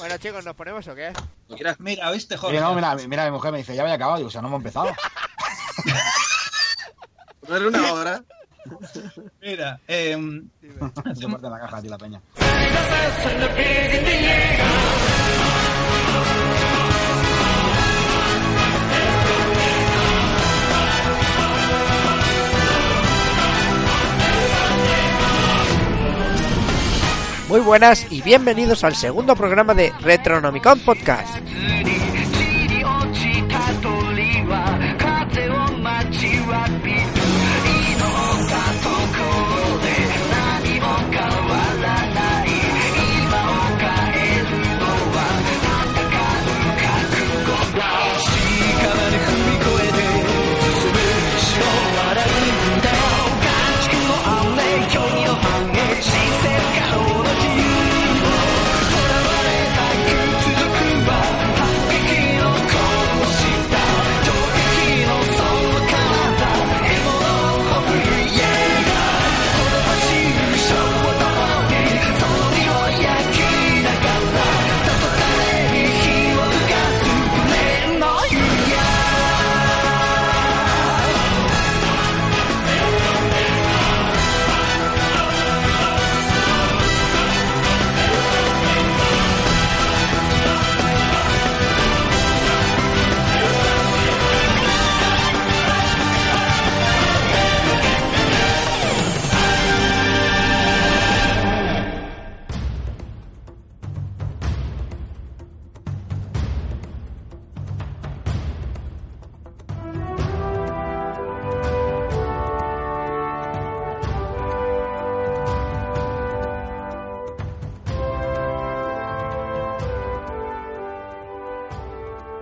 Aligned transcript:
Bueno, 0.00 0.16
chicos, 0.16 0.42
¿nos 0.46 0.56
ponemos 0.56 0.88
o 0.88 0.94
qué? 0.94 1.12
Mira, 1.50 1.76
Mira, 1.78 2.10
¿viste, 2.10 2.38
joder? 2.38 2.58
no, 2.58 2.74
mira, 2.74 2.94
mira, 3.06 3.26
mi 3.26 3.32
mujer 3.32 3.52
me 3.52 3.58
dice, 3.58 3.76
ya 3.76 3.82
había 3.82 3.94
acabado. 3.94 4.16
Digo, 4.16 4.28
o 4.28 4.30
sea, 4.30 4.40
no 4.40 4.48
hemos 4.48 4.60
empezado. 4.60 4.86
no 7.48 7.56
era 7.56 7.68
una 7.68 7.92
hora. 7.92 8.24
Mira, 9.42 9.78
eh, 9.86 10.16
Se 11.14 11.28
parte 11.28 11.50
la 11.50 11.60
caja, 11.60 11.82
tío, 11.82 11.90
la 11.90 11.98
peña. 11.98 12.20
Muy 27.50 27.58
buenas 27.58 28.06
y 28.12 28.22
bienvenidos 28.22 28.84
al 28.84 28.94
segundo 28.94 29.34
programa 29.34 29.74
de 29.74 29.92
Retronomicon 30.02 30.78
Podcast. 30.78 31.34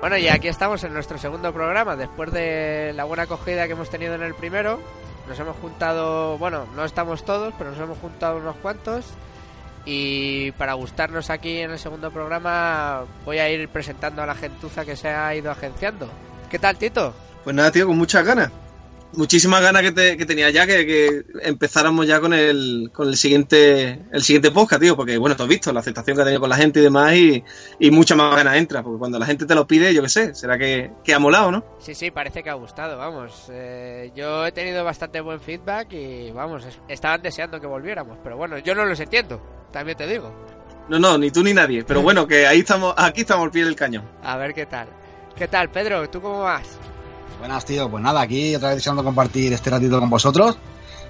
Bueno, 0.09 0.25
y 0.25 0.29
aquí 0.29 0.49
estamos 0.49 0.83
en 0.85 0.95
nuestro 0.95 1.19
segundo 1.19 1.53
programa. 1.53 1.95
Después 1.95 2.33
de 2.33 2.95
la 2.97 3.05
buena 3.05 3.25
acogida 3.25 3.67
que 3.67 3.75
hemos 3.75 3.91
tenido 3.91 4.15
en 4.15 4.23
el 4.23 4.33
primero, 4.33 4.81
nos 5.29 5.39
hemos 5.39 5.55
juntado, 5.59 6.39
bueno, 6.39 6.67
no 6.75 6.87
estamos 6.87 7.27
todos, 7.27 7.53
pero 7.59 7.73
nos 7.73 7.79
hemos 7.79 7.99
juntado 7.99 8.39
unos 8.39 8.57
cuantos. 8.57 9.05
Y 9.85 10.51
para 10.53 10.73
gustarnos 10.73 11.29
aquí 11.29 11.59
en 11.59 11.73
el 11.73 11.79
segundo 11.79 12.11
programa, 12.11 13.05
voy 13.27 13.37
a 13.37 13.51
ir 13.51 13.69
presentando 13.69 14.23
a 14.23 14.27
la 14.27 14.35
gentuza 14.35 14.83
que 14.87 14.97
se 14.97 15.11
ha 15.11 15.35
ido 15.35 15.51
agenciando. 15.51 16.09
¿Qué 16.49 16.59
tal, 16.59 16.79
Tito? 16.79 17.13
Pues 17.45 17.55
nada, 17.55 17.71
tío, 17.71 17.87
con 17.87 17.99
muchas 17.99 18.25
ganas. 18.25 18.51
Muchísimas 19.15 19.63
ganas 19.63 19.81
que, 19.83 19.91
te- 19.93 20.17
que 20.19 20.27
tenía 20.27 20.51
ya 20.51 20.67
que, 20.67 20.85
que 20.87 21.25
empezáramos 21.43 22.07
ya 22.07 22.21
con 22.21 22.35
el, 22.35 22.91
con 22.93 23.09
el 23.09 23.17
siguiente 23.17 24.01
el 24.13 24.23
siguiente 24.23 24.51
podcast, 24.51 24.83
tío, 24.83 24.97
porque 24.97 25.17
bueno, 25.17 25.35
tú 25.35 25.45
has 25.45 25.49
visto 25.49 25.73
la 25.73 25.81
aceptación 25.81 26.15
que 26.17 26.23
ha 26.23 26.25
tenido 26.27 26.41
con 26.41 26.51
la 26.51 26.57
gente 26.57 26.81
y 26.81 26.83
demás 26.83 27.15
y, 27.15 27.43
y 27.81 27.91
muchas 27.91 28.19
más 28.19 28.37
ganas 28.37 28.57
entra, 28.57 28.83
porque 28.83 28.99
cuando 28.99 29.19
la 29.19 29.25
gente 29.25 29.47
te 29.47 29.55
lo 29.55 29.67
pide, 29.67 29.95
yo 29.95 30.03
qué 30.03 30.09
sé, 30.11 30.35
será 30.35 30.59
que, 30.59 30.91
que 31.03 31.15
ha 31.15 31.19
molado, 31.19 31.51
¿no? 31.51 31.65
Sí, 31.79 31.95
sí, 31.95 32.11
parece 32.11 32.43
que 32.43 32.51
ha 32.51 32.55
gustado, 32.55 32.99
vamos. 32.99 33.47
Eh, 33.51 34.13
yo 34.15 34.45
he 34.47 34.53
tenido 34.53 34.85
bastante 34.85 35.21
buen 35.23 35.41
feedback 35.41 35.91
y, 35.95 36.31
vamos, 36.31 36.67
es- 36.67 36.79
estaban 36.89 37.23
deseando 37.23 37.59
que 37.61 37.67
volviéramos. 37.67 38.19
Pero 38.23 38.37
bueno, 38.37 38.59
yo 38.59 38.75
no 38.75 38.85
los 38.85 39.01
entiendo, 39.01 39.41
también 39.73 39.97
te 39.97 40.07
digo. 40.07 40.31
No, 40.91 40.99
no, 40.99 41.17
ni 41.19 41.31
tú 41.31 41.43
ni 41.43 41.55
nadie, 41.55 41.83
pero 41.83 42.03
bueno, 42.03 42.27
que 42.27 42.47
ahí 42.47 42.59
estamos, 42.61 42.93
aquí 42.97 43.23
estamos 43.23 43.47
al 43.47 43.51
pie 43.51 43.65
del 43.65 43.75
cañón. 43.75 44.05
A 44.23 44.37
ver 44.37 44.53
qué 44.53 44.67
tal. 44.67 44.87
¿Qué 45.35 45.49
tal, 45.49 45.71
Pedro? 45.71 46.09
¿Tú 46.11 46.21
cómo 46.21 46.41
vas? 46.43 46.67
Buenas, 47.39 47.65
tío. 47.65 47.89
Pues 47.91 48.03
nada, 48.03 48.21
aquí 48.21 48.55
otra 48.55 48.69
vez 48.71 48.79
deseando 48.79 49.05
compartir 49.05 49.53
este 49.53 49.71
ratito 49.71 49.99
con 50.01 50.11
vosotros. 50.11 50.59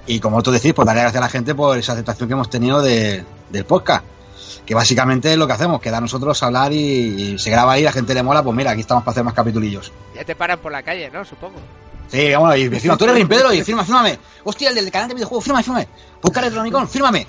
Y 0.05 0.19
como 0.19 0.41
tú 0.41 0.51
decís, 0.51 0.73
pues 0.73 0.85
darle 0.85 1.01
gracias 1.01 1.21
a 1.21 1.25
la 1.25 1.29
gente 1.29 1.53
por 1.55 1.77
esa 1.77 1.93
aceptación 1.93 2.27
que 2.27 2.33
hemos 2.33 2.49
tenido 2.49 2.81
de- 2.81 3.23
del 3.49 3.65
podcast. 3.65 4.03
Que 4.65 4.73
básicamente 4.75 5.31
es 5.31 5.37
lo 5.37 5.47
que 5.47 5.53
hacemos, 5.53 5.81
que 5.81 5.89
da 5.91 5.97
a 5.97 6.01
nosotros 6.01 6.41
hablar 6.43 6.71
y, 6.71 6.77
y 6.77 7.39
se 7.39 7.49
graba 7.49 7.73
ahí, 7.73 7.83
la 7.83 7.91
gente 7.91 8.13
le 8.13 8.21
mola, 8.23 8.43
pues 8.43 8.55
mira, 8.55 8.71
aquí 8.71 8.81
estamos 8.81 9.03
para 9.03 9.11
hacer 9.11 9.23
más 9.23 9.33
capitulillos. 9.33 9.91
Ya 10.15 10.23
te 10.23 10.35
paran 10.35 10.59
por 10.59 10.71
la 10.71 10.83
calle, 10.83 11.09
¿no? 11.11 11.25
Supongo. 11.25 11.57
Sí, 12.07 12.33
bueno, 12.35 12.55
y 12.55 12.63
encima, 12.63 12.97
tú 12.97 13.03
eres 13.05 13.15
Green 13.15 13.27
Pedro 13.27 13.53
y 13.53 13.63
firma, 13.63 13.83
fírmame. 13.83 14.17
Hostia, 14.43 14.69
el 14.69 14.75
del 14.75 14.89
canal 14.91 15.07
de 15.09 15.15
videojuegos, 15.15 15.43
fírmame, 15.43 15.63
fírmame. 15.63 15.87
Busca 16.21 16.41
Retronicon, 16.41 16.87
fírmame. 16.87 17.25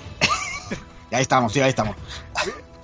y 1.11 1.15
ahí 1.15 1.21
estamos, 1.21 1.51
tío, 1.53 1.63
ahí 1.63 1.69
estamos. 1.69 1.95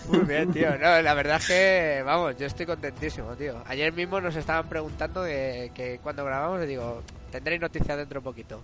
Muy 0.07 0.19
bien, 0.19 0.51
tío. 0.51 0.77
No, 0.77 1.01
la 1.01 1.13
verdad 1.13 1.37
es 1.37 1.47
que, 1.47 2.03
vamos, 2.05 2.37
yo 2.37 2.45
estoy 2.45 2.65
contentísimo, 2.65 3.35
tío. 3.35 3.61
Ayer 3.67 3.91
mismo 3.91 4.21
nos 4.21 4.35
estaban 4.35 4.67
preguntando 4.69 5.23
que, 5.23 5.99
cuando 6.01 6.23
grabamos, 6.23 6.59
le 6.59 6.67
digo, 6.67 7.03
tendréis 7.31 7.61
noticias 7.61 7.97
dentro 7.97 8.21
de 8.21 8.23
poquito. 8.23 8.63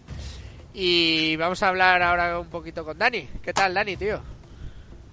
Y 0.74 1.36
vamos 1.36 1.62
a 1.62 1.68
hablar 1.68 2.02
ahora 2.02 2.40
un 2.40 2.48
poquito 2.48 2.84
con 2.84 2.98
Dani. 2.98 3.28
¿Qué 3.44 3.54
tal, 3.54 3.74
Dani, 3.74 3.96
tío? 3.98 4.22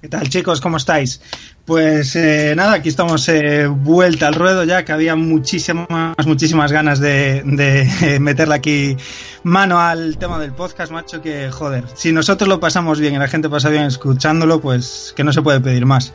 ¿Qué 0.01 0.09
tal, 0.09 0.31
chicos? 0.31 0.63
¿Cómo 0.63 0.79
estáis? 0.79 1.21
Pues 1.67 2.17
eh, 2.17 2.55
nada, 2.57 2.73
aquí 2.73 2.89
estamos 2.89 3.29
eh, 3.29 3.67
vuelta 3.67 4.29
al 4.29 4.35
ruedo 4.35 4.65
ya, 4.65 4.83
que 4.83 4.93
había 4.93 5.15
muchísimas, 5.15 6.27
muchísimas 6.27 6.73
ganas 6.73 7.01
de, 7.01 7.43
de 7.45 7.83
eh, 8.03 8.19
meterle 8.19 8.55
aquí 8.55 8.97
mano 9.43 9.79
al 9.79 10.17
tema 10.17 10.39
del 10.39 10.53
podcast, 10.53 10.91
macho, 10.91 11.21
que 11.21 11.51
joder, 11.51 11.85
si 11.95 12.13
nosotros 12.13 12.49
lo 12.49 12.59
pasamos 12.61 12.99
bien 12.99 13.15
y 13.15 13.19
la 13.19 13.29
gente 13.29 13.51
pasa 13.51 13.69
bien 13.69 13.85
escuchándolo, 13.85 14.59
pues 14.59 15.13
que 15.15 15.23
no 15.23 15.35
se 15.35 15.43
puede 15.43 15.61
pedir 15.61 15.85
más. 15.85 16.15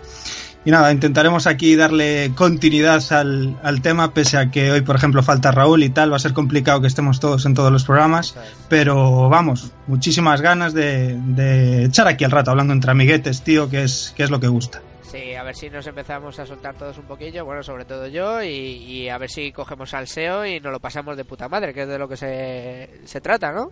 Y 0.65 0.71
nada, 0.71 0.91
intentaremos 0.91 1.45
aquí 1.45 1.75
darle 1.75 2.31
continuidad 2.33 3.03
al, 3.11 3.55
al 3.61 3.81
tema, 3.83 4.15
pese 4.15 4.37
a 4.39 4.49
que 4.49 4.71
hoy, 4.71 4.81
por 4.81 4.95
ejemplo, 4.95 5.21
falta 5.21 5.51
Raúl 5.51 5.83
y 5.83 5.89
tal, 5.89 6.11
va 6.11 6.15
a 6.15 6.19
ser 6.19 6.33
complicado 6.33 6.81
que 6.81 6.87
estemos 6.87 7.19
todos 7.19 7.45
en 7.45 7.53
todos 7.53 7.71
los 7.71 7.83
programas. 7.83 8.35
Pero 8.67 9.29
vamos, 9.29 9.71
muchísimas 9.85 10.41
ganas 10.41 10.73
de, 10.73 11.15
de 11.19 11.85
echar 11.85 12.07
aquí 12.07 12.23
el 12.23 12.31
rato 12.31 12.49
hablando 12.49 12.73
entre 12.73 12.89
amiguetes, 12.89 13.43
tío, 13.43 13.69
que 13.69 13.83
es, 13.83 14.11
que 14.17 14.23
es 14.23 14.31
lo 14.31 14.39
que 14.39 14.47
gusta. 14.47 14.81
Sí, 15.03 15.35
a 15.35 15.43
ver 15.43 15.55
si 15.55 15.69
nos 15.69 15.85
empezamos 15.85 16.39
a 16.39 16.47
soltar 16.47 16.73
todos 16.75 16.97
un 16.97 17.05
poquillo, 17.05 17.45
bueno, 17.45 17.61
sobre 17.61 17.85
todo 17.85 18.07
yo, 18.07 18.41
y, 18.41 18.47
y 18.47 19.09
a 19.09 19.19
ver 19.19 19.29
si 19.29 19.51
cogemos 19.51 19.93
al 19.93 20.07
SEO 20.07 20.47
y 20.47 20.59
nos 20.59 20.71
lo 20.73 20.79
pasamos 20.79 21.15
de 21.15 21.25
puta 21.25 21.47
madre, 21.47 21.75
que 21.75 21.83
es 21.83 21.87
de 21.87 21.99
lo 21.99 22.09
que 22.09 22.17
se, 22.17 23.01
se 23.05 23.21
trata, 23.21 23.51
¿no? 23.51 23.71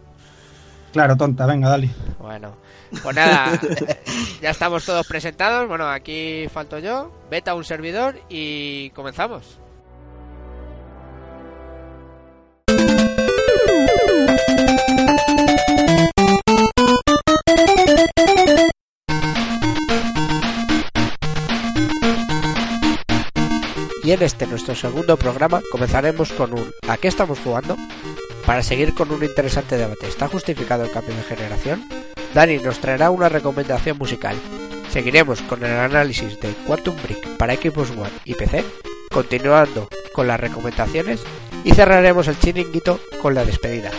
Claro, 0.93 1.17
tonta, 1.17 1.47
venga, 1.47 1.69
dale. 1.69 1.89
Bueno, 2.19 2.55
pues 3.01 3.15
nada, 3.15 3.59
ya 4.41 4.51
estamos 4.51 4.85
todos 4.85 5.07
presentados. 5.07 5.67
Bueno, 5.67 5.89
aquí 5.89 6.47
falto 6.53 6.77
yo, 6.77 7.11
beta 7.31 7.55
un 7.55 7.65
servidor 7.65 8.15
y 8.29 8.91
comenzamos. 8.91 9.59
Y 24.03 24.11
en 24.11 24.21
este 24.21 24.45
nuestro 24.45 24.75
segundo 24.75 25.17
programa 25.17 25.61
comenzaremos 25.71 26.31
con 26.33 26.53
un 26.53 26.71
¿A 26.87 26.97
qué 26.97 27.07
estamos 27.07 27.39
jugando? 27.39 27.77
Para 28.45 28.61
seguir 28.61 28.93
con 28.93 29.11
un 29.11 29.23
interesante 29.23 29.77
debate. 29.77 30.07
¿Está 30.07 30.27
justificado 30.27 30.83
el 30.83 30.91
cambio 30.91 31.15
de 31.15 31.23
generación? 31.23 31.83
Dani 32.33 32.57
nos 32.57 32.79
traerá 32.79 33.09
una 33.09 33.29
recomendación 33.29 33.97
musical. 33.97 34.35
Seguiremos 34.89 35.41
con 35.43 35.63
el 35.63 35.71
análisis 35.71 36.39
de 36.39 36.49
Quantum 36.67 36.95
Break 37.01 37.37
para 37.37 37.55
Xbox 37.55 37.91
One 37.91 38.09
y 38.25 38.33
PC, 38.33 38.63
continuando 39.11 39.87
con 40.13 40.27
las 40.27 40.39
recomendaciones 40.39 41.21
y 41.63 41.73
cerraremos 41.73 42.27
el 42.27 42.37
chiringuito 42.37 42.99
con 43.21 43.33
la 43.33 43.45
despedida. 43.45 43.91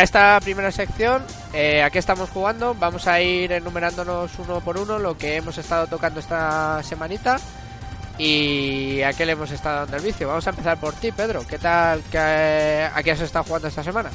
Para 0.00 0.04
esta 0.06 0.40
primera 0.40 0.72
sección, 0.72 1.22
eh, 1.52 1.82
¿a 1.82 1.90
qué 1.90 1.98
estamos 1.98 2.30
jugando? 2.30 2.74
Vamos 2.74 3.06
a 3.06 3.20
ir 3.20 3.52
enumerándonos 3.52 4.30
uno 4.38 4.60
por 4.60 4.78
uno 4.78 4.98
lo 4.98 5.18
que 5.18 5.36
hemos 5.36 5.58
estado 5.58 5.88
tocando 5.88 6.20
esta 6.20 6.82
semanita 6.82 7.38
y 8.16 9.02
a 9.02 9.12
qué 9.12 9.26
le 9.26 9.32
hemos 9.32 9.50
estado 9.50 9.80
dando 9.80 9.98
el 9.98 10.02
vicio. 10.02 10.26
Vamos 10.26 10.46
a 10.46 10.50
empezar 10.50 10.80
por 10.80 10.94
ti, 10.94 11.12
Pedro. 11.12 11.46
¿Qué 11.46 11.58
tal? 11.58 12.00
¿Qué, 12.10 12.18
¿A 12.18 13.02
qué 13.02 13.10
has 13.10 13.20
estado 13.20 13.44
jugando 13.44 13.68
esta 13.68 13.84
semana? 13.84 14.08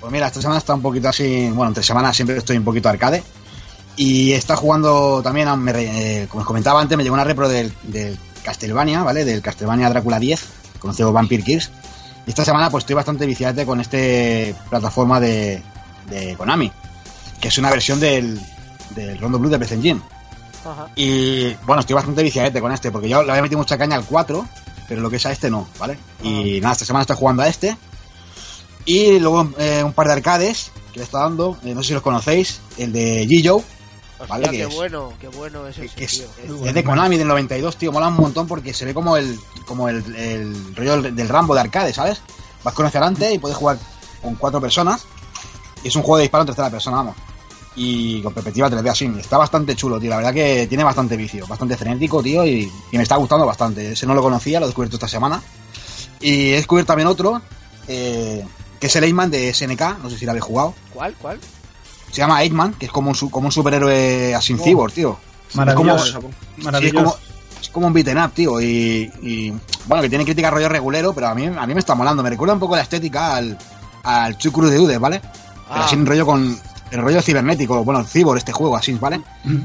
Pues 0.00 0.12
mira, 0.12 0.26
esta 0.26 0.42
semana 0.42 0.58
está 0.58 0.74
un 0.74 0.82
poquito 0.82 1.08
así. 1.08 1.48
Bueno, 1.48 1.68
entre 1.68 1.82
semanas 1.82 2.14
siempre 2.14 2.36
estoy 2.36 2.58
un 2.58 2.64
poquito 2.64 2.90
arcade. 2.90 3.22
Y 3.96 4.32
está 4.32 4.54
jugando 4.54 5.22
también, 5.22 5.48
a- 5.48 5.56
me 5.56 5.72
eh, 5.72 6.26
como 6.28 6.42
os 6.42 6.46
comentaba 6.46 6.78
antes, 6.78 6.98
me 6.98 7.04
llegó 7.04 7.14
una 7.14 7.24
repro 7.24 7.48
del, 7.48 7.72
del 7.84 8.18
Castlevania, 8.44 9.02
¿vale? 9.02 9.24
Del 9.24 9.40
Castlevania 9.40 9.88
Drácula 9.88 10.18
10, 10.18 10.44
conocido 10.78 11.10
Vampire 11.10 11.42
Kirs. 11.42 11.70
Y 12.26 12.30
esta 12.30 12.44
semana 12.44 12.70
pues 12.70 12.82
estoy 12.82 12.94
bastante 12.94 13.26
viciante 13.26 13.66
con 13.66 13.80
este 13.80 14.54
plataforma 14.70 15.18
de, 15.20 15.62
de 16.08 16.36
Konami, 16.36 16.70
que 17.40 17.48
es 17.48 17.58
una 17.58 17.70
versión 17.70 17.98
del, 17.98 18.40
del 18.90 19.18
Rondo 19.18 19.38
Blue 19.38 19.50
de 19.50 19.58
PC 19.58 19.74
Engine. 19.74 20.00
Ajá. 20.64 20.88
Y 20.94 21.54
bueno, 21.66 21.80
estoy 21.80 21.94
bastante 21.94 22.22
viciadete 22.22 22.60
con 22.60 22.70
este, 22.70 22.90
porque 22.92 23.08
yo 23.08 23.22
le 23.22 23.30
había 23.30 23.42
metido 23.42 23.58
mucha 23.58 23.76
caña 23.76 23.96
al 23.96 24.04
4, 24.04 24.46
pero 24.88 25.00
lo 25.00 25.10
que 25.10 25.16
es 25.16 25.26
a 25.26 25.32
este 25.32 25.50
no, 25.50 25.66
¿vale? 25.78 25.98
Y 26.22 26.60
nada, 26.60 26.72
esta 26.72 26.84
semana 26.84 27.02
estoy 27.02 27.16
jugando 27.16 27.42
a 27.42 27.48
este. 27.48 27.76
Y 28.84 29.18
luego 29.18 29.50
eh, 29.58 29.82
un 29.84 29.92
par 29.92 30.06
de 30.06 30.12
arcades 30.14 30.70
que 30.92 30.98
le 30.98 31.04
está 31.04 31.20
dando, 31.20 31.56
eh, 31.64 31.74
no 31.74 31.82
sé 31.82 31.88
si 31.88 31.94
los 31.94 32.02
conocéis, 32.02 32.60
el 32.78 32.92
de 32.92 33.26
G-Joe, 33.26 33.62
Vale, 34.28 34.48
qué 34.50 34.62
es- 34.64 34.74
bueno, 34.74 35.12
qué 35.20 35.28
bueno 35.28 35.66
es 35.66 35.78
ese, 35.78 35.94
que 35.94 36.04
es, 36.04 36.24
tío. 36.46 36.66
es 36.66 36.74
de 36.74 36.84
Konami 36.84 37.16
del 37.18 37.28
92, 37.28 37.76
tío, 37.76 37.92
mola 37.92 38.08
un 38.08 38.14
montón 38.14 38.46
porque 38.46 38.72
se 38.74 38.84
ve 38.84 38.94
como 38.94 39.16
el 39.16 39.38
como 39.66 39.88
el, 39.88 40.14
el 40.16 40.74
rollo 40.76 41.02
del 41.02 41.28
Rambo 41.28 41.54
de 41.54 41.60
arcade, 41.60 41.92
¿sabes? 41.92 42.20
Vas 42.64 42.74
con 42.74 42.86
adelante 42.86 43.32
y 43.32 43.38
puedes 43.38 43.56
jugar 43.56 43.78
con 44.22 44.34
cuatro 44.36 44.60
personas. 44.60 45.04
Y 45.84 45.88
es 45.88 45.96
un 45.96 46.02
juego 46.02 46.18
de 46.18 46.22
disparo 46.22 46.42
en 46.42 46.46
tercera 46.46 46.70
persona, 46.70 46.98
vamos. 46.98 47.16
Y 47.74 48.20
con 48.22 48.32
perspectiva 48.34 48.68
3D 48.70 48.88
así. 48.90 49.06
Está 49.18 49.38
bastante 49.38 49.74
chulo, 49.74 49.98
tío. 49.98 50.10
La 50.10 50.16
verdad 50.18 50.32
que 50.34 50.66
tiene 50.68 50.84
bastante 50.84 51.16
vicio, 51.16 51.46
bastante 51.46 51.76
frenético, 51.76 52.22
tío. 52.22 52.44
Y, 52.46 52.70
y 52.92 52.96
me 52.96 53.02
está 53.02 53.16
gustando 53.16 53.46
bastante. 53.46 53.92
Ese 53.92 54.06
no 54.06 54.14
lo 54.14 54.22
conocía, 54.22 54.60
lo 54.60 54.66
he 54.66 54.68
descubierto 54.68 54.96
esta 54.96 55.08
semana. 55.08 55.42
Y 56.20 56.50
he 56.50 56.56
descubierto 56.56 56.88
también 56.88 57.08
otro, 57.08 57.40
eh, 57.88 58.44
que 58.78 58.86
es 58.86 58.94
el 58.96 59.04
Eggman 59.04 59.30
de 59.30 59.52
SNK. 59.52 59.98
No 60.02 60.10
sé 60.10 60.18
si 60.18 60.24
lo 60.26 60.32
habéis 60.32 60.44
jugado. 60.44 60.74
¿Cuál? 60.92 61.14
¿Cuál? 61.14 61.40
Se 62.12 62.18
llama 62.20 62.42
Eggman, 62.44 62.74
que 62.74 62.86
es 62.86 62.92
como 62.92 63.08
un, 63.08 63.16
su- 63.16 63.28
como 63.30 63.46
un 63.46 63.52
superhéroe 63.52 64.32
así 64.34 64.52
Oh. 64.54 64.58
cyborg, 64.62 64.92
tío. 64.92 65.18
Maravilloso. 65.54 66.18
Es 66.80 66.92
como, 66.92 67.16
es 67.60 67.68
como 67.70 67.86
un 67.88 67.92
beaten 67.92 68.18
up, 68.18 68.32
tío. 68.32 68.60
Y, 68.60 69.10
y, 69.22 69.52
bueno, 69.86 70.02
que 70.02 70.08
tiene 70.08 70.24
crítica 70.24 70.50
rollo 70.50 70.68
regulero, 70.68 71.12
pero 71.12 71.28
a 71.28 71.34
mí, 71.34 71.46
a 71.46 71.66
mí 71.66 71.74
me 71.74 71.80
está 71.80 71.94
molando. 71.94 72.22
Me 72.22 72.30
recuerda 72.30 72.54
un 72.54 72.60
poco 72.60 72.76
la 72.76 72.82
estética 72.82 73.36
al, 73.36 73.58
al 74.04 74.36
Chukuru 74.38 74.68
de 74.68 74.78
Ude, 74.78 74.98
¿vale? 74.98 75.20
Pero 75.20 75.80
Ah. 75.80 75.84
así 75.86 75.96
un 75.96 76.06
rollo 76.06 76.26
con 76.26 76.58
el 76.90 77.00
rollo 77.00 77.22
cibernético, 77.22 77.82
bueno, 77.84 78.00
el 78.00 78.06
cibor, 78.06 78.36
este 78.36 78.52
juego, 78.52 78.76
así, 78.76 78.92
¿vale? 78.94 79.20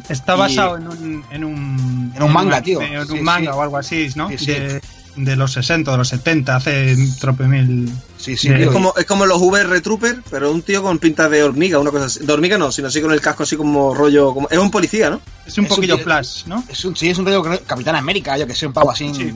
Está 0.08 0.36
Y- 0.36 0.40
basado 0.40 0.78
en 0.78 0.88
un, 0.88 1.26
en 1.30 1.44
un. 1.44 2.14
En 2.16 2.24
un 2.24 2.32
manga, 2.34 2.62
tío. 2.62 2.82
En 2.82 3.00
un 3.00 3.08
Sí, 3.08 3.20
manga 3.22 3.52
sí. 3.52 3.58
o 3.58 3.62
algo 3.62 3.78
así, 3.78 4.10
¿no? 4.16 4.30
Sí, 4.30 4.38
sí. 4.38 4.46
De, 4.54 4.82
de 5.18 5.36
los 5.36 5.52
60, 5.54 5.92
de 5.92 5.98
los 5.98 6.08
70, 6.10 6.56
hace 6.56 6.96
trope 7.20 7.48
mil. 7.48 7.92
Sí, 8.18 8.38
sí. 8.38 8.50
Es 8.50 8.70
como, 8.70 8.94
es 8.96 9.06
como 9.06 9.26
los 9.26 9.42
VR 9.42 9.82
Trooper, 9.82 10.22
pero 10.30 10.52
un 10.52 10.62
tío 10.62 10.82
con 10.82 11.00
pinta 11.00 11.28
de 11.28 11.44
hormiga, 11.44 11.80
una 11.80 11.92
cosa 11.92 12.06
así. 12.06 12.26
De 12.26 12.32
hormiga 12.32 12.58
no, 12.58 12.72
sino 12.72 12.88
así 12.88 13.02
con 13.02 13.12
el 13.12 13.22
casco 13.22 13.44
así 13.44 13.58
como 13.58 13.94
rollo. 13.94 14.34
Como, 14.34 14.48
es 14.50 14.58
un 14.58 14.72
policía, 14.72 15.10
¿no? 15.10 15.20
Es 15.46 15.58
un 15.58 15.66
Es 15.66 15.70
poquillo 15.70 15.98
flash, 15.98 16.46
¿no? 16.46 16.64
Es 16.70 16.86
un, 16.86 16.96
sí, 16.96 17.10
es 17.10 17.18
un 17.18 17.26
rollo 17.26 17.44
Capitán 17.66 17.96
América, 17.96 18.38
yo 18.38 18.48
que 18.48 18.56
sé, 18.56 18.68
un 18.68 18.74
pavo 18.74 18.92
así. 18.92 19.14
Sí. 19.14 19.34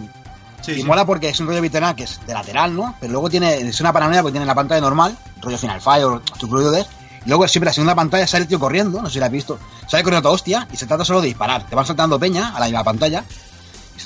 Sí, 0.61 0.73
y 0.73 0.75
sí. 0.75 0.83
mola 0.83 1.05
porque 1.05 1.29
es 1.29 1.39
un 1.39 1.47
rollo 1.47 1.59
up 1.59 1.95
que 1.95 2.03
es 2.03 2.19
de 2.25 2.33
lateral, 2.33 2.75
¿no? 2.75 2.95
Pero 2.99 3.11
luego 3.13 3.29
tiene, 3.29 3.55
es 3.55 3.81
una 3.81 3.91
paranoia 3.91 4.21
porque 4.21 4.33
tiene 4.33 4.45
la 4.45 4.53
pantalla 4.53 4.79
normal, 4.79 5.17
rollo 5.41 5.57
Final 5.57 5.81
Fire 5.81 6.05
o 6.05 6.21
Chukuru 6.37 6.69
de. 6.69 6.85
Y 7.25 7.29
luego 7.29 7.47
siempre 7.47 7.67
la 7.67 7.73
segunda 7.73 7.95
pantalla 7.95 8.25
sale 8.27 8.43
el 8.43 8.47
tío 8.47 8.59
corriendo, 8.59 9.01
no 9.01 9.07
sé 9.07 9.13
si 9.13 9.19
la 9.19 9.27
has 9.27 9.31
visto. 9.31 9.59
Sale 9.87 10.03
corriendo 10.03 10.19
a 10.19 10.21
toda 10.23 10.35
hostia 10.35 10.67
y 10.71 10.77
se 10.77 10.85
trata 10.85 11.03
solo 11.03 11.21
de 11.21 11.27
disparar. 11.27 11.65
Te 11.67 11.75
van 11.75 11.85
saltando 11.85 12.19
peña 12.19 12.55
a 12.55 12.59
la 12.59 12.65
misma 12.65 12.83
pantalla. 12.83 13.23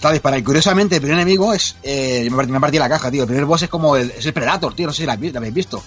De 0.01 0.11
disparar. 0.13 0.39
Y 0.39 0.43
curiosamente, 0.43 0.95
el 0.95 1.01
primer 1.01 1.17
enemigo 1.19 1.53
es. 1.53 1.75
Eh, 1.83 2.27
me, 2.29 2.37
partí, 2.37 2.51
me 2.51 2.59
partí 2.59 2.77
la 2.79 2.89
caja, 2.89 3.09
tío. 3.11 3.21
El 3.23 3.27
primer 3.27 3.45
boss 3.45 3.63
es 3.63 3.69
como 3.69 3.95
el, 3.95 4.11
es 4.11 4.25
el 4.25 4.33
Predator, 4.33 4.73
tío. 4.73 4.87
No 4.87 4.93
sé 4.93 5.03
si 5.03 5.05
la, 5.05 5.13
habéis- 5.17 5.31
la 5.33 5.39
habéis 5.39 5.53
visto. 5.53 5.81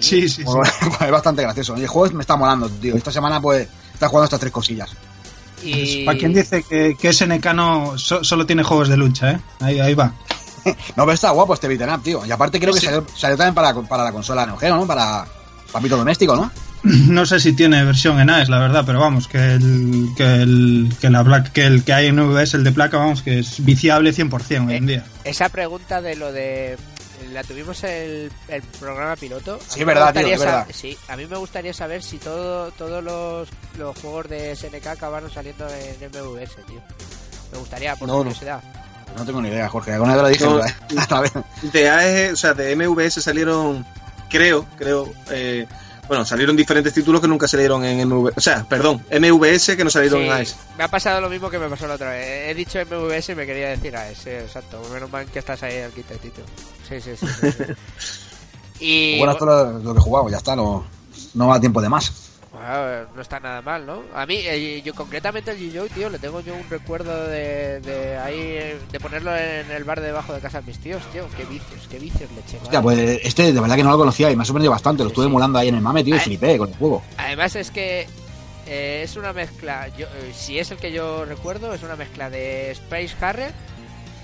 Sí, 0.00 0.22
sí, 0.22 0.28
sí. 0.28 0.42
Pues, 0.44 0.70
es 1.00 1.10
bastante 1.10 1.42
gracioso. 1.42 1.76
Y 1.76 1.82
el 1.82 1.88
juego 1.88 2.14
me 2.14 2.20
está 2.22 2.36
molando, 2.36 2.68
tío. 2.68 2.94
Esta 2.96 3.10
semana, 3.12 3.40
pues, 3.40 3.68
está 3.92 4.08
jugando 4.08 4.24
estas 4.24 4.40
tres 4.40 4.52
cosillas. 4.52 4.90
Y... 5.62 6.04
Para 6.04 6.18
quien 6.18 6.32
dice 6.34 6.62
que, 6.62 6.94
que 7.00 7.12
SNK 7.12 7.46
no 7.54 7.96
so- 7.98 8.22
solo 8.22 8.44
tiene 8.46 8.62
juegos 8.62 8.88
de 8.88 8.96
lucha, 8.96 9.32
¿eh? 9.32 9.40
Ahí, 9.60 9.80
ahí 9.80 9.94
va. 9.94 10.12
No, 10.96 11.04
pero 11.04 11.12
está 11.12 11.30
guapo 11.30 11.52
este 11.52 11.68
beat'em 11.68 11.92
up, 11.94 12.02
tío. 12.02 12.24
Y 12.24 12.30
aparte 12.30 12.58
creo 12.58 12.72
que 12.72 12.80
salió, 12.80 13.04
salió 13.14 13.36
también 13.36 13.54
para, 13.54 13.74
para 13.82 14.02
la 14.04 14.12
consola 14.12 14.46
Neo 14.46 14.56
Geo, 14.56 14.76
¿no? 14.76 14.86
Para 14.86 15.26
papito 15.70 15.96
doméstico, 15.98 16.34
¿no? 16.34 16.50
No 16.84 17.24
sé 17.24 17.40
si 17.40 17.54
tiene 17.54 17.82
versión 17.84 18.20
en 18.20 18.28
AES, 18.28 18.48
la 18.50 18.58
verdad, 18.58 18.82
pero 18.84 19.00
vamos, 19.00 19.26
que 19.26 19.38
el 19.54 20.08
que 20.16 20.42
el 20.42 20.92
que 21.00 21.08
la 21.08 21.22
Black, 21.22 21.50
que 21.52 21.64
el 21.66 21.82
que 21.82 21.94
hay 21.94 22.06
en 22.08 22.18
VS, 22.20 22.54
el 22.58 22.64
de 22.64 22.72
placa, 22.72 22.98
vamos, 22.98 23.22
que 23.22 23.38
es 23.38 23.64
viciable 23.64 24.12
100% 24.12 24.68
hoy 24.68 24.74
en 24.76 24.84
Eh, 24.84 24.92
día. 24.92 25.04
Esa 25.24 25.48
pregunta 25.48 26.02
de 26.02 26.16
lo 26.16 26.30
de... 26.32 26.76
La 27.32 27.42
tuvimos 27.42 27.82
el, 27.84 28.30
el 28.48 28.62
programa 28.78 29.16
piloto. 29.16 29.58
Sí, 29.66 29.78
me 29.80 29.86
verdad, 29.86 30.12
tío, 30.12 30.26
es 30.26 30.40
verdad. 30.40 30.66
Sí, 30.74 30.96
a 31.08 31.16
mí 31.16 31.24
me 31.26 31.36
gustaría 31.38 31.72
saber 31.72 32.02
si 32.02 32.18
todo, 32.18 32.70
todos 32.72 33.02
los, 33.02 33.48
los 33.78 33.96
juegos 33.98 34.28
de 34.28 34.54
SNK 34.54 34.86
acabaron 34.88 35.30
saliendo 35.30 35.66
en 35.68 36.10
MVS, 36.10 36.56
tío. 36.66 36.82
Me 37.52 37.58
gustaría, 37.58 37.96
por 37.96 38.08
No, 38.08 38.14
no. 38.14 38.18
curiosidad. 38.24 38.60
No 39.16 39.24
tengo 39.24 39.40
ni 39.40 39.48
idea, 39.48 39.68
Jorge. 39.70 39.92
Alguna 39.92 40.16
vez 40.16 40.22
lo 40.22 40.28
dije 40.28 40.44
No. 40.44 41.42
De 41.72 41.88
AEG, 41.88 42.32
o 42.32 42.36
sea, 42.36 42.52
de 42.52 42.76
MVS 42.76 43.22
salieron, 43.22 43.86
creo, 44.28 44.66
creo, 44.76 45.10
eh, 45.30 45.66
bueno, 46.08 46.24
salieron 46.24 46.56
diferentes 46.56 46.92
títulos 46.92 47.20
que 47.20 47.28
nunca 47.28 47.48
salieron 47.48 47.84
en 47.84 48.06
MVS, 48.08 48.32
o 48.36 48.40
sea, 48.40 48.64
perdón, 48.68 49.04
MVS 49.10 49.76
que 49.76 49.84
no 49.84 49.90
salieron 49.90 50.20
Sí, 50.20 50.26
en 50.26 50.32
AES. 50.32 50.56
me 50.78 50.84
ha 50.84 50.88
pasado 50.88 51.20
lo 51.20 51.28
mismo 51.30 51.50
que 51.50 51.58
me 51.58 51.68
pasó 51.68 51.86
la 51.86 51.94
otra 51.94 52.10
vez. 52.10 52.50
He 52.50 52.54
dicho 52.54 52.78
MVS 52.78 53.30
y 53.30 53.34
me 53.34 53.46
quería 53.46 53.68
decir 53.70 53.96
AES, 53.96 54.18
sí, 54.18 54.30
exacto. 54.30 54.80
Menos 54.92 55.10
mal 55.10 55.26
que 55.26 55.38
estás 55.38 55.62
ahí 55.62 55.78
al 55.78 55.92
quitetito. 55.92 56.42
Sí, 56.88 57.00
sí, 57.00 57.10
sí. 57.16 57.26
sí, 57.26 57.50
sí. 57.52 57.64
y... 58.80 59.18
Bueno, 59.18 59.32
esto 59.32 59.44
es 59.44 59.72
lo, 59.74 59.78
lo 59.80 59.94
que 59.94 60.00
jugamos, 60.00 60.30
ya 60.32 60.38
está. 60.38 60.54
No, 60.56 60.84
no 61.34 61.48
va 61.48 61.60
tiempo 61.60 61.80
de 61.80 61.88
más. 61.88 62.12
Bueno, 62.54 63.08
no 63.16 63.20
está 63.20 63.40
nada 63.40 63.60
mal, 63.62 63.84
¿no? 63.84 64.02
A 64.14 64.26
mí, 64.26 64.36
eh, 64.38 64.80
yo 64.84 64.94
concretamente 64.94 65.50
el 65.50 65.58
G-Joy, 65.58 65.88
tío, 65.90 66.08
le 66.08 66.20
tengo 66.20 66.40
yo 66.40 66.54
un 66.54 66.68
recuerdo 66.70 67.26
de, 67.26 67.80
de 67.80 68.16
ahí, 68.16 68.78
de 68.92 69.00
ponerlo 69.00 69.36
en 69.36 69.68
el 69.72 69.82
bar 69.82 70.00
de 70.00 70.06
debajo 70.06 70.32
de 70.32 70.40
casa 70.40 70.60
de 70.60 70.68
mis 70.68 70.78
tíos, 70.78 71.02
tío. 71.12 71.26
Qué 71.36 71.44
vicios, 71.46 71.88
qué 71.90 71.98
vicios 71.98 72.30
le 72.30 72.40
eché. 72.40 72.58
Hostia, 72.62 72.80
pues 72.80 72.98
este 73.24 73.52
de 73.52 73.60
verdad 73.60 73.74
que 73.76 73.82
no 73.82 73.90
lo 73.90 73.98
conocía 73.98 74.30
y 74.30 74.36
me 74.36 74.42
ha 74.42 74.46
sorprendido 74.46 74.70
bastante. 74.70 75.02
Lo 75.02 75.08
Sí, 75.08 75.12
estuve 75.12 75.24
sí. 75.24 75.30
emulando 75.30 75.58
ahí 75.58 75.68
en 75.68 75.74
el 75.74 75.80
mame, 75.80 76.04
tío, 76.04 76.14
y 76.14 76.20
flipé 76.20 76.56
con 76.56 76.68
el 76.68 76.76
juego. 76.76 77.02
Además 77.16 77.56
es 77.56 77.70
que 77.72 78.06
eh, 78.66 79.00
es 79.02 79.16
una 79.16 79.32
mezcla, 79.32 79.88
yo, 79.88 80.06
eh, 80.06 80.32
si 80.32 80.58
es 80.58 80.70
el 80.70 80.78
que 80.78 80.92
yo 80.92 81.24
recuerdo, 81.24 81.74
es 81.74 81.82
una 81.82 81.96
mezcla 81.96 82.30
de 82.30 82.70
Space 82.70 83.14
Harrier, 83.20 83.50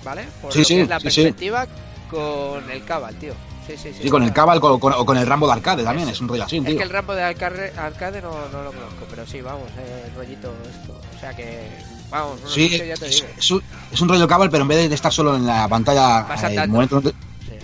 ¿vale? 0.05 0.23
Por 0.41 0.53
Sí, 0.53 0.59
lo 0.59 0.65
sí, 0.65 0.75
que 0.75 0.81
es 0.83 0.89
la 0.89 0.99
perspectiva 1.01 1.67
con 2.09 2.71
el 2.71 2.83
Cabal, 2.85 3.15
tío. 3.15 3.33
Sí, 3.67 3.73
sí, 3.77 3.93
sí. 3.93 3.99
Sí, 4.03 4.09
con 4.09 4.23
el 4.23 4.33
Cabal 4.33 4.59
con- 4.59 4.79
con- 4.79 4.93
o 4.93 5.05
con 5.05 5.17
el 5.17 5.25
Rambo 5.27 5.45
de 5.47 5.53
arcade 5.53 5.83
también. 5.83 6.09
Es 6.09 6.19
un 6.19 6.27
rollo 6.27 6.43
así, 6.43 6.57
Es 6.57 6.65
tío. 6.65 6.77
que 6.77 6.83
el 6.83 6.89
Rambo 6.89 7.13
de 7.13 7.23
arcade, 7.23 7.71
arcade 7.77 8.21
no, 8.21 8.31
no 8.51 8.63
lo 8.63 8.71
conozco, 8.71 9.05
pero 9.09 9.25
sí, 9.27 9.41
vamos, 9.41 9.67
eh, 9.77 10.05
el 10.07 10.15
rollito 10.15 10.51
esto. 10.69 10.99
O 11.15 11.19
sea 11.19 11.35
que, 11.35 11.69
vamos, 12.09 12.41
no, 12.41 12.49
Sí, 12.49 12.69
no 12.71 12.77
sé, 12.77 12.87
ya 12.87 12.95
te 12.95 13.07
es, 13.07 13.15
digo. 13.15 13.27
es 13.37 13.51
un, 13.51 13.63
es 13.91 14.01
un 14.01 14.09
rollo 14.09 14.27
Cabal, 14.27 14.49
pero 14.49 14.63
en 14.63 14.67
vez 14.69 14.89
de 14.89 14.95
estar 14.95 15.13
solo 15.13 15.35
en 15.35 15.45
la 15.45 15.67
pantalla, 15.67 16.23
Vas 16.23 16.43
eh, 16.43 16.67
momento 16.67 16.99
de, 17.01 17.11
Sí, 17.11 17.15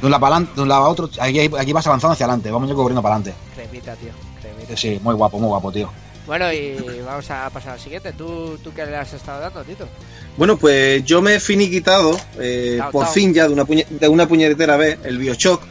de 0.01 0.05
un 0.05 0.11
lado 0.11 0.45
de 0.55 0.61
un 0.61 0.69
lado 0.69 0.85
a 0.85 0.89
otro, 0.89 1.09
aquí, 1.19 1.39
aquí 1.57 1.73
vas 1.73 1.87
avanzando 1.87 2.13
hacia 2.13 2.25
adelante. 2.25 2.51
Vamos 2.51 2.69
yo 2.69 2.75
corriendo 2.75 3.01
para 3.01 3.15
adelante. 3.15 3.39
cremita, 3.55 3.95
tío, 3.95 4.11
cremita. 4.41 4.77
Sí, 4.77 4.95
sí, 4.95 4.99
muy 5.03 5.15
guapo, 5.15 5.39
muy 5.39 5.47
guapo, 5.47 5.71
tío. 5.71 5.89
Bueno, 6.27 6.51
y 6.51 6.75
vamos 7.05 7.31
a 7.31 7.49
pasar 7.49 7.73
al 7.73 7.79
siguiente. 7.79 8.11
¿Tú, 8.11 8.57
tú 8.61 8.73
qué 8.73 8.85
le 8.85 8.97
has 8.97 9.13
estado 9.13 9.39
dando, 9.39 9.63
Tito? 9.63 9.87
Bueno, 10.35 10.57
pues 10.57 11.03
yo 11.05 11.21
me 11.21 11.35
he 11.35 11.39
finiquitado, 11.39 12.17
eh, 12.37 12.75
Tao, 12.77 12.91
por 12.91 13.05
tao. 13.05 13.13
fin 13.13 13.33
ya 13.33 13.47
de 13.47 13.53
una, 13.53 13.63
puñe- 13.65 13.87
de 13.87 14.07
una 14.09 14.27
puñetera 14.27 14.75
vez, 14.75 14.99
el 15.05 15.17
Bioshock, 15.17 15.63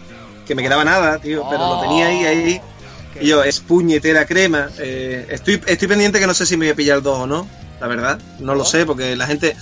que 0.46 0.54
me 0.54 0.62
quedaba 0.62 0.84
nada, 0.84 1.18
tío, 1.18 1.44
pero 1.50 1.58
lo 1.76 1.80
tenía 1.82 2.06
ahí, 2.06 2.24
ahí. 2.24 2.60
Qué- 3.12 3.24
Y 3.24 3.28
yo, 3.28 3.42
es 3.44 3.60
puñetera 3.60 4.24
crema. 4.26 4.68
eh, 4.78 5.26
estoy, 5.30 5.60
estoy 5.66 5.88
pendiente 5.88 6.18
que 6.20 6.26
no 6.26 6.34
sé 6.34 6.46
si 6.46 6.56
me 6.56 6.66
voy 6.66 6.72
a 6.72 6.76
pillar 6.76 6.98
el 6.98 7.02
2 7.02 7.18
o 7.20 7.26
no, 7.26 7.48
la 7.80 7.86
verdad. 7.86 8.18
No 8.38 8.54
lo 8.54 8.62
Oh. 8.62 8.66
sé, 8.66 8.86
porque 8.86 9.16
la 9.16 9.26
gente. 9.26 9.56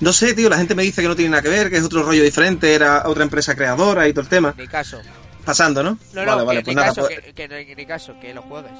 No 0.00 0.12
sé, 0.12 0.34
tío, 0.34 0.48
la 0.50 0.56
gente 0.58 0.74
me 0.74 0.82
dice 0.82 1.00
que 1.02 1.08
no 1.08 1.14
tiene 1.16 1.30
nada 1.30 1.42
que 1.42 1.48
ver, 1.48 1.70
que 1.70 1.76
es 1.76 1.84
otro 1.84 2.02
rollo 2.02 2.22
diferente, 2.22 2.74
era 2.74 3.04
otra 3.06 3.22
empresa 3.22 3.54
creadora 3.54 4.08
y 4.08 4.12
todo 4.12 4.22
el 4.22 4.28
tema. 4.28 4.54
Ni 4.58 4.66
caso. 4.66 5.00
Pasando, 5.44 5.82
¿no? 5.82 5.90
No, 5.90 5.98
vale, 6.14 6.26
no, 6.26 6.44
vale, 6.46 6.58
que, 6.60 6.64
pues 6.64 6.66
ni 6.68 6.74
nada, 6.74 6.88
caso, 6.88 7.00
pues- 7.02 7.20
que, 7.20 7.32
que 7.34 7.48
no- 7.48 7.74
ni 7.76 7.86
caso, 7.86 8.14
que 8.20 8.34
lo 8.34 8.42
juegues. 8.42 8.72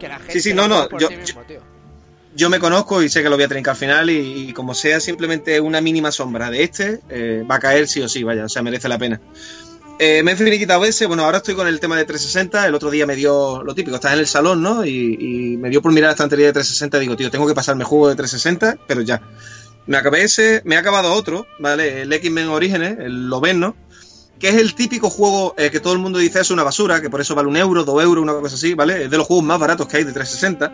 Que 0.00 0.08
la 0.08 0.16
gente 0.18 0.32
Sí, 0.32 0.40
sí, 0.40 0.54
no, 0.54 0.66
no, 0.66 0.88
yo- 0.98 1.10
mismo, 1.10 1.42
yo 2.34 2.50
me 2.50 2.58
conozco 2.58 3.02
y 3.02 3.08
sé 3.08 3.22
que 3.22 3.28
lo 3.28 3.36
voy 3.36 3.44
a 3.44 3.48
trincar 3.48 3.72
al 3.72 3.76
final 3.78 4.10
y, 4.10 4.48
y 4.48 4.52
como 4.52 4.74
sea 4.74 5.00
simplemente 5.00 5.60
una 5.60 5.80
mínima 5.80 6.10
sombra 6.10 6.50
de 6.50 6.62
este, 6.62 7.00
eh, 7.10 7.44
va 7.50 7.56
a 7.56 7.60
caer 7.60 7.86
sí 7.88 8.00
o 8.00 8.08
sí, 8.08 8.22
vaya, 8.22 8.44
o 8.44 8.48
sea, 8.48 8.62
merece 8.62 8.88
la 8.88 8.98
pena. 8.98 9.20
Eh, 10.00 10.22
me 10.22 10.32
he 10.32 10.36
finiquitado 10.36 10.84
ese, 10.84 11.06
bueno, 11.06 11.24
ahora 11.24 11.38
estoy 11.38 11.56
con 11.56 11.66
el 11.66 11.80
tema 11.80 11.96
de 11.96 12.04
360, 12.04 12.66
el 12.68 12.74
otro 12.74 12.88
día 12.88 13.04
me 13.04 13.16
dio 13.16 13.64
lo 13.64 13.74
típico, 13.74 13.96
estás 13.96 14.12
en 14.12 14.20
el 14.20 14.28
salón, 14.28 14.62
¿no? 14.62 14.84
Y, 14.84 15.56
me 15.58 15.70
dio 15.70 15.82
por 15.82 15.92
mirar 15.92 16.08
la 16.08 16.12
estantería 16.12 16.46
de 16.46 16.52
360, 16.52 16.98
digo, 17.00 17.16
tío, 17.16 17.30
tengo 17.30 17.48
que 17.48 17.54
pasarme 17.54 17.82
juego 17.82 18.08
de 18.08 18.14
360, 18.14 18.78
pero 18.86 19.00
ya. 19.00 19.20
Me 19.86 19.96
acabé 19.96 20.22
ese, 20.22 20.62
me 20.64 20.76
he 20.76 20.78
acabado 20.78 21.12
otro, 21.12 21.46
¿vale? 21.58 22.02
El 22.02 22.12
X-Men 22.12 22.48
Orígenes, 22.48 22.98
el 23.00 23.28
Loven, 23.28 23.58
¿no? 23.58 23.76
que 24.38 24.50
es 24.50 24.54
el 24.54 24.74
típico 24.74 25.10
juego 25.10 25.54
eh, 25.58 25.68
que 25.70 25.80
todo 25.80 25.94
el 25.94 25.98
mundo 25.98 26.20
dice 26.20 26.40
es 26.40 26.50
una 26.52 26.62
basura, 26.62 27.00
que 27.00 27.10
por 27.10 27.20
eso 27.20 27.34
vale 27.34 27.48
un 27.48 27.56
euro, 27.56 27.84
dos 27.84 28.00
euros, 28.00 28.22
una 28.22 28.34
cosa 28.34 28.54
así, 28.54 28.74
¿vale? 28.74 29.04
Es 29.04 29.10
de 29.10 29.16
los 29.16 29.26
juegos 29.26 29.44
más 29.44 29.58
baratos 29.58 29.88
que 29.88 29.96
hay 29.96 30.04
de 30.04 30.12
360. 30.12 30.72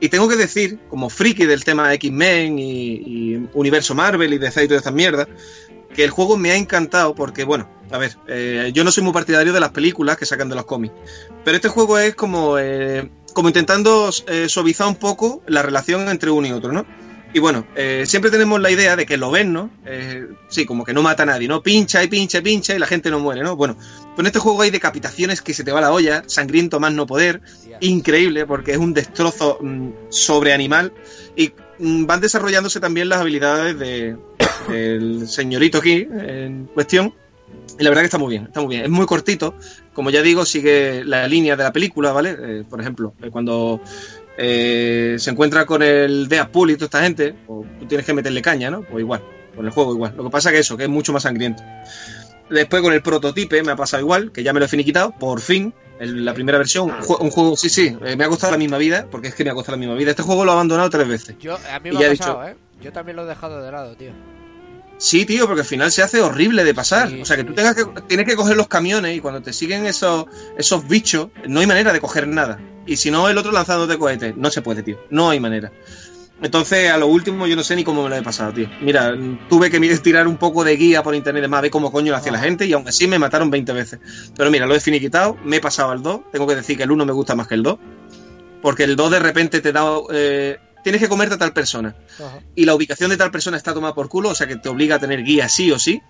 Y 0.00 0.08
tengo 0.08 0.28
que 0.28 0.36
decir, 0.36 0.80
como 0.88 1.10
friki 1.10 1.44
del 1.44 1.62
tema 1.62 1.92
X-Men 1.94 2.58
y, 2.58 2.92
y 2.94 3.48
universo 3.52 3.94
Marvel 3.94 4.32
y 4.32 4.38
de 4.38 4.48
y 4.48 4.50
todas 4.50 4.78
estas 4.78 4.94
mierdas, 4.94 5.28
que 5.94 6.04
el 6.04 6.10
juego 6.10 6.36
me 6.36 6.50
ha 6.50 6.56
encantado 6.56 7.14
porque, 7.14 7.44
bueno, 7.44 7.68
a 7.92 7.98
ver, 7.98 8.16
eh, 8.26 8.70
yo 8.74 8.84
no 8.84 8.90
soy 8.90 9.04
muy 9.04 9.12
partidario 9.12 9.52
de 9.52 9.60
las 9.60 9.70
películas 9.70 10.16
que 10.16 10.26
sacan 10.26 10.48
de 10.48 10.54
los 10.54 10.64
cómics, 10.64 10.94
pero 11.44 11.56
este 11.56 11.68
juego 11.68 11.98
es 11.98 12.14
como, 12.14 12.58
eh, 12.58 13.10
como 13.34 13.48
intentando 13.48 14.10
eh, 14.28 14.48
suavizar 14.48 14.88
un 14.88 14.96
poco 14.96 15.42
la 15.46 15.62
relación 15.62 16.08
entre 16.08 16.30
uno 16.30 16.46
y 16.46 16.52
otro, 16.52 16.72
¿no? 16.72 16.86
Y 17.34 17.38
bueno, 17.38 17.66
siempre 18.04 18.30
tenemos 18.30 18.60
la 18.60 18.70
idea 18.70 18.94
de 18.94 19.06
que 19.06 19.16
lo 19.16 19.30
ven, 19.30 19.54
¿no? 19.54 19.70
Sí, 20.50 20.66
como 20.66 20.84
que 20.84 20.92
no 20.92 21.00
mata 21.00 21.22
a 21.22 21.26
nadie, 21.26 21.48
¿no? 21.48 21.62
Pincha 21.62 22.04
y 22.04 22.06
pincha 22.06 22.36
y 22.36 22.42
pincha 22.42 22.74
y 22.74 22.78
la 22.78 22.86
gente 22.86 23.10
no 23.10 23.20
muere, 23.20 23.42
¿no? 23.42 23.56
Bueno, 23.56 23.74
pues 23.74 24.18
en 24.18 24.26
este 24.26 24.38
juego 24.38 24.60
hay 24.60 24.70
decapitaciones 24.70 25.40
que 25.40 25.54
se 25.54 25.64
te 25.64 25.72
va 25.72 25.80
la 25.80 25.92
olla, 25.92 26.24
sangriento 26.26 26.78
más 26.78 26.92
no 26.92 27.06
poder, 27.06 27.40
increíble 27.80 28.44
porque 28.44 28.72
es 28.72 28.76
un 28.76 28.92
destrozo 28.92 29.56
mm, 29.62 29.88
sobre 30.10 30.52
animal 30.52 30.92
y 31.34 31.54
mm, 31.78 32.04
van 32.04 32.20
desarrollándose 32.20 32.80
también 32.80 33.08
las 33.08 33.22
habilidades 33.22 33.78
de, 33.78 34.14
del 34.68 35.26
señorito 35.28 35.78
aquí 35.78 36.06
en 36.10 36.66
cuestión. 36.74 37.14
Y 37.78 37.82
la 37.84 37.90
verdad 37.90 38.02
que 38.02 38.06
está 38.06 38.18
muy 38.18 38.30
bien, 38.30 38.44
está 38.44 38.60
muy 38.60 38.74
bien. 38.76 38.84
Es 38.84 38.90
muy 38.90 39.06
cortito, 39.06 39.54
como 39.92 40.10
ya 40.10 40.22
digo, 40.22 40.44
sigue 40.44 41.04
la 41.04 41.26
línea 41.28 41.56
de 41.56 41.62
la 41.64 41.72
película, 41.72 42.12
¿vale? 42.12 42.36
Eh, 42.38 42.64
por 42.68 42.80
ejemplo, 42.80 43.14
eh, 43.22 43.30
cuando 43.30 43.80
eh, 44.38 45.16
se 45.18 45.30
encuentra 45.30 45.66
con 45.66 45.82
el 45.82 46.28
Deadpool 46.28 46.70
y 46.70 46.74
toda 46.74 46.86
esta 46.86 47.02
gente, 47.02 47.34
pues 47.46 47.68
tú 47.80 47.86
tienes 47.86 48.06
que 48.06 48.12
meterle 48.14 48.40
caña, 48.42 48.70
¿no? 48.70 48.82
Pues 48.82 49.00
igual, 49.02 49.22
con 49.54 49.64
el 49.66 49.70
juego 49.72 49.92
igual. 49.94 50.14
Lo 50.16 50.24
que 50.24 50.30
pasa 50.30 50.50
que 50.50 50.58
eso, 50.58 50.76
que 50.76 50.84
es 50.84 50.88
mucho 50.88 51.12
más 51.12 51.22
sangriento. 51.24 51.62
Después 52.50 52.82
con 52.82 52.92
el 52.92 53.02
prototipe 53.02 53.62
me 53.62 53.72
ha 53.72 53.76
pasado 53.76 54.02
igual, 54.02 54.32
que 54.32 54.42
ya 54.42 54.52
me 54.52 54.58
lo 54.60 54.66
he 54.66 54.68
finiquitado, 54.68 55.12
por 55.18 55.40
fin, 55.40 55.72
en 56.00 56.24
la 56.24 56.34
primera 56.34 56.58
versión. 56.58 56.90
Un 56.90 56.96
jue- 57.02 57.20
un 57.20 57.30
juego, 57.30 57.56
sí, 57.56 57.68
sí, 57.70 57.96
me 58.16 58.24
ha 58.24 58.28
costado 58.28 58.52
la 58.52 58.58
misma 58.58 58.78
vida, 58.78 59.06
porque 59.10 59.28
es 59.28 59.34
que 59.34 59.44
me 59.44 59.50
ha 59.50 59.54
costado 59.54 59.76
la 59.76 59.80
misma 59.80 59.94
vida. 59.94 60.10
Este 60.10 60.22
juego 60.22 60.44
lo 60.44 60.50
he 60.52 60.54
abandonado 60.54 60.90
tres 60.90 61.08
veces. 61.08 61.36
Yo, 61.38 61.54
a 61.56 61.80
mí 61.80 61.90
me 61.90 62.04
ha 62.04 62.10
pasado, 62.10 62.40
dicho- 62.42 62.48
¿eh? 62.48 62.56
Yo 62.82 62.92
también 62.92 63.16
lo 63.16 63.22
he 63.24 63.26
dejado 63.26 63.62
de 63.62 63.70
lado, 63.70 63.94
tío. 63.96 64.10
Sí, 65.02 65.26
tío, 65.26 65.46
porque 65.46 65.62
al 65.62 65.66
final 65.66 65.90
se 65.90 66.00
hace 66.00 66.20
horrible 66.20 66.62
de 66.62 66.74
pasar. 66.74 67.08
Sí, 67.10 67.20
o 67.20 67.24
sea, 67.24 67.36
que 67.36 67.42
tú 67.42 67.54
tengas 67.54 67.74
que, 67.74 67.84
tienes 68.06 68.24
que 68.24 68.36
coger 68.36 68.56
los 68.56 68.68
camiones 68.68 69.16
y 69.16 69.20
cuando 69.20 69.42
te 69.42 69.52
siguen 69.52 69.84
esos, 69.84 70.26
esos 70.56 70.86
bichos, 70.86 71.30
no 71.48 71.58
hay 71.58 71.66
manera 71.66 71.92
de 71.92 72.00
coger 72.00 72.28
nada. 72.28 72.60
Y 72.86 72.96
si 72.96 73.10
no, 73.10 73.28
el 73.28 73.36
otro 73.36 73.50
lanzándote 73.50 73.98
cohetes. 73.98 74.36
No 74.36 74.48
se 74.52 74.62
puede, 74.62 74.84
tío. 74.84 75.00
No 75.10 75.28
hay 75.30 75.40
manera. 75.40 75.72
Entonces, 76.40 76.88
a 76.88 76.98
lo 76.98 77.08
último, 77.08 77.48
yo 77.48 77.56
no 77.56 77.64
sé 77.64 77.74
ni 77.74 77.82
cómo 77.82 78.04
me 78.04 78.10
lo 78.10 78.14
he 78.16 78.22
pasado, 78.22 78.52
tío. 78.52 78.70
Mira, 78.80 79.12
tuve 79.48 79.72
que 79.72 79.80
tirar 79.98 80.28
un 80.28 80.36
poco 80.36 80.62
de 80.62 80.76
guía 80.76 81.02
por 81.02 81.16
internet, 81.16 81.48
más 81.48 81.62
ver 81.62 81.72
cómo 81.72 81.90
coño 81.90 82.12
lo 82.12 82.18
hacía 82.18 82.30
la 82.30 82.38
gente, 82.38 82.66
y 82.66 82.72
aún 82.72 82.86
así 82.86 83.08
me 83.08 83.18
mataron 83.18 83.50
20 83.50 83.72
veces. 83.72 83.98
Pero 84.36 84.52
mira, 84.52 84.66
lo 84.66 84.74
he 84.76 84.80
finiquitado, 84.80 85.36
me 85.44 85.56
he 85.56 85.60
pasado 85.60 85.90
al 85.90 86.00
2. 86.00 86.30
Tengo 86.30 86.46
que 86.46 86.54
decir 86.54 86.76
que 86.76 86.84
el 86.84 86.92
1 86.92 87.04
me 87.04 87.12
gusta 87.12 87.34
más 87.34 87.48
que 87.48 87.56
el 87.56 87.64
2. 87.64 87.76
Porque 88.62 88.84
el 88.84 88.94
2 88.94 89.10
de 89.10 89.18
repente 89.18 89.60
te 89.60 89.72
da. 89.72 89.82
eh, 90.12 90.58
tienes 90.82 91.00
que 91.00 91.08
comerte 91.08 91.34
a 91.34 91.38
tal 91.38 91.52
persona 91.52 91.94
Ajá. 92.18 92.40
y 92.54 92.64
la 92.64 92.74
ubicación 92.74 93.10
de 93.10 93.16
tal 93.16 93.30
persona 93.30 93.56
está 93.56 93.74
tomada 93.74 93.94
por 93.94 94.08
culo, 94.08 94.30
o 94.30 94.34
sea 94.34 94.46
que 94.46 94.56
te 94.56 94.68
obliga 94.68 94.96
a 94.96 94.98
tener 94.98 95.22
guía 95.22 95.48
sí 95.48 95.70
o 95.70 95.78
sí. 95.78 96.02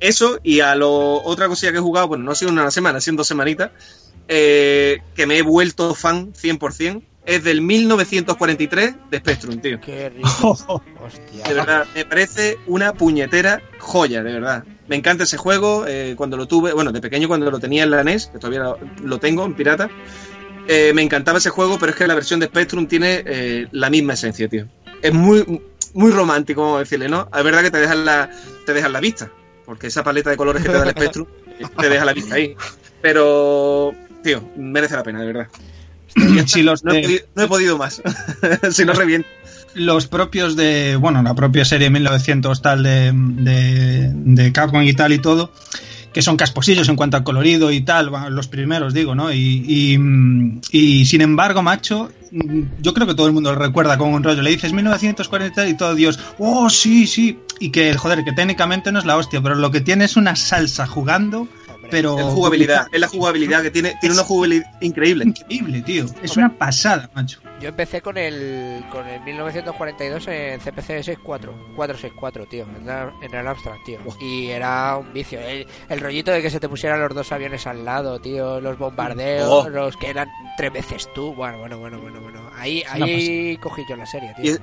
Eso, 0.00 0.38
y 0.42 0.60
a 0.60 0.74
lo 0.74 1.22
otra 1.22 1.48
cosilla 1.48 1.72
que 1.72 1.78
he 1.78 1.80
jugado, 1.80 2.08
bueno, 2.08 2.24
no 2.24 2.32
ha 2.32 2.34
sido 2.34 2.50
una 2.50 2.70
semana, 2.70 2.98
ha 2.98 3.00
sido 3.00 3.16
dos 3.16 3.28
semanitas, 3.28 3.70
eh, 4.28 4.98
que 5.14 5.26
me 5.26 5.38
he 5.38 5.42
vuelto 5.42 5.94
fan 5.94 6.32
100%, 6.34 7.02
es 7.26 7.42
del 7.42 7.62
1943 7.62 8.94
de 9.10 9.18
Spectrum, 9.18 9.58
tío. 9.60 9.80
Qué 9.80 10.10
rico. 10.10 10.28
Hostia. 11.00 11.44
De 11.48 11.54
verdad, 11.54 11.86
me 11.94 12.04
parece 12.04 12.58
una 12.66 12.92
puñetera 12.92 13.62
joya, 13.78 14.22
de 14.22 14.32
verdad. 14.32 14.64
Me 14.88 14.96
encanta 14.96 15.24
ese 15.24 15.38
juego, 15.38 15.86
eh, 15.86 16.14
cuando 16.16 16.36
lo 16.36 16.46
tuve, 16.46 16.74
bueno, 16.74 16.92
de 16.92 17.00
pequeño 17.00 17.26
cuando 17.28 17.50
lo 17.50 17.58
tenía 17.58 17.84
en 17.84 17.90
la 17.90 18.04
NES, 18.04 18.26
que 18.26 18.38
todavía 18.38 18.60
lo, 18.60 18.78
lo 19.02 19.18
tengo 19.18 19.44
en 19.46 19.54
pirata, 19.54 19.88
eh, 20.68 20.92
me 20.94 21.02
encantaba 21.02 21.38
ese 21.38 21.50
juego, 21.50 21.78
pero 21.78 21.90
es 21.92 21.96
que 21.98 22.06
la 22.06 22.14
versión 22.14 22.40
de 22.40 22.46
Spectrum 22.46 22.86
tiene 22.86 23.22
eh, 23.26 23.66
la 23.72 23.90
misma 23.90 24.14
esencia, 24.14 24.48
tío. 24.48 24.66
Es 25.02 25.12
muy, 25.12 25.60
muy 25.94 26.10
romántico, 26.12 26.62
vamos 26.62 26.76
a 26.76 26.80
decirle, 26.80 27.08
¿no? 27.08 27.28
Es 27.36 27.44
verdad 27.44 27.62
que 27.62 27.70
te 27.70 27.78
dejan 27.78 28.04
la, 28.04 28.30
te 28.66 28.72
dejan 28.72 28.92
la 28.92 29.00
vista, 29.00 29.30
porque 29.66 29.86
esa 29.88 30.02
paleta 30.02 30.30
de 30.30 30.36
colores 30.36 30.62
que 30.62 30.68
te 30.70 30.76
da 30.78 30.84
el 30.84 30.90
Spectrum 30.96 31.26
te 31.78 31.88
deja 31.88 32.04
la 32.04 32.12
vista 32.14 32.34
ahí. 32.36 32.54
Pero, 33.02 33.92
tío, 34.22 34.48
merece 34.56 34.94
la 34.96 35.02
pena, 35.02 35.20
de 35.20 35.26
verdad. 35.26 35.48
Si 36.46 36.62
los, 36.62 36.84
No 36.84 36.92
he, 36.92 36.96
de- 36.96 37.02
podido, 37.02 37.24
no 37.34 37.42
he 37.42 37.48
podido 37.48 37.78
más. 37.78 38.02
si 38.70 38.84
no 38.84 38.92
reviento. 38.94 39.28
los 39.74 40.06
propios 40.06 40.54
de, 40.56 40.96
bueno, 40.96 41.22
la 41.22 41.34
propia 41.34 41.64
serie 41.64 41.90
1900 41.90 42.62
tal 42.62 42.82
de, 42.84 43.10
de, 43.14 44.10
de 44.14 44.52
Capcom 44.52 44.82
y 44.82 44.94
tal 44.94 45.12
y 45.12 45.18
todo, 45.18 45.52
que 46.14 46.22
son 46.22 46.36
casposillos 46.36 46.88
en 46.88 46.94
cuanto 46.96 47.16
al 47.16 47.24
colorido 47.24 47.72
y 47.72 47.80
tal, 47.80 48.08
bueno, 48.08 48.30
los 48.30 48.46
primeros 48.46 48.94
digo, 48.94 49.16
¿no? 49.16 49.32
Y, 49.32 49.64
y, 49.66 49.98
mm, 49.98 50.60
y, 50.70 51.04
sin 51.06 51.20
embargo, 51.20 51.60
macho, 51.60 52.10
mm, 52.30 52.62
yo 52.80 52.94
creo 52.94 53.06
que 53.06 53.14
todo 53.14 53.26
el 53.26 53.32
mundo 53.32 53.52
lo 53.52 53.58
recuerda 53.58 53.98
con 53.98 54.14
un 54.14 54.22
rollo. 54.22 54.40
Le 54.40 54.50
dices 54.50 54.72
1940 54.72 55.66
y 55.68 55.76
todo 55.76 55.94
Dios, 55.96 56.18
oh, 56.38 56.70
sí, 56.70 57.08
sí. 57.08 57.38
Y 57.58 57.70
que, 57.70 57.94
joder, 57.94 58.24
que 58.24 58.32
técnicamente 58.32 58.92
no 58.92 59.00
es 59.00 59.04
la 59.04 59.16
hostia, 59.16 59.42
pero 59.42 59.56
lo 59.56 59.72
que 59.72 59.80
tiene 59.80 60.04
es 60.04 60.16
una 60.16 60.36
salsa 60.36 60.86
jugando, 60.86 61.40
Hombre. 61.74 61.88
pero... 61.90 62.16
Es 62.16 62.24
jugabilidad, 62.26 62.86
es 62.92 63.00
la 63.00 63.08
jugabilidad 63.08 63.62
que 63.62 63.72
tiene, 63.72 63.94
tiene 64.00 64.14
una 64.14 64.24
jugabilidad 64.24 64.66
increíble. 64.80 65.24
Increíble, 65.24 65.82
tío. 65.82 66.04
Es 66.22 66.30
Hombre. 66.30 66.44
una 66.46 66.56
pasada, 66.56 67.10
macho. 67.14 67.40
Yo 67.60 67.68
empecé 67.68 68.02
con 68.02 68.18
el 68.18 68.84
con 68.90 69.06
el 69.06 69.20
1942 69.22 70.26
en 70.28 70.60
CPC 70.60 70.86
64, 70.86 71.52
464, 71.76 72.46
tío, 72.46 72.66
en, 73.22 73.34
el 73.34 73.46
Amstrad, 73.46 73.76
tío. 73.86 73.98
Y 74.20 74.48
era 74.50 74.96
un 74.98 75.12
vicio. 75.12 75.40
El, 75.40 75.66
el 75.88 76.00
rollito 76.00 76.30
de 76.32 76.42
que 76.42 76.50
se 76.50 76.60
te 76.60 76.68
pusieran 76.68 77.00
los 77.00 77.14
dos 77.14 77.30
aviones 77.32 77.66
al 77.66 77.84
lado, 77.84 78.20
tío, 78.20 78.60
los 78.60 78.76
bombardeos, 78.76 79.66
Oh. 79.66 79.68
los 79.68 79.96
que 79.96 80.10
eran 80.10 80.28
tres 80.56 80.72
veces 80.72 81.08
tú. 81.14 81.32
Bueno, 81.34 81.58
bueno, 81.58 81.78
bueno, 81.78 82.00
bueno, 82.00 82.20
bueno. 82.20 82.50
Ahí, 82.56 82.82
ahí 82.90 83.56
cogí 83.58 83.82
yo 83.88 83.96
la 83.96 84.06
serie, 84.06 84.32
Y, 84.38 84.42
tío. 84.42 84.56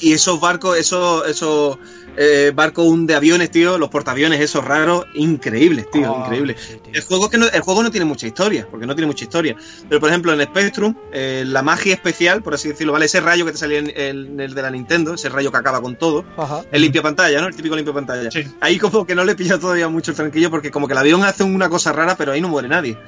y 0.00 0.12
esos 0.14 0.40
barcos, 0.40 0.76
esos, 0.78 1.26
esos 1.28 1.78
eh, 2.20 2.50
barcos 2.54 2.86
un 2.86 3.06
de 3.06 3.14
aviones, 3.14 3.50
tío, 3.50 3.78
los 3.78 3.88
portaaviones 3.90 4.40
esos 4.40 4.64
raros, 4.64 5.06
increíbles, 5.14 5.88
tío, 5.90 6.12
Oh, 6.12 6.20
increíbles. 6.24 6.60
sí, 6.60 6.74
tío. 6.82 6.92
El 6.94 7.02
juego, 7.02 7.26
es 7.26 7.30
que 7.30 7.38
no, 7.38 7.46
el 7.46 7.60
juego 7.60 7.82
no 7.84 7.90
tiene 7.92 8.04
mucha 8.06 8.26
historia, 8.26 8.66
porque 8.68 8.86
no 8.86 8.94
tiene 8.94 9.06
mucha 9.06 9.24
historia. 9.24 9.54
Pero, 9.88 10.00
por 10.00 10.08
ejemplo, 10.08 10.32
en 10.32 10.42
Spectrum, 10.42 10.94
eh, 11.12 11.44
la 11.46 11.62
magia 11.62 11.94
especial, 11.94 12.42
por 12.42 12.54
así 12.54 12.68
decirlo, 12.68 12.92
¿vale? 12.92 13.06
Ese 13.06 13.20
rayo 13.20 13.44
que 13.46 13.52
te 13.52 13.58
salía 13.58 13.78
en 13.78 13.92
el, 13.96 14.26
en 14.26 14.40
el 14.40 14.54
de 14.54 14.62
la 14.62 14.70
Nintendo, 14.70 15.14
ese 15.14 15.28
rayo 15.28 15.52
que 15.52 15.58
acaba 15.58 15.80
con 15.80 15.96
todo, 15.96 16.24
Ajá. 16.36 16.62
el 16.72 16.82
limpia 16.82 17.02
pantalla, 17.02 17.40
¿no? 17.40 17.46
El 17.46 17.54
típico 17.54 17.76
limpia 17.76 17.94
pantalla. 17.94 18.30
Sí. 18.30 18.42
Ahí 18.60 18.78
como 18.78 19.06
que 19.06 19.14
no 19.14 19.24
le 19.24 19.34
pilla 19.36 19.58
todavía 19.58 19.88
mucho 19.88 20.10
el 20.10 20.16
tranquillo, 20.16 20.50
porque 20.50 20.70
como 20.72 20.86
que 20.88 20.94
el 20.94 20.98
avión 20.98 21.22
hace 21.22 21.44
una 21.44 21.68
cosa 21.68 21.92
rara, 21.92 22.16
pero 22.16 22.32
ahí 22.32 22.40
no 22.40 22.48
muere 22.48 22.68
nadie. 22.68 22.98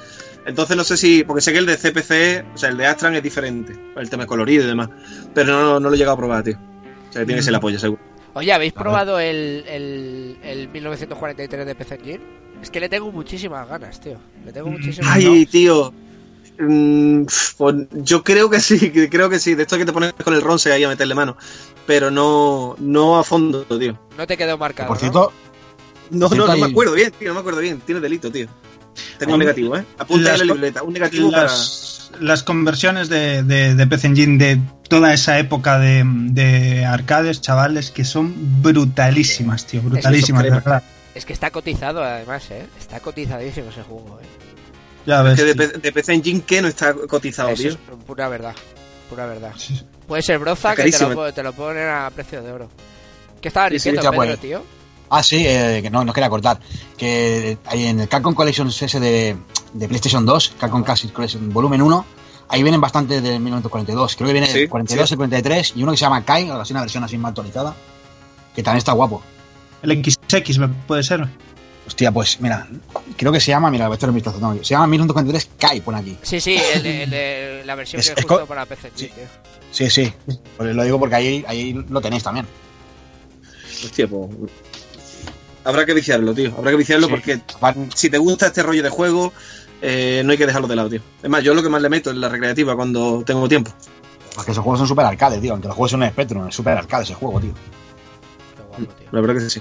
Entonces 0.47 0.77
no 0.77 0.85
sé 0.85 0.97
si, 0.97 1.25
porque 1.25 1.43
sé 1.43 1.53
que 1.53 1.59
el 1.59 1.67
de 1.67 1.77
CPC, 1.77 2.45
o 2.55 2.59
sea, 2.59 2.71
el 2.71 2.77
de 2.77 2.87
Astran 2.87 3.15
es 3.15 3.23
diferente, 3.23 3.77
el 3.97 4.09
tema 4.09 4.25
colorido 4.25 4.65
y 4.65 4.67
demás, 4.69 4.89
pero 5.35 5.53
no, 5.53 5.81
no 5.81 5.89
lo 5.89 5.95
he 5.95 5.99
llegado 5.99 6.15
a 6.15 6.19
probar, 6.19 6.43
tío. 6.45 6.57
O 7.11 7.13
sea, 7.13 7.25
tiene 7.27 7.41
que 7.41 7.43
ser 7.43 7.53
la 7.53 7.61
polla, 7.61 7.79
seguro. 7.79 8.01
Oye, 8.35 8.53
¿habéis 8.53 8.73
A 8.77 8.81
probado 8.81 9.19
el, 9.19 9.65
el, 9.67 10.39
el 10.43 10.69
1943 10.69 11.67
de 11.67 11.75
PC 11.75 11.95
Engine? 11.97 12.21
Es 12.63 12.71
que 12.71 12.81
le 12.81 12.89
tengo 12.89 13.11
muchísimas 13.11 13.69
ganas, 13.69 14.01
tío. 14.01 14.19
Le 14.45 14.53
tengo 14.53 14.69
Mm. 14.69 14.73
muchísimas 14.73 15.17
Ay, 15.17 15.25
ganas. 15.25 15.51
tío. 15.51 15.93
Mm, 16.59 17.25
pues 17.57 17.77
yo 17.93 18.23
creo 18.23 18.51
que 18.51 18.61
sí, 18.61 18.91
creo 19.09 19.29
que 19.31 19.39
sí. 19.39 19.55
De 19.55 19.63
esto 19.63 19.79
que 19.79 19.85
te 19.87 19.93
pones 19.93 20.13
con 20.13 20.35
el 20.35 20.43
ronce 20.43 20.73
ahí 20.73 20.85
a 20.85 20.89
meterle 20.89 21.15
mano. 21.15 21.37
Pero 21.87 22.11
no, 22.11 22.77
no 22.79 23.19
a 23.19 23.25
fondo, 23.25 23.65
tío. 23.65 23.99
No 24.17 24.27
te 24.27 24.37
quedó 24.37 24.55
Que, 24.57 24.61
marcado. 24.61 24.89
por 24.89 24.97
¿no? 24.97 25.01
cierto, 25.01 25.33
No, 26.11 26.29
no, 26.29 26.47
no 26.47 26.53
ahí. 26.53 26.61
me 26.61 26.67
acuerdo 26.67 26.93
bien, 26.95 27.13
tío. 27.19 27.29
No 27.29 27.35
me 27.35 27.41
acuerdo 27.41 27.61
bien. 27.61 27.81
Tiene 27.81 28.01
delito, 28.01 28.31
tío. 28.31 28.47
Tengo 29.19 29.35
un 29.35 29.39
negativo, 29.41 29.77
¿eh? 29.77 29.85
Apunta 29.99 30.33
en 30.35 30.39
las 30.39 30.47
la 30.47 30.55
libreta. 30.55 30.83
Un 30.83 30.93
negativo 30.93 31.31
para. 31.31 31.45
las, 32.21 32.43
conversiones 32.43 33.09
de, 33.09 33.43
de, 33.43 33.75
de 33.75 33.87
PC 33.87 34.09
Engine 34.09 34.39
de 34.39 34.61
toda 34.89 35.13
esa 35.15 35.39
época 35.39 35.79
de, 35.79 36.03
de 36.05 36.85
arcades, 36.85 37.41
chavales, 37.41 37.91
que 37.91 38.05
son 38.05 38.35
brutalísimas, 38.63 39.67
tío, 39.67 39.83
brutalísimas, 39.83 40.43
de 40.43 40.49
crema. 40.49 40.63
verdad. 40.65 40.83
Es 41.15 41.25
que 41.25 41.33
está 41.33 41.51
cotizado 41.51 42.03
además, 42.03 42.51
¿eh? 42.51 42.67
Está 42.79 43.01
cotizadísimo 43.01 43.71
ese 43.71 43.83
juego, 43.83 44.19
¿eh? 44.23 44.27
Ya 45.07 45.23
ves. 45.23 45.39
Que 45.41 45.55
de, 45.55 45.69
de 45.69 45.93
PC 45.93 46.15
Engine 46.15 46.43
que 46.43 46.61
no 46.63 46.69
está 46.69 46.93
cotizado, 46.95 47.51
Eso 47.51 47.63
tío. 47.63 47.71
es 47.73 47.79
pura 48.07 48.29
verdad. 48.29 48.55
Pura 49.09 49.27
verdad. 49.27 49.53
Sí. 49.57 49.81
Puede 50.07 50.23
ser 50.23 50.39
broza 50.39 50.75
que 50.77 50.91
te 50.91 50.99
lo, 51.01 51.15
po- 51.15 51.33
te 51.33 51.43
lo 51.43 51.53
ponen 51.53 51.89
a 51.89 52.11
precio 52.11 52.43
de 52.43 52.53
oro. 52.53 52.71
¿Qué 53.41 53.49
estaba 53.49 53.69
Sí, 53.69 53.79
sí, 53.79 53.91
diciendo 53.91 54.03
Pedro, 54.11 54.17
pues. 54.27 54.41
tío? 54.41 54.63
Ah, 55.11 55.23
sí, 55.23 55.45
eh, 55.47 55.81
que 55.83 55.91
no, 55.91 56.05
no 56.05 56.13
quería 56.13 56.31
cortar. 56.31 56.61
Que 56.97 57.59
hay 57.67 57.87
en 57.87 58.01
el 58.01 58.09
Capcom 58.09 58.33
Collection 58.35 58.69
ese 58.69 59.01
de, 59.01 59.37
de 59.75 59.89
PlayStation 59.89 60.25
2, 60.25 60.55
Capcom 60.59 60.83
Classic 60.85 61.13
Collection 61.13 61.53
Volumen 61.53 61.83
1, 61.83 62.05
ahí 62.49 62.63
vienen 62.63 62.81
bastante 62.81 63.21
del 63.21 63.41
1942. 63.41 64.17
Creo 64.17 64.27
que 64.29 64.33
viene 64.33 64.47
Sí, 64.47 64.61
el 64.61 64.69
42, 64.69 65.09
sí. 65.09 65.15
el 65.15 65.19
43 65.19 65.73
y 65.77 65.83
uno 65.83 65.93
que 65.93 65.99
se 65.99 66.03
llama 66.03 66.25
Kai, 66.25 66.49
así, 66.51 66.73
una 66.73 66.83
versión 66.83 67.03
así 67.05 67.19
más 67.19 67.31
actualizada, 67.31 67.75
que 68.55 68.63
también 68.63 68.79
está 68.79 68.93
guapo. 68.93 69.23
El 69.83 70.03
XX 70.03 70.59
me- 70.59 70.69
puede 70.69 71.03
ser. 71.03 71.27
Hostia, 71.87 72.13
pues 72.13 72.41
mira, 72.41 72.69
creo 73.17 73.33
que 73.33 73.41
se 73.41 73.51
llama, 73.51 73.69
mira, 73.69 73.89
voy 73.89 73.95
a 73.95 73.97
echar 73.97 74.11
un 74.11 74.15
vistazo. 74.15 74.39
no, 74.39 74.55
se 74.63 74.63
llama 74.75 74.87
1943 74.87 75.51
Kai, 75.59 75.81
pone 75.81 75.99
aquí. 75.99 76.17
Sí, 76.23 76.41
sí, 76.41 76.57
el, 76.75 76.83
de- 76.85 77.03
el 77.03 77.11
de 77.11 77.63
la 77.65 77.75
versión 77.75 77.99
Es- 77.99 78.11
que 78.11 78.21
es 78.21 78.27
justo 78.27 78.47
para 78.47 78.65
PC, 78.65 78.93
sí. 78.95 79.07
tío. 79.09 79.25
Sí, 79.73 79.91
sí, 79.91 80.13
pues 80.57 80.75
lo 80.75 80.85
digo 80.85 81.01
porque 81.01 81.17
ahí, 81.17 81.45
ahí 81.49 81.73
lo 81.89 82.01
tenéis 82.01 82.23
también. 82.23 82.47
Hostia, 83.85 84.07
pues. 84.07 84.29
Habrá 85.65 85.85
que 85.87 85.95
viciarlo, 85.95 86.35
tío. 86.35 86.53
Habrá 86.57 86.71
que 86.73 86.77
viciarlo 86.77 87.07
Sí. 87.07 87.11
porque 87.13 87.41
si 87.95 88.11
te 88.11 88.19
gusta 88.19 88.47
este 88.47 88.63
rollo 88.63 88.83
de 88.83 88.89
juego, 88.91 89.33
eh, 89.83 90.23
no 90.25 90.33
hay 90.33 90.39
que 90.39 90.47
dejarlo 90.47 90.69
de 90.69 90.77
lado, 90.77 90.89
tío. 90.91 91.01
Es 91.23 91.29
más, 91.31 91.43
yo 91.43 91.55
lo 91.55 91.63
que 91.63 91.69
más 91.69 91.81
le 91.83 91.89
meto 91.89 92.11
es 92.11 92.17
la 92.17 92.29
recreativa 92.29 92.77
cuando 92.77 93.23
tengo 93.25 93.49
tiempo. 93.49 93.73
Porque 94.35 94.53
esos 94.53 94.63
juegos 94.63 94.79
son 94.79 94.89
super 94.89 95.05
arcade, 95.07 95.39
tío. 95.39 95.53
Aunque 95.53 95.69
los 95.69 95.77
juegos 95.77 95.91
son 95.91 96.03
un 96.03 96.09
Spectrum, 96.11 96.49
es 96.49 96.55
super 96.55 96.77
arcade 96.79 97.05
ese 97.05 97.15
juego, 97.15 97.41
tío. 97.41 97.53
Qué 98.57 98.63
guapo, 98.63 98.95
tío. 98.95 99.09
La 99.11 99.21
verdad 99.21 99.43
que 99.43 99.51
sí. 99.51 99.61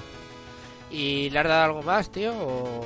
¿Y 0.90 1.30
le 1.30 1.38
has 1.38 1.46
dado 1.48 1.64
algo 1.64 1.82
más, 1.82 2.10
tío? 2.10 2.32
O... 2.32 2.84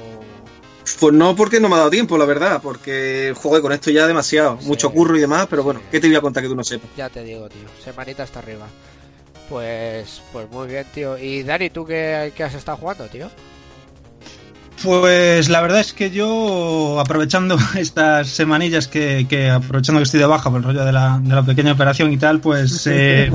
Pues 1.00 1.14
no 1.14 1.34
porque 1.34 1.60
no 1.60 1.68
me 1.68 1.74
ha 1.76 1.78
dado 1.78 1.90
tiempo, 1.90 2.16
la 2.18 2.24
verdad, 2.26 2.60
porque 2.62 3.32
jugué 3.36 3.60
con 3.62 3.72
esto 3.72 3.90
ya 3.90 4.06
demasiado, 4.06 4.58
Sí. 4.60 4.66
mucho 4.66 4.90
curro 4.90 5.16
y 5.16 5.20
demás, 5.20 5.46
pero 5.48 5.62
bueno. 5.62 5.80
¿qué 5.90 5.98
te 6.00 6.06
voy 6.08 6.16
a 6.16 6.20
contar 6.20 6.42
que 6.42 6.48
tú 6.48 6.54
no 6.54 6.62
sepas? 6.64 6.88
Ya 6.96 7.08
te 7.08 7.22
digo, 7.24 7.48
tío. 7.48 7.62
Semanita 7.82 8.22
hasta 8.22 8.38
arriba. 8.40 8.66
Pues, 9.48 10.22
pues 10.32 10.50
muy 10.50 10.66
bien, 10.68 10.86
tío. 10.94 11.18
¿Y 11.18 11.42
Dani, 11.42 11.70
tú 11.70 11.84
qué, 11.84 12.32
qué 12.34 12.44
has 12.44 12.54
estado 12.54 12.78
jugando, 12.78 13.06
tío? 13.06 13.30
Pues 14.82 15.48
la 15.48 15.62
verdad 15.62 15.80
es 15.80 15.94
que 15.94 16.10
yo, 16.10 16.98
aprovechando 17.00 17.56
estas 17.76 18.28
semanillas 18.28 18.86
que, 18.86 19.26
que 19.28 19.48
aprovechando 19.48 20.00
que 20.00 20.04
estoy 20.04 20.20
de 20.20 20.26
baja 20.26 20.50
por 20.50 20.58
el 20.58 20.64
rollo 20.64 20.84
de 20.84 20.92
la, 20.92 21.18
de 21.22 21.34
la 21.34 21.42
pequeña 21.42 21.72
operación 21.72 22.12
y 22.12 22.18
tal, 22.18 22.40
pues 22.40 22.86
eh, 22.90 23.30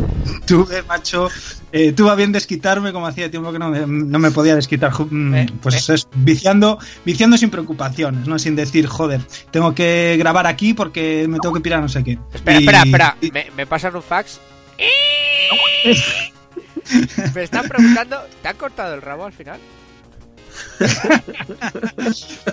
tuve, 0.45 0.83
macho, 0.83 1.27
eh, 1.71 1.91
tuve 1.93 2.11
a 2.11 2.15
bien 2.15 2.31
desquitarme, 2.31 2.91
como 2.93 3.07
hacía 3.07 3.31
tiempo 3.31 3.51
que 3.51 3.57
no 3.57 3.69
me, 3.69 3.79
no 3.87 4.19
me 4.19 4.29
podía 4.29 4.55
desquitar, 4.55 4.91
mm, 5.09 5.33
Eh, 5.35 5.47
pues 5.61 5.89
es, 5.89 6.07
viciando, 6.17 6.77
viciando 7.03 7.35
sin 7.37 7.49
preocupaciones, 7.49 8.27
¿no? 8.27 8.37
Sin 8.37 8.55
decir, 8.55 8.85
joder, 8.85 9.21
tengo 9.49 9.73
que 9.73 10.17
grabar 10.19 10.45
aquí 10.45 10.75
porque 10.75 11.25
me 11.27 11.39
tengo 11.39 11.55
que 11.55 11.61
pirar 11.61 11.81
no 11.81 11.89
sé 11.89 12.03
qué. 12.03 12.19
Espera, 12.33 12.59
Y- 12.59 12.63
espera, 12.63 12.81
espera. 12.83 13.17
y- 13.21 13.31
Me, 13.31 13.47
me 13.55 13.65
pasan 13.65 13.95
un 13.95 14.03
fax. 14.03 14.39
me 17.35 17.43
están 17.43 17.67
preguntando, 17.67 18.21
¿te 18.41 18.47
han 18.47 18.57
cortado 18.57 18.95
el 18.95 19.01
rabo 19.01 19.25
al 19.25 19.33
final? 19.33 19.59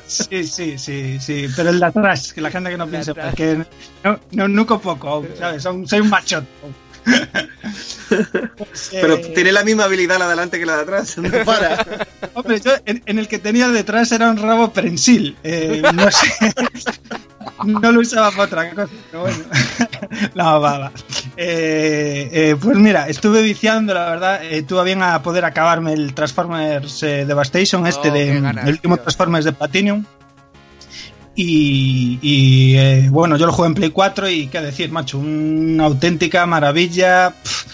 Sí, 0.07 0.45
sí, 0.47 0.79
sí, 0.79 1.19
sí, 1.21 1.47
pero 1.57 1.71
el 1.71 1.81
de 1.81 1.87
atrás, 1.87 2.33
que 2.33 2.41
la 2.41 2.51
gente 2.51 2.71
que 2.71 2.77
no 2.77 2.85
atrás. 2.85 3.11
porque 3.31 3.65
no, 4.05 4.21
no, 4.33 4.49
nuco 4.49 4.81
poco, 4.81 5.25
¿sabes? 5.39 5.63
Son- 5.63 5.87
soy 5.87 6.01
un 6.01 6.11
machote. 6.11 6.47
Pues, 8.57 8.89
Pero 8.91 9.15
eh, 9.15 9.33
tiene 9.35 9.53
la 9.53 9.65
misma 9.65 9.85
habilidad 9.85 10.19
la 10.19 10.27
de 10.27 10.33
adelante 10.33 10.59
que 10.59 10.67
la 10.67 10.77
de 10.77 10.83
atrás, 10.83 11.17
no 11.19 11.31
para. 11.45 11.85
Hombre, 12.35 12.61
yo 12.61 12.73
en, 12.85 13.03
en 13.07 13.19
el 13.19 13.29
que 13.29 13.39
tenía 13.39 13.69
detrás 13.69 14.11
era 14.13 14.29
un 14.31 14.37
rabo 14.37 14.73
prensil. 14.73 15.37
eh, 15.45 15.83
no 15.95 16.11
sé. 16.11 16.33
No 17.65 17.93
lo 17.93 18.01
usaba 18.01 18.31
para 18.31 18.43
otra 18.45 18.71
cosa, 18.71 18.93
pero 19.11 19.23
bueno. 19.23 19.39
No, 20.35 20.61
va, 20.61 20.79
va. 20.79 20.93
Eh, 21.37 22.29
eh, 22.33 22.57
pues 22.61 22.77
mira, 22.77 23.09
estuve 23.09 23.43
viciando, 23.43 23.95
la 23.95 24.11
verdad. 24.11 24.41
eh, 24.45 24.63
tuve 24.63 24.85
bien 24.85 25.03
a 25.03 25.23
poder 25.23 25.45
acabarme 25.45 25.93
el 25.93 26.15
Transformers 26.15 27.03
eh, 27.03 27.25
Devastation, 27.27 27.87
este 27.87 28.11
Oh, 28.11 28.13
de 28.13 28.27
qué 28.27 28.41
ganas, 28.41 28.65
el 28.67 28.73
último 28.75 28.97
tío. 28.97 29.03
Transformers 29.05 29.45
de 29.45 29.53
Platinum. 29.53 30.05
Y, 31.35 32.19
y, 32.23 32.77
eh, 32.77 33.09
bueno, 33.11 33.37
yo 33.37 33.45
lo 33.47 33.53
jugué 33.53 33.69
en 33.69 33.75
Play 33.75 33.91
4 33.91 34.29
y 34.31 34.47
qué 34.49 34.61
decir, 34.63 34.91
macho, 34.91 35.19
una 35.19 35.85
auténtica 35.85 36.47
maravilla. 36.47 37.35
Pff, 37.43 37.67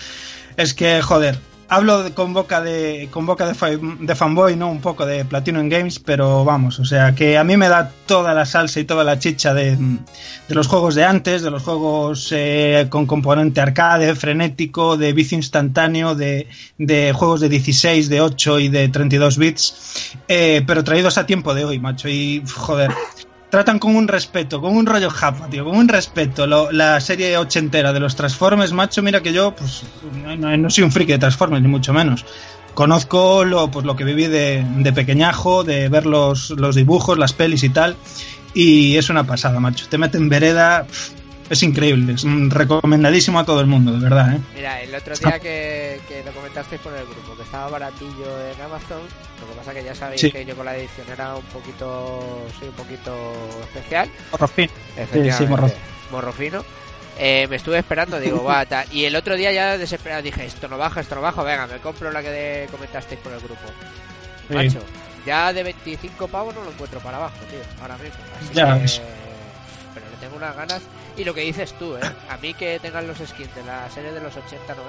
es 0.56 0.74
que, 0.74 1.00
joder, 1.00 1.38
hablo 1.72 2.04
con 2.14 2.34
boca 2.34 2.60
de 2.60 3.08
con 3.10 3.24
boca 3.24 3.46
de, 3.46 3.54
fa- 3.54 3.70
de 3.70 4.14
fanboy, 4.14 4.56
¿no? 4.56 4.70
Un 4.70 4.80
poco 4.80 5.06
de 5.06 5.24
Platinum 5.24 5.68
Games, 5.68 5.98
pero 5.98 6.44
vamos, 6.44 6.78
o 6.78 6.84
sea, 6.84 7.14
que 7.14 7.38
a 7.38 7.44
mí 7.44 7.56
me 7.56 7.68
da 7.68 7.90
toda 8.06 8.34
la 8.34 8.44
salsa 8.44 8.78
y 8.80 8.84
toda 8.84 9.04
la 9.04 9.18
chicha 9.18 9.54
de, 9.54 9.76
de 9.76 10.54
los 10.54 10.66
juegos 10.66 10.94
de 10.94 11.04
antes, 11.04 11.42
de 11.42 11.50
los 11.50 11.62
juegos 11.62 12.28
eh, 12.32 12.86
con 12.90 13.06
componente 13.06 13.60
arcade, 13.60 14.14
frenético, 14.14 14.96
de 14.98 15.12
vicio 15.14 15.36
instantáneo, 15.36 16.14
de, 16.14 16.46
de 16.76 17.12
juegos 17.14 17.40
de 17.40 17.48
16, 17.48 18.08
de 18.10 18.20
8 18.20 18.60
y 18.60 18.68
de 18.68 18.88
32 18.88 19.38
bits, 19.38 20.14
eh, 20.28 20.62
pero 20.66 20.84
traídos 20.84 21.16
a 21.16 21.24
tiempo 21.26 21.54
de 21.54 21.64
hoy, 21.64 21.78
macho, 21.78 22.08
y 22.08 22.42
joder. 22.54 22.90
Tratan 23.52 23.78
con 23.78 23.94
un 23.96 24.08
respeto, 24.08 24.62
con 24.62 24.74
un 24.74 24.86
rollo 24.86 25.10
japa, 25.10 25.46
tío, 25.50 25.66
con 25.66 25.76
un 25.76 25.86
respeto. 25.86 26.46
La 26.46 26.98
serie 27.02 27.36
ochentera 27.36 27.92
de 27.92 28.00
los 28.00 28.16
Transformers, 28.16 28.72
macho, 28.72 29.02
mira 29.02 29.20
que 29.20 29.34
yo, 29.34 29.54
pues, 29.54 29.82
no, 30.38 30.70
soy 30.70 30.84
un 30.84 30.90
friki 30.90 31.12
de 31.12 31.18
Transformers, 31.18 31.60
ni 31.60 31.68
mucho 31.68 31.92
menos. 31.92 32.24
Conozco 32.72 33.44
lo, 33.44 33.70
pues, 33.70 33.84
lo 33.84 33.94
que 33.94 34.04
viví 34.04 34.26
de, 34.26 34.64
de 34.78 34.92
pequeñajo, 34.94 35.64
de 35.64 35.90
ver 35.90 36.06
los, 36.06 36.48
los 36.48 36.74
dibujos, 36.76 37.18
las 37.18 37.34
pelis 37.34 37.62
y 37.62 37.68
tal. 37.68 37.94
Y 38.54 38.96
es 38.96 39.10
una 39.10 39.24
pasada, 39.24 39.60
macho. 39.60 39.86
Te 39.86 39.98
meten 39.98 40.30
vereda, 40.30 40.86
es 41.52 41.62
increíble. 41.62 42.14
Es 42.14 42.24
recomendadísimo 42.48 43.38
a 43.38 43.44
todo 43.44 43.60
el 43.60 43.66
mundo, 43.66 43.92
de 43.92 43.98
verdad, 44.00 44.34
¿eh? 44.34 44.40
Mira, 44.54 44.80
el 44.80 44.94
otro 44.94 45.14
día 45.16 45.38
que, 45.38 46.00
que 46.08 46.22
lo 46.24 46.32
comentasteis 46.32 46.80
por 46.80 46.92
el 46.94 47.04
grupo, 47.04 47.36
que 47.36 47.42
estaba 47.42 47.68
baratillo 47.68 48.26
en 48.54 48.60
Amazon, 48.60 49.00
lo 49.40 49.46
que 49.48 49.54
pasa 49.58 49.72
que 49.74 49.84
ya 49.84 49.94
sabéis 49.94 50.20
Sí. 50.20 50.30
que 50.32 50.44
yo 50.44 50.56
con 50.56 50.64
la 50.66 50.76
edición 50.76 51.06
era 51.12 51.34
un 51.36 51.44
poquito, 51.44 52.46
soy 52.58 52.68
un 52.68 52.74
poquito 52.74 53.14
especial, 53.62 54.10
Por 54.30 54.48
fin. 54.48 54.70
efectivamente, 54.96 55.46
morro. 55.48 55.70
morro 56.10 56.32
fino. 56.32 56.64
Eh, 57.18 57.46
me 57.50 57.56
estuve 57.56 57.78
esperando, 57.78 58.18
digo, 58.18 58.42
va, 58.42 58.64
tal. 58.66 58.86
Y 58.90 59.04
el 59.04 59.14
otro 59.16 59.36
día 59.36 59.52
ya 59.52 59.76
desesperado 59.78 60.22
dije, 60.22 60.44
esto 60.46 60.66
no 60.68 60.78
baja, 60.78 61.00
esto 61.00 61.14
no 61.14 61.20
baja, 61.20 61.42
venga, 61.42 61.66
me 61.66 61.78
compro 61.78 62.10
la 62.10 62.22
que 62.22 62.30
de- 62.30 62.68
comentasteis 62.70 63.20
por 63.20 63.32
el 63.32 63.40
grupo. 63.40 63.60
Sí. 64.48 64.54
Macho, 64.54 64.80
ya 65.26 65.52
de 65.52 65.62
25 65.62 66.26
pavos 66.28 66.54
no 66.54 66.64
lo 66.64 66.70
encuentro 66.70 66.98
para 67.00 67.18
abajo, 67.18 67.36
tío, 67.50 67.60
ahora 67.82 67.96
mismo. 67.98 68.16
Así 68.40 68.54
Ya 68.54 68.74
que-. 68.78 69.02
Pero 69.94 70.06
le 70.10 70.16
tengo 70.20 70.36
unas 70.36 70.56
ganas. 70.56 70.80
Y 71.16 71.24
lo 71.24 71.34
que 71.34 71.42
dices 71.42 71.74
tú, 71.78 71.96
¿eh? 71.96 72.00
A 72.30 72.36
mí 72.38 72.54
que 72.54 72.78
tengan 72.80 73.06
los 73.06 73.18
skins 73.18 73.54
de 73.54 73.62
la 73.64 73.88
serie 73.90 74.12
de 74.12 74.20
los 74.20 74.32
80-90, 74.32 74.38
buah, 74.40 74.82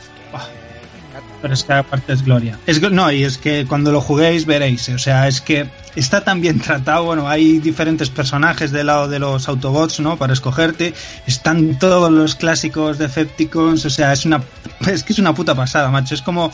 es 0.00 0.08
que 0.08 0.22
me 0.22 1.08
encanta. 1.08 1.34
Pero 1.42 1.54
es 1.54 1.64
que 1.64 1.72
aparte 1.72 2.12
es 2.12 2.24
gloria. 2.24 2.58
Es, 2.66 2.80
no, 2.80 3.10
y 3.12 3.24
es 3.24 3.36
que 3.36 3.66
cuando 3.66 3.92
lo 3.92 4.00
juguéis 4.00 4.46
veréis. 4.46 4.88
O 4.88 4.98
sea, 4.98 5.28
es 5.28 5.40
que 5.40 5.68
está 5.94 6.24
tan 6.24 6.40
bien 6.40 6.60
tratado. 6.62 7.04
Bueno, 7.04 7.28
hay 7.28 7.58
diferentes 7.58 8.08
personajes 8.08 8.72
del 8.72 8.86
lado 8.86 9.08
de 9.08 9.18
los 9.18 9.48
Autobots, 9.48 10.00
¿no? 10.00 10.16
Para 10.16 10.32
escogerte. 10.32 10.94
Están 11.26 11.78
todos 11.78 12.10
los 12.10 12.34
clásicos 12.34 12.98
Decepticons. 12.98 13.84
O 13.84 13.90
sea, 13.90 14.12
es 14.12 14.24
una. 14.24 14.42
Es 14.86 15.04
que 15.04 15.12
es 15.12 15.18
una 15.18 15.34
puta 15.34 15.54
pasada, 15.54 15.90
macho. 15.90 16.14
Es 16.14 16.22
como. 16.22 16.50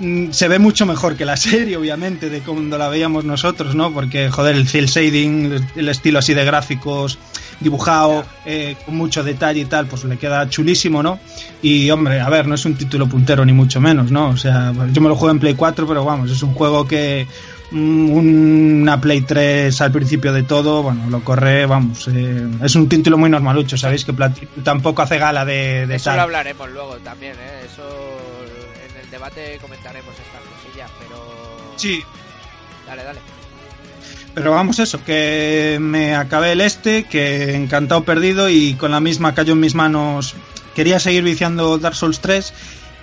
Mm, 0.00 0.30
Se 0.30 0.48
ve 0.48 0.58
mucho 0.58 0.86
mejor 0.86 1.16
que 1.16 1.24
la 1.24 1.36
serie, 1.36 1.76
obviamente, 1.76 2.30
de 2.30 2.40
cuando 2.40 2.78
la 2.78 2.88
veíamos 2.88 3.24
nosotros, 3.24 3.74
¿no? 3.74 3.92
Porque, 3.92 4.30
joder, 4.30 4.56
el 4.56 4.68
cel 4.68 4.86
shading, 4.86 5.52
el 5.76 5.88
estilo 5.88 6.18
así 6.18 6.34
de 6.34 6.44
gráficos 6.44 7.18
dibujado, 7.60 8.24
eh, 8.44 8.76
con 8.84 8.96
mucho 8.96 9.22
detalle 9.22 9.60
y 9.60 9.64
tal, 9.64 9.86
pues 9.86 10.04
le 10.04 10.16
queda 10.18 10.48
chulísimo, 10.48 11.02
¿no? 11.02 11.20
Y 11.62 11.88
hombre, 11.90 12.20
a 12.20 12.28
ver, 12.28 12.46
no 12.48 12.56
es 12.56 12.64
un 12.64 12.74
título 12.74 13.08
puntero 13.08 13.44
ni 13.44 13.52
mucho 13.52 13.80
menos, 13.80 14.10
¿no? 14.10 14.28
O 14.30 14.36
sea, 14.36 14.72
yo 14.92 15.00
me 15.00 15.08
lo 15.08 15.14
juego 15.16 15.30
en 15.30 15.38
Play 15.40 15.54
4, 15.54 15.86
pero 15.86 16.04
vamos, 16.04 16.30
es 16.32 16.42
un 16.42 16.52
juego 16.52 16.86
que 16.86 17.26
mm, 17.70 18.10
una 18.10 19.00
Play 19.00 19.20
3 19.22 19.80
al 19.80 19.92
principio 19.92 20.32
de 20.32 20.42
todo, 20.42 20.82
bueno, 20.82 21.08
lo 21.08 21.20
corre, 21.22 21.64
vamos, 21.66 22.08
eh, 22.12 22.44
es 22.62 22.74
un 22.74 22.88
título 22.88 23.16
muy 23.18 23.30
normalucho, 23.30 23.78
sabéis 23.78 24.04
que 24.04 24.12
Platinum 24.12 24.48
tampoco 24.64 25.02
hace 25.02 25.16
gala 25.18 25.44
de, 25.44 25.86
de 25.86 25.94
Eso 25.94 26.06
tal. 26.06 26.16
lo 26.16 26.22
hablaremos 26.24 26.68
luego 26.70 26.96
también, 27.04 27.34
¿eh? 27.34 27.66
Eso 27.72 27.82
debate 29.24 29.58
comentaremos 29.60 30.14
estas 30.14 30.42
cosillas, 30.42 30.90
pero... 30.98 31.16
Sí, 31.76 32.02
Dale, 32.86 33.02
dale. 33.02 33.20
Pero 34.34 34.50
vamos, 34.50 34.78
eso, 34.78 35.02
que 35.04 35.78
me 35.80 36.14
acabé 36.14 36.52
el 36.52 36.60
este, 36.60 37.04
que 37.04 37.54
encantado 37.54 38.04
perdido 38.04 38.50
y 38.50 38.74
con 38.74 38.90
la 38.90 39.00
misma 39.00 39.34
cayó 39.34 39.54
en 39.54 39.60
mis 39.60 39.74
manos. 39.74 40.34
Quería 40.74 40.98
seguir 40.98 41.22
viciando 41.22 41.78
Dark 41.78 41.94
Souls 41.94 42.20
3 42.20 42.52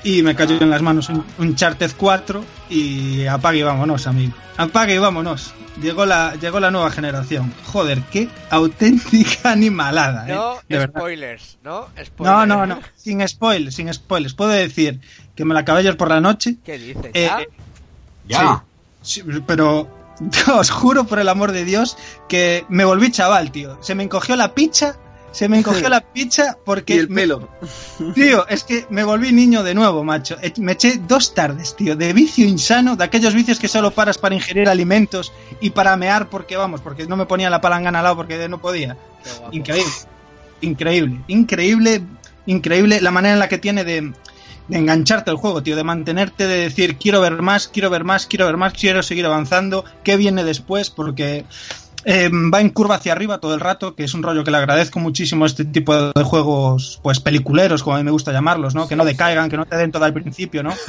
y 0.04 0.24
me 0.24 0.36
cayó 0.36 0.62
en 0.62 0.70
las 0.70 0.82
manos 0.82 1.10
un 1.10 1.26
Uncharted 1.40 1.92
4 1.98 2.44
y 2.70 3.26
apague 3.26 3.60
y 3.60 3.64
vámonos, 3.64 4.08
amigo. 4.08 4.34
Apague 4.58 4.96
y 4.96 4.98
vámonos. 4.98 5.54
Llegó 5.82 6.06
la, 6.06 6.36
llegó 6.36 6.60
la 6.60 6.70
nueva 6.70 6.92
generación. 6.92 7.54
Joder, 7.66 8.02
qué 8.12 8.28
auténtica 8.50 9.52
animalada, 9.52 10.28
¿eh? 10.28 10.34
No 10.34 10.60
De 10.68 10.84
spoilers, 10.86 11.58
¿no? 11.64 11.88
Spoilers. 12.04 12.20
No, 12.20 12.46
no, 12.46 12.66
no, 12.68 12.82
sin 12.96 13.28
spoilers, 13.28 13.76
sin 13.76 13.92
spoilers. 13.92 14.34
Puedo 14.34 14.52
decir 14.52 15.00
que 15.42 15.46
me 15.46 15.54
la 15.56 15.62
acabé 15.62 15.80
ayer 15.80 15.98
por 15.98 16.10
la 16.10 16.22
noche. 16.22 16.58
¿Qué 16.64 16.78
dices? 16.78 17.12
Eh, 17.14 17.28
¿Ya? 17.28 17.46
Ya. 18.28 18.64
Sí, 19.02 19.24
pero 19.48 19.88
os 20.56 20.70
juro 20.70 21.06
por 21.06 21.18
el 21.20 21.28
amor 21.30 21.52
de 21.52 21.66
Dios 21.66 21.98
que 22.30 22.64
me 22.70 22.86
volví 22.86 23.12
chaval, 23.12 23.52
tío. 23.52 23.78
Se 23.82 23.96
me 23.96 24.04
encogió 24.04 24.36
la 24.36 24.54
picha, 24.54 24.96
se 25.32 25.50
me 25.50 25.58
encogió 25.58 25.90
la 25.90 26.02
picha 26.14 26.58
porque 26.64 26.94
Y 26.96 27.00
el 27.00 27.10
me- 27.10 27.22
pelo. 27.22 27.50
tío, 28.14 28.48
es 28.48 28.64
que 28.64 28.86
me 28.92 29.04
volví 29.04 29.32
niño 29.32 29.64
de 29.64 29.74
nuevo, 29.74 30.04
macho. 30.04 30.38
Eh, 30.44 30.54
Me 30.58 30.74
eché 30.74 31.00
dos 31.08 31.34
tardes, 31.34 31.76
tío, 31.76 31.96
de 31.96 32.14
vicio 32.14 32.46
insano, 32.46 32.96
de 32.96 33.04
aquellos 33.04 33.34
vicios 33.34 33.58
que 33.60 33.68
solo 33.68 33.90
paras 33.90 34.20
para 34.20 34.36
ingerir 34.36 34.70
alimentos 34.70 35.34
y 35.60 35.72
para 35.72 35.98
mear 35.98 36.30
porque 36.30 36.56
vamos, 36.58 36.82
porque 36.82 37.08
no 37.08 37.18
me 37.18 37.26
ponía 37.26 37.50
la 37.50 37.60
palangana 37.62 38.00
al 38.00 38.04
lado 38.04 38.18
porque 38.18 38.48
no 38.48 38.62
podía. 38.62 38.96
Increíble, 39.52 39.92
increíble, 40.62 41.20
increíble, 41.28 42.02
increíble 42.46 43.02
la 43.02 43.10
manera 43.12 43.34
en 43.34 43.40
la 43.40 43.50
que 43.50 43.58
tiene 43.58 43.84
de, 43.84 44.14
de 44.72 44.78
engancharte 44.78 45.30
al 45.30 45.36
juego, 45.36 45.62
tío, 45.62 45.76
de 45.76 45.84
mantenerte, 45.84 46.48
de 46.48 46.58
decir 46.58 46.98
quiero 46.98 47.20
ver 47.20 47.42
más, 47.42 47.68
quiero 47.68 47.90
ver 47.90 48.06
más, 48.06 48.26
quiero 48.26 48.46
ver 48.46 48.58
más, 48.58 48.74
quiero 48.74 49.04
seguir 49.04 49.26
avanzando, 49.26 49.84
qué 50.04 50.16
viene 50.16 50.46
después, 50.46 50.90
porque 50.90 51.46
eh, 52.06 52.30
va 52.32 52.62
en 52.62 52.70
curva 52.70 52.96
hacia 52.96 53.12
arriba 53.12 53.40
todo 53.40 53.54
el 53.54 53.60
rato, 53.60 53.96
que 53.96 54.06
es 54.06 54.14
un 54.14 54.24
rollo 54.24 54.46
que 54.46 54.52
le 54.52 54.58
agradezco 54.58 55.00
muchísimo 55.00 55.44
a 55.44 55.48
este 55.48 55.66
tipo 55.66 56.14
de 56.14 56.24
juegos, 56.24 57.02
pues 57.04 57.20
peliculeros, 57.20 57.84
como 57.84 57.98
a 57.98 58.00
mí 58.00 58.06
me 58.06 58.12
gusta 58.12 58.32
llamarlos, 58.32 58.74
¿no? 58.74 58.88
Que 58.88 58.96
no 58.96 59.04
decaigan, 59.04 59.50
que 59.50 59.58
no 59.58 59.66
te 59.66 59.76
den 59.76 59.92
todo 59.92 60.06
al 60.06 60.14
principio, 60.14 60.64
¿no? 60.64 60.74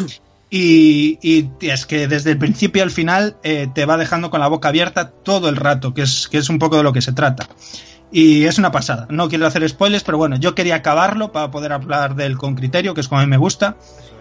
Y, 0.55 1.19
y 1.23 1.49
es 1.63 1.87
que 1.87 2.07
desde 2.09 2.33
el 2.33 2.37
principio 2.37 2.83
al 2.83 2.91
final 2.91 3.39
eh, 3.43 3.69
te 3.75 3.87
va 3.87 3.97
dejando 3.97 4.29
con 4.29 4.41
la 4.41 4.49
boca 4.49 4.69
abierta 4.69 5.09
todo 5.09 5.49
el 5.49 5.57
rato, 5.57 5.95
que 5.95 6.03
es, 6.03 6.29
que 6.29 6.37
es 6.37 6.51
un 6.51 6.59
poco 6.59 6.77
de 6.77 6.83
lo 6.83 6.93
que 6.93 7.01
se 7.01 7.15
trata. 7.15 7.49
Y 8.13 8.45
es 8.45 8.59
una 8.59 8.71
pasada. 8.71 9.07
No 9.09 9.29
quiero 9.29 9.47
hacer 9.47 9.67
spoilers, 9.69 10.05
pero 10.05 10.19
bueno, 10.19 10.37
yo 10.37 10.55
quería 10.55 10.77
acabarlo 10.77 11.33
para 11.33 11.51
poder 11.51 11.73
hablar 11.73 12.15
del 12.15 12.37
con 12.37 12.55
criterio, 12.55 12.93
que 12.93 13.01
es 13.01 13.09
como 13.09 13.21
a 13.21 13.25
mí 13.25 13.31
me 13.31 13.39
gusta. 13.39 13.77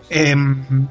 Em, 0.09 0.87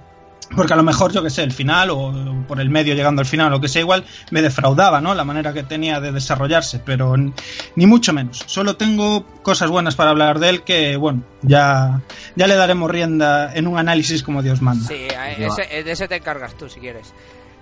porque 0.54 0.72
a 0.72 0.76
lo 0.76 0.82
mejor, 0.82 1.12
yo 1.12 1.22
que 1.22 1.30
sé, 1.30 1.42
el 1.42 1.52
final 1.52 1.90
o 1.90 2.12
por 2.46 2.60
el 2.60 2.70
medio 2.70 2.94
llegando 2.94 3.20
al 3.20 3.26
final 3.26 3.52
o 3.54 3.60
que 3.60 3.68
sea 3.68 3.80
igual, 3.80 4.04
me 4.30 4.42
defraudaba, 4.42 5.00
¿no? 5.00 5.14
La 5.14 5.24
manera 5.24 5.52
que 5.52 5.62
tenía 5.62 6.00
de 6.00 6.12
desarrollarse, 6.12 6.80
pero 6.84 7.14
ni 7.16 7.86
mucho 7.86 8.12
menos. 8.12 8.42
Solo 8.46 8.76
tengo 8.76 9.24
cosas 9.42 9.70
buenas 9.70 9.94
para 9.94 10.10
hablar 10.10 10.38
de 10.38 10.48
él 10.50 10.62
que, 10.62 10.96
bueno, 10.96 11.22
ya, 11.42 12.02
ya 12.36 12.46
le 12.46 12.56
daremos 12.56 12.90
rienda 12.90 13.54
en 13.54 13.66
un 13.66 13.78
análisis 13.78 14.22
como 14.22 14.42
Dios 14.42 14.60
manda. 14.60 14.86
Sí, 14.86 15.06
de 15.06 15.90
ese 15.90 16.08
te 16.08 16.16
encargas 16.16 16.54
tú 16.54 16.68
si 16.68 16.80
quieres. 16.80 17.14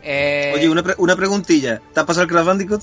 Eh, 0.02 0.52
Oye, 0.54 0.68
una, 0.68 0.82
pre- 0.82 0.94
una 0.98 1.16
preguntilla. 1.16 1.80
¿Te 1.92 2.00
ha 2.00 2.06
pasado 2.06 2.22
el 2.24 2.28
Crash 2.30 2.44
Bandicoot? 2.46 2.82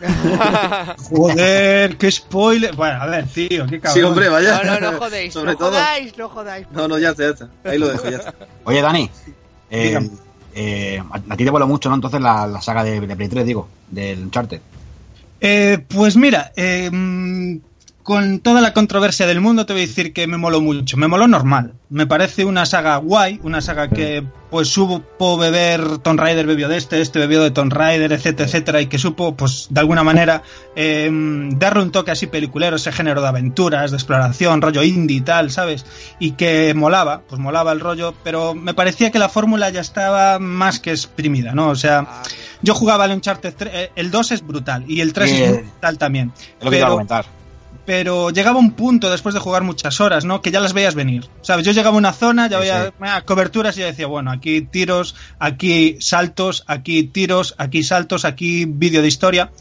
Joder, 1.10 1.96
qué 1.96 2.10
spoiler. 2.10 2.74
Bueno, 2.74 3.00
a 3.02 3.06
ver, 3.06 3.26
tío, 3.28 3.66
qué 3.66 3.80
cabrón. 3.80 3.94
Sí, 3.94 4.02
hombre, 4.02 4.28
vaya. 4.28 4.62
no, 4.62 4.80
no, 4.80 4.92
no 4.92 4.98
jodéis, 4.98 5.32
Sobre 5.32 5.52
no 5.52 5.58
todo. 5.58 5.70
jodáis, 5.70 6.16
no 6.18 6.28
jodáis. 6.28 6.66
No, 6.70 6.88
no, 6.88 6.98
ya 6.98 7.10
está, 7.10 7.22
ya 7.24 7.30
está. 7.30 7.48
Ahí 7.64 7.78
lo 7.78 7.88
dejo, 7.88 8.08
ya 8.10 8.16
está. 8.18 8.34
Oye, 8.64 8.82
Dani, 8.82 9.10
eh, 9.70 10.10
eh, 10.54 11.02
a 11.28 11.36
ti 11.36 11.44
te 11.44 11.50
vuela 11.50 11.66
mucho, 11.66 11.88
¿no? 11.88 11.94
Entonces 11.94 12.20
la, 12.20 12.46
la 12.46 12.60
saga 12.60 12.82
de, 12.84 13.00
de 13.00 13.16
Play 13.16 13.28
3, 13.28 13.46
digo, 13.46 13.68
del 13.88 14.20
Uncharted. 14.24 14.60
Eh, 15.40 15.84
pues 15.88 16.16
mira, 16.16 16.52
eh, 16.56 16.90
con 18.06 18.38
toda 18.38 18.60
la 18.60 18.72
controversia 18.72 19.26
del 19.26 19.40
mundo 19.40 19.66
te 19.66 19.72
voy 19.72 19.82
a 19.82 19.86
decir 19.86 20.12
que 20.12 20.28
me 20.28 20.36
moló 20.36 20.60
mucho. 20.60 20.96
Me 20.96 21.08
moló 21.08 21.26
normal. 21.26 21.74
Me 21.90 22.06
parece 22.06 22.44
una 22.44 22.64
saga 22.64 22.98
guay, 22.98 23.40
una 23.42 23.60
saga 23.60 23.88
que 23.88 24.24
pues 24.48 24.68
supo 24.68 25.36
beber, 25.36 25.98
Tomb 25.98 26.20
Raider 26.20 26.46
bebió 26.46 26.68
de 26.68 26.76
este, 26.76 27.00
este 27.00 27.18
bebió 27.18 27.42
de 27.42 27.50
Tomb 27.50 27.72
Raider, 27.72 28.12
etcétera, 28.12 28.46
etcétera, 28.46 28.80
y 28.80 28.86
que 28.86 28.98
supo, 28.98 29.36
pues 29.36 29.66
de 29.70 29.80
alguna 29.80 30.04
manera, 30.04 30.44
eh, 30.76 31.10
darle 31.56 31.82
un 31.82 31.90
toque 31.90 32.12
así 32.12 32.28
peliculero, 32.28 32.76
ese 32.76 32.92
género 32.92 33.22
de 33.22 33.26
aventuras, 33.26 33.90
de 33.90 33.96
exploración, 33.96 34.62
rollo 34.62 34.84
indie 34.84 35.16
y 35.16 35.22
tal, 35.22 35.50
¿sabes? 35.50 35.84
Y 36.20 36.32
que 36.32 36.74
molaba, 36.74 37.22
pues 37.28 37.40
molaba 37.40 37.72
el 37.72 37.80
rollo, 37.80 38.14
pero 38.22 38.54
me 38.54 38.72
parecía 38.72 39.10
que 39.10 39.18
la 39.18 39.28
fórmula 39.28 39.68
ya 39.70 39.80
estaba 39.80 40.38
más 40.38 40.78
que 40.78 40.92
exprimida, 40.92 41.54
¿no? 41.54 41.70
O 41.70 41.76
sea... 41.76 42.06
Ah, 42.08 42.22
Yo 42.62 42.74
jugaba 42.74 43.04
el 43.06 43.10
Uncharted 43.10 43.52
3, 43.54 43.74
eh, 43.74 43.90
el 43.96 44.12
2 44.12 44.30
es 44.30 44.46
brutal 44.46 44.84
y 44.86 45.00
el 45.00 45.12
3 45.12 45.28
Sí, 45.28 45.42
es 45.42 45.50
eh, 45.50 45.62
brutal 45.62 45.98
también. 45.98 46.32
Es 46.36 46.64
lo 46.64 46.70
que 46.70 46.76
te 46.76 46.78
iba 46.78 46.86
a 46.86 46.90
Pero, 46.90 46.94
comentar. 46.94 47.36
Pero 47.86 48.30
llegaba 48.30 48.58
un 48.58 48.72
punto 48.72 49.10
después 49.10 49.34
de 49.34 49.40
jugar 49.40 49.62
muchas 49.62 50.00
horas, 50.00 50.24
¿no? 50.24 50.42
Que 50.42 50.50
ya 50.50 50.60
las 50.60 50.72
veías 50.72 50.94
venir. 50.94 51.28
¿Sabes? 51.40 51.64
Yo 51.64 51.72
llegaba 51.72 51.94
a 51.94 51.98
una 51.98 52.12
zona, 52.12 52.48
ya 52.48 52.58
Sí, 52.58 52.62
veía 52.62 52.86
sí. 52.86 52.92
ah, 53.00 53.22
coberturas 53.24 53.76
y 53.76 53.80
ya 53.80 53.86
decía, 53.86 54.06
bueno, 54.08 54.30
aquí 54.32 54.60
tiros, 54.62 55.14
aquí 55.38 55.96
saltos, 56.00 56.64
aquí 56.66 57.04
tiros, 57.04 57.54
aquí 57.58 57.82
saltos, 57.82 58.24
aquí 58.24 58.64
vídeo 58.66 59.00
de 59.00 59.08
historia. 59.08 59.52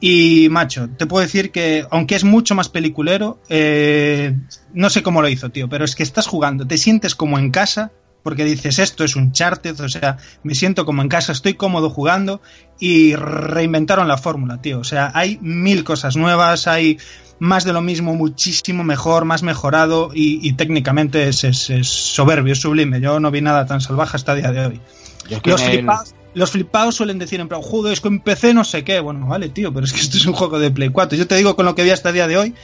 Y 0.00 0.48
macho, 0.50 0.88
te 0.96 1.06
puedo 1.06 1.22
decir 1.24 1.50
que 1.50 1.84
aunque 1.90 2.14
es 2.14 2.24
mucho 2.24 2.54
más 2.54 2.68
peliculero, 2.68 3.40
eh, 3.48 4.34
no 4.72 4.90
sé 4.90 5.02
cómo 5.02 5.22
lo 5.22 5.28
hizo, 5.28 5.50
tío, 5.50 5.68
pero 5.68 5.84
es 5.84 5.94
que 5.96 6.04
estás 6.04 6.26
jugando, 6.26 6.66
te 6.66 6.78
sientes 6.78 7.14
como 7.16 7.38
en 7.38 7.50
casa, 7.50 7.90
porque 8.22 8.44
dices 8.44 8.78
esto 8.78 9.04
es 9.04 9.16
un 9.16 9.32
charted, 9.32 9.78
o 9.80 9.88
sea, 9.88 10.18
me 10.42 10.54
siento 10.54 10.84
como 10.84 11.02
en 11.02 11.08
casa, 11.08 11.32
estoy 11.32 11.54
cómodo 11.54 11.88
jugando 11.90 12.40
y 12.78 13.14
reinventaron 13.14 14.08
la 14.08 14.18
fórmula, 14.18 14.60
tío. 14.60 14.80
O 14.80 14.84
sea, 14.84 15.10
hay 15.14 15.38
mil 15.40 15.84
cosas 15.84 16.16
nuevas, 16.16 16.66
hay 16.66 16.98
más 17.38 17.64
de 17.64 17.72
lo 17.72 17.80
mismo, 17.80 18.14
muchísimo 18.14 18.82
mejor, 18.84 19.24
más 19.24 19.42
mejorado 19.42 20.10
y, 20.12 20.46
y 20.46 20.52
técnicamente 20.54 21.28
es, 21.28 21.44
es- 21.44 21.70
es 21.70 21.86
soberbio, 21.88 22.52
es 22.52 22.60
sublime. 22.60 23.00
Yo 23.00 23.20
no 23.20 23.30
vi 23.30 23.40
nada 23.40 23.64
tan 23.66 23.80
salvaje 23.80 24.16
hasta 24.16 24.32
el 24.32 24.40
día 24.42 24.52
de 24.52 24.66
hoy. 24.66 24.80
Yo 25.28 25.36
es 25.36 25.42
que 25.42 25.50
Los 25.50 25.62
el- 25.62 25.70
flipados, 25.70 26.14
los 26.34 26.50
flipados 26.50 26.94
suelen 26.96 27.18
decir 27.18 27.40
en 27.40 27.48
plan, 27.48 27.62
joder, 27.62 27.92
es 27.92 28.00
que 28.00 28.08
en 28.08 28.20
PC 28.20 28.52
no 28.54 28.64
sé 28.64 28.82
qué. 28.84 29.00
Bueno, 29.00 29.26
vale, 29.26 29.48
tío, 29.48 29.72
pero 29.72 29.86
es 29.86 29.92
que 29.92 30.00
esto 30.00 30.16
es 30.16 30.26
un 30.26 30.32
juego 30.34 30.58
de 30.58 30.70
Play 30.70 30.88
4. 30.90 31.16
Yo 31.16 31.26
te 31.26 31.36
digo, 31.36 31.54
con 31.56 31.64
lo 31.64 31.74
que 31.74 31.84
vi 31.84 31.90
hasta 31.90 32.08
el 32.10 32.14
día 32.16 32.26
de 32.26 32.36
hoy, 32.36 32.54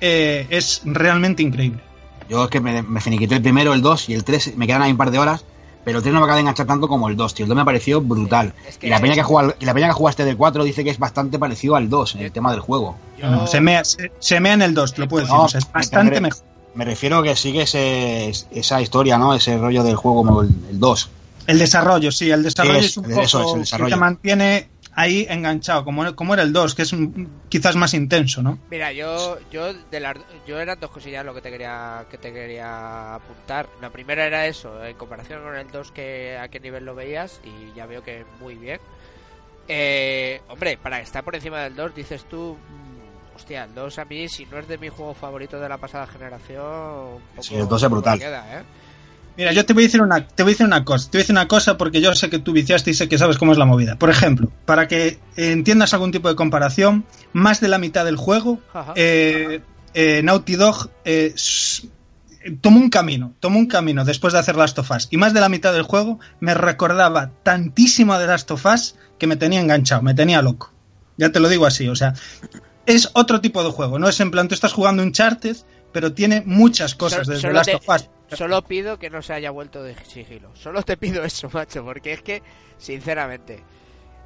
eh, 0.00 0.46
es 0.50 0.80
realmente 0.84 1.42
increíble. 1.42 1.80
Yo 2.28 2.44
es 2.44 2.50
que 2.50 2.60
me, 2.60 2.82
me 2.82 3.00
finiquité 3.00 3.34
el 3.36 3.42
primero, 3.42 3.74
el 3.74 3.82
2 3.82 4.08
y 4.08 4.14
el 4.14 4.24
3, 4.24 4.56
me 4.56 4.66
quedan 4.66 4.82
ahí 4.82 4.90
un 4.92 4.96
par 4.96 5.10
de 5.10 5.18
horas, 5.18 5.44
pero 5.84 5.98
el 5.98 6.02
3 6.02 6.12
no 6.14 6.20
me 6.20 6.24
acaba 6.24 6.36
de 6.36 6.40
enganchar 6.42 6.66
tanto 6.66 6.88
como 6.88 7.08
el 7.08 7.16
2, 7.16 7.34
tío. 7.34 7.44
El 7.44 7.48
2 7.48 7.56
me 7.56 7.64
pareció 7.64 8.00
brutal. 8.00 8.52
Es 8.68 8.78
que- 8.78 8.86
y, 8.86 8.90
la 8.90 9.00
peña 9.00 9.14
que 9.14 9.22
juega, 9.22 9.54
y 9.58 9.64
la 9.64 9.74
peña 9.74 9.88
que 9.88 9.92
jugaste 9.94 10.24
del 10.24 10.36
4 10.36 10.64
dice 10.64 10.84
que 10.84 10.90
es 10.90 10.98
bastante 10.98 11.38
parecido 11.38 11.76
al 11.76 11.88
2 11.90 12.14
en 12.14 12.22
el 12.22 12.32
tema 12.32 12.50
del 12.52 12.60
juego. 12.60 12.96
yo- 13.18 13.28
No, 13.30 13.46
se, 13.46 13.60
mea, 13.60 13.84
se, 13.84 14.12
se 14.18 14.40
mea 14.40 14.54
en 14.54 14.62
el 14.62 14.74
2, 14.74 14.94
te 14.94 15.00
lo 15.00 15.08
puedo 15.08 15.22
decir. 15.24 15.36
No, 15.36 15.44
o 15.44 15.48
sea, 15.48 15.58
es 15.58 15.66
me 15.66 15.72
bastante 15.74 16.20
mejor. 16.20 16.42
Me 16.74 16.84
refiero 16.86 17.22
que 17.22 17.36
sigue 17.36 17.62
ese, 17.62 18.32
esa 18.50 18.80
historia, 18.80 19.18
¿no? 19.18 19.34
Ese 19.34 19.58
rollo 19.58 19.82
del 19.84 19.96
juego 19.96 20.18
como 20.24 20.40
el, 20.42 20.48
el 20.70 20.80
2. 20.80 21.10
El 21.46 21.58
desarrollo, 21.58 22.10
sí, 22.12 22.30
el 22.30 22.42
desarrollo 22.44 22.80
Sí, 22.80 22.86
es 22.86 22.96
un 22.96 23.10
eso 23.10 23.20
es, 23.22 23.32
poco 23.32 23.48
el 23.48 23.54
que 23.54 23.58
desarrollo. 23.60 23.94
te 23.96 24.00
mantiene 24.00 24.68
ahí 24.94 25.26
enganchado, 25.28 25.84
como, 25.84 26.14
como 26.14 26.34
era 26.34 26.42
el 26.42 26.52
2, 26.52 26.74
que 26.74 26.82
es 26.82 26.92
un- 26.92 27.40
quizás 27.48 27.76
más 27.76 27.94
intenso, 27.94 28.42
¿no? 28.42 28.58
Mira, 28.70 28.92
yo, 28.92 29.38
yo, 29.50 29.72
de 29.74 30.00
las, 30.00 30.16
yo 30.46 30.60
eran 30.60 30.78
dos 30.80 30.90
cosillas 30.90 31.24
lo 31.24 31.34
que 31.34 31.40
te 31.40 31.50
quería, 31.50 32.04
que 32.10 32.18
te 32.18 32.32
quería 32.32 33.14
apuntar. 33.14 33.68
La 33.80 33.90
primera 33.90 34.26
era 34.26 34.46
eso, 34.46 34.84
en 34.84 34.96
comparación 34.96 35.42
con 35.42 35.56
el 35.56 35.70
2, 35.70 35.90
que 35.92 36.36
a 36.38 36.48
qué 36.48 36.60
nivel 36.60 36.84
lo 36.84 36.94
veías, 36.94 37.40
y 37.44 37.74
ya 37.76 37.86
veo 37.86 38.02
que 38.02 38.24
muy 38.40 38.54
bien. 38.54 38.78
Eh, 39.68 40.40
hombre, 40.48 40.76
para 40.82 41.00
estar 41.00 41.22
por 41.24 41.34
encima 41.34 41.60
del 41.62 41.74
2, 41.76 41.94
dices 41.94 42.24
tú, 42.28 42.56
mm, 42.56 43.36
hostia, 43.36 43.64
el 43.64 43.74
2 43.74 43.98
a 43.98 44.04
mí, 44.04 44.28
si 44.28 44.44
no 44.46 44.58
es 44.58 44.66
de 44.68 44.76
mi 44.78 44.88
juego 44.88 45.14
favorito 45.14 45.58
de 45.60 45.68
la 45.68 45.78
pasada 45.78 46.06
generación, 46.06 46.62
un 46.64 47.20
poco- 47.30 47.42
Sí, 47.42 47.54
el 47.54 47.68
2 47.68 47.82
es 47.82 47.88
brutal. 47.90 48.18
queda, 48.18 48.60
¿eh? 48.60 48.62
Mira, 49.36 49.52
yo 49.52 49.64
te 49.64 49.72
voy 49.72 49.84
a 49.84 49.86
decir 49.86 50.02
una, 50.02 50.26
te 50.26 50.42
voy 50.42 50.50
a 50.50 50.54
decir 50.54 50.66
una 50.66 50.84
cosa, 50.84 51.10
te 51.10 51.16
voy 51.16 51.20
a 51.20 51.22
decir 51.22 51.34
una 51.34 51.48
cosa 51.48 51.78
porque 51.78 52.00
yo 52.00 52.14
sé 52.14 52.28
que 52.28 52.38
tú 52.38 52.52
viciaste 52.52 52.90
y 52.90 52.94
sé 52.94 53.08
que 53.08 53.16
sabes 53.18 53.38
cómo 53.38 53.52
es 53.52 53.58
la 53.58 53.64
movida. 53.64 53.96
Por 53.96 54.10
ejemplo, 54.10 54.50
para 54.66 54.88
que 54.88 55.18
entiendas 55.36 55.94
algún 55.94 56.12
tipo 56.12 56.28
de 56.28 56.34
comparación, 56.34 57.04
más 57.32 57.60
de 57.60 57.68
la 57.68 57.78
mitad 57.78 58.04
del 58.04 58.16
juego, 58.16 58.60
Ajá. 58.74 58.92
eh, 58.94 59.62
eh, 59.94 60.20
Naughty 60.22 60.56
Dog 60.56 60.90
eh, 61.04 61.34
tomó 62.60 62.78
un 62.78 62.90
camino, 62.90 63.34
tomó 63.40 63.58
un 63.58 63.66
camino 63.66 64.04
después 64.04 64.32
de 64.32 64.40
hacer 64.40 64.56
Last 64.56 64.78
of 64.78 64.90
Us. 64.90 65.08
Y 65.10 65.16
más 65.16 65.32
de 65.32 65.40
la 65.40 65.48
mitad 65.48 65.72
del 65.72 65.82
juego 65.82 66.18
me 66.40 66.54
recordaba 66.54 67.30
tantísimo 67.42 68.18
de 68.18 68.26
Last 68.26 68.50
of 68.50 68.66
Us 68.66 68.96
que 69.18 69.26
me 69.26 69.36
tenía 69.36 69.60
enganchado, 69.60 70.02
me 70.02 70.14
tenía 70.14 70.42
loco. 70.42 70.72
Ya 71.16 71.30
te 71.30 71.40
lo 71.40 71.48
digo 71.48 71.66
así, 71.66 71.88
o 71.88 71.94
sea, 71.94 72.14
es 72.86 73.10
otro 73.12 73.40
tipo 73.40 73.62
de 73.62 73.70
juego, 73.70 73.98
no 73.98 74.08
es 74.08 74.18
en 74.20 74.30
plan 74.30 74.48
tú 74.48 74.54
estás 74.54 74.72
jugando 74.72 75.02
un 75.02 75.12
Charted, 75.12 75.56
pero 75.92 76.12
tiene 76.12 76.42
muchas 76.46 76.94
cosas 76.94 77.26
desde 77.26 77.42
solo 77.42 77.54
Last 77.54 77.70
te- 77.70 77.76
of 77.76 77.88
Us. 77.88 78.08
Solo 78.38 78.62
pido 78.62 78.98
que 78.98 79.10
no 79.10 79.20
se 79.20 79.34
haya 79.34 79.50
vuelto 79.50 79.82
de 79.82 79.94
sigilo. 80.08 80.50
Solo 80.54 80.82
te 80.82 80.96
pido 80.96 81.22
eso, 81.24 81.50
macho, 81.52 81.84
porque 81.84 82.14
es 82.14 82.22
que, 82.22 82.42
sinceramente, 82.78 83.62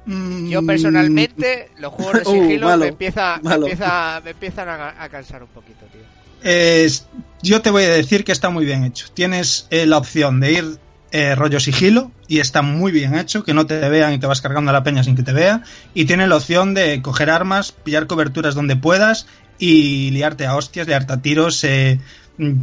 yo 0.05 0.61
Mm, 0.61 0.65
personalmente, 0.65 1.69
los 1.77 1.91
juegos 1.93 2.13
de 2.13 2.21
Uh, 2.25 2.31
sigilo 2.43 2.67
malo, 2.67 2.83
me, 2.83 2.87
empieza, 2.87 3.37
me, 3.37 3.49
malo. 3.49 3.67
empieza, 3.67 4.21
me 4.23 4.29
empiezan 4.31 4.69
a, 4.69 5.03
a 5.03 5.09
cansar 5.09 5.43
un 5.43 5.49
poquito, 5.49 5.85
tío. 5.87 6.01
es- 6.49 7.05
yo 7.41 7.61
te 7.61 7.69
voy 7.69 7.83
a 7.83 7.89
decir 7.89 8.23
que 8.23 8.31
está 8.31 8.49
muy 8.49 8.65
bien 8.65 8.83
hecho. 8.85 9.07
Tienes 9.13 9.67
eh, 9.69 9.85
la 9.85 9.97
opción 9.97 10.39
de 10.39 10.51
ir 10.53 10.79
eh, 11.11 11.35
rollo 11.35 11.59
sigilo 11.59 12.11
y 12.27 12.39
está 12.39 12.61
muy 12.61 12.91
bien 12.91 13.15
hecho, 13.17 13.43
que 13.43 13.53
no 13.53 13.65
te 13.65 13.77
vean 13.89 14.13
y 14.13 14.19
te 14.19 14.27
vas 14.27 14.41
cargando 14.41 14.71
a 14.71 14.73
la 14.73 14.83
peña 14.83 15.03
sin 15.03 15.15
que 15.15 15.23
te 15.23 15.33
vea. 15.33 15.63
Y 15.93 16.05
tienes 16.05 16.27
la 16.29 16.35
opción 16.37 16.73
de 16.73 17.01
coger 17.01 17.29
armas, 17.29 17.71
pillar 17.71 18.07
coberturas 18.07 18.55
donde 18.55 18.75
puedas 18.75 19.27
y 19.59 20.11
liarte 20.11 20.45
a 20.45 20.55
hostias, 20.55 20.87
liarte 20.87 21.13
a 21.13 21.21
tiros. 21.21 21.63
eh, 21.63 21.99
mm, 22.37 22.61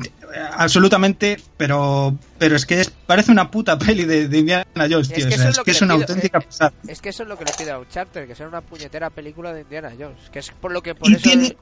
absolutamente, 0.52 1.40
pero 1.56 2.16
pero 2.38 2.56
es 2.56 2.66
que 2.66 2.80
es- 2.80 2.90
parece 3.06 3.32
una 3.32 3.50
puta 3.50 3.78
peli 3.78 4.04
de, 4.04 4.28
de 4.28 4.38
Indiana 4.38 4.64
Jones, 4.76 5.08
Es 5.10 5.14
tío. 5.14 5.26
O 5.26 5.30
sea, 5.30 5.48
es 5.50 5.58
que 5.58 5.64
que 5.64 5.70
es 5.72 5.82
una 5.82 5.94
pido, 5.94 6.02
auténtica 6.06 6.40
pasada. 6.40 6.72
Es 6.88 7.00
que 7.00 7.08
eso 7.10 7.22
es 7.22 7.28
lo 7.28 7.38
que 7.38 7.44
le 7.44 7.52
pido 7.56 7.74
a 7.74 7.78
Uncharted, 7.78 8.26
que 8.26 8.34
sea 8.34 8.46
una 8.48 8.60
puñetera 8.60 9.10
película 9.10 9.52
de 9.52 9.62
Indiana 9.62 9.90
Jones. 9.98 10.30
Que 10.32 10.38
es 10.40 10.50
por 10.50 10.72
lo 10.72 10.82
que 10.82 10.94
por 10.94 11.08
Y 11.10 11.14
eso... 11.14 11.22
tiene, 11.22 11.56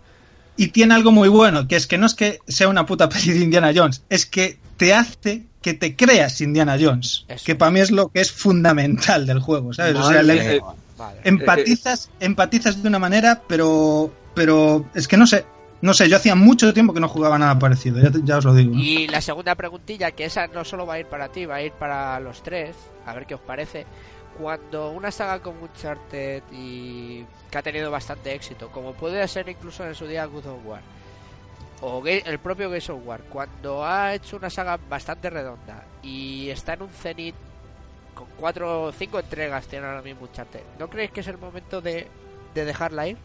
y 0.57 0.69
tiene 0.69 0.95
algo 0.95 1.13
muy 1.13 1.29
bueno, 1.29 1.67
que 1.69 1.77
es 1.77 1.87
que 1.87 1.99
no 1.99 2.07
es 2.07 2.15
que 2.15 2.39
sea 2.49 2.69
una 2.69 2.87
puta 2.87 3.09
peli 3.09 3.33
de 3.33 3.45
Indiana 3.45 3.73
Jones, 3.75 4.03
es 4.09 4.27
que 4.27 4.59
te 4.77 4.95
hace 4.95 5.45
que 5.63 5.75
te 5.75 5.97
creas 5.97 6.41
Indiana 6.41 6.77
Jones, 6.79 7.25
Eso. 7.29 7.45
que 7.45 7.55
para 7.55 7.71
mí 7.71 7.81
es 7.81 7.91
lo 7.91 8.09
que 8.09 8.21
es 8.21 8.31
fundamental 8.31 9.27
del 9.27 9.41
juego, 9.41 9.73
¿sabes? 9.73 9.97
O 9.97 10.09
sea, 10.09 10.23
le-. 10.23 10.57
Eh, 10.57 10.61
Vale. 10.99 11.21
empatizas, 11.25 12.11
empatizas 12.21 12.83
de 12.83 12.89
una 12.89 12.99
manera, 12.99 13.43
pero, 13.49 14.13
pero 14.35 14.85
es 14.95 15.09
que 15.09 15.17
no 15.17 15.27
sé, 15.27 15.45
no 15.83 15.95
sé, 15.95 16.09
yo 16.09 16.17
hacía 16.17 16.37
mucho 16.37 16.73
tiempo 16.73 16.95
que 16.95 17.01
no 17.01 17.09
jugaba 17.09 17.39
nada 17.39 17.59
parecido, 17.59 17.99
ya, 18.25 18.39
os 18.39 18.45
lo 18.45 18.55
digo. 18.55 18.75
¿no? 18.75 18.81
Y 18.81 19.09
la 19.09 19.21
segunda 19.21 19.57
preguntilla, 19.57 20.13
que 20.13 20.25
esa 20.27 20.47
no 20.47 20.65
solo 20.65 20.87
va 20.87 20.95
a 20.95 21.01
ir 21.01 21.07
para 21.07 21.29
ti, 21.29 21.45
va 21.45 21.57
a 21.57 21.63
ir 21.63 21.73
para 21.73 22.21
los 22.21 22.43
tres, 22.43 22.77
a 23.05 23.13
ver 23.15 23.27
qué 23.27 23.35
os 23.35 23.41
parece. 23.41 23.85
Cuando 24.39 24.91
una 24.93 25.11
saga 25.11 25.41
como 25.41 25.65
Uncharted 25.65 26.45
y 26.53 27.25
que 27.51 27.59
ha 27.59 27.63
tenido 27.63 27.91
bastante 27.91 28.33
éxito, 28.33 28.71
como 28.71 28.93
puede 28.93 29.27
ser 29.27 29.49
incluso 29.49 29.85
en 29.85 29.95
su 29.95 30.07
día 30.07 30.25
God 30.27 30.47
of 30.47 30.65
War, 30.65 30.81
o 31.83 32.03
el 32.07 32.39
propio 32.39 32.71
Gears 32.71 32.91
of 32.91 33.01
War, 33.05 33.21
cuando 33.29 33.85
ha 33.85 34.15
hecho 34.15 34.37
una 34.37 34.49
saga 34.49 34.79
bastante 34.89 35.29
redonda 35.29 35.85
y 36.03 36.49
está 36.49 36.75
en 36.75 36.83
un 36.83 36.89
cenit 36.89 37.35
con 38.15 38.27
cuatro 38.37 38.85
o 38.85 38.93
cinco 38.93 39.19
entregas 39.19 39.67
tiene 39.67 39.87
ahora 39.87 40.03
mismo 40.03 40.23
Uncharted, 40.23 40.61
¿no 40.79 40.89
creéis 40.89 41.11
que 41.11 41.21
es 41.21 41.27
el 41.27 41.39
momento 41.39 41.81
de, 41.81 42.07
de 42.55 42.65
dejarla 42.65 43.09
ir? 43.09 43.17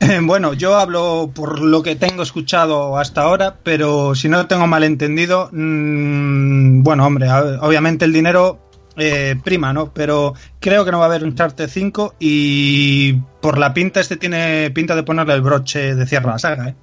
Bueno, 0.22 0.54
yo 0.54 0.76
hablo 0.76 1.30
por 1.34 1.60
lo 1.60 1.82
que 1.82 1.96
tengo 1.96 2.22
escuchado 2.22 2.98
hasta 2.98 3.22
ahora, 3.22 3.56
pero 3.62 4.14
si 4.14 4.28
no 4.28 4.46
tengo 4.46 4.66
malentendido, 4.66 5.48
mm, 5.52 6.82
bueno, 6.82 7.06
hombre, 7.06 7.28
obviamente 7.60 8.04
el 8.04 8.12
dinero 8.12 8.60
eh, 8.96 9.34
prima, 9.42 9.72
¿no? 9.72 9.92
Pero 9.92 10.34
creo 10.60 10.84
que 10.84 10.92
no 10.92 10.98
va 10.98 11.06
a 11.06 11.08
haber 11.08 11.24
un 11.24 11.34
Charter 11.34 11.68
5 11.68 12.14
y 12.20 13.14
por 13.40 13.58
la 13.58 13.74
pinta 13.74 13.98
este 13.98 14.16
tiene 14.16 14.70
pinta 14.70 14.94
de 14.94 15.02
ponerle 15.02 15.34
el 15.34 15.42
broche 15.42 15.96
de 15.96 16.06
cierre 16.06 16.28
a 16.28 16.32
la 16.32 16.38
saga, 16.38 16.68
¿eh? 16.68 16.74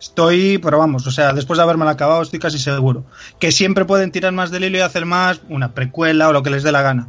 Estoy, 0.00 0.58
pero 0.58 0.78
vamos, 0.78 1.06
o 1.06 1.10
sea, 1.10 1.32
después 1.32 1.56
de 1.56 1.62
haberme 1.62 1.88
acabado 1.88 2.22
estoy 2.22 2.38
casi 2.38 2.58
seguro. 2.58 3.04
Que 3.38 3.50
siempre 3.50 3.84
pueden 3.86 4.12
tirar 4.12 4.32
más 4.32 4.50
del 4.50 4.64
hilo 4.64 4.78
y 4.78 4.82
hacer 4.82 5.06
más, 5.06 5.40
una 5.48 5.72
precuela 5.72 6.28
o 6.28 6.32
lo 6.32 6.42
que 6.42 6.50
les 6.50 6.62
dé 6.62 6.70
la 6.72 6.82
gana. 6.82 7.08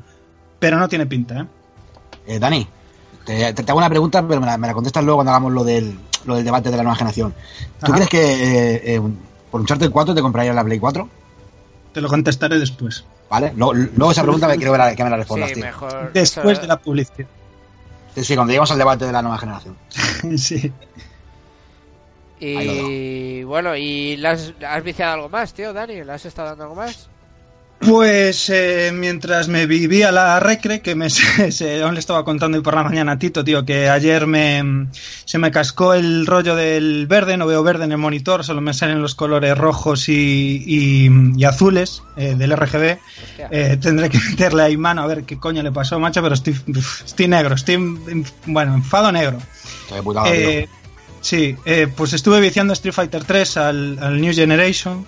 Pero 0.59 0.77
no 0.77 0.87
tiene 0.87 1.05
pinta, 1.05 1.41
¿eh? 1.41 1.45
Eh, 2.27 2.39
Dani, 2.39 2.67
te, 3.25 3.53
te 3.53 3.71
hago 3.71 3.77
una 3.77 3.89
pregunta, 3.89 4.25
pero 4.27 4.39
me 4.39 4.47
la, 4.47 4.57
me 4.57 4.67
la 4.67 4.73
contestas 4.73 5.03
luego 5.03 5.17
cuando 5.17 5.31
hagamos 5.31 5.51
lo 5.53 5.63
del, 5.63 5.97
lo 6.25 6.35
del 6.35 6.45
debate 6.45 6.71
de 6.71 6.77
la 6.77 6.83
nueva 6.83 6.95
generación. 6.95 7.33
¿Tú 7.79 7.85
Ajá. 7.87 7.93
crees 7.93 8.09
que 8.09 8.21
eh, 8.75 8.95
eh, 8.95 9.01
por 9.51 9.59
un 9.61 9.67
Charter 9.67 9.89
4 9.91 10.15
te 10.15 10.21
comprarías 10.21 10.55
la 10.55 10.63
Play 10.63 10.79
4? 10.79 11.09
Te 11.93 12.01
lo 12.01 12.07
contestaré 12.07 12.57
después. 12.59 13.03
¿Vale? 13.29 13.51
Luego, 13.55 13.73
luego 13.73 14.11
esa 14.11 14.23
pregunta 14.23 14.47
me 14.47 14.55
quiero 14.55 14.71
ver 14.71 14.81
a- 14.81 14.95
que 14.95 15.03
me 15.03 15.09
la 15.09 15.17
respondas, 15.17 15.49
Sí, 15.49 15.55
tío. 15.55 15.65
mejor. 15.65 16.11
Después 16.13 16.53
eso- 16.53 16.61
de 16.61 16.67
la 16.67 16.77
publicidad. 16.79 17.27
Sí, 18.15 18.23
sí, 18.23 18.35
cuando 18.35 18.51
lleguemos 18.51 18.71
al 18.71 18.77
debate 18.77 19.05
de 19.05 19.11
la 19.11 19.21
nueva 19.21 19.37
generación. 19.37 19.75
sí. 20.37 20.71
Y 22.39 23.43
bueno, 23.43 23.75
¿y 23.75 24.23
has, 24.25 24.53
viciado 24.83 25.13
algo 25.13 25.29
más, 25.29 25.53
tío, 25.53 25.73
Dani? 25.73 26.03
¿Le 26.03 26.11
has 26.11 26.25
estado 26.25 26.49
dando 26.49 26.63
algo 26.65 26.75
más? 26.75 27.09
Pues 27.79 28.49
eh, 28.49 28.91
mientras 28.91 29.47
me 29.47 29.67
vivía 29.67 30.11
la 30.11 30.39
recre, 30.39 30.81
que 30.81 30.95
me 30.95 31.09
se, 31.11 31.51
se- 31.51 31.81
aún 31.83 31.93
le 31.93 31.99
estaba 31.99 32.25
contando 32.25 32.57
hoy 32.57 32.63
por 32.63 32.73
la 32.75 32.83
mañana 32.83 33.13
a 33.13 33.19
Tito, 33.19 33.43
tío, 33.43 33.65
que 33.65 33.87
ayer 33.89 34.25
me 34.25 34.87
se 35.25 35.37
me 35.37 35.51
cascó 35.51 35.93
el 35.93 36.25
rollo 36.25 36.55
del 36.55 37.05
verde, 37.07 37.37
no 37.37 37.45
veo 37.45 37.61
verde 37.63 37.85
en 37.85 37.91
el 37.91 37.97
monitor, 37.99 38.43
solo 38.43 38.61
me 38.61 38.73
salen 38.73 39.01
los 39.01 39.13
colores 39.13 39.55
rojos 39.57 40.09
y, 40.09 40.63
y- 40.65 41.09
y 41.37 41.43
azules 41.45 42.01
eh, 42.17 42.33
del 42.35 42.51
RGB. 42.53 42.97
Eh, 43.51 43.77
tendré 43.79 44.09
que 44.09 44.17
meterle 44.31 44.63
ahí 44.63 44.75
mano 44.77 45.03
a 45.03 45.07
ver 45.07 45.23
qué 45.23 45.37
coño 45.39 45.61
le 45.61 45.71
pasó, 45.71 45.99
macho, 45.99 46.21
pero 46.23 46.33
estoy, 46.33 46.55
estoy 47.05 47.27
negro, 47.27 47.53
estoy, 47.55 47.75
en- 47.75 48.25
bueno, 48.47 48.73
enfado 48.73 49.11
negro. 49.11 49.37
Estoy 49.83 49.97
de 49.97 50.03
puta 50.03 50.21
madre, 50.21 50.39
tío. 50.61 50.76
Sí, 51.27 51.57
eh, 51.65 51.87
pues 51.93 52.13
estuve 52.13 52.39
viciando 52.39 52.71
Street 52.71 52.93
Fighter 52.93 53.25
3 53.25 53.57
al, 53.57 53.99
al 54.01 54.21
New 54.21 54.33
Generation. 54.33 55.05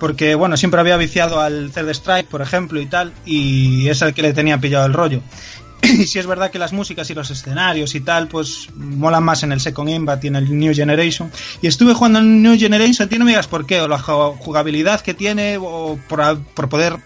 Porque, 0.00 0.34
bueno, 0.34 0.56
siempre 0.56 0.80
había 0.80 0.96
viciado 0.96 1.40
al 1.40 1.72
Third 1.72 1.90
Strike, 1.90 2.26
por 2.28 2.40
ejemplo, 2.40 2.80
y 2.80 2.86
tal. 2.86 3.12
Y 3.26 3.86
es 3.88 4.00
el 4.00 4.14
que 4.14 4.22
le 4.22 4.32
tenía 4.32 4.56
pillado 4.58 4.86
el 4.86 4.94
rollo. 4.94 5.20
Y 5.82 6.06
si 6.06 6.18
es 6.18 6.26
verdad 6.26 6.50
que 6.50 6.58
las 6.58 6.72
músicas 6.72 7.10
y 7.10 7.14
los 7.14 7.30
escenarios 7.30 7.94
y 7.94 8.00
tal, 8.00 8.28
pues 8.28 8.68
molan 8.74 9.22
más 9.24 9.42
en 9.42 9.52
el 9.52 9.60
Second 9.60 9.90
Invat 9.90 10.24
y 10.24 10.28
en 10.28 10.36
el 10.36 10.58
New 10.58 10.74
Generation. 10.74 11.30
Y 11.60 11.66
estuve 11.66 11.92
jugando 11.94 12.18
en 12.20 12.42
New 12.42 12.58
Generation, 12.58 13.08
tío, 13.10 13.18
no 13.18 13.24
me 13.26 13.32
digas 13.32 13.46
por 13.46 13.66
qué, 13.66 13.80
o 13.82 13.88
la 13.88 13.98
ju- 13.98 14.36
jugabilidad 14.38 15.02
que 15.02 15.12
tiene, 15.14 15.58
o 15.60 15.98
por, 16.08 16.40
por 16.54 16.68
poder 16.70 16.96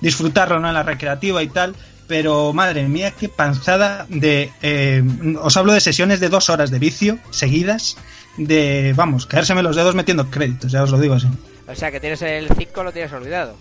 disfrutarlo 0.00 0.58
¿no? 0.58 0.68
en 0.68 0.74
la 0.74 0.82
recreativa 0.82 1.42
y 1.42 1.48
tal. 1.48 1.74
Pero 2.08 2.52
madre 2.54 2.88
mía, 2.88 3.12
qué 3.12 3.28
panzada 3.28 4.06
de. 4.08 4.50
eh, 4.62 5.02
os 5.40 5.56
hablo 5.56 5.72
de 5.74 5.80
sesiones 5.80 6.18
de 6.20 6.28
dos 6.30 6.48
horas 6.50 6.70
de 6.70 6.78
vicio 6.78 7.18
seguidas. 7.30 7.96
De, 8.38 8.92
vamos, 8.96 9.26
caérseme 9.26 9.62
los 9.62 9.76
dedos 9.76 9.94
metiendo 9.94 10.30
créditos, 10.30 10.72
ya 10.72 10.82
os 10.82 10.90
lo 10.90 10.98
digo 10.98 11.14
así. 11.14 11.26
O 11.66 11.74
sea, 11.74 11.90
que 11.90 12.00
tienes 12.00 12.22
el 12.22 12.48
5, 12.56 12.82
lo 12.82 12.92
tienes 12.92 13.12
olvidado. 13.12 13.56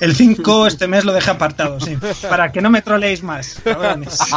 El 0.00 0.14
5 0.16 0.66
este 0.66 0.88
mes 0.88 1.04
lo 1.04 1.12
dejé 1.12 1.30
apartado, 1.30 1.78
sí. 1.80 1.96
Para 2.28 2.50
que 2.50 2.60
no 2.62 2.70
me 2.70 2.82
troleéis 2.82 3.22
más. 3.22 3.60
cabrones. 3.62 4.18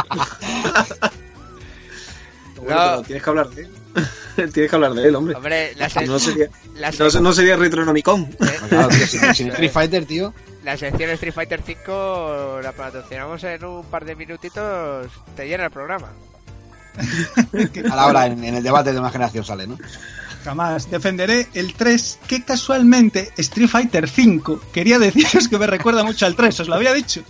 Bueno, 2.56 2.74
No. 2.74 2.90
pero 2.92 3.02
tienes 3.02 3.22
que 3.22 3.30
hablar 3.30 3.48
de 3.50 3.62
él. 3.62 3.70
tienes 4.52 4.70
que 4.70 4.74
hablar 4.76 4.92
de 4.94 5.08
él, 5.08 5.14
hombre. 5.16 5.34
Hombre, 5.34 5.74
la, 5.76 5.88
se- 5.88 6.06
no 6.06 6.18
sería, 6.18 6.48
la, 6.76 6.90
no, 6.90 7.10
se- 7.10 7.20
no 7.20 7.32
sería 7.32 7.56
Retronomicon. 7.56 8.22
eh, 8.40 8.58
Claro, 8.68 8.88
tío, 8.88 9.06
sin, 9.06 9.34
sin 9.34 9.48
Street 9.48 9.70
Fighter, 9.72 10.04
tío. 10.06 10.34
la 10.64 10.76
sección 10.76 11.10
Street 11.10 11.32
Fighter 11.34 11.62
5 11.64 12.60
la 12.62 12.72
patrocinamos 12.72 13.42
en 13.44 13.64
un 13.64 13.84
par 13.86 14.04
de 14.04 14.16
minutitos, 14.16 15.06
te 15.34 15.46
llena 15.48 15.64
el 15.66 15.70
programa. 15.70 16.08
A 17.90 17.96
la 17.96 18.06
hora, 18.06 18.26
en, 18.26 18.42
en 18.44 18.54
el 18.54 18.62
debate 18.62 18.92
de 18.92 18.98
una 19.00 19.10
generación 19.10 19.44
sale, 19.44 19.66
¿no? 19.66 19.78
Jamás 20.44 20.88
defenderé 20.90 21.48
el 21.54 21.74
3, 21.74 22.20
que 22.28 22.44
casualmente 22.44 23.32
Street 23.36 23.68
Fighter 23.68 24.08
5 24.08 24.60
quería 24.72 24.98
deciros 24.98 25.48
que 25.48 25.58
me 25.58 25.66
recuerda 25.66 26.04
mucho 26.04 26.24
al 26.24 26.36
3, 26.36 26.60
os 26.60 26.68
lo 26.68 26.76
había 26.76 26.92
dicho. 26.94 27.22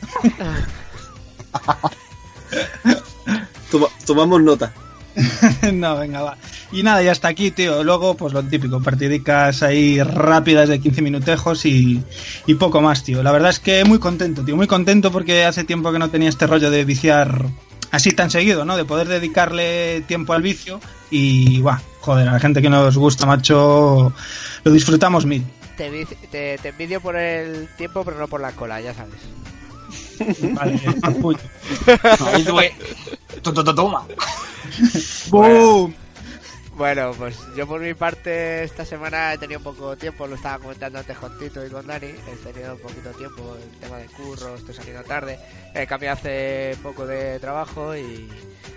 Toma- 3.70 3.88
tomamos 4.06 4.42
nota. 4.42 4.72
no, 5.72 5.96
venga, 5.96 6.22
va. 6.22 6.36
Y 6.72 6.82
nada, 6.82 7.02
ya 7.02 7.12
está 7.12 7.28
aquí, 7.28 7.50
tío. 7.50 7.82
Luego, 7.84 8.16
pues 8.16 8.32
lo 8.32 8.42
típico, 8.42 8.82
partidicas 8.82 9.62
ahí 9.62 10.02
rápidas 10.02 10.68
de 10.68 10.80
15 10.80 11.02
minutejos 11.02 11.64
y, 11.64 12.02
poco 12.58 12.80
más, 12.80 13.04
tío. 13.04 13.22
La 13.22 13.32
verdad 13.32 13.50
es 13.50 13.60
que 13.60 13.84
muy 13.84 13.98
contento, 13.98 14.44
tío. 14.44 14.56
Muy 14.56 14.66
contento 14.66 15.10
porque 15.10 15.44
hace 15.44 15.64
tiempo 15.64 15.92
que 15.92 15.98
no 15.98 16.10
tenía 16.10 16.28
este 16.28 16.46
rollo 16.46 16.70
de 16.70 16.84
viciar 16.84 17.46
así 17.90 18.10
tan 18.10 18.30
seguido, 18.30 18.64
¿no? 18.64 18.76
De 18.76 18.84
poder 18.84 19.08
dedicarle 19.08 20.02
tiempo 20.06 20.32
al 20.32 20.42
vicio 20.42 20.80
y, 21.10 21.60
guau, 21.60 21.78
joder, 22.00 22.28
a 22.28 22.32
la 22.32 22.40
gente 22.40 22.60
que 22.60 22.68
nos 22.68 22.96
gusta, 22.96 23.26
macho, 23.26 24.12
lo 24.64 24.72
disfrutamos 24.72 25.24
mil. 25.24 25.44
Te, 25.76 26.06
te, 26.30 26.58
te 26.58 26.68
envidio 26.68 27.00
por 27.00 27.16
el 27.16 27.68
tiempo, 27.76 28.02
pero 28.04 28.18
no 28.18 28.28
por 28.28 28.40
la 28.40 28.52
cola, 28.52 28.80
ya 28.80 28.94
sabes. 28.94 29.20
Vale, 30.54 30.80
Toma. 33.74 34.06
¡Boom! 35.30 35.94
Bueno, 36.76 37.12
pues 37.16 37.38
yo 37.56 37.66
por 37.66 37.80
mi 37.80 37.94
parte 37.94 38.62
esta 38.62 38.84
semana 38.84 39.32
he 39.32 39.38
tenido 39.38 39.60
poco 39.60 39.96
tiempo, 39.96 40.26
lo 40.26 40.34
estaba 40.34 40.58
comentando 40.58 40.98
antes 40.98 41.16
con 41.16 41.38
Tito 41.38 41.64
y 41.64 41.70
con 41.70 41.86
Dani, 41.86 42.08
he 42.08 42.52
tenido 42.52 42.74
un 42.74 42.80
poquito 42.80 43.10
tiempo, 43.12 43.56
el 43.56 43.80
tema 43.80 43.96
de 43.96 44.04
curro, 44.08 44.54
estoy 44.54 44.74
saliendo 44.74 45.02
tarde, 45.02 45.38
he 45.74 45.86
cambiado 45.86 46.18
hace 46.18 46.76
poco 46.82 47.06
de 47.06 47.40
trabajo 47.40 47.96
y 47.96 48.28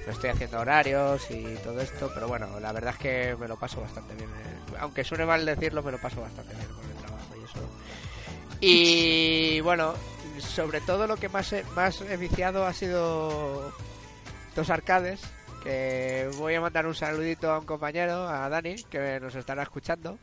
no 0.05 0.13
estoy 0.13 0.29
haciendo 0.29 0.61
horarios 0.61 1.29
y 1.29 1.43
todo 1.61 1.81
esto, 1.81 2.09
pero 2.13 2.29
bueno, 2.29 2.47
la 2.61 2.71
verdad 2.71 2.93
es 2.93 2.99
que 2.99 3.35
me 3.37 3.49
lo 3.49 3.57
paso 3.57 3.81
bastante 3.81 4.15
bien, 4.15 4.29
eh, 4.29 4.77
aunque 4.79 5.03
suene 5.03 5.25
mal 5.25 5.45
decirlo, 5.45 5.83
me 5.83 5.91
lo 5.91 5.97
paso 5.97 6.21
bastante 6.21 6.55
bien 6.55 6.67
con 6.67 6.85
el 6.89 6.95
trabajo 7.03 7.35
y 7.35 7.43
eso. 7.43 7.59
Y 8.61 9.59
bueno, 9.59 9.93
sobre 10.39 10.81
todo 10.81 11.07
lo 11.07 11.17
que 11.17 11.29
más 11.29 11.53
he, 11.53 11.63
más 11.75 12.01
he 12.01 12.17
viciado 12.17 12.65
ha 12.65 12.73
sido 12.73 13.71
dos 14.55 14.69
arcades 14.69 15.21
que 15.63 16.29
voy 16.37 16.55
a 16.55 16.61
mandar 16.61 16.87
un 16.87 16.95
saludito 16.95 17.51
a 17.51 17.59
un 17.59 17.65
compañero, 17.65 18.27
a 18.27 18.47
Dani, 18.49 18.75
que 18.89 19.19
nos 19.19 19.35
estará 19.35 19.63
escuchando. 19.63 20.17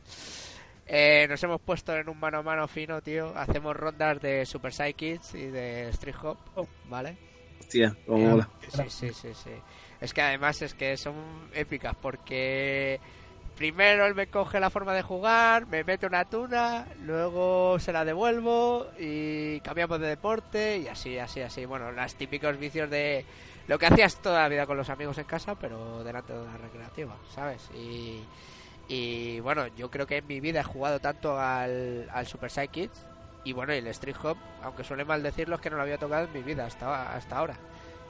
Eh, 0.86 1.26
nos 1.28 1.42
hemos 1.42 1.60
puesto 1.60 1.94
en 1.96 2.08
un 2.08 2.18
mano 2.18 2.38
a 2.38 2.42
mano 2.42 2.68
fino, 2.68 3.00
tío. 3.02 3.36
Hacemos 3.36 3.76
rondas 3.76 4.20
de 4.20 4.46
Super 4.46 4.72
Psychics 4.72 5.34
y 5.34 5.46
de 5.46 5.88
Street 5.90 6.16
Hop, 6.22 6.68
¿vale? 6.88 7.16
Hostia, 7.60 7.96
como 8.06 8.18
mola. 8.18 8.48
Sí, 8.68 8.82
sí, 8.88 9.08
sí, 9.12 9.34
sí. 9.34 9.50
Es 10.00 10.14
que 10.14 10.22
además 10.22 10.62
es 10.62 10.74
que 10.74 10.96
son 10.96 11.14
épicas 11.52 11.96
porque 12.00 13.00
primero 13.56 14.06
él 14.06 14.14
me 14.14 14.26
coge 14.28 14.60
la 14.60 14.70
forma 14.70 14.92
de 14.92 15.02
jugar, 15.02 15.66
me 15.66 15.82
mete 15.82 16.06
una 16.06 16.24
tuna, 16.26 16.86
luego 17.02 17.78
se 17.78 17.92
la 17.92 18.04
devuelvo 18.04 18.86
y 18.98 19.60
cambiamos 19.60 19.98
de 19.98 20.08
deporte 20.08 20.78
y 20.78 20.88
así, 20.88 21.18
así, 21.18 21.40
así. 21.40 21.64
Bueno, 21.64 21.90
los 21.90 22.14
típicos 22.14 22.58
vicios 22.58 22.90
de 22.90 23.24
lo 23.66 23.78
que 23.78 23.86
hacías 23.86 24.16
toda 24.16 24.42
la 24.42 24.48
vida 24.48 24.66
con 24.66 24.76
los 24.76 24.90
amigos 24.90 25.18
en 25.18 25.24
casa, 25.24 25.54
pero 25.54 26.04
delante 26.04 26.32
de 26.32 26.40
una 26.40 26.56
recreativa, 26.56 27.16
¿sabes? 27.34 27.68
Y, 27.74 28.20
y 28.88 29.40
bueno, 29.40 29.66
yo 29.68 29.90
creo 29.90 30.06
que 30.06 30.18
en 30.18 30.26
mi 30.26 30.40
vida 30.40 30.60
he 30.60 30.64
jugado 30.64 31.00
tanto 31.00 31.40
al, 31.40 32.08
al 32.12 32.26
Super 32.26 32.50
Psychics 32.50 33.00
y 33.44 33.52
bueno, 33.52 33.74
y 33.74 33.78
el 33.78 33.86
Street 33.88 34.16
Hop, 34.22 34.36
aunque 34.62 34.84
suele 34.84 35.04
mal 35.04 35.22
decirlo, 35.22 35.56
es 35.56 35.60
que 35.62 35.70
no 35.70 35.76
lo 35.76 35.82
había 35.82 35.98
tocado 35.98 36.26
en 36.26 36.32
mi 36.32 36.42
vida 36.42 36.66
hasta, 36.66 37.14
hasta 37.14 37.38
ahora. 37.38 37.56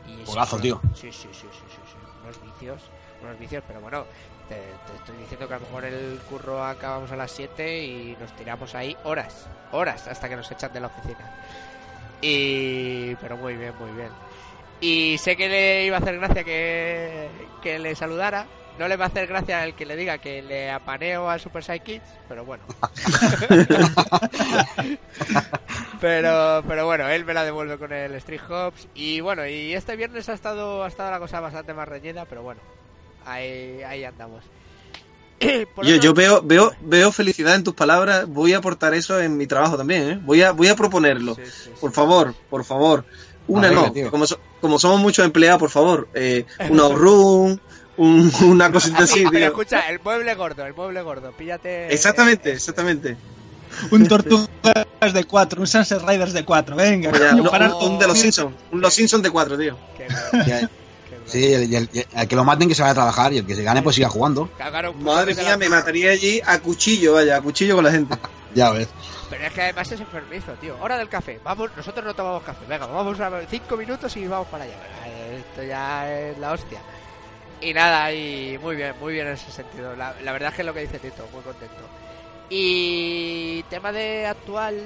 Y 0.07 0.17
sí, 0.17 0.23
Juegazo, 0.27 0.59
bueno, 0.59 0.81
tío. 0.81 0.91
Sí, 0.95 1.13
sí, 1.13 1.29
sí, 1.33 1.47
sí, 1.53 1.65
sí, 1.69 1.81
sí. 1.85 1.97
Unos 2.23 2.43
vicios, 2.43 2.83
unos 3.23 3.39
vicios, 3.39 3.63
pero 3.67 3.81
bueno, 3.81 4.05
te, 4.49 4.55
te 4.55 4.97
estoy 4.99 5.17
diciendo 5.17 5.49
que 5.49 5.55
a 5.55 5.59
lo 5.59 5.67
mejor 5.67 5.85
el 5.85 6.21
curro 6.29 6.65
acabamos 6.65 7.11
a 7.13 7.17
las 7.17 7.31
7 7.33 7.85
y 7.85 8.17
nos 8.21 8.35
tiramos 8.37 8.75
ahí 8.75 8.97
horas, 9.05 9.49
horas, 9.73 10.07
hasta 10.07 10.29
que 10.29 10.37
nos 10.37 10.51
echan 10.51 10.73
de 10.73 10.81
la 10.81 10.87
oficina. 10.89 11.35
Y... 12.21 13.15
pero 13.17 13.37
muy 13.37 13.57
bien, 13.57 13.75
muy 13.79 13.91
bien. 13.93 14.11
Y 14.81 15.17
sé 15.19 15.37
que 15.37 15.49
le 15.49 15.87
iba 15.87 15.97
a 15.97 16.01
hacer 16.01 16.19
gracia 16.19 16.45
que, 16.45 17.29
que 17.63 17.79
le 17.79 17.95
saludara. 17.95 18.47
No 18.79 18.89
le 18.89 18.97
va 18.97 19.07
a 19.07 19.09
hacer 19.09 19.27
gracia 19.27 19.65
el 19.65 19.75
que 19.75 19.87
le 19.87 19.97
diga 19.97 20.19
que 20.19 20.43
le 20.43 20.71
apaneo 20.71 21.31
al 21.31 21.41
Super 21.41 21.65
Psychics, 21.65 22.05
pero 22.29 22.45
bueno. 22.45 22.63
pero, 26.01 26.63
pero 26.69 26.85
bueno, 26.85 27.09
él 27.09 27.25
me 27.25 27.33
la 27.33 27.45
devuelve 27.45 27.79
con 27.79 27.95
el 27.95 28.15
Street 28.17 28.43
Hops. 28.51 28.87
Y 28.95 29.21
bueno, 29.21 29.47
y 29.47 29.73
este 29.73 29.97
viernes 29.97 30.29
ha 30.29 30.35
estado, 30.35 30.85
ha 30.85 30.89
estado 30.89 31.11
la 31.11 31.19
cosa 31.19 31.41
bastante 31.41 31.73
más 31.73 31.89
reñida, 31.89 32.27
pero 32.27 32.43
bueno, 32.43 32.61
ahí, 33.27 33.83
ahí 33.83 34.05
andamos. 34.05 34.43
Yo, 35.41 35.63
otro- 35.77 35.97
yo 35.97 36.15
veo, 36.15 36.41
veo, 36.43 36.73
veo 36.81 37.13
felicidad 37.13 37.55
en 37.57 37.63
tus 37.65 37.75
palabras. 37.75 38.27
Voy 38.27 38.55
a 38.55 38.59
aportar 38.59 38.95
eso 38.95 39.21
en 39.21 39.37
mi 39.37 39.47
trabajo 39.47 39.77
también, 39.77 40.09
¿eh? 40.11 40.21
Voy 40.25 40.41
a, 40.43 40.53
voy 40.53 40.69
a 40.69 40.77
proponerlo. 40.77 41.35
Sí, 41.35 41.43
sí, 41.45 41.53
sí. 41.65 41.71
Por 41.79 41.93
favor, 41.93 42.35
por 42.49 42.65
favor. 42.65 43.05
Una 43.47 43.71
no. 43.71 43.93
tío. 43.93 44.11
Como, 44.11 44.27
so- 44.27 44.41
como 44.63 44.79
somos 44.79 44.99
muchos 45.01 45.25
empleados, 45.27 45.61
por 45.61 45.69
favor. 45.71 46.09
Eh, 46.15 46.47
una 46.71 46.89
room, 46.89 47.59
un- 47.99 48.33
una 48.45 48.73
cosita 48.73 49.01
Así, 49.01 49.13
así, 49.21 49.25
pero 49.25 49.37
tío. 49.39 49.47
escucha, 49.49 49.81
el 49.91 50.01
mueble 50.01 50.35
gordo, 50.35 50.65
el 50.65 50.73
mueble 50.75 51.03
gordo, 51.03 51.33
píllate. 51.33 51.93
Exactamente, 51.93 52.51
eh, 52.51 52.55
exactamente. 52.55 53.17
un 53.91 54.07
Tortugas 54.09 54.49
de 55.13 55.25
4, 55.25 55.61
un 55.61 55.67
Sunset 55.67 56.01
Riders 56.01 56.33
de 56.33 56.45
4, 56.47 56.77
venga. 56.77 57.11
Pues 57.11 57.35
no, 57.35 57.53
un, 57.53 57.93
un 57.93 57.99
de 57.99 58.07
los 58.07 58.19
Simpsons. 58.19 58.55
Un 58.73 58.81
Los 58.81 58.95
Simpsons 58.95 59.23
de 59.23 59.31
cuatro, 59.31 59.59
tío. 59.59 59.77
Qué 59.99 60.07
Y 61.27 61.31
el- 61.31 61.33
Qué 61.33 61.39
sí, 61.47 61.53
el, 61.55 61.73
y 61.73 61.77
el- 61.77 61.91
y 61.93 62.05
el 62.21 62.29
que 62.29 62.37
lo 62.37 62.45
maten 62.45 62.69
que 62.69 62.75
se 62.75 62.83
vaya 62.83 62.93
a 62.93 62.95
trabajar 62.95 63.33
y 63.33 63.39
el 63.39 63.47
que 63.47 63.55
se 63.55 63.63
gane 63.63 63.83
pues 63.83 63.97
siga 63.97 64.09
jugando. 64.09 64.49
Cagaron 64.59 65.03
Madre 65.03 65.35
mía, 65.35 65.57
me 65.57 65.69
mataría 65.69 66.11
allí 66.13 66.41
a 66.45 66.59
cuchillo, 66.61 67.15
vaya, 67.15 67.37
a 67.37 67.41
cuchillo 67.41 67.75
con 67.77 67.85
la 67.85 67.91
gente. 67.93 68.15
Ya 68.55 68.71
ves. 68.71 68.89
Pero 69.29 69.45
es 69.45 69.53
que 69.53 69.61
además 69.61 69.93
es 69.93 70.01
enfermizo, 70.01 70.53
tío. 70.55 70.79
Hora 70.81 70.97
del 70.97 71.11
café. 71.11 71.39
Vamos, 71.45 71.69
nosotros 71.77 72.03
no 72.07 72.15
tomamos 72.15 72.43
café. 72.43 72.65
Venga, 72.67 72.87
vamos 72.87 73.21
a 73.21 73.29
ver 73.29 73.47
cinco 73.51 73.77
minutos 73.77 74.17
y 74.17 74.27
vamos 74.27 74.47
para 74.49 74.65
allá. 74.65 74.77
Esto 75.37 75.63
ya 75.63 76.11
es 76.11 76.39
la 76.39 76.53
hostia. 76.53 76.81
Y 77.61 77.75
nada, 77.75 78.11
y 78.15 78.57
muy 78.63 78.77
bien, 78.77 78.95
muy 78.99 79.13
bien 79.13 79.27
en 79.27 79.35
ese 79.35 79.51
sentido. 79.51 79.95
La, 79.95 80.15
la 80.23 80.33
verdad 80.33 80.51
es 80.51 80.55
que 80.55 80.63
es 80.63 80.67
lo 80.67 80.73
que 80.73 80.81
dice 80.81 80.99
Tito, 80.99 81.29
muy 81.35 81.43
contento. 81.43 81.75
Y 82.49 83.63
tema 83.65 83.93
de 83.93 84.27
actual, 84.27 84.81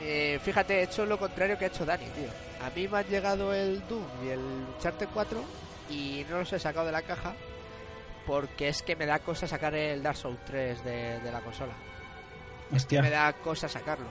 eh, 0.00 0.38
fíjate, 0.42 0.80
he 0.80 0.82
hecho 0.84 1.04
lo 1.06 1.18
contrario 1.18 1.58
que 1.58 1.64
ha 1.66 1.68
hecho 1.68 1.84
Dani, 1.84 2.06
tío. 2.06 2.28
A 2.64 2.70
mí 2.70 2.88
me 2.88 2.98
han 2.98 3.06
llegado 3.06 3.52
el 3.54 3.86
Doom 3.88 4.04
y 4.24 4.28
el 4.28 4.40
Uncharted 4.76 5.08
4 5.12 5.42
y 5.90 6.24
no 6.30 6.38
los 6.38 6.52
he 6.52 6.58
sacado 6.58 6.86
de 6.86 6.92
la 6.92 7.02
caja 7.02 7.34
porque 8.26 8.68
es 8.68 8.82
que 8.82 8.96
me 8.96 9.06
da 9.06 9.18
cosa 9.18 9.46
sacar 9.46 9.74
el 9.74 10.02
Dark 10.02 10.16
Souls 10.16 10.38
3 10.46 10.84
de, 10.84 11.20
de 11.20 11.32
la 11.32 11.40
consola 11.40 11.72
Hostia. 12.74 13.02
me 13.02 13.10
da 13.10 13.32
cosa 13.32 13.68
sacarlo. 13.68 14.06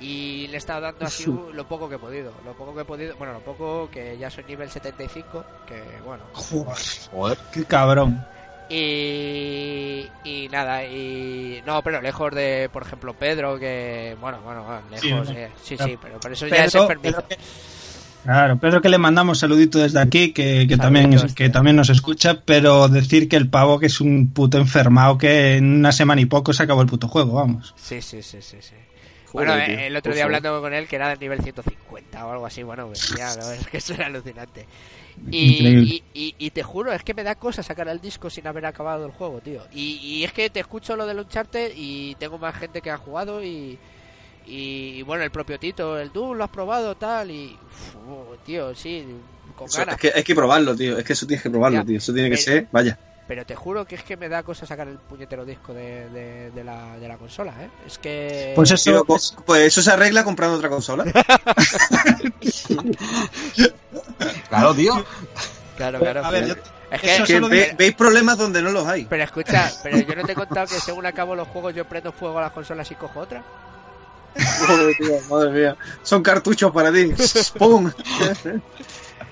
Y 0.00 0.48
le 0.48 0.54
he 0.54 0.58
estado 0.58 0.80
dando 0.80 1.06
así 1.06 1.28
un- 1.30 1.54
lo 1.56 1.66
poco 1.68 1.88
que 1.88 1.94
he 1.94 1.98
podido. 1.98 2.32
Lo 2.44 2.52
poco 2.54 2.74
que 2.74 2.80
he 2.80 2.84
podido. 2.84 3.14
Bueno, 3.16 3.34
lo 3.34 3.40
poco 3.40 3.88
que 3.88 4.18
ya 4.18 4.30
soy 4.30 4.42
nivel 4.44 4.68
75. 4.68 5.44
Que 5.66 5.80
bueno. 6.04 6.24
Joder, 6.32 6.76
Joder. 7.12 7.38
qué 7.52 7.64
cabrón. 7.64 8.26
Y. 8.72 10.06
Y 10.24 10.48
nada. 10.48 10.84
Y. 10.84 11.62
No, 11.66 11.82
pero 11.82 12.00
lejos 12.00 12.34
de, 12.34 12.68
por 12.72 12.82
ejemplo, 12.82 13.14
Pedro. 13.14 13.58
Que. 13.58 14.16
Bueno, 14.20 14.38
bueno, 14.44 14.64
bueno, 14.64 14.82
Sí, 15.00 15.08
lejos. 15.08 15.26
bueno. 15.28 15.40
eh, 15.40 15.50
Sí, 15.62 15.76
Claro. 15.76 15.92
sí, 15.92 15.98
pero, 16.02 16.18
pero 16.20 16.34
eso 16.34 16.46
ya 16.46 16.64
es 16.64 16.72
Pedro, 16.72 16.82
enfermizo. 16.84 17.16
Pedro 17.22 17.28
que- 17.28 17.36
Claro, 18.24 18.56
Pedro 18.56 18.80
que 18.80 18.88
le 18.88 18.98
mandamos 18.98 19.40
saludito 19.40 19.80
desde 19.80 19.98
aquí, 19.98 20.32
que, 20.32 20.66
que 20.68 20.76
también, 20.76 21.10
que 21.34 21.48
también 21.48 21.74
nos 21.74 21.90
escucha, 21.90 22.40
pero 22.44 22.86
decir 22.86 23.28
que 23.28 23.34
el 23.34 23.48
pavo 23.48 23.80
que 23.80 23.86
es 23.86 24.00
un 24.00 24.28
puto 24.32 24.58
enfermado 24.58 25.18
que 25.18 25.56
en 25.56 25.78
una 25.78 25.90
semana 25.90 26.20
y 26.20 26.26
poco 26.26 26.52
se 26.52 26.62
acabó 26.62 26.82
el 26.82 26.86
puto 26.86 27.08
juego, 27.08 27.32
vamos. 27.32 27.74
Sí, 27.76 28.00
sí, 28.00 28.22
sí, 28.22 28.38
sí. 28.40 28.58
sí. 28.60 28.74
Joder, 29.34 29.48
bueno, 29.48 29.62
tío, 29.62 29.78
eh, 29.78 29.86
el 29.88 29.96
otro 29.96 30.12
día 30.14 30.24
favor. 30.24 30.24
hablando 30.24 30.60
con 30.60 30.74
él, 30.74 30.88
que 30.88 30.96
era 30.96 31.08
del 31.10 31.18
nivel 31.20 31.40
150 31.42 32.26
o 32.26 32.32
algo 32.32 32.46
así, 32.46 32.62
bueno, 32.62 32.86
pues 32.88 33.10
ya, 33.12 33.34
no, 33.36 33.50
es 33.52 33.66
que 33.68 33.78
eso 33.78 33.94
era 33.94 34.06
alucinante. 34.06 34.68
Y, 35.30 35.74
y, 35.80 36.04
y- 36.14 36.34
y 36.38 36.50
te 36.52 36.62
juro, 36.62 36.92
es 36.92 37.02
que 37.04 37.14
me 37.14 37.24
da 37.24 37.36
cosa 37.36 37.62
sacar 37.62 37.88
el 37.88 38.00
disco 38.00 38.30
sin 38.30 38.46
haber 38.46 38.66
acabado 38.66 39.06
el 39.06 39.12
juego, 39.12 39.40
tío. 39.42 39.66
Y, 39.70 39.96
y 40.02 40.24
es 40.24 40.32
que 40.32 40.50
te 40.50 40.60
escucho 40.60 40.96
lo 40.96 41.06
del 41.06 41.20
Uncharted 41.20 41.72
y 41.76 42.16
tengo 42.16 42.38
más 42.38 42.56
gente 42.56 42.82
que 42.82 42.90
ha 42.90 42.98
jugado 42.98 43.42
y, 43.44 43.80
y, 44.44 44.98
y 44.98 45.02
bueno, 45.02 45.24
el 45.24 45.30
propio 45.32 45.58
Tito, 45.58 45.98
el 45.98 46.12
tú 46.12 46.34
lo 46.34 46.44
has 46.44 46.50
probado, 46.50 46.96
tal, 46.96 47.30
y 47.30 47.58
uf, 47.62 48.38
tío, 48.44 48.74
sí, 48.74 49.06
con 49.56 49.66
Eso, 49.66 49.76
ganas. 49.76 49.94
es 49.94 50.00
que 50.00 50.12
hay 50.14 50.24
que 50.24 50.34
probarlo, 50.34 50.74
tío. 50.76 50.98
Es 50.98 51.04
que 51.04 51.12
eso 51.14 51.26
tienes 51.26 51.42
que 51.42 51.50
probarlo, 51.50 51.78
Ya. 51.78 51.84
tío. 51.84 51.98
Eso 51.98 52.12
tiene 52.12 52.30
que 52.30 52.36
ser, 52.36 52.68
vaya. 52.70 52.98
Pero 53.28 53.46
te 53.46 53.54
juro 53.54 53.84
que 53.86 53.94
es 53.94 54.02
que 54.02 54.16
me 54.16 54.28
da 54.28 54.42
cosa 54.42 54.66
sacar 54.66 54.88
el 54.88 54.98
puñetero 54.98 55.44
disco 55.44 55.72
de, 55.72 56.08
de, 56.10 56.50
de 56.50 56.64
la, 56.64 56.98
de 56.98 57.06
la 57.08 57.16
consola, 57.16 57.54
¿eh? 57.60 57.70
Es 57.86 57.96
que... 57.98 58.52
Pues 58.56 58.70
eso, 58.72 58.90
Tío, 58.90 59.04
pues, 59.04 59.34
pues 59.46 59.62
eso 59.62 59.80
se 59.80 59.90
arregla 59.92 60.24
comprando 60.24 60.56
otra 60.56 60.68
consola. 60.68 61.04
Claro, 64.48 64.74
tío. 64.74 65.04
Claro, 65.76 65.98
claro. 65.98 66.24
a 66.24 66.30
ver, 66.30 66.46
yo- 66.48 66.54
es 66.90 67.00
que... 67.26 67.40
ve- 67.40 67.74
veis 67.78 67.94
problemas 67.94 68.36
donde 68.38 68.60
no 68.62 68.70
los 68.70 68.86
hay. 68.86 69.06
Pero 69.06 69.24
escucha, 69.24 69.70
pero 69.82 69.98
yo 69.98 70.14
no 70.14 70.24
te 70.24 70.32
he 70.32 70.34
contado 70.34 70.66
que 70.66 70.78
según 70.80 71.06
acabo 71.06 71.34
los 71.34 71.48
juegos 71.48 71.74
yo 71.74 71.84
prendo 71.86 72.12
fuego 72.12 72.38
a 72.38 72.42
las 72.42 72.52
consolas 72.52 72.90
y 72.90 72.94
cojo 72.94 73.20
otra. 73.20 73.42
Joder, 74.66 74.94
tío, 74.98 75.14
madre 75.30 75.50
mía. 75.50 75.76
Son 76.02 76.22
cartuchos 76.22 76.70
para 76.72 76.92
ti. 76.92 77.12
¡Pum! 77.58 77.90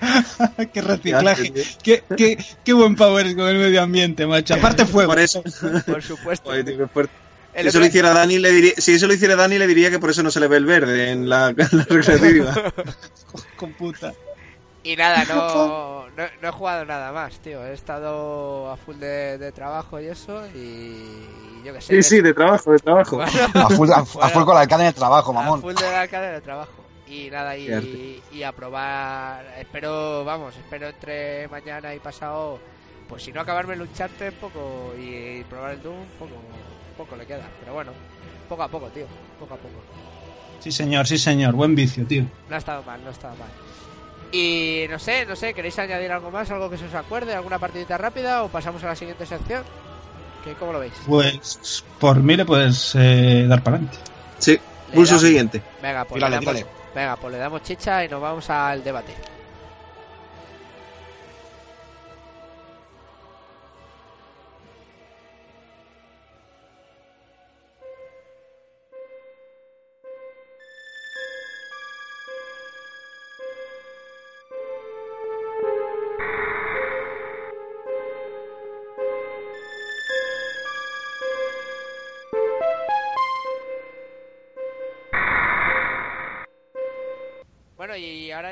qué 0.73 0.81
reciclaje. 0.81 1.53
Qué, 1.83 2.03
qué, 2.17 2.37
qué 2.63 2.73
buen 2.73 2.95
eres 3.19 3.35
con 3.35 3.47
el 3.47 3.57
medio 3.57 3.81
ambiente, 3.81 4.25
macho. 4.25 4.55
Aparte 4.55 4.85
fuego. 4.85 5.11
Por 5.11 5.19
eso. 5.19 5.43
Por 5.85 6.01
supuesto. 6.01 6.53
El 6.53 7.63
Si 7.63 7.67
eso 7.67 7.79
lo 7.79 7.85
hiciera 7.85 8.13
Dani, 8.13 8.39
le 8.39 8.49
diría, 8.51 8.73
si 8.77 8.93
eso 8.93 9.07
lo 9.07 9.13
hiciera 9.13 9.35
Dani, 9.35 9.57
le 9.57 9.67
diría 9.67 9.89
que 9.89 9.99
por 9.99 10.09
eso 10.09 10.23
no 10.23 10.31
se 10.31 10.39
le 10.39 10.47
ve 10.47 10.57
el 10.57 10.65
verde 10.65 11.11
en 11.11 11.27
la, 11.27 11.49
en 11.57 11.57
la 11.57 11.85
recreativa. 11.89 12.53
Con 13.57 13.73
puta. 13.73 14.13
Y 14.83 14.95
nada, 14.95 15.25
no, 15.25 16.07
no, 16.09 16.23
no 16.41 16.47
he 16.47 16.51
jugado 16.51 16.85
nada 16.85 17.11
más, 17.11 17.39
tío. 17.39 17.63
He 17.65 17.73
estado 17.73 18.71
a 18.71 18.77
full 18.77 18.95
de, 18.95 19.37
de 19.37 19.51
trabajo 19.51 19.99
y 19.99 20.07
eso 20.07 20.43
y 20.55 21.27
yo 21.65 21.73
qué 21.73 21.81
sé. 21.81 22.01
Sí, 22.01 22.09
sí, 22.09 22.21
de 22.21 22.33
trabajo, 22.33 22.71
de 22.71 22.79
trabajo. 22.79 23.17
Bueno, 23.17 23.31
A 23.53 23.69
full, 23.69 23.91
a, 23.91 23.97
a 23.97 24.29
full 24.29 24.43
con 24.45 24.55
la 24.55 24.65
cadena 24.65 24.89
de 24.89 24.95
trabajo, 24.95 25.31
a 25.31 25.33
mamón. 25.33 25.61
full 25.61 25.75
de 25.75 25.91
la 25.91 26.07
cadena 26.07 26.33
de 26.33 26.41
trabajo. 26.41 26.80
Y 27.11 27.29
nada, 27.29 27.57
y, 27.57 28.23
y 28.31 28.43
a 28.43 28.53
probar. 28.53 29.45
Espero, 29.59 30.23
vamos, 30.23 30.55
espero 30.55 30.87
entre 30.87 31.45
mañana 31.49 31.93
y 31.93 31.99
pasado. 31.99 32.57
Pues 33.09 33.23
si 33.23 33.33
no 33.33 33.41
acabarme 33.41 33.73
el 33.73 33.81
Uncharted 33.81 34.31
poco 34.35 34.93
y 34.97 35.43
probar 35.43 35.71
el 35.71 35.83
Doom, 35.83 36.05
poco, 36.17 36.35
poco 36.97 37.17
le 37.17 37.25
queda. 37.25 37.49
Pero 37.59 37.73
bueno, 37.73 37.91
poco 38.47 38.63
a 38.63 38.69
poco, 38.69 38.87
tío. 38.87 39.05
Poco 39.37 39.55
a 39.55 39.57
poco. 39.57 39.75
Sí, 40.61 40.71
señor, 40.71 41.05
sí, 41.05 41.17
señor. 41.17 41.53
Buen 41.53 41.75
vicio, 41.75 42.05
tío. 42.05 42.23
No 42.47 42.55
ha 42.55 42.59
estado 42.59 42.81
mal, 42.83 43.01
no 43.01 43.09
ha 43.09 43.11
estado 43.11 43.35
mal. 43.35 43.49
Y 44.31 44.85
no 44.89 44.97
sé, 44.97 45.25
no 45.25 45.35
sé, 45.35 45.53
¿queréis 45.53 45.77
añadir 45.79 46.13
algo 46.13 46.31
más? 46.31 46.49
¿Algo 46.49 46.69
que 46.69 46.77
se 46.77 46.85
os 46.85 46.93
acuerde? 46.93 47.35
¿Alguna 47.35 47.59
partidita 47.59 47.97
rápida? 47.97 48.43
¿O 48.43 48.47
pasamos 48.47 48.81
a 48.85 48.87
la 48.87 48.95
siguiente 48.95 49.25
sección? 49.25 49.63
¿Qué, 50.45 50.53
¿Cómo 50.53 50.71
lo 50.71 50.79
veis? 50.79 50.93
Pues 51.05 51.83
por 51.99 52.21
mí 52.23 52.37
le 52.37 52.45
puedes 52.45 52.95
eh, 52.95 53.45
dar 53.49 53.61
para 53.61 53.75
adelante. 53.75 53.97
Sí, 54.37 54.57
Le 54.87 54.95
pulso 54.95 55.19
siguiente. 55.19 55.61
Venga, 55.81 56.05
pues 56.05 56.15
Tírale, 56.15 56.39
le 56.39 56.45
damos, 56.45 56.61
tírale. 56.61 56.80
Venga, 56.93 57.15
pues 57.15 57.33
le 57.33 57.39
damos 57.39 57.63
chicha 57.63 58.03
y 58.03 58.09
nos 58.09 58.21
vamos 58.21 58.49
al 58.49 58.83
debate. 58.83 59.13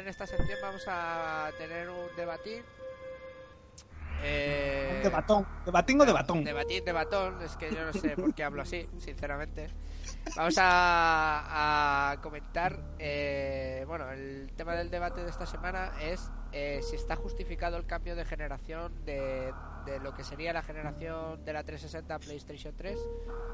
Esta 0.09 0.27
sección 0.27 0.59
vamos 0.61 0.83
a 0.87 1.49
tener 1.57 1.89
un 1.89 2.07
debatín. 2.15 2.63
Eh, 4.21 4.99
De 5.01 5.09
batón. 5.09 5.47
De 5.65 5.71
batín 5.71 6.01
o 6.01 6.05
de 6.05 6.11
batón. 6.11 6.43
Debatín 6.43 6.83
de 6.83 6.91
batón, 6.91 7.41
es 7.41 7.55
que 7.55 7.73
yo 7.73 7.85
no 7.85 7.93
sé 7.93 8.09
por 8.17 8.33
qué 8.33 8.43
hablo 8.43 8.61
así, 8.61 8.89
sinceramente. 8.97 9.69
Vamos 10.35 10.57
a, 10.57 12.11
a 12.11 12.21
comentar, 12.21 12.77
eh, 12.99 13.85
bueno, 13.87 14.09
el 14.11 14.51
tema 14.57 14.73
del 14.73 14.89
debate 14.89 15.23
de 15.23 15.29
esta 15.29 15.45
semana 15.45 15.91
es 16.01 16.29
eh, 16.51 16.81
si 16.83 16.95
está 16.97 17.15
justificado 17.15 17.77
el 17.77 17.85
cambio 17.85 18.15
de 18.15 18.25
generación 18.25 19.05
de, 19.05 19.53
de 19.85 19.99
lo 19.99 20.13
que 20.13 20.23
sería 20.23 20.51
la 20.51 20.63
generación 20.63 21.45
de 21.45 21.53
la 21.53 21.63
360 21.63 22.13
a 22.15 22.19
PlayStation 22.19 22.73
3 22.75 22.99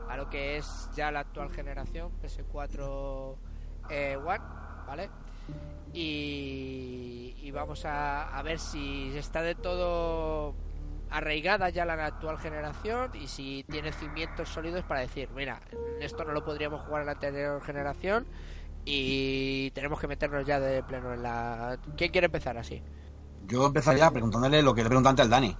a 0.09 0.17
lo 0.17 0.29
que 0.29 0.57
es 0.57 0.89
ya 0.95 1.11
la 1.11 1.19
actual 1.19 1.51
generación 1.51 2.11
PS4 2.21 3.35
eh, 3.89 4.15
One, 4.17 4.39
¿vale? 4.85 5.09
Y, 5.93 7.35
y 7.41 7.51
vamos 7.51 7.85
a, 7.85 8.37
a 8.37 8.41
ver 8.43 8.59
si 8.59 9.15
está 9.17 9.41
de 9.41 9.55
todo 9.55 10.55
arraigada 11.09 11.69
ya 11.69 11.85
la 11.85 11.93
actual 12.05 12.37
generación 12.37 13.11
y 13.13 13.27
si 13.27 13.63
tiene 13.69 13.91
cimientos 13.93 14.49
sólidos 14.49 14.83
para 14.83 15.01
decir, 15.01 15.29
mira, 15.35 15.61
esto 16.01 16.25
no 16.25 16.33
lo 16.33 16.43
podríamos 16.43 16.81
jugar 16.81 17.01
en 17.01 17.05
la 17.07 17.11
anterior 17.13 17.61
generación 17.61 18.25
y 18.83 19.71
tenemos 19.71 19.99
que 19.99 20.07
meternos 20.07 20.45
ya 20.45 20.59
de 20.59 20.83
pleno 20.83 21.13
en 21.13 21.23
la... 21.23 21.77
¿Quién 21.97 22.11
quiere 22.11 22.25
empezar 22.25 22.57
así? 22.57 22.81
Yo 23.47 23.65
empezaría 23.65 24.11
preguntándole 24.11 24.61
lo 24.61 24.73
que 24.73 24.83
le 24.83 24.89
pregunté 24.89 25.09
antes 25.09 25.23
al 25.23 25.29
Dani. 25.29 25.57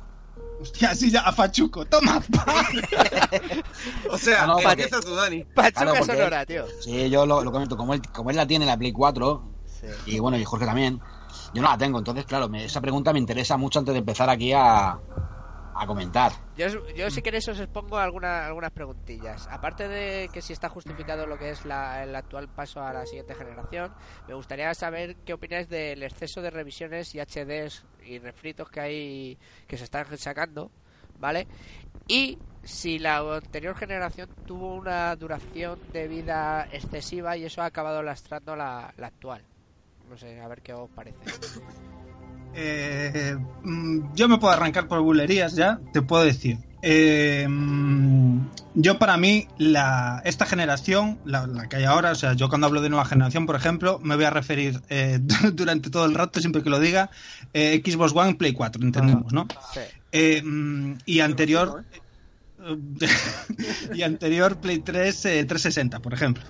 Hostia, 0.62 0.96
sí, 0.96 1.12
ya, 1.12 1.22
a 1.22 1.32
Fachuco. 1.32 1.86
Toma. 1.86 2.22
pa. 2.32 2.46
O 4.12 4.18
sea, 4.18 4.44
Ah, 4.44 4.48
no, 4.48 4.54
porque- 4.56 4.70
empieza 4.84 5.00
tú, 5.02 5.14
Dani. 5.16 5.44
Pachuca 5.44 5.72
Claro, 5.84 5.98
porque- 6.00 6.14
Sonora, 6.16 6.46
tío. 6.46 6.66
Sí, 6.82 7.10
yo 7.10 7.26
lo, 7.26 7.44
lo 7.44 7.52
comento. 7.52 7.78
Como 7.78 7.94
él, 7.94 8.02
como 8.14 8.30
él 8.30 8.36
la 8.36 8.48
tiene 8.48 8.66
en 8.66 8.70
la 8.70 8.78
Play 8.78 8.92
4, 8.92 9.44
Sí. 9.66 9.88
y 10.16 10.20
bueno, 10.20 10.38
y 10.38 10.46
Jorge 10.46 10.66
también, 10.66 11.00
yo 11.54 11.62
no 11.62 11.70
la 11.70 11.78
tengo. 11.78 11.98
Entonces, 12.00 12.26
claro, 12.26 12.50
me- 12.50 12.66
esa 12.66 12.82
pregunta 12.82 13.14
me 13.14 13.20
interesa 13.20 13.58
mucho 13.58 13.80
antes 13.80 13.94
de 13.94 14.00
empezar 14.00 14.30
aquí 14.30 14.54
a, 14.54 14.98
a 15.78 15.86
comentar. 15.86 16.32
Yo, 16.56 16.68
yo 16.96 17.10
si 17.10 17.22
queréis 17.22 17.48
os 17.50 17.60
expongo 17.60 17.98
alguna- 17.98 18.46
algunas 18.46 18.72
preguntillas. 18.72 19.48
Aparte 19.52 19.88
de 19.88 20.30
que 20.32 20.42
si 20.42 20.54
está 20.54 20.70
justificado 20.70 21.28
lo 21.28 21.38
que 21.38 21.50
es 21.50 21.66
la- 21.66 22.04
el 22.04 22.16
actual 22.16 22.48
paso 22.48 22.82
a 22.82 22.94
la 22.94 23.06
siguiente 23.06 23.36
generación, 23.36 23.94
me 24.28 24.34
gustaría 24.34 24.74
saber 24.74 25.16
qué 25.26 25.34
opináis 25.34 25.68
del 25.70 26.02
exceso 26.04 26.42
de 26.42 26.50
revisiones 26.50 27.14
y 27.14 27.20
HDs 27.20 27.84
y 28.06 28.20
refritos 28.20 28.70
que 28.70 28.80
hay 28.80 29.38
que 29.68 29.78
se 29.78 29.84
están 29.84 30.06
sacando 30.18 30.72
¿vale? 31.20 31.48
Y 32.08 32.38
si 32.64 33.00
la 33.00 33.18
anterior 33.20 33.76
generación 33.76 34.30
tuvo 34.46 34.76
una 34.76 35.16
duración 35.16 35.80
de 35.94 36.08
vida 36.08 36.68
excesiva 36.72 37.38
y 37.38 37.46
eso 37.46 37.62
ha 37.62 37.66
acabado 37.66 38.02
lastrando 38.04 38.56
la, 38.56 38.94
la 38.98 39.08
actual. 39.08 39.42
No 40.10 40.18
sé, 40.18 40.40
a 40.42 40.48
ver 40.48 40.62
qué 40.62 40.74
os 40.74 40.90
parece. 40.90 41.18
Eh, 42.56 43.38
mm, 43.64 44.14
yo 44.16 44.30
me 44.30 44.38
puedo 44.38 44.54
arrancar 44.54 44.88
por 44.88 45.02
bulerías 45.02 45.56
ya, 45.56 45.80
te 45.92 46.02
puedo 46.02 46.24
decir. 46.24 46.58
Eh, 46.82 47.46
mm, 47.50 48.40
yo 48.76 48.98
para 48.98 49.18
mí, 49.18 49.48
la, 49.58 50.22
esta 50.24 50.46
generación, 50.46 51.20
la, 51.26 51.48
la 51.48 51.68
que 51.68 51.78
hay 51.78 51.84
ahora, 51.84 52.12
o 52.12 52.16
sea, 52.16 52.34
yo 52.34 52.48
cuando 52.48 52.68
hablo 52.68 52.82
de 52.82 52.90
nueva 52.90 53.06
generación, 53.06 53.46
por 53.46 53.56
ejemplo, 53.56 54.00
me 54.04 54.16
voy 54.16 54.26
a 54.26 54.30
referir 54.30 54.82
eh, 54.90 55.20
durante 55.54 55.90
todo 55.90 56.06
el 56.06 56.14
rato, 56.14 56.40
siempre 56.40 56.64
que 56.64 56.70
lo 56.70 56.80
diga, 56.80 57.10
Xbox 57.54 58.14
One, 58.16 58.36
Play 58.36 58.54
4, 58.54 58.82
entendemos, 58.84 59.34
¿no? 59.34 59.48
Sí. 59.74 60.42
Mm, 60.44 60.98
y 61.06 61.20
anterior... 61.20 61.84
y 63.94 64.04
anterior 64.04 64.60
Play 64.60 64.80
3 64.80 65.26
eh, 65.26 65.46
360, 65.46 66.00
por 66.00 66.14
ejemplo. 66.14 66.44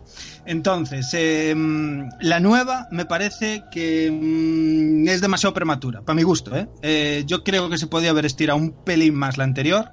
Entonces, 0.45 1.07
mm, 1.55 2.09
la 2.21 2.39
nueva 2.39 2.87
me 2.91 3.05
parece 3.05 3.63
que 3.71 4.09
mm, 4.11 5.07
es 5.07 5.21
demasiado 5.21 5.53
prematura, 5.53 6.01
para 6.01 6.15
mi 6.15 6.23
gusto. 6.23 6.55
¿eh? 6.55 6.67
Eh, 6.81 7.23
yo 7.25 7.43
creo 7.43 7.69
que 7.69 7.77
se 7.77 7.87
podía 7.87 8.11
haber 8.11 8.25
estirado 8.25 8.59
un 8.59 8.71
pelín 8.71 9.15
más 9.15 9.37
la 9.37 9.43
anterior. 9.43 9.91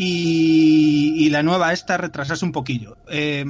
Y, 0.00 1.14
y 1.16 1.28
la 1.30 1.42
nueva 1.42 1.72
esta 1.72 1.96
retrasarse 1.96 2.44
un 2.44 2.52
poquillo. 2.52 2.96
Eh, 3.10 3.44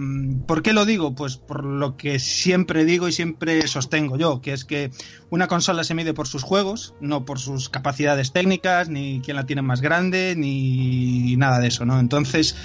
¿Por 0.47 0.63
qué 0.63 0.73
lo 0.73 0.87
digo? 0.87 1.15
Pues 1.15 1.37
por 1.37 1.63
lo 1.63 1.99
que 1.99 2.19
siempre 2.19 2.87
digo 2.87 3.07
y 3.07 3.13
siempre 3.13 3.69
sostengo 3.69 4.17
yo, 4.17 4.41
que 4.41 4.55
es 4.55 4.65
que 4.65 4.91
una 5.29 5.47
consola 5.47 5.85
se 5.85 5.95
mide 5.95 6.15
por 6.15 6.27
sus 6.27 6.43
juegos, 6.43 6.95
no 7.03 7.27
por 7.27 7.39
sus 7.39 7.69
capacidades 7.69 8.33
técnicas, 8.33 8.89
ni 8.89 9.21
quién 9.23 9.37
la 9.37 9.45
tiene 9.45 9.61
más 9.61 9.83
grande, 9.83 10.35
ni 10.39 11.37
nada 11.37 11.59
de 11.59 11.69
eso, 11.69 11.85
¿no? 11.85 12.01
Entonces, 12.01 12.57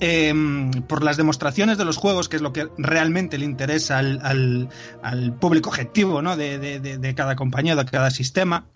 eh, 0.00 0.32
por 0.86 1.02
las 1.02 1.16
demostraciones 1.16 1.76
de 1.76 1.84
los 1.84 1.96
juegos, 1.96 2.28
que 2.28 2.36
es 2.36 2.42
lo 2.42 2.52
que 2.52 2.68
realmente 2.78 3.36
le 3.36 3.44
interesa 3.44 3.98
al, 3.98 4.68
público 5.40 5.70
objetivo 5.70 6.22
¿no? 6.22 6.36
de, 6.36 6.58
de, 6.58 6.78
de 6.80 7.14
cada 7.14 7.36
compañía, 7.36 7.76
de 7.76 7.84
cada 7.84 8.10
sistema, 8.10 8.66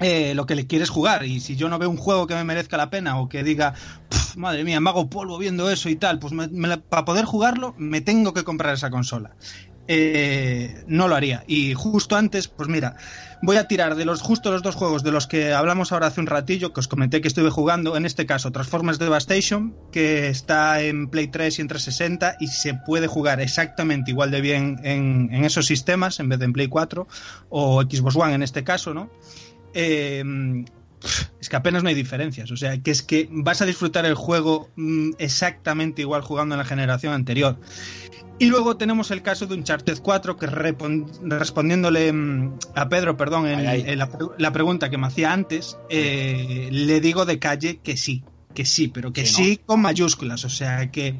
eh, 0.00 0.34
lo 0.34 0.46
que 0.46 0.54
le 0.54 0.66
quieres 0.66 0.90
jugar. 0.90 1.24
Y 1.24 1.40
si 1.40 1.56
yo 1.56 1.68
no 1.68 1.78
veo 1.78 1.90
un 1.90 1.96
juego 1.96 2.26
que 2.26 2.34
me 2.34 2.44
merezca 2.44 2.76
la 2.76 2.90
pena 2.90 3.18
o 3.18 3.28
que 3.28 3.42
diga, 3.42 3.74
"Puf, 4.08 4.36
madre 4.36 4.64
mía, 4.64 4.80
me 4.80 4.90
hago 4.90 5.08
polvo 5.10 5.38
viendo 5.38 5.70
eso 5.70 5.88
y 5.88 5.96
tal, 5.96 6.18
pues 6.18 6.32
me- 6.32 6.48
me 6.48 6.78
para 6.78 7.04
poder 7.04 7.24
jugarlo 7.24 7.74
me 7.78 8.00
tengo 8.00 8.32
que 8.34 8.44
comprar 8.44 8.74
esa 8.74 8.90
consola. 8.90 9.36
Eh, 9.90 10.84
no 10.86 11.08
lo 11.08 11.14
haría. 11.14 11.44
Y 11.46 11.72
justo 11.72 12.14
antes, 12.14 12.46
pues 12.46 12.68
mira, 12.68 12.96
voy 13.40 13.56
a 13.56 13.66
tirar 13.66 13.94
de 13.94 14.04
los 14.04 14.20
justo 14.20 14.50
los 14.50 14.62
dos 14.62 14.74
juegos 14.74 15.02
de 15.02 15.12
los 15.12 15.26
que 15.26 15.54
hablamos 15.54 15.92
ahora 15.92 16.08
hace 16.08 16.20
un 16.20 16.26
ratillo, 16.26 16.74
que 16.74 16.80
os 16.80 16.88
comenté 16.88 17.22
que 17.22 17.28
estuve 17.28 17.48
jugando, 17.48 17.96
en 17.96 18.04
este 18.04 18.26
caso 18.26 18.52
Transformers 18.52 18.98
Devastation, 18.98 19.74
que 19.90 20.28
está 20.28 20.82
en 20.82 21.08
Play 21.08 21.28
3 21.28 21.58
y 21.58 21.62
en 21.62 21.68
360 21.68 22.36
y 22.38 22.48
se 22.48 22.74
puede 22.74 23.06
jugar 23.06 23.40
exactamente 23.40 24.10
igual 24.10 24.30
de 24.30 24.42
bien 24.42 24.78
en, 24.84 25.30
en 25.32 25.44
esos 25.46 25.64
sistemas 25.64 26.20
en 26.20 26.28
vez 26.28 26.38
de 26.38 26.44
en 26.44 26.52
Play 26.52 26.68
4 26.68 27.08
o 27.48 27.80
Xbox 27.80 28.14
One 28.14 28.34
en 28.34 28.42
este 28.42 28.64
caso, 28.64 28.92
¿no? 28.92 29.10
Eh, 29.74 30.64
es 31.40 31.48
que 31.48 31.56
apenas 31.56 31.82
no 31.82 31.88
hay 31.88 31.94
diferencias. 31.94 32.50
O 32.50 32.56
sea, 32.56 32.76
que 32.82 32.90
es 32.90 33.02
que 33.02 33.28
vas 33.30 33.62
a 33.62 33.66
disfrutar 33.66 34.04
el 34.04 34.14
juego 34.14 34.68
mm, 34.76 35.10
exactamente 35.18 36.02
igual 36.02 36.22
jugando 36.22 36.54
en 36.54 36.58
la 36.58 36.64
generación 36.64 37.12
anterior. 37.12 37.58
Y 38.40 38.46
luego 38.46 38.76
tenemos 38.76 39.10
el 39.10 39.22
caso 39.22 39.46
de 39.46 39.54
Uncharted 39.54 39.98
4, 40.00 40.36
que 40.36 40.46
respondiéndole 40.46 42.12
mm, 42.12 42.58
a 42.74 42.88
Pedro, 42.88 43.16
perdón, 43.16 43.46
en, 43.48 43.58
Ay, 43.60 43.66
ay. 43.66 43.84
en 43.86 43.98
la, 43.98 44.10
pre- 44.10 44.28
la 44.38 44.52
pregunta 44.52 44.90
que 44.90 44.98
me 44.98 45.06
hacía 45.08 45.32
antes, 45.32 45.76
eh, 45.88 46.68
le 46.70 47.00
digo 47.00 47.24
de 47.26 47.38
calle 47.38 47.78
que 47.82 47.96
sí, 47.96 48.22
que 48.54 48.64
sí, 48.64 48.88
pero 48.88 49.12
que 49.12 49.26
Sí, 49.26 49.34
sí, 49.34 49.58
¿no? 49.60 49.66
con 49.66 49.82
mayúsculas. 49.82 50.44
O 50.44 50.50
sea, 50.50 50.90
que 50.90 51.16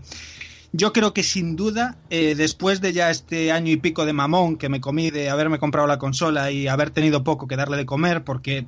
yo 0.72 0.92
creo 0.92 1.14
que 1.14 1.22
sin 1.22 1.56
duda, 1.56 1.96
eh, 2.10 2.34
después 2.34 2.80
de 2.80 2.92
ya 2.92 3.10
este 3.10 3.52
año 3.52 3.72
y 3.72 3.76
pico 3.76 4.04
de 4.04 4.12
mamón 4.12 4.56
que 4.56 4.68
me 4.68 4.80
comí 4.80 5.10
de 5.10 5.30
haberme 5.30 5.58
comprado 5.58 5.86
la 5.86 5.98
consola 5.98 6.50
y 6.50 6.68
haber 6.68 6.90
tenido 6.90 7.24
poco 7.24 7.46
que 7.46 7.56
darle 7.56 7.76
de 7.76 7.86
comer, 7.86 8.24
porque 8.24 8.66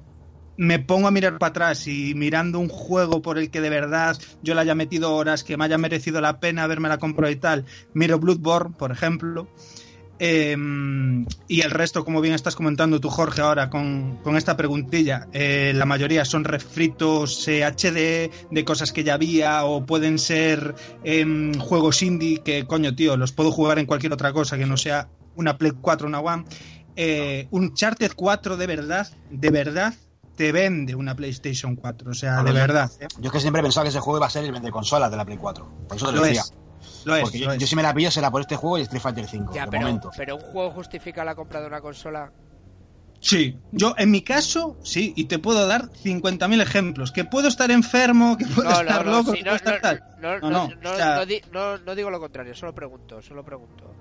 me 0.57 0.78
pongo 0.78 1.09
a 1.09 1.11
mirar 1.11 1.38
para 1.38 1.51
atrás 1.51 1.86
y 1.86 2.14
mirando 2.14 2.59
un 2.59 2.68
juego 2.68 3.22
por 3.22 3.38
el 3.38 3.51
que 3.51 3.61
de 3.61 3.70
verdad 3.70 4.18
yo 4.42 4.55
le 4.55 4.61
haya 4.61 4.74
metido 4.74 5.14
horas, 5.14 5.44
que 5.44 5.57
me 5.57 5.64
haya 5.64 5.78
merecido 5.78 6.20
la 6.20 6.40
pena 6.40 6.64
haberme 6.64 6.88
la 6.88 6.98
comprado 6.98 7.32
y 7.32 7.36
tal, 7.36 7.64
miro 7.94 8.18
Bloodborne, 8.18 8.74
por 8.76 8.92
ejemplo. 8.92 9.48
Eh, 10.20 10.56
y 11.48 11.62
el 11.62 11.70
resto, 11.70 12.04
como 12.04 12.20
bien 12.20 12.34
estás 12.34 12.54
comentando 12.54 13.00
tú, 13.00 13.08
Jorge, 13.10 13.40
ahora 13.40 13.70
con, 13.70 14.18
con 14.22 14.36
esta 14.36 14.56
preguntilla, 14.56 15.28
eh, 15.32 15.72
la 15.74 15.86
mayoría 15.86 16.24
son 16.24 16.44
refritos 16.44 17.48
eh, 17.48 17.64
HD 17.64 18.30
de 18.50 18.64
cosas 18.64 18.92
que 18.92 19.02
ya 19.02 19.14
había 19.14 19.64
o 19.64 19.84
pueden 19.84 20.18
ser 20.18 20.74
em, 21.02 21.54
juegos 21.58 22.02
indie 22.02 22.42
que, 22.42 22.66
coño, 22.66 22.94
tío, 22.94 23.16
los 23.16 23.32
puedo 23.32 23.50
jugar 23.50 23.78
en 23.78 23.86
cualquier 23.86 24.12
otra 24.12 24.32
cosa 24.32 24.56
que 24.58 24.66
no 24.66 24.76
sea 24.76 25.08
una 25.34 25.56
Play 25.58 25.72
4 25.80 26.06
una 26.06 26.20
One. 26.20 26.44
Eh, 26.96 27.48
un 27.50 27.74
Charted 27.74 28.12
4 28.14 28.56
de 28.56 28.66
verdad, 28.66 29.08
de 29.30 29.50
verdad, 29.50 29.94
te 30.36 30.52
vende 30.52 30.94
una 30.94 31.14
PlayStation 31.16 31.76
4. 31.76 32.10
O 32.10 32.14
sea, 32.14 32.42
de 32.42 32.50
yo- 32.50 32.54
verdad. 32.54 32.90
¿eh? 33.00 33.06
Yo 33.18 33.26
es 33.28 33.32
que 33.32 33.40
siempre 33.40 33.60
he 33.60 33.62
pensado 33.62 33.84
que 33.84 33.90
ese 33.90 34.00
juego 34.00 34.18
iba 34.18 34.26
a 34.26 34.30
ser 34.30 34.44
el 34.44 34.52
vende 34.52 34.70
consolas 34.70 35.10
de 35.10 35.16
la 35.16 35.24
Play 35.24 35.38
4. 35.38 35.66
Por 35.88 35.96
eso 35.96 36.06
te 36.06 36.12
lo, 36.12 36.18
Lo 36.18 36.24
decía. 36.24 36.42
es. 36.42 36.52
Lo 37.05 37.16
es. 37.16 37.22
Porque 37.22 37.39
lo 37.39 37.45
yo, 37.47 37.53
es. 37.53 37.59
yo 37.59 37.66
si 37.66 37.76
me 37.76 37.83
la 37.83 37.95
pillo 37.95 38.11
será 38.11 38.31
por 38.31 38.41
este 38.41 38.57
juego 38.57 38.78
y 38.78 38.83
Street 38.83 39.03
Fighter 39.03 39.26
5. 39.26 39.55
Ya, 39.55 39.64
de 39.64 39.70
pero, 39.70 39.87
momento. 39.87 40.11
pero 40.16 40.37
un 40.37 40.43
juego 40.43 40.70
justifica 40.72 41.24
la 41.24 41.35
compra 41.35 41.61
de 41.61 41.66
una 41.66 41.81
consola. 41.81 42.31
Sí, 43.22 43.59
yo 43.70 43.95
en 43.99 44.11
mi 44.11 44.22
caso, 44.22 44.78
sí, 44.83 45.12
y 45.14 45.24
te 45.24 45.39
puedo 45.39 45.66
dar 45.66 45.91
50.000 45.93 46.62
ejemplos. 46.62 47.12
Que 47.12 47.24
puedo 47.24 47.49
estar 47.49 47.70
enfermo, 47.70 48.39
que 48.39 48.47
puedo 48.47 48.70
No, 48.70 48.81
estar 48.81 49.05
no, 49.05 49.12
loco, 49.12 49.33
sí, 49.33 49.39
que 49.39 49.45
no, 49.45 49.51
puedo 49.51 49.57
estar 49.57 49.74
no, 49.74 49.81
tal. 49.81 50.03
no, 50.83 50.91
o 50.91 50.97
sea- 50.97 51.26
di- 51.26 51.43
no- 51.53 51.76
no 51.78 51.95
digo 51.95 52.09
lo 52.11 52.18
contrario, 52.18 52.55
solo 52.55 52.74
pregunto, 52.74 53.20
solo 53.20 53.45
pregunto. 53.45 53.95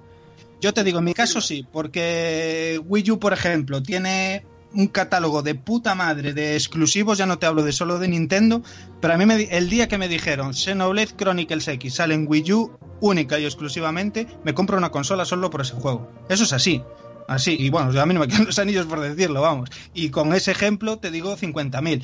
Yo 0.61 0.73
te 0.73 0.85
digo, 0.85 0.99
en 0.99 1.05
mi 1.05 1.13
caso 1.13 1.41
sí, 1.41 1.67
porque 1.69 2.79
Wii 2.85 3.11
U, 3.11 3.19
por 3.19 3.33
ejemplo, 3.33 3.83
tiene 3.83 4.45
un 4.73 4.87
catálogo 4.87 5.41
de 5.41 5.55
puta 5.55 5.95
madre 5.95 6.33
de 6.33 6.55
exclusivos, 6.55 7.17
ya 7.17 7.25
no 7.25 7.39
te 7.39 7.45
hablo 7.45 7.63
de 7.63 7.71
solo 7.71 7.99
de 7.99 8.07
Nintendo, 8.07 8.61
pero 9.01 9.13
a 9.13 9.17
mí 9.17 9.47
el 9.49 9.69
día 9.69 9.87
que 9.87 9.97
me 9.97 10.07
dijeron 10.07 10.53
Xenoblade 10.53 11.15
Chronicles 11.15 11.67
X 11.67 11.95
sale 11.95 12.13
en 12.13 12.25
Wii 12.27 12.53
U 12.53 12.71
única 13.01 13.39
y 13.39 13.45
exclusivamente, 13.45 14.27
me 14.43 14.53
compro 14.53 14.77
una 14.77 14.91
consola 14.91 15.25
solo 15.25 15.49
por 15.49 15.61
ese 15.61 15.73
juego. 15.73 16.11
Eso 16.29 16.43
es 16.43 16.53
así. 16.53 16.83
Así, 17.27 17.55
y 17.59 17.69
bueno, 17.69 17.99
a 17.99 18.05
mí 18.05 18.13
no 18.13 18.21
me 18.21 18.27
quedan 18.29 18.45
los 18.45 18.59
anillos 18.59 18.87
por 18.87 18.99
decirlo, 18.99 19.41
vamos. 19.41 19.69
Y 19.93 20.09
con 20.09 20.33
ese 20.33 20.51
ejemplo 20.51 20.97
te 20.97 21.11
digo 21.11 21.37
50.000. 21.37 22.03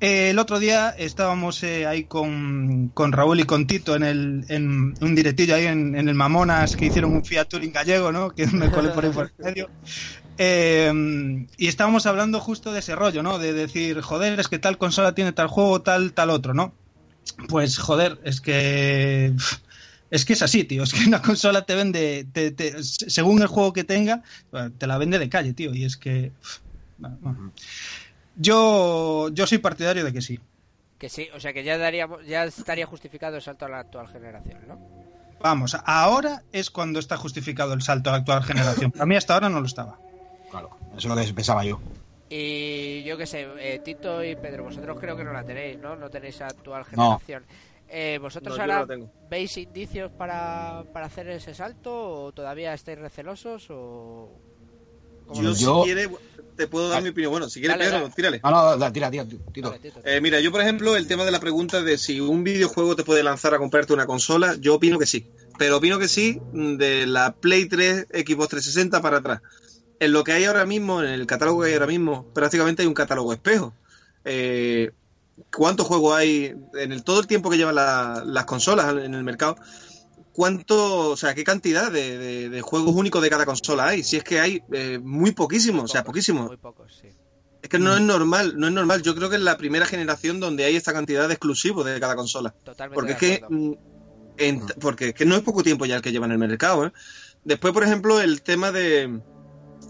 Eh, 0.00 0.30
el 0.30 0.40
otro 0.40 0.58
día 0.58 0.90
estábamos 0.90 1.62
eh, 1.62 1.86
ahí 1.86 2.04
con, 2.04 2.90
con 2.92 3.12
Raúl 3.12 3.38
y 3.38 3.44
con 3.44 3.68
Tito 3.68 3.94
en, 3.94 4.02
el, 4.02 4.44
en 4.48 4.94
un 5.00 5.14
directillo 5.14 5.54
ahí 5.54 5.66
en, 5.66 5.94
el 5.94 6.14
Mamonas 6.16 6.74
que 6.74 6.86
hicieron 6.86 7.12
un 7.12 7.24
Fiat 7.24 7.44
Touring 7.44 7.72
gallego, 7.72 8.10
¿no? 8.10 8.30
Que 8.30 8.48
me 8.48 8.68
colé 8.68 8.88
por 8.88 9.08
por 9.12 9.30
el 9.38 9.44
medio. 9.44 9.70
Eh, 10.38 11.46
y 11.56 11.68
estábamos 11.68 12.06
hablando 12.06 12.40
justo 12.40 12.72
de 12.72 12.80
ese 12.80 12.96
rollo, 12.96 13.22
¿no? 13.22 13.38
De 13.38 13.52
decir, 13.52 14.00
joder, 14.00 14.38
es 14.40 14.48
que 14.48 14.58
tal 14.58 14.78
consola 14.78 15.14
tiene 15.14 15.32
tal 15.32 15.46
juego, 15.48 15.82
tal, 15.82 16.12
tal 16.12 16.30
otro, 16.30 16.54
¿no? 16.54 16.72
Pues 17.48 17.78
joder, 17.78 18.18
es 18.24 18.40
que... 18.40 19.32
Es 20.10 20.26
que 20.26 20.34
es 20.34 20.42
así, 20.42 20.64
tío. 20.64 20.82
Es 20.84 20.92
que 20.92 21.06
una 21.06 21.22
consola 21.22 21.62
te 21.62 21.74
vende, 21.74 22.26
te- 22.32 22.50
te- 22.50 22.82
según 22.82 23.40
el 23.40 23.48
juego 23.48 23.72
que 23.72 23.84
tenga, 23.84 24.22
te 24.78 24.86
la 24.86 24.98
vende 24.98 25.18
de 25.18 25.28
calle, 25.28 25.54
tío. 25.54 25.74
Y 25.74 25.84
es 25.84 25.96
que... 25.96 26.32
bueno. 26.98 27.52
Yo, 28.36 29.28
yo 29.32 29.46
soy 29.46 29.58
partidario 29.58 30.04
de 30.04 30.12
que 30.12 30.22
sí. 30.22 30.40
Que 30.98 31.08
sí, 31.08 31.28
o 31.34 31.40
sea 31.40 31.52
que 31.52 31.64
ya 31.64 31.76
daríamos, 31.78 32.24
ya 32.26 32.44
estaría 32.44 32.86
justificado 32.86 33.36
el 33.36 33.42
salto 33.42 33.64
a 33.66 33.68
la 33.68 33.80
actual 33.80 34.08
generación, 34.08 34.58
¿no? 34.68 34.78
Vamos, 35.40 35.76
ahora 35.84 36.42
es 36.52 36.70
cuando 36.70 37.00
está 37.00 37.16
justificado 37.16 37.72
el 37.72 37.82
salto 37.82 38.10
a 38.10 38.12
la 38.12 38.18
actual 38.18 38.44
generación. 38.44 38.92
Para 38.92 39.06
mí 39.06 39.16
hasta 39.16 39.34
ahora 39.34 39.48
no 39.48 39.60
lo 39.60 39.66
estaba. 39.66 39.98
Claro, 40.52 40.68
eso 40.90 40.98
es 40.98 41.04
lo 41.06 41.16
que 41.16 41.32
pensaba 41.34 41.64
yo. 41.64 41.80
Y 42.28 43.02
yo 43.04 43.16
qué 43.16 43.26
sé, 43.26 43.46
eh, 43.58 43.80
Tito 43.82 44.22
y 44.22 44.36
Pedro, 44.36 44.64
vosotros 44.64 44.98
creo 45.00 45.16
que 45.16 45.24
no 45.24 45.32
la 45.32 45.44
tenéis, 45.44 45.78
¿no? 45.78 45.96
No 45.96 46.10
tenéis 46.10 46.40
actual 46.42 46.84
No. 46.92 47.18
generación. 47.18 47.44
Eh, 47.88 48.18
¿Vosotros 48.20 48.56
No, 48.58 48.62
yo 48.64 48.72
no 48.72 48.78
ahora 48.80 48.96
veis 49.30 49.56
indicios 49.56 50.10
para, 50.12 50.84
para 50.92 51.06
hacer 51.06 51.28
ese 51.30 51.54
salto 51.54 51.90
o 52.24 52.32
todavía 52.32 52.72
estáis 52.74 52.98
recelosos 52.98 53.66
o...? 53.70 54.38
¿Cómo 55.26 55.42
Yo, 55.42 55.54
si 55.54 55.64
Yo- 55.64 55.82
quieres, 55.84 56.08
te 56.56 56.66
puedo 56.68 56.88
dar 56.90 57.02
mi 57.02 57.08
opinión. 57.10 57.30
Bueno, 57.32 57.48
si 57.48 57.60
quieres, 57.60 57.78
Dale, 57.78 57.88
Pedro, 57.90 58.02
dale. 58.02 58.14
tírale. 58.14 58.40
No, 58.44 58.50
no, 58.50 58.76
da- 58.76 58.92
tira, 58.92 59.10
tira, 59.10 59.24
Tito. 59.24 59.68
Vale, 59.70 59.78
Tito. 59.80 60.00
Eh, 60.04 60.20
mira, 60.20 60.40
yo 60.40 60.50
por 60.52 60.60
ejemplo, 60.60 60.96
el 60.96 61.06
tema 61.06 61.24
de 61.24 61.30
la 61.30 61.40
pregunta 61.40 61.80
de 61.82 61.96
si 61.96 62.20
un 62.20 62.44
videojuego 62.44 62.94
te 62.96 63.04
puede 63.04 63.22
lanzar 63.22 63.54
a 63.54 63.58
comprarte 63.58 63.92
una 63.94 64.04
consola, 64.06 64.54
yo 64.60 64.74
opino 64.74 64.98
que 64.98 65.06
sí. 65.06 65.26
Pero 65.58 65.76
opino 65.78 65.98
que 65.98 66.08
sí 66.08 66.38
mm, 66.52 66.76
de 66.76 67.06
la 67.06 67.32
Play 67.32 67.66
3, 67.68 68.06
Xbox 68.10 68.48
360 68.48 69.00
para 69.00 69.18
atrás. 69.18 69.40
En 70.02 70.12
lo 70.12 70.24
que 70.24 70.32
hay 70.32 70.44
ahora 70.44 70.66
mismo, 70.66 71.00
en 71.02 71.10
el 71.10 71.26
catálogo 71.26 71.60
que 71.62 71.68
hay 71.68 71.74
ahora 71.74 71.86
mismo, 71.86 72.26
prácticamente 72.34 72.82
hay 72.82 72.88
un 72.88 72.94
catálogo 72.94 73.32
espejo. 73.32 73.72
Eh, 74.24 74.90
¿Cuántos 75.56 75.86
juegos 75.86 76.16
hay 76.16 76.54
en 76.74 76.92
el, 76.92 77.04
todo 77.04 77.20
el 77.20 77.26
tiempo 77.26 77.50
que 77.50 77.56
llevan 77.56 77.76
la- 77.76 78.22
las 78.26 78.44
consolas 78.44 78.90
en 78.96 79.14
el 79.14 79.22
mercado? 79.22 79.56
¿Cuánto, 80.32 81.10
o 81.10 81.16
sea, 81.16 81.34
qué 81.34 81.44
cantidad 81.44 81.92
de, 81.92 82.18
de- 82.18 82.48
de 82.48 82.60
juegos 82.62 82.94
únicos 82.96 83.22
de 83.22 83.30
cada 83.30 83.44
consola 83.46 83.86
hay? 83.88 84.02
Si 84.02 84.16
es 84.16 84.24
que 84.24 84.40
hay 84.40 84.62
eh, 84.72 84.98
muy 85.02 85.32
poquísimos, 85.32 85.84
o 85.84 85.88
sea, 85.88 86.02
Pocos, 86.02 86.12
poquísimos. 86.12 86.46
Muy 86.48 86.56
pocos, 86.56 86.98
sí. 87.00 87.08
Es 87.62 87.68
que 87.68 87.78
no 87.78 87.94
es 87.94 88.00
normal, 88.00 88.54
no 88.56 88.66
es 88.66 88.72
normal. 88.72 89.02
Yo 89.02 89.14
creo 89.14 89.30
que 89.30 89.36
es 89.36 89.42
la 89.42 89.56
primera 89.56 89.86
generación 89.86 90.40
donde 90.40 90.64
hay 90.64 90.74
esta 90.74 90.92
cantidad 90.92 91.28
de 91.28 91.34
exclusivos 91.34 91.84
de 91.86 92.00
cada 92.00 92.16
consola. 92.16 92.52
Totalmente 92.64 92.94
Porque 92.94 93.12
es 93.12 93.18
que, 93.18 93.44
mm, 93.48 93.72
en- 94.38 94.66
porque 94.80 95.08
es 95.10 95.14
que 95.14 95.24
no 95.26 95.36
es 95.36 95.42
poco 95.42 95.62
tiempo 95.62 95.86
ya 95.86 95.94
el 95.96 96.02
que 96.02 96.10
llevan 96.10 96.30
en 96.32 96.42
el 96.42 96.48
mercado. 96.48 96.86
¿eh? 96.86 96.92
Después, 97.44 97.72
por 97.72 97.84
ejemplo, 97.84 98.20
el 98.20 98.42
tema 98.42 98.72
de 98.72 99.20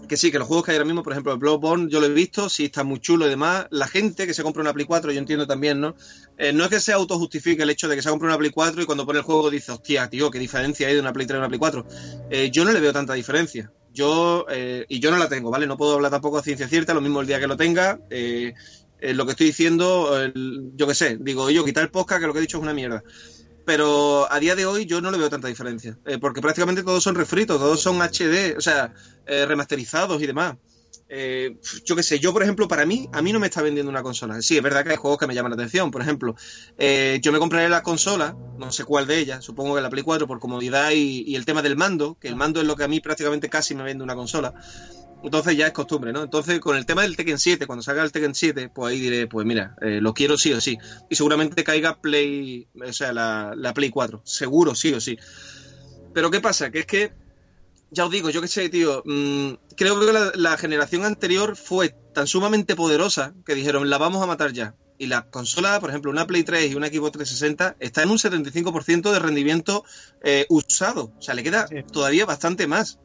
que 0.07 0.17
sí, 0.17 0.31
que 0.31 0.39
los 0.39 0.47
juegos 0.47 0.65
que 0.65 0.71
hay 0.71 0.77
ahora 0.77 0.85
mismo, 0.85 1.03
por 1.03 1.13
ejemplo, 1.13 1.31
el 1.33 1.39
Bloodborne, 1.39 1.87
yo 1.89 1.99
lo 1.99 2.07
he 2.07 2.13
visto, 2.13 2.49
sí 2.49 2.65
está 2.65 2.83
muy 2.83 2.99
chulo 2.99 3.25
y 3.25 3.29
demás. 3.29 3.67
La 3.71 3.87
gente 3.87 4.27
que 4.27 4.33
se 4.33 4.43
compra 4.43 4.61
una 4.61 4.73
Play 4.73 4.85
4, 4.85 5.11
yo 5.11 5.19
entiendo 5.19 5.47
también, 5.47 5.79
¿no? 5.79 5.95
Eh, 6.37 6.51
no 6.53 6.63
es 6.65 6.69
que 6.69 6.79
se 6.79 6.91
autojustifique 6.93 7.63
el 7.63 7.69
hecho 7.69 7.87
de 7.87 7.95
que 7.95 8.01
se 8.01 8.09
compre 8.09 8.27
una 8.27 8.37
Play 8.37 8.51
4 8.51 8.81
y 8.81 8.85
cuando 8.85 9.05
pone 9.05 9.19
el 9.19 9.25
juego 9.25 9.49
dice, 9.49 9.71
hostia, 9.71 10.09
tío, 10.09 10.29
qué 10.31 10.39
diferencia 10.39 10.87
hay 10.87 10.95
de 10.95 10.99
una 10.99 11.13
Play 11.13 11.25
3 11.27 11.35
a 11.37 11.39
una 11.39 11.47
Play 11.47 11.59
4. 11.59 11.85
Eh, 12.29 12.49
yo 12.51 12.65
no 12.65 12.71
le 12.71 12.79
veo 12.79 12.91
tanta 12.93 13.13
diferencia. 13.13 13.71
Yo, 13.87 14.45
eh, 14.49 14.85
y 14.89 14.99
yo 14.99 15.11
no 15.11 15.17
la 15.17 15.29
tengo, 15.29 15.49
¿vale? 15.51 15.67
No 15.67 15.77
puedo 15.77 15.93
hablar 15.93 16.11
tampoco 16.11 16.37
a 16.37 16.43
ciencia 16.43 16.67
cierta, 16.67 16.93
lo 16.93 17.01
mismo 17.01 17.21
el 17.21 17.27
día 17.27 17.39
que 17.39 17.47
lo 17.47 17.57
tenga. 17.57 17.99
eh, 18.09 19.13
lo 19.13 19.25
que 19.25 19.31
estoy 19.31 19.47
diciendo, 19.47 20.17
el- 20.21 20.71
yo 20.75 20.87
qué 20.87 20.95
sé, 20.95 21.17
digo 21.19 21.49
yo, 21.49 21.65
quitar 21.65 21.83
el 21.83 21.89
podcast, 21.91 22.21
que 22.21 22.27
lo 22.27 22.33
que 22.33 22.39
he 22.39 22.41
dicho 22.41 22.57
es 22.57 22.63
una 22.63 22.73
mierda. 22.73 23.03
Pero 23.65 24.31
a 24.31 24.39
día 24.39 24.55
de 24.55 24.65
hoy 24.65 24.85
yo 24.85 25.01
no 25.01 25.11
le 25.11 25.17
veo 25.17 25.29
tanta 25.29 25.47
diferencia, 25.47 25.97
eh, 26.05 26.17
porque 26.19 26.41
prácticamente 26.41 26.83
todos 26.83 27.03
son 27.03 27.15
refritos, 27.15 27.59
todos 27.59 27.81
son 27.81 28.01
HD, 28.01 28.57
o 28.57 28.61
sea, 28.61 28.93
eh, 29.25 29.45
remasterizados 29.45 30.21
y 30.21 30.27
demás. 30.27 30.55
Eh, 31.15 31.57
yo 31.85 31.95
qué 31.95 32.01
sé, 32.01 32.19
yo 32.19 32.33
por 32.33 32.41
ejemplo, 32.41 32.67
para 32.67 32.85
mí, 32.85 33.07
a 33.13 33.21
mí 33.21 33.31
no 33.31 33.39
me 33.39 33.45
está 33.47 33.61
vendiendo 33.61 33.89
una 33.91 34.01
consola. 34.01 34.41
Sí, 34.41 34.57
es 34.57 34.63
verdad 34.63 34.83
que 34.83 34.91
hay 34.91 34.97
juegos 34.97 35.19
que 35.19 35.27
me 35.27 35.35
llaman 35.35 35.51
la 35.51 35.55
atención. 35.55 35.91
Por 35.91 36.01
ejemplo, 36.01 36.35
eh, 36.77 37.19
yo 37.21 37.31
me 37.31 37.39
compraré 37.39 37.69
la 37.69 37.83
consola, 37.83 38.35
no 38.57 38.71
sé 38.71 38.83
cuál 38.83 39.05
de 39.05 39.19
ellas, 39.19 39.43
supongo 39.43 39.75
que 39.75 39.81
la 39.81 39.91
Play 39.91 40.03
4 40.03 40.27
por 40.27 40.39
comodidad 40.39 40.91
y, 40.91 41.23
y 41.27 41.35
el 41.35 41.45
tema 41.45 41.61
del 41.61 41.75
mando, 41.75 42.17
que 42.19 42.27
el 42.27 42.35
mando 42.35 42.61
es 42.61 42.67
lo 42.67 42.75
que 42.75 42.83
a 42.83 42.87
mí 42.87 42.99
prácticamente 42.99 43.47
casi 43.47 43.75
me 43.75 43.83
vende 43.83 44.03
una 44.03 44.15
consola. 44.15 44.53
Entonces 45.23 45.55
ya 45.55 45.67
es 45.67 45.73
costumbre, 45.73 46.11
¿no? 46.11 46.23
Entonces 46.23 46.59
con 46.59 46.75
el 46.75 46.85
tema 46.85 47.03
del 47.03 47.15
Tekken 47.15 47.39
7, 47.39 47.65
cuando 47.65 47.81
salga 47.81 48.03
el 48.03 48.11
Tekken 48.11 48.35
7, 48.35 48.69
pues 48.75 48.91
ahí 48.93 48.99
diré, 48.99 49.27
pues 49.27 49.45
mira, 49.45 49.75
eh, 49.81 49.99
lo 50.01 50.13
quiero 50.13 50.37
sí 50.37 50.51
o 50.53 50.59
sí. 50.59 50.77
Y 51.09 51.15
seguramente 51.15 51.63
caiga 51.63 52.01
Play, 52.01 52.67
o 52.87 52.91
sea, 52.93 53.13
la, 53.13 53.53
la 53.55 53.73
Play 53.73 53.89
4, 53.89 54.21
seguro 54.25 54.75
sí 54.75 54.93
o 54.93 54.99
sí. 54.99 55.17
Pero 56.13 56.29
¿qué 56.29 56.41
pasa? 56.41 56.69
Que 56.71 56.79
es 56.79 56.85
que, 56.85 57.13
ya 57.89 58.05
os 58.05 58.11
digo, 58.11 58.29
yo 58.29 58.41
qué 58.41 58.47
sé, 58.47 58.67
tío, 58.69 59.01
mm, 59.05 59.53
creo 59.77 59.99
que 59.99 60.11
la, 60.11 60.31
la 60.35 60.57
generación 60.57 61.05
anterior 61.05 61.55
fue 61.55 61.95
tan 62.13 62.27
sumamente 62.27 62.75
poderosa 62.75 63.33
que 63.45 63.55
dijeron, 63.55 63.89
la 63.89 63.97
vamos 63.97 64.21
a 64.21 64.27
matar 64.27 64.51
ya. 64.51 64.75
Y 64.99 65.07
la 65.07 65.23
consola, 65.29 65.79
por 65.79 65.89
ejemplo, 65.89 66.11
una 66.11 66.27
Play 66.27 66.43
3 66.43 66.71
y 66.71 66.75
una 66.75 66.87
Xbox 66.87 67.13
360 67.13 67.77
está 67.79 68.03
en 68.03 68.11
un 68.11 68.17
75% 68.19 69.11
de 69.11 69.19
rendimiento 69.19 69.83
eh, 70.21 70.45
usado. 70.49 71.11
O 71.17 71.21
sea, 71.21 71.33
le 71.33 71.43
queda 71.43 71.67
Sí. 71.67 71.77
todavía 71.91 72.25
bastante 72.25 72.67
más. 72.67 72.99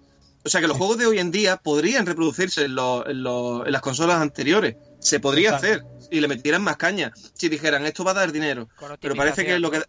O 0.45 0.49
sea 0.49 0.61
que 0.61 0.68
los 0.68 0.76
juegos 0.76 0.99
de 0.99 1.07
hoy 1.07 1.18
en 1.18 1.30
día 1.30 1.57
podrían 1.57 2.07
reproducirse 2.07 2.64
en, 2.64 2.74
lo- 2.74 3.07
en 3.07 3.22
lo- 3.22 3.66
en 3.66 3.72
las 3.72 3.82
consolas 3.82 4.20
anteriores. 4.20 4.76
Se 5.01 5.20
podría 5.20 5.51
hacer 5.57 5.84
y 6.11 6.20
le 6.20 6.28
metieran 6.28 6.62
más 6.62 6.76
caña. 6.76 7.12
Si 7.34 7.49
dijeran, 7.49 7.84
esto 7.86 8.05
va 8.05 8.12
a 8.12 8.14
dar 8.14 8.32
dinero. 8.32 8.68
Pero 9.01 9.14
parece 9.18 9.43
que 9.55 9.59
lo 9.61 9.70
que... 9.70 9.82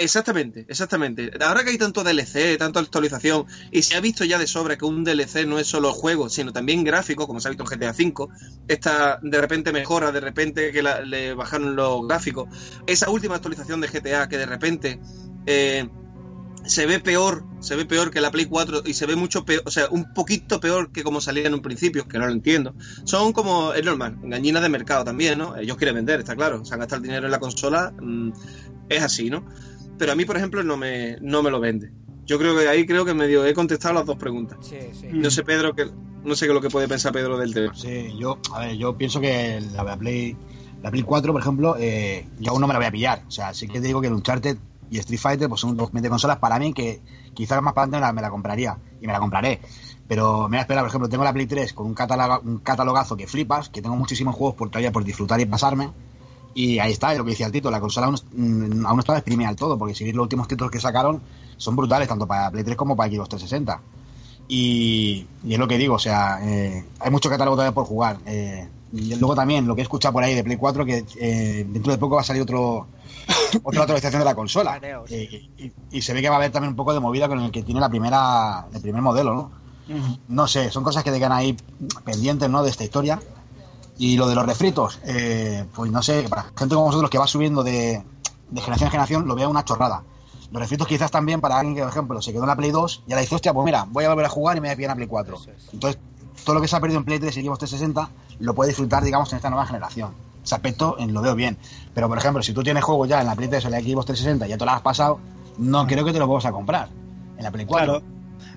Exactamente, 0.00 0.64
exactamente. 0.68 1.28
Ahora 1.40 1.64
que 1.64 1.70
hay 1.70 1.78
tanto 1.78 2.04
DLC, 2.04 2.56
tanta 2.56 2.78
actualización, 2.78 3.46
y 3.72 3.82
se 3.82 3.96
ha 3.96 4.00
visto 4.00 4.24
ya 4.24 4.38
de 4.38 4.46
sobra 4.46 4.76
que 4.78 4.84
un 4.84 5.02
DLC 5.02 5.44
no 5.44 5.58
es 5.58 5.66
solo 5.66 5.92
juego, 5.92 6.28
sino 6.28 6.52
también 6.52 6.84
gráfico, 6.84 7.26
como 7.26 7.40
se 7.40 7.48
ha 7.48 7.50
visto 7.50 7.64
en 7.64 7.68
GTA 7.80 7.90
V, 7.90 8.28
esta 8.68 9.18
de 9.22 9.40
repente 9.40 9.72
mejora, 9.72 10.12
de 10.12 10.20
repente 10.20 10.70
que 10.70 10.82
la- 10.82 11.00
le 11.00 11.34
bajaron 11.34 11.74
los 11.74 12.06
gráficos, 12.06 12.48
esa 12.86 13.10
última 13.10 13.34
actualización 13.36 13.80
de 13.80 13.88
GTA 13.88 14.28
que 14.28 14.38
de 14.38 14.46
repente 14.46 15.00
eh, 15.46 15.88
se 16.68 16.84
ve 16.84 17.00
peor, 17.00 17.44
se 17.60 17.76
ve 17.76 17.86
peor 17.86 18.10
que 18.10 18.20
la 18.20 18.30
Play 18.30 18.44
4 18.44 18.82
y 18.84 18.92
se 18.92 19.06
ve 19.06 19.16
mucho 19.16 19.44
peor, 19.44 19.62
o 19.64 19.70
sea, 19.70 19.88
un 19.90 20.12
poquito 20.12 20.60
peor 20.60 20.92
que 20.92 21.02
como 21.02 21.20
salía 21.20 21.46
en 21.46 21.54
un 21.54 21.62
principio, 21.62 22.06
que 22.06 22.18
no 22.18 22.26
lo 22.26 22.32
entiendo. 22.32 22.74
Son 23.04 23.32
como, 23.32 23.72
es 23.72 23.84
normal, 23.84 24.18
engañinas 24.22 24.62
de 24.62 24.68
mercado 24.68 25.02
también, 25.02 25.38
¿no? 25.38 25.56
Ellos 25.56 25.78
quieren 25.78 25.94
vender, 25.94 26.20
está 26.20 26.36
claro, 26.36 26.64
se 26.66 26.74
han 26.74 26.80
gastado 26.80 27.00
el 27.00 27.08
dinero 27.08 27.26
en 27.26 27.32
la 27.32 27.40
consola, 27.40 27.92
mm, 27.98 28.32
es 28.90 29.02
así, 29.02 29.30
¿no? 29.30 29.44
Pero 29.96 30.12
a 30.12 30.14
mí, 30.14 30.26
por 30.26 30.36
ejemplo, 30.36 30.62
no 30.62 30.76
me, 30.76 31.16
no 31.22 31.42
me 31.42 31.50
lo 31.50 31.58
vende. 31.58 31.90
Yo 32.26 32.38
creo 32.38 32.54
que 32.54 32.68
ahí 32.68 32.84
creo 32.84 33.06
que 33.06 33.14
medio 33.14 33.46
he 33.46 33.54
contestado 33.54 33.94
las 33.94 34.04
dos 34.04 34.18
preguntas. 34.18 34.58
Sí, 34.60 34.76
sí. 34.92 35.06
Mm. 35.06 35.22
No 35.22 35.30
sé, 35.30 35.44
Pedro, 35.44 35.74
que 35.74 35.86
no 36.22 36.36
sé 36.36 36.44
qué 36.44 36.50
es 36.50 36.54
lo 36.54 36.60
que 36.60 36.68
puede 36.68 36.86
pensar 36.86 37.12
Pedro 37.12 37.38
del 37.38 37.54
tema. 37.54 37.74
Sí, 37.74 38.12
yo, 38.18 38.38
a 38.52 38.60
ver, 38.60 38.76
yo 38.76 38.96
pienso 38.98 39.22
que 39.22 39.62
la, 39.72 39.84
la 39.84 39.96
Play, 39.96 40.36
la 40.82 40.90
Play 40.90 41.02
4, 41.02 41.32
por 41.32 41.40
ejemplo, 41.40 41.76
eh, 41.78 42.28
yo 42.38 42.52
aún 42.52 42.60
no 42.60 42.66
me 42.66 42.74
la 42.74 42.78
voy 42.78 42.88
a 42.88 42.92
pillar. 42.92 43.22
O 43.26 43.30
sea, 43.30 43.54
sí 43.54 43.66
que 43.66 43.80
te 43.80 43.86
digo 43.86 44.02
que 44.02 44.08
el 44.08 44.12
Uncharted 44.12 44.58
y 44.90 44.98
Street 44.98 45.20
Fighter 45.20 45.48
pues 45.48 45.60
son 45.60 45.76
dos 45.76 45.90
de 45.92 46.08
consolas 46.08 46.38
para 46.38 46.58
mí 46.58 46.72
que 46.72 47.00
quizás 47.34 47.62
más 47.62 47.74
para 47.74 47.84
adelante 47.84 48.14
me 48.14 48.22
la, 48.22 48.30
compraría 48.30 48.78
y 49.00 49.06
me 49.06 49.12
la 49.12 49.20
compraré. 49.20 49.60
Pero 50.06 50.44
me 50.44 50.48
voy 50.48 50.58
a 50.58 50.60
esperar, 50.62 50.82
por 50.82 50.88
ejemplo, 50.88 51.08
tengo 51.08 51.24
la 51.24 51.32
Play 51.32 51.46
3 51.46 51.72
con 51.74 51.86
un, 51.86 51.94
catálogo, 51.94 52.40
un 52.44 52.58
catalogazo 52.58 53.16
que 53.16 53.26
flipas, 53.26 53.68
que 53.68 53.82
tengo 53.82 53.94
muchísimos 53.96 54.34
juegos 54.34 54.56
por 54.56 54.70
todavía 54.70 54.90
por 54.90 55.04
disfrutar 55.04 55.38
y 55.40 55.46
pasarme. 55.46 55.90
Y 56.54 56.78
ahí 56.78 56.92
está, 56.92 57.12
es 57.12 57.18
lo 57.18 57.24
que 57.24 57.30
decía 57.30 57.46
el 57.46 57.52
Tito, 57.52 57.70
la 57.70 57.78
consola 57.78 58.06
aún, 58.06 58.16
mm, 58.32 58.86
aún 58.86 58.98
está 58.98 59.12
exprimida 59.12 59.48
al 59.48 59.56
todo, 59.56 59.78
porque 59.78 59.94
si 59.94 60.04
veis 60.04 60.16
los 60.16 60.24
últimos 60.24 60.48
títulos 60.48 60.70
que 60.70 60.80
sacaron 60.80 61.20
son 61.58 61.76
brutales, 61.76 62.08
tanto 62.08 62.26
para 62.26 62.50
Play 62.50 62.64
3 62.64 62.76
como 62.76 62.96
para 62.96 63.10
Xbox 63.12 63.28
360. 63.28 63.80
Y, 64.48 65.26
y 65.44 65.52
es 65.52 65.58
lo 65.58 65.68
que 65.68 65.76
digo, 65.76 65.96
o 65.96 65.98
sea, 65.98 66.38
eh, 66.42 66.84
hay 66.98 67.10
mucho 67.10 67.28
catálogo 67.28 67.56
todavía 67.56 67.74
por 67.74 67.84
jugar. 67.84 68.18
Eh, 68.24 68.66
y 68.92 69.14
luego 69.16 69.34
también 69.34 69.66
lo 69.66 69.74
que 69.74 69.82
he 69.82 69.84
escuchado 69.84 70.12
por 70.12 70.22
ahí 70.22 70.34
de 70.34 70.44
Play 70.44 70.56
4, 70.56 70.84
que 70.84 71.04
eh, 71.20 71.66
dentro 71.68 71.92
de 71.92 71.98
poco 71.98 72.16
va 72.16 72.22
a 72.22 72.24
salir 72.24 72.42
otro 72.42 72.86
otra 73.62 73.82
actualización 73.82 74.20
de 74.20 74.24
la 74.24 74.34
consola. 74.34 74.78
Eh, 75.08 75.48
y, 75.58 75.72
y 75.90 76.02
se 76.02 76.12
ve 76.14 76.22
que 76.22 76.28
va 76.28 76.36
a 76.36 76.38
haber 76.38 76.50
también 76.50 76.70
un 76.70 76.76
poco 76.76 76.94
de 76.94 77.00
movida 77.00 77.28
con 77.28 77.38
el 77.40 77.50
que 77.50 77.62
tiene 77.62 77.80
la 77.80 77.88
primera 77.88 78.66
el 78.72 78.80
primer 78.80 79.02
modelo, 79.02 79.34
¿no? 79.34 79.50
No 80.28 80.46
sé, 80.46 80.70
son 80.70 80.84
cosas 80.84 81.02
que 81.02 81.10
te 81.10 81.18
quedan 81.18 81.32
ahí 81.32 81.56
pendientes, 82.04 82.48
¿no? 82.50 82.62
De 82.62 82.70
esta 82.70 82.84
historia. 82.84 83.20
Y 83.96 84.16
lo 84.16 84.28
de 84.28 84.34
los 84.34 84.46
refritos, 84.46 85.00
eh, 85.04 85.64
pues 85.74 85.90
no 85.90 86.02
sé, 86.02 86.26
para 86.28 86.44
gente 86.56 86.74
como 86.74 86.84
vosotros 86.84 87.10
que 87.10 87.18
va 87.18 87.26
subiendo 87.26 87.64
de, 87.64 88.02
de 88.50 88.60
generación 88.60 88.86
en 88.86 88.90
generación, 88.92 89.26
lo 89.26 89.34
veo 89.34 89.50
una 89.50 89.64
chorrada. 89.64 90.04
Los 90.52 90.60
refritos 90.62 90.86
quizás 90.86 91.10
también 91.10 91.40
para 91.40 91.58
alguien 91.58 91.74
que, 91.74 91.82
por 91.82 91.90
ejemplo, 91.90 92.22
se 92.22 92.32
quedó 92.32 92.42
en 92.42 92.48
la 92.48 92.56
Play 92.56 92.70
2 92.70 93.04
y 93.06 93.12
ahora 93.12 93.22
dice, 93.22 93.34
hostia, 93.34 93.52
pues 93.52 93.64
mira, 93.64 93.86
voy 93.90 94.04
a 94.04 94.10
volver 94.10 94.26
a 94.26 94.28
jugar 94.28 94.56
y 94.56 94.60
me 94.60 94.68
voy 94.68 94.74
a 94.74 94.76
pillar 94.76 94.90
en 94.90 94.90
la 94.90 94.96
Play 94.96 95.08
4. 95.08 95.36
Eso 95.36 95.50
es. 95.50 95.68
Entonces, 95.72 96.00
todo 96.48 96.54
lo 96.54 96.62
que 96.62 96.68
se 96.68 96.76
ha 96.76 96.80
perdido 96.80 96.98
en 97.00 97.04
Play 97.04 97.18
3 97.18 97.36
y 97.36 97.42
Xbox 97.42 97.58
360 97.58 98.10
lo 98.40 98.54
puede 98.54 98.70
disfrutar, 98.70 99.04
digamos, 99.04 99.30
en 99.32 99.36
esta 99.36 99.50
nueva 99.50 99.66
generación. 99.66 100.12
Ese 100.42 100.54
aspecto 100.54 100.96
lo 100.98 101.20
veo 101.20 101.34
bien. 101.34 101.58
Pero, 101.92 102.08
por 102.08 102.16
ejemplo, 102.16 102.42
si 102.42 102.54
tú 102.54 102.62
tienes 102.62 102.82
juegos 102.82 103.06
ya 103.06 103.20
en 103.20 103.26
la 103.26 103.34
Play 103.36 103.50
3 103.50 103.66
o 103.66 103.68
en 103.68 103.72
la 103.72 103.80
Xbox 103.80 104.06
360 104.06 104.46
y 104.46 104.48
ya 104.48 104.56
te 104.56 104.64
lo 104.64 104.70
has 104.70 104.80
pasado, 104.80 105.20
no 105.58 105.86
creo 105.86 106.06
que 106.06 106.12
te 106.14 106.18
lo 106.18 106.26
vas 106.26 106.46
a 106.46 106.52
comprar 106.52 106.88
en 107.36 107.44
la 107.44 107.50
Play 107.50 107.66
4. 107.66 107.84
Claro, 108.00 108.02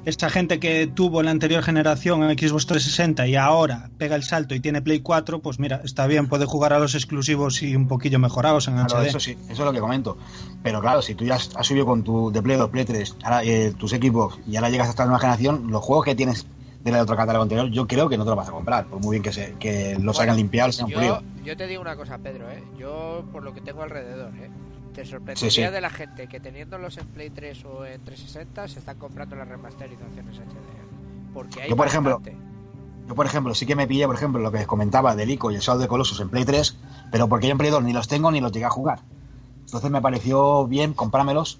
esta 0.05 0.29
gente 0.29 0.61
que 0.61 0.87
tuvo 0.87 1.19
en 1.19 1.25
la 1.25 1.31
anterior 1.31 1.61
generación 1.63 2.23
en 2.23 2.29
Xbox 2.37 2.65
360 2.65 3.27
y 3.27 3.35
ahora 3.35 3.89
pega 3.97 4.15
el 4.15 4.23
salto 4.23 4.55
y 4.55 4.61
tiene 4.61 4.81
Play 4.81 5.01
4, 5.01 5.41
pues 5.41 5.59
mira, 5.59 5.81
está 5.83 6.07
bien, 6.07 6.29
puede 6.29 6.45
jugar 6.45 6.71
a 6.71 6.79
los 6.79 6.95
exclusivos 6.95 7.61
y 7.61 7.75
un 7.75 7.89
poquillo 7.89 8.19
mejorados 8.19 8.69
en 8.69 8.75
Claro, 8.75 9.01
HD. 9.03 9.07
eso 9.09 9.19
sí, 9.19 9.31
eso 9.49 9.51
es 9.51 9.59
lo 9.59 9.73
que 9.73 9.81
comento. 9.81 10.17
Pero 10.63 10.79
claro, 10.79 11.01
si 11.01 11.13
tú 11.13 11.25
ya 11.25 11.35
has 11.35 11.49
has 11.57 11.67
subido 11.67 11.85
con 11.85 12.03
tu 12.05 12.31
de 12.31 12.41
Play 12.41 12.55
2, 12.55 12.69
Play 12.69 12.85
3, 12.85 13.17
ahora, 13.23 13.43
eh, 13.43 13.73
tus 13.77 13.91
equipos 13.91 14.39
y 14.47 14.55
ahora 14.55 14.69
llegas 14.69 14.87
a 14.87 14.91
esta 14.91 15.03
nueva 15.03 15.19
generación, 15.19 15.65
los 15.69 15.83
juegos 15.83 16.05
que 16.05 16.15
tienes 16.15 16.47
del 16.83 16.95
otro 16.95 17.15
catálogo 17.15 17.43
anterior, 17.43 17.69
yo 17.69 17.87
creo 17.87 18.09
que 18.09 18.17
no 18.17 18.23
te 18.23 18.29
los 18.29 18.37
vas 18.37 18.49
a 18.49 18.51
comprar, 18.51 18.85
por 18.85 18.99
muy 19.01 19.11
bien 19.15 19.23
que, 19.23 19.31
se, 19.31 19.53
que 19.59 19.97
los 19.99 20.19
hagan 20.19 20.35
limpiar, 20.37 20.73
sean 20.73 20.89
yo, 20.89 20.97
fríos. 20.97 21.23
yo 21.43 21.55
te 21.55 21.67
digo 21.67 21.81
una 21.81 21.95
cosa, 21.95 22.17
Pedro, 22.17 22.49
¿eh? 22.49 22.63
Yo, 22.77 23.23
por 23.31 23.43
lo 23.43 23.53
que 23.53 23.61
tengo 23.61 23.83
alrededor, 23.83 24.31
¿eh? 24.37 24.49
Te 24.93 25.05
sorprendería 25.05 25.49
Sí, 25.49 25.61
sí. 25.61 25.61
de 25.61 25.79
la 25.81 25.89
gente 25.89 26.27
que 26.27 26.39
teniéndolos 26.39 26.97
en 26.97 27.07
Play 27.07 27.29
3 27.29 27.63
o 27.65 27.85
en 27.85 28.03
360 28.03 28.67
se 28.67 28.79
están 28.79 28.97
comprando 28.97 29.35
las 29.35 29.47
remasterizaciones 29.47 30.37
HD. 30.37 30.41
¿eh? 30.41 31.31
Porque 31.33 31.61
hay 31.61 31.69
Yo, 31.69 31.75
por 31.77 31.87
ejemplo. 31.87 32.21
Yo, 33.07 33.15
por 33.15 33.25
ejemplo, 33.25 33.53
sí 33.55 33.65
que 33.65 33.75
me 33.75 33.87
pillé, 33.87 34.05
por 34.05 34.15
ejemplo, 34.15 34.41
lo 34.41 34.51
que 34.51 34.59
les 34.59 34.67
comentaba 34.67 35.15
del 35.15 35.29
ICO 35.29 35.51
y 35.51 35.55
el 35.55 35.61
Shadow 35.61 35.81
de 35.81 35.87
Colossus 35.87 36.19
en 36.19 36.29
Play 36.29 36.45
3, 36.45 36.77
pero 37.11 37.27
porque 37.27 37.47
yo 37.47 37.53
en 37.53 37.57
Play 37.57 37.71
2 37.71 37.83
ni 37.83 37.93
los 37.93 38.07
tengo 38.07 38.31
ni 38.31 38.41
los 38.41 38.51
llegué 38.51 38.65
a 38.65 38.69
jugar. 38.69 38.99
Entonces 39.65 39.89
me 39.91 40.01
pareció 40.01 40.67
bien 40.67 40.93
comprármelos 40.93 41.59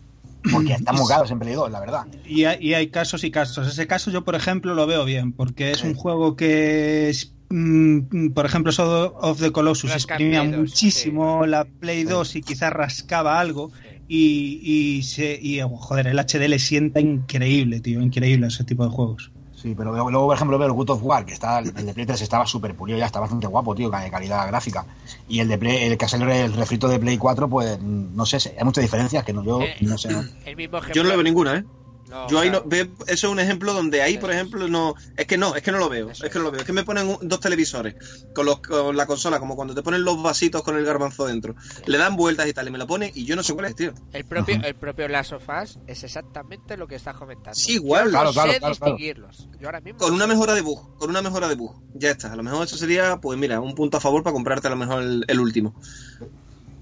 porque 0.52 0.74
están 0.74 0.96
muy 0.96 1.08
caros 1.08 1.30
en 1.32 1.40
Play 1.40 1.54
2, 1.54 1.72
la 1.72 1.80
verdad. 1.80 2.08
Y 2.26 2.46
hay, 2.46 2.58
y 2.60 2.74
hay 2.74 2.88
casos 2.88 3.24
y 3.24 3.32
casos. 3.32 3.68
Ese 3.68 3.88
caso 3.88 4.10
yo, 4.12 4.24
por 4.24 4.36
ejemplo, 4.36 4.74
lo 4.74 4.88
veo 4.88 5.06
bien, 5.06 5.34
porque 5.34 5.72
es 5.72 5.80
Sí. 5.80 5.88
un 5.88 5.94
juego 5.96 6.36
que, 6.36 7.10
es, 7.10 7.34
mm, 7.50 8.30
por 8.34 8.46
ejemplo, 8.46 8.72
Shadow 8.72 9.14
of 9.22 9.40
the 9.40 9.52
Colossus 9.52 9.92
exprimía 9.92 10.42
Play 10.42 10.52
2, 10.52 10.60
muchísimo 10.60 11.46
la 11.46 11.66
Play 11.66 12.04
2 12.04 12.36
y 12.38 12.42
quizás 12.42 12.72
rascaba 12.74 13.40
algo. 13.40 13.70
Sí. 13.70 13.88
Y, 14.14 14.60
y, 14.98 15.04
se, 15.04 15.40
y, 15.42 15.62
oh, 15.62 15.70
joder, 15.70 16.08
el 16.08 16.20
HD 16.20 16.50
le 16.50 16.60
sienta 16.60 17.00
increíble, 17.00 17.80
tío, 17.80 18.02
increíble 18.02 18.48
ese 18.48 18.64
tipo 18.66 18.84
de 18.84 18.90
juegos. 18.92 19.32
Sí, 19.62 19.76
pero 19.78 19.92
luego, 19.92 20.26
por 20.26 20.36
ejemplo, 20.36 20.58
veo 20.58 20.68
el 20.68 20.74
Good 20.74 20.90
of 20.90 21.04
War, 21.04 21.24
que 21.24 21.34
está, 21.34 21.60
el 21.60 21.72
de 21.74 21.94
Play 21.94 22.06
3 22.08 22.20
estaba 22.22 22.48
súper 22.48 22.74
pulido 22.74 22.98
ya, 22.98 23.06
está 23.06 23.20
bastante 23.20 23.46
guapo, 23.46 23.76
tío, 23.76 23.92
de 23.92 24.10
calidad 24.10 24.48
gráfica. 24.48 24.86
Y 25.28 25.40
el 25.40 25.48
de 25.48 25.58
Play, 25.60 25.86
el 25.86 25.98
que 25.98 26.06
hace 26.06 26.18
el, 26.18 26.24
el 26.30 26.54
refrito 26.54 26.88
de 26.88 26.98
Play 26.98 27.18
4, 27.18 27.48
pues, 27.48 27.80
no 27.80 28.26
sé, 28.26 28.56
hay 28.58 28.64
muchas 28.64 28.82
diferencias 28.82 29.24
que 29.24 29.34
no, 29.34 29.44
yo 29.44 29.62
Eh, 29.62 29.76
no 29.82 29.98
sé. 29.98 30.12
¿no? 30.12 30.24
El 30.46 30.56
mismo 30.56 30.78
ejemplo, 30.78 30.96
Yo 30.96 31.04
no 31.04 31.10
le 31.10 31.16
veo 31.16 31.24
ninguna, 31.24 31.58
¿eh? 31.58 31.64
No, 32.12 32.28
Yo 32.28 32.40
ahí 32.40 32.50
no, 32.50 32.62
ve- 32.66 32.92
eso 33.08 33.28
es 33.28 33.32
un 33.32 33.40
ejemplo 33.40 33.74
donde 33.74 34.02
ahí, 34.02 34.18
por 34.18 34.32
ejemplo, 34.32 34.68
no. 34.68 34.96
Es 35.16 35.26
que 35.26 35.38
no, 35.38 35.56
es 35.56 35.64
que 35.64 35.72
no 35.72 35.78
lo 35.78 35.88
veo. 35.88 36.10
Eso 36.12 36.26
es 36.26 36.32
que 36.32 36.40
no 36.40 36.44
lo 36.44 36.52
veo. 36.52 36.60
Es 36.60 36.68
que 36.68 36.74
me 36.74 36.84
ponen 36.84 37.08
un- 37.08 37.18
dos 37.22 37.40
televisores 37.40 37.96
con, 38.34 38.46
los, 38.46 38.60
con 38.60 38.98
la 38.98 39.06
consola, 39.06 39.40
como 39.40 39.56
cuando 39.56 39.74
te 39.74 39.82
ponen 39.82 40.04
los 40.04 40.22
vasitos 40.22 40.62
con 40.62 40.76
el 40.76 40.84
garbanzo 40.84 41.26
dentro. 41.26 41.56
Le 41.86 41.98
dan 41.98 42.18
vueltas 42.18 42.48
y 42.48 42.54
tal, 42.54 42.68
y 42.68 42.72
me 42.72 42.78
lo 42.78 42.86
ponen 42.86 43.12
y 43.16 43.24
yo 43.24 43.36
no 43.38 43.44
sé 43.44 43.54
cuál 43.54 43.68
es, 43.68 43.76
tío. 43.76 43.94
El 44.12 44.26
propio, 44.26 44.56
Ujú. 44.58 44.66
el 44.66 44.76
propio 44.76 45.08
Last 45.08 45.32
of 45.32 45.48
Us 45.64 45.80
es 45.88 46.04
exactamente 46.04 46.76
lo 46.76 46.86
que 46.88 46.96
estás 46.96 47.16
comentando. 47.16 47.56
Sí, 47.58 47.76
igual. 47.76 48.06
Yo 48.06 48.12
no 48.12 48.12
Claro, 48.12 48.34
claro, 48.34 48.52
sé 48.52 48.60
claro, 48.60 48.76
claro. 48.76 48.92
distinguirlos. 48.94 49.50
Yo 49.60 49.68
ahora 49.68 49.80
mismo 49.80 50.00
Con 50.00 50.14
una 50.14 50.28
mejora 50.28 50.54
de 50.54 50.62
bug, 50.62 50.98
con 50.98 51.10
una 51.10 51.22
mejora 51.22 51.48
de 51.48 51.56
bug. 51.56 51.74
Ya 51.94 52.12
está. 52.12 52.34
A 52.34 52.36
lo 52.36 52.44
mejor 52.44 52.66
eso 52.66 52.76
sería, 52.76 53.18
pues 53.22 53.40
mira, 53.40 53.62
un 53.62 53.74
punto 53.74 53.96
a 53.98 54.02
favor 54.02 54.22
para 54.22 54.34
comprarte 54.34 54.68
a 54.68 54.72
lo 54.72 54.76
mejor 54.76 55.02
el, 55.02 55.24
el 55.28 55.40
último. 55.40 55.74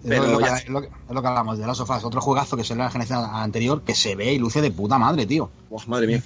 Pero 0.08 0.24
es, 0.26 0.32
lo 0.32 0.38
que, 0.40 0.46
ya- 0.46 0.58
es 0.58 0.70
lo 0.70 0.82
que- 0.82 0.88
es 0.88 1.14
lo 1.14 1.22
que 1.22 1.28
hablamos 1.28 1.58
de 1.60 1.68
Last 1.68 1.82
of 1.82 1.90
Us, 1.90 2.04
otro 2.04 2.22
juegazo 2.22 2.56
que 2.58 2.64
salió 2.64 2.82
en 2.84 2.86
la 2.86 2.92
generación 2.92 3.26
anterior 3.34 3.84
que 3.84 3.94
se 3.96 4.16
ve 4.16 4.34
y 4.34 4.40
luce 4.40 4.62
de 4.62 4.72
puta 4.72 4.98
madre, 4.98 5.26
tío. 5.26 5.50
Uf, 5.70 5.88
madre 5.88 6.08
mía. 6.08 6.24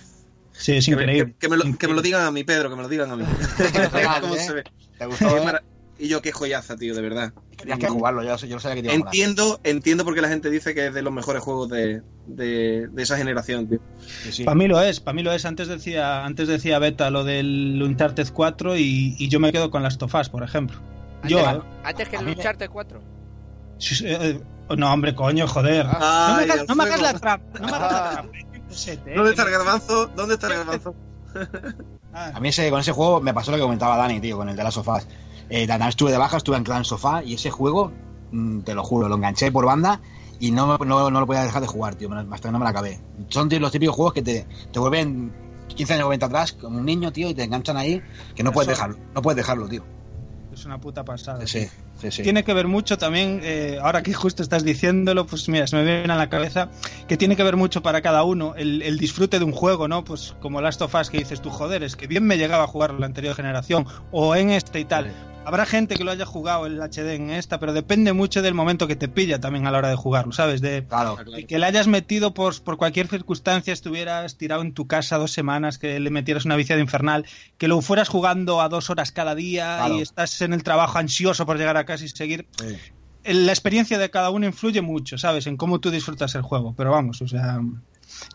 Sí, 0.51 0.73
es 0.73 0.85
Que 0.85 0.95
me, 0.95 1.01
increíble. 1.03 1.31
que- 1.33 1.37
que 1.39 1.49
me 1.49 1.57
lo, 1.57 1.77
que 1.77 1.87
me 1.87 1.93
lo 1.95 2.01
digan 2.03 2.23
a 2.25 2.31
mí, 2.31 2.43
Pedro, 2.43 2.69
que 2.69 2.75
me 2.75 2.83
lo 2.83 2.89
digan 2.89 3.09
a 3.11 3.15
mí. 3.15 3.23
¿Cómo 4.21 4.35
se 4.35 4.53
ve? 4.53 4.63
¿Te 4.63 5.07
Qué 5.09 5.41
mara- 5.43 5.63
Y 5.97 6.07
yo, 6.07 6.21
qué 6.21 6.31
joyaza, 6.31 6.75
tío, 6.75 6.93
de 6.93 7.01
verdad. 7.01 7.33
Tenías 7.57 7.79
que 7.79 7.87
jugarlo, 7.87 8.23
yo, 8.23 8.35
yo 8.35 8.55
no 8.55 8.59
sabía 8.59 8.75
que 8.75 8.81
te 8.81 8.87
iba 8.87 8.95
a 8.95 8.97
molar. 8.99 9.13
Entiendo, 9.15 9.59
entiendo 9.63 10.03
porque 10.05 10.21
la 10.21 10.27
gente 10.27 10.49
dice 10.49 10.73
que 10.75 10.87
es 10.87 10.93
de 10.93 11.01
los 11.01 11.13
mejores 11.13 11.41
juegos 11.41 11.69
de, 11.69 12.01
de, 12.27 12.87
de 12.91 13.03
esa 13.03 13.15
generación, 13.17 13.67
tío. 13.69 13.79
Sí, 14.23 14.31
sí. 14.31 14.43
Para 14.43 14.55
mí 14.55 14.67
lo 14.67 14.81
es, 14.81 14.99
para 14.99 15.15
mí 15.15 15.23
lo 15.23 15.31
es. 15.31 15.45
Antes 15.45 15.67
decía, 15.67 16.25
antes 16.25 16.47
decía 16.47 16.77
Beta 16.79 17.09
lo 17.09 17.23
del 17.23 17.79
Uncharted 17.81 18.27
4 18.33 18.75
y, 18.77 19.15
y 19.17 19.29
yo 19.29 19.39
me 19.39 19.51
quedo 19.51 19.71
con 19.71 19.81
las 19.81 19.97
Tofas, 19.97 20.29
por 20.29 20.43
ejemplo. 20.43 20.77
Yo, 21.25 21.45
antes, 21.47 21.63
¿eh? 21.63 21.67
antes 21.85 22.09
que 22.09 22.17
A 22.17 22.19
el 22.19 22.25
me- 22.25 22.31
Uncharted 22.33 22.69
4. 22.69 23.01
Sí, 23.83 23.95
sí, 23.95 24.05
eh, 24.07 24.41
no, 24.77 24.93
hombre, 24.93 25.13
coño, 25.13 25.47
joder. 25.47 25.85
Ah. 25.89 26.37
no 26.39 26.45
me 26.47 26.53
hagas, 26.53 26.67
no 26.69 26.75
me 26.75 26.83
hagas 26.83 26.99
Alfredo. 27.01 27.13
la 27.13 27.19
trampa. 27.19 27.59
No 27.59 27.67
me 27.67 27.73
hagas 27.73 27.91
la 27.91 27.97
Ah. 27.97 28.11
trampa. 28.13 28.37
Cosete, 28.69 29.11
eh, 29.11 29.15
¿Dónde 29.15 29.29
está 29.31 29.43
el 29.43 29.51
garbanzo? 29.51 30.07
¿Dónde 30.07 30.33
está 30.35 30.47
el 30.47 30.53
garbanzo? 30.65 30.95
Ah, 32.13 32.31
A 32.35 32.39
mí 32.39 32.49
ese, 32.49 32.69
con 32.69 32.79
ese 32.79 32.91
juego 32.91 33.19
me 33.21 33.33
pasó 33.33 33.51
lo 33.51 33.57
que 33.57 33.63
comentaba 33.63 33.97
Dani, 33.97 34.19
tío, 34.19 34.37
con 34.37 34.47
el 34.49 34.55
de 34.55 34.63
las 34.63 34.73
sofás. 34.73 35.07
Eh, 35.49 35.67
estuve 35.89 36.11
de 36.11 36.17
baja, 36.17 36.37
estuve 36.37 36.57
en 36.57 36.63
Clan 36.63 36.85
Sofá 36.85 37.23
y 37.23 37.33
ese 37.35 37.51
juego, 37.51 37.91
mm, 38.31 38.61
te 38.61 38.73
lo 38.73 38.83
juro, 38.83 39.09
lo 39.09 39.15
enganché 39.15 39.51
por 39.51 39.65
banda 39.65 39.99
y 40.39 40.51
no, 40.51 40.77
no, 40.77 41.09
no 41.11 41.19
lo 41.19 41.25
podía 41.27 41.43
dejar 41.43 41.61
de 41.61 41.67
jugar, 41.67 41.95
tío, 41.95 42.09
hasta 42.31 42.47
que 42.47 42.51
no 42.51 42.59
me 42.59 42.63
la 42.63 42.71
acabé. 42.71 42.99
Son 43.29 43.49
tío, 43.49 43.59
los 43.59 43.71
típicos 43.71 43.95
juegos 43.95 44.13
que 44.13 44.21
te, 44.21 44.47
te 44.71 44.79
vuelven 44.79 45.33
15 45.67 45.93
años 45.95 46.05
o 46.05 46.09
20 46.09 46.25
atrás 46.25 46.53
como 46.53 46.79
un 46.79 46.85
niño, 46.85 47.11
tío, 47.11 47.29
y 47.29 47.33
te 47.33 47.43
enganchan 47.43 47.77
ahí 47.77 48.01
que 48.35 48.43
no 48.43 48.51
puedes 48.51 48.69
dejarlo, 48.69 48.97
no 49.13 49.21
puedes 49.21 49.37
dejarlo, 49.37 49.67
tío. 49.67 49.83
es 50.53 50.65
una 50.65 50.79
puta 50.79 51.03
pasada. 51.03 51.45
Sí, 51.45 51.67
sí, 52.03 52.17
sí. 52.17 52.23
Tiene 52.23 52.43
que 52.43 52.53
ver 52.53 52.67
mucho 52.67 52.97
también, 52.97 53.39
eh, 53.43 53.77
ahora 53.81 54.03
que 54.03 54.13
justo 54.13 54.43
estás 54.43 54.63
diciéndolo, 54.63 55.25
pues 55.25 55.47
mira, 55.49 55.67
se 55.67 55.75
me 55.75 55.83
viene 55.83 56.13
a 56.13 56.17
la 56.17 56.29
cabeza 56.29 56.69
que 57.07 57.17
tiene 57.17 57.35
que 57.35 57.43
ver 57.43 57.57
mucho 57.57 57.81
para 57.81 58.01
cada 58.01 58.23
uno 58.23 58.53
el, 58.55 58.81
el 58.81 58.97
disfrute 58.97 59.39
de 59.39 59.45
un 59.45 59.51
juego, 59.53 59.87
¿no? 59.87 60.03
Pues 60.03 60.35
como 60.41 60.61
Last 60.61 60.81
of 60.81 60.93
Us 60.95 61.09
que 61.09 61.17
dices 61.17 61.41
tú, 61.41 61.49
joder, 61.49 61.83
es 61.83 61.95
que 61.95 62.07
bien 62.07 62.25
me 62.25 62.37
llegaba 62.37 62.63
a 62.65 62.67
jugar 62.67 62.93
la 62.93 63.05
anterior 63.05 63.35
generación 63.35 63.85
o 64.11 64.35
en 64.35 64.49
este 64.51 64.79
y 64.79 64.85
tal. 64.85 65.11
Habrá 65.45 65.65
gente 65.65 65.95
que 65.97 66.05
lo 66.05 66.11
haya 66.11 66.25
jugado 66.25 66.67
el 66.67 66.79
HD 66.81 67.15
en 67.15 67.29
esta, 67.29 67.59
pero 67.59 67.73
depende 67.73 68.13
mucho 68.13 68.41
del 68.41 68.53
momento 68.53 68.87
que 68.87 68.95
te 68.95 69.09
pilla 69.09 69.41
también 69.41 69.67
a 69.67 69.71
la 69.71 69.79
hora 69.79 69.89
de 69.89 69.97
jugarlo, 69.97 70.31
¿sabes? 70.31 70.61
De, 70.61 70.85
Claro, 70.87 71.17
de 71.17 71.45
que 71.45 71.59
le 71.59 71.65
hayas 71.65 71.85
metido 71.87 72.33
por, 72.33 72.63
por 72.63 72.77
cualquier 72.77 73.09
circunstancia, 73.09 73.73
estuvieras 73.73 74.37
tirado 74.37 74.61
en 74.61 74.73
tu 74.73 74.87
casa 74.87 75.17
dos 75.17 75.33
semanas, 75.33 75.79
que 75.79 75.99
le 75.99 76.09
metieras 76.11 76.45
una 76.45 76.55
viciada 76.55 76.81
infernal, 76.81 77.25
que 77.57 77.67
lo 77.67 77.81
fueras 77.81 78.07
jugando 78.07 78.61
a 78.61 78.69
dos 78.69 78.89
horas 78.89 79.11
cada 79.11 79.35
día 79.35 79.79
Claro. 79.79 79.97
y 79.97 80.01
estás 80.01 80.41
en 80.41 80.53
el 80.53 80.63
trabajo 80.63 80.97
ansioso 80.97 81.45
por 81.45 81.57
llegar 81.57 81.75
a 81.75 81.83
casa 81.83 81.92
y 82.01 82.09
seguir. 82.09 82.47
sí. 82.57 82.77
La 83.25 83.53
experiencia 83.53 83.97
de 83.97 84.09
cada 84.09 84.31
uno 84.31 84.45
influye 84.45 84.81
mucho, 84.81 85.17
¿sabes? 85.17 85.47
En 85.47 85.55
cómo 85.55 85.79
tú 85.79 85.89
disfrutas 85.91 86.35
el 86.35 86.41
juego. 86.41 86.73
Pero 86.75 86.91
vamos, 86.91 87.21
o 87.21 87.27
sea, 87.29 87.61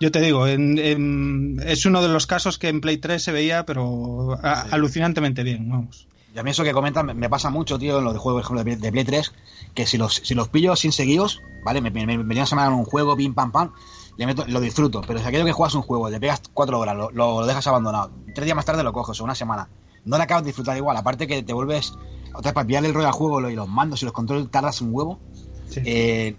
yo 0.00 0.10
te 0.10 0.18
digo, 0.22 0.46
en- 0.46 0.78
en- 0.78 1.60
es 1.66 1.84
uno 1.84 2.00
de 2.00 2.08
los 2.08 2.26
casos 2.26 2.56
que 2.58 2.68
en 2.68 2.80
Play 2.80 2.96
3 2.96 3.22
se 3.22 3.30
veía, 3.32 3.66
pero 3.66 4.38
a- 4.42 4.62
Sí. 4.62 4.68
alucinantemente 4.70 5.42
bien, 5.42 5.68
vamos. 5.68 6.08
Y 6.34 6.38
a 6.38 6.42
mí 6.42 6.52
eso 6.52 6.64
que 6.64 6.72
comentan 6.72 7.04
me, 7.04 7.12
me 7.12 7.28
pasa 7.28 7.50
mucho, 7.50 7.78
tío, 7.78 7.98
en 7.98 8.04
los 8.04 8.14
de 8.14 8.18
juegos, 8.18 8.46
por 8.48 8.56
ejemplo, 8.56 8.64
de 8.64 8.76
Play- 8.76 8.82
de 8.82 8.92
Play 8.92 9.04
3, 9.04 9.32
que 9.74 9.84
si 9.84 9.98
los, 9.98 10.14
si 10.24 10.34
los 10.34 10.48
pillo 10.48 10.74
sin 10.74 10.92
seguidos, 10.92 11.42
¿vale? 11.64 11.82
Me, 11.82 11.90
me, 11.90 12.06
me 12.06 12.16
venía 12.22 12.44
a 12.50 12.68
un 12.70 12.84
juego, 12.86 13.14
pim, 13.14 13.34
pam, 13.34 13.52
pam, 13.52 13.72
le 14.16 14.24
meto, 14.24 14.46
lo 14.48 14.58
disfruto. 14.60 15.02
Pero 15.06 15.18
si 15.20 15.26
aquello 15.26 15.44
que 15.44 15.52
juegas 15.52 15.74
un 15.74 15.82
juego, 15.82 16.08
le 16.08 16.18
pegas 16.18 16.40
cuatro 16.54 16.78
horas, 16.78 16.96
lo, 16.96 17.10
lo 17.10 17.44
dejas 17.46 17.66
abandonado, 17.66 18.10
tres 18.34 18.46
días 18.46 18.56
más 18.56 18.64
tarde 18.64 18.82
lo 18.82 18.92
coges, 18.94 19.20
o 19.20 19.24
una 19.24 19.34
semana, 19.34 19.68
no 20.04 20.16
le 20.16 20.22
acabas 20.24 20.42
de 20.44 20.48
disfrutar 20.48 20.76
igual. 20.76 20.96
Aparte 20.96 21.26
que 21.26 21.42
te 21.42 21.52
vuelves, 21.52 21.92
otra 22.34 22.50
vez 22.50 22.52
para 22.54 22.66
pillarle 22.66 22.88
el 22.88 22.94
rollo 22.94 23.06
al 23.08 23.12
juego 23.12 23.48
y 23.50 23.54
los 23.54 23.68
mandos 23.68 24.02
y 24.02 24.04
los 24.04 24.12
controles 24.14 24.50
tardas 24.50 24.80
un 24.80 24.94
huevo, 24.94 25.18
Sí. 25.68 25.80
eh, 25.84 26.36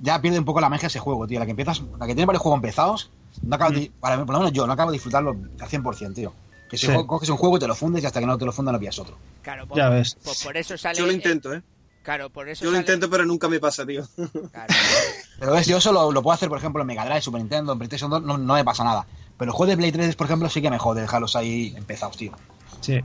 ya 0.00 0.20
pierde 0.20 0.38
un 0.38 0.44
poco 0.44 0.60
la 0.60 0.68
magia 0.68 0.86
ese 0.88 0.98
juego, 0.98 1.26
tío. 1.26 1.38
La 1.38 1.44
que 1.46 1.50
empiezas, 1.52 1.82
la 1.98 2.06
que 2.06 2.14
tiene 2.14 2.26
varios 2.26 2.42
juegos 2.42 2.58
empezados, 2.58 3.10
no 3.42 3.54
acabas 3.56 3.74
de- 3.74 3.90
para 4.00 4.16
mí, 4.16 4.24
por 4.24 4.34
lo 4.34 4.40
menos 4.40 4.52
yo, 4.52 4.66
no 4.66 4.72
acabo 4.72 4.90
de 4.90 4.94
disfrutarlo 4.96 5.36
al 5.60 5.68
100%, 5.68 6.14
tío. 6.14 6.32
Que 6.70 6.76
si 6.76 6.86
Sí. 6.86 6.92
co- 6.94 7.06
coges 7.06 7.28
un 7.28 7.36
juego 7.36 7.56
y 7.58 7.60
te 7.60 7.66
lo 7.68 7.74
fundes 7.74 8.02
y 8.02 8.06
hasta 8.06 8.18
que 8.20 8.26
no 8.26 8.36
te 8.38 8.44
lo 8.44 8.52
funda 8.52 8.72
no 8.72 8.78
pillas 8.78 8.98
otro. 8.98 9.16
Claro, 9.42 9.66
por, 9.66 9.76
Ya 9.78 9.88
ves. 9.88 10.16
por- 10.24 10.34
por 10.42 10.56
eso 10.56 10.76
sale. 10.76 10.98
Yo 10.98 11.06
lo 11.06 11.12
intento, 11.12 11.52
¿eh? 11.54 11.62
Claro, 12.02 12.30
por 12.30 12.48
eso 12.48 12.64
Yo 12.64 12.70
lo 12.70 12.76
sale- 12.76 12.82
intento, 12.82 13.10
pero 13.10 13.24
nunca 13.24 13.48
me 13.48 13.60
pasa, 13.60 13.84
tío. 13.86 14.04
claro. 14.52 14.66
Pero 15.38 15.52
ves, 15.52 15.66
yo 15.66 15.76
eso 15.76 15.92
lo, 15.92 16.10
lo 16.12 16.22
puedo 16.22 16.34
hacer, 16.34 16.48
por 16.48 16.56
ejemplo, 16.58 16.80
en 16.80 16.86
Mega 16.86 17.04
Drive, 17.04 17.20
Super 17.20 17.40
Nintendo, 17.40 17.72
en 17.72 17.78
PlayStation 17.78 18.10
2, 18.10 18.22
no, 18.22 18.38
no 18.38 18.54
me 18.54 18.64
pasa 18.64 18.84
nada. 18.84 19.06
Pero 19.36 19.50
el 19.50 19.54
juego 19.56 19.70
de 19.70 19.76
Play 19.76 19.92
3, 19.92 20.16
por 20.16 20.26
ejemplo, 20.26 20.48
sí 20.48 20.62
que 20.62 20.70
me 20.70 20.78
jode 20.78 21.02
dejarlos 21.02 21.36
ahí 21.36 21.74
empezados, 21.76 22.16
tío. 22.16 22.32
Sí. 22.80 23.00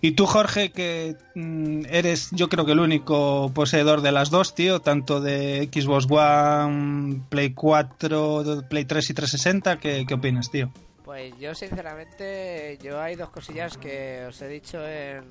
Y 0.00 0.12
tú, 0.12 0.26
Jorge, 0.26 0.70
que 0.70 1.16
mm, 1.34 1.84
eres, 1.88 2.30
yo 2.32 2.48
creo 2.48 2.64
que 2.64 2.72
el 2.72 2.80
único 2.80 3.50
poseedor 3.54 4.02
de 4.02 4.12
las 4.12 4.30
dos, 4.30 4.54
tío, 4.54 4.80
tanto 4.80 5.20
de 5.20 5.68
Xbox 5.72 6.06
One, 6.10 7.22
Play 7.28 7.52
4, 7.52 8.64
Play 8.68 8.84
3 8.84 9.10
y 9.10 9.14
360, 9.14 9.78
¿qué, 9.78 10.04
qué 10.06 10.14
opinas, 10.14 10.50
tío? 10.50 10.70
Pues 11.04 11.38
yo 11.38 11.54
sinceramente, 11.54 12.78
yo 12.82 13.00
hay 13.00 13.14
dos 13.14 13.30
cosillas 13.30 13.78
que 13.78 14.24
os 14.26 14.42
he 14.42 14.48
dicho 14.48 14.84
en, 14.86 15.24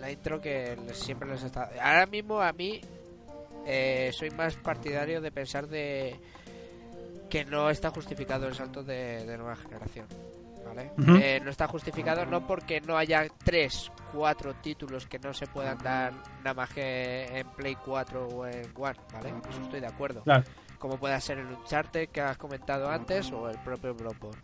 la, 0.00 0.10
intro 0.10 0.40
que 0.40 0.76
siempre 0.92 1.28
les 1.28 1.42
está... 1.42 1.70
Ahora 1.80 2.06
mismo 2.06 2.40
a 2.40 2.52
mí 2.52 2.80
eh, 3.66 4.10
soy 4.12 4.30
más 4.30 4.54
partidario 4.54 5.20
de 5.20 5.32
pensar 5.32 5.66
de 5.66 6.16
que 7.28 7.44
no 7.44 7.70
está 7.70 7.90
justificado 7.90 8.46
el 8.46 8.54
salto 8.54 8.84
de 8.84 9.24
nueva 9.36 9.56
generación. 9.56 10.06
¿Vale? 10.64 10.90
Eh, 11.20 11.40
no 11.44 11.50
está 11.50 11.66
justificado 11.68 12.24
no 12.26 12.46
porque 12.46 12.80
no 12.80 12.96
haya 12.96 13.26
tres, 13.44 13.92
cuatro 14.12 14.54
títulos 14.54 15.06
que 15.06 15.18
no 15.18 15.32
se 15.34 15.46
puedan 15.46 15.78
dar 15.78 16.12
nada 16.38 16.54
más 16.54 16.70
que 16.70 17.24
en 17.38 17.46
Play 17.50 17.76
4 17.84 18.26
o 18.28 18.46
en 18.46 18.72
One, 18.76 18.98
¿vale? 19.12 19.34
Eso 19.50 19.62
estoy 19.62 19.80
de 19.80 19.86
acuerdo 19.86 20.22
Claro. 20.22 20.44
como 20.78 20.96
pueda 20.98 21.20
ser 21.20 21.38
el 21.38 21.46
Uncharted 21.46 22.08
que 22.08 22.20
has 22.20 22.36
comentado 22.38 22.88
antes 22.90 23.30
o 23.32 23.48
el 23.48 23.58
propio 23.58 23.94
Bloodborne. 23.94 24.40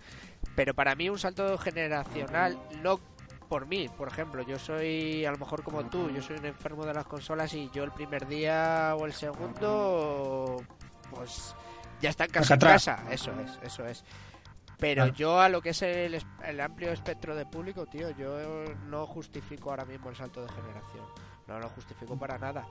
Pero 0.54 0.74
para 0.74 0.94
mí 0.94 1.08
un 1.08 1.18
salto 1.18 1.56
generacional, 1.58 2.58
no 2.82 3.00
por 3.48 3.66
mí, 3.66 3.88
por 3.88 4.06
ejemplo, 4.08 4.42
yo 4.42 4.58
soy 4.58 5.24
a 5.24 5.32
lo 5.32 5.38
mejor 5.38 5.62
como 5.64 5.84
tú, 5.86 6.10
yo 6.10 6.22
soy 6.22 6.36
un 6.38 6.46
enfermo 6.46 6.84
de 6.86 6.94
las 6.94 7.06
consolas 7.06 7.52
y 7.54 7.68
yo 7.70 7.82
el 7.82 7.90
primer 7.90 8.26
día 8.28 8.94
o 8.96 9.06
el 9.06 9.12
segundo, 9.12 10.62
pues 11.10 11.54
ya 12.00 12.10
está 12.10 12.24
en 12.26 12.30
casa, 12.30 12.54
en 12.54 12.60
casa, 12.60 12.98
eso 13.10 13.32
es, 13.40 13.58
eso 13.62 13.84
es. 13.86 14.04
Pero 14.80 15.08
yo 15.08 15.40
a 15.40 15.48
lo 15.48 15.60
que 15.60 15.70
es 15.70 15.82
el, 15.82 16.20
el 16.44 16.60
amplio 16.60 16.90
espectro 16.90 17.36
de 17.36 17.46
público, 17.46 17.86
tío, 17.86 18.10
yo 18.10 18.64
no 18.86 19.06
justifico 19.06 19.70
ahora 19.70 19.84
mismo 19.84 20.10
el 20.10 20.16
salto 20.16 20.42
de 20.42 20.48
generación. 20.52 21.04
No 21.46 21.58
lo 21.58 21.68
justifico 21.70 22.16
para 22.16 22.38
nada. 22.38 22.66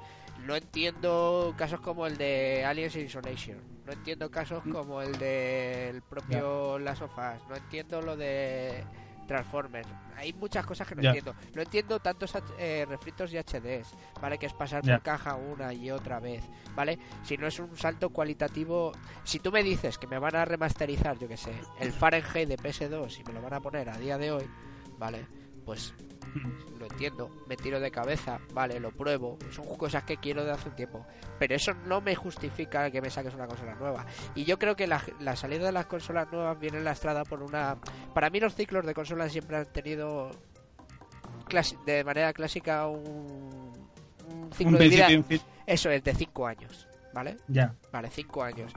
No 0.45 0.55
entiendo 0.55 1.53
casos 1.57 1.81
como 1.81 2.07
el 2.07 2.17
de 2.17 2.63
Aliens 2.65 2.95
Isolation. 2.95 3.59
No 3.85 3.91
entiendo 3.91 4.31
casos 4.31 4.63
como 4.71 5.01
el 5.01 5.17
del 5.17 6.01
propio 6.01 6.79
Last 6.79 7.01
of 7.01 7.11
Us. 7.11 7.47
No 7.49 7.57
entiendo 7.57 8.01
lo 8.01 8.15
de 8.15 8.85
Transformers. 9.29 9.87
Hay 10.17 10.33
muchas 10.33 10.65
cosas 10.65 10.87
que 10.87 10.95
no 10.95 11.03
entiendo. 11.03 11.35
No 11.53 11.61
entiendo 11.61 11.99
tantos 11.99 12.33
eh, 12.57 12.85
refritos 12.89 13.31
y 13.31 13.37
HDs, 13.37 13.93
¿vale? 14.19 14.37
Que 14.39 14.47
es 14.47 14.53
pasar 14.53 14.83
Ya. 14.83 14.95
por 14.95 15.03
caja 15.03 15.35
una 15.35 15.71
y 15.71 15.91
otra 15.91 16.19
vez, 16.19 16.43
¿vale? 16.75 16.97
Si 17.23 17.37
no 17.37 17.45
es 17.47 17.59
un 17.59 17.77
salto 17.77 18.09
cualitativo... 18.09 18.91
Si 19.23 19.39
tú 19.39 19.51
me 19.51 19.61
dices 19.63 19.97
que 19.99 20.07
me 20.07 20.17
van 20.17 20.35
a 20.35 20.45
remasterizar, 20.45 21.17
yo 21.19 21.27
que 21.27 21.37
sé, 21.37 21.53
el 21.79 21.91
Fahrenheit 21.93 22.49
de 22.49 22.57
PS2 22.57 23.19
y 23.19 23.23
me 23.23 23.33
lo 23.33 23.41
van 23.43 23.53
a 23.53 23.59
poner 23.61 23.87
a 23.89 23.97
día 23.97 24.17
de 24.17 24.31
hoy, 24.31 24.49
¿vale? 24.97 25.27
Pues 25.69 25.93
lo 26.79 26.87
entiendo, 26.87 27.29
me 27.47 27.55
tiro 27.55 27.79
de 27.79 27.91
cabeza, 27.91 28.39
vale, 28.53 28.79
lo 28.79 28.89
pruebo, 28.89 29.37
son 29.51 29.67
cosas 29.77 30.03
que 30.03 30.17
quiero 30.17 30.43
de 30.43 30.49
hace 30.49 30.69
un 30.69 30.75
tiempo, 30.75 31.05
pero 31.37 31.53
eso 31.53 31.75
no 31.85 32.01
me 32.01 32.15
justifica 32.15 32.89
que 32.89 32.99
me 32.99 33.11
saques 33.11 33.35
una 33.35 33.45
consola 33.45 33.75
nueva. 33.75 34.03
Y 34.33 34.45
yo 34.45 34.57
creo 34.57 34.75
que 34.75 34.87
la, 34.87 34.99
la 35.19 35.35
salida 35.35 35.67
de 35.67 35.71
las 35.71 35.85
consolas 35.85 36.31
nuevas 36.31 36.59
viene 36.59 36.81
lastrada 36.81 37.23
por 37.23 37.43
una... 37.43 37.77
Para 38.15 38.31
mí 38.31 38.39
los 38.39 38.55
ciclos 38.55 38.83
de 38.83 38.95
consolas 38.95 39.31
siempre 39.31 39.57
han 39.57 39.67
tenido 39.67 40.31
de 41.85 42.03
manera 42.03 42.33
clásica 42.33 42.87
un, 42.87 43.71
un 44.27 44.51
ciclo 44.51 44.73
Un 44.73 44.79
de 44.79 44.89
vida... 44.89 45.07
Eso 45.67 45.91
es, 45.91 46.03
de 46.03 46.15
5 46.15 46.47
años, 46.47 46.87
¿vale? 47.13 47.37
Ya. 47.47 47.75
Vale, 47.91 48.09
5 48.09 48.41
años. 48.41 48.73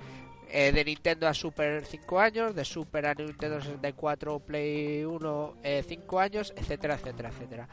Eh, 0.54 0.70
de 0.70 0.84
Nintendo 0.84 1.26
a 1.26 1.32
Super 1.32 1.82
5 1.86 2.20
años, 2.20 2.54
de 2.54 2.62
Super 2.66 3.06
a 3.06 3.14
Nintendo 3.14 3.58
64, 3.58 4.38
Play 4.40 5.02
1 5.02 5.54
5 5.88 6.20
años, 6.20 6.52
etcétera, 6.54 6.96
etcétera, 6.96 7.30
etcétera. 7.30 7.68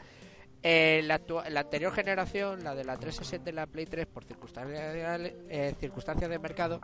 Eh, 0.62 1.02
la, 1.04 1.20
la 1.50 1.60
anterior 1.60 1.92
generación, 1.92 2.64
la 2.64 2.74
de 2.74 2.84
la 2.84 2.96
360 2.96 3.50
y 3.50 3.52
la 3.52 3.66
Play 3.66 3.84
3, 3.84 4.06
por 4.06 4.24
circunstancias, 4.24 4.80
eh, 4.96 5.74
circunstancias 5.78 6.30
de 6.30 6.38
mercado, 6.38 6.80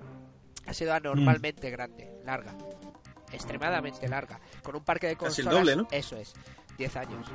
ha 0.67 0.75
sido 0.75 0.93
anormalmente 0.93 1.71
grande, 1.71 2.21
larga. 2.27 2.55
extremadamente 3.33 4.07
larga, 4.07 4.39
con 4.63 4.77
un 4.77 4.85
parque 4.85 5.07
de 5.07 5.17
consolas. 5.17 5.55
el 5.55 5.59
doble, 5.59 5.77
¿no? 5.77 5.89
Eso 5.91 6.17
es, 6.17 6.35
10 6.77 6.97
años. 6.97 7.27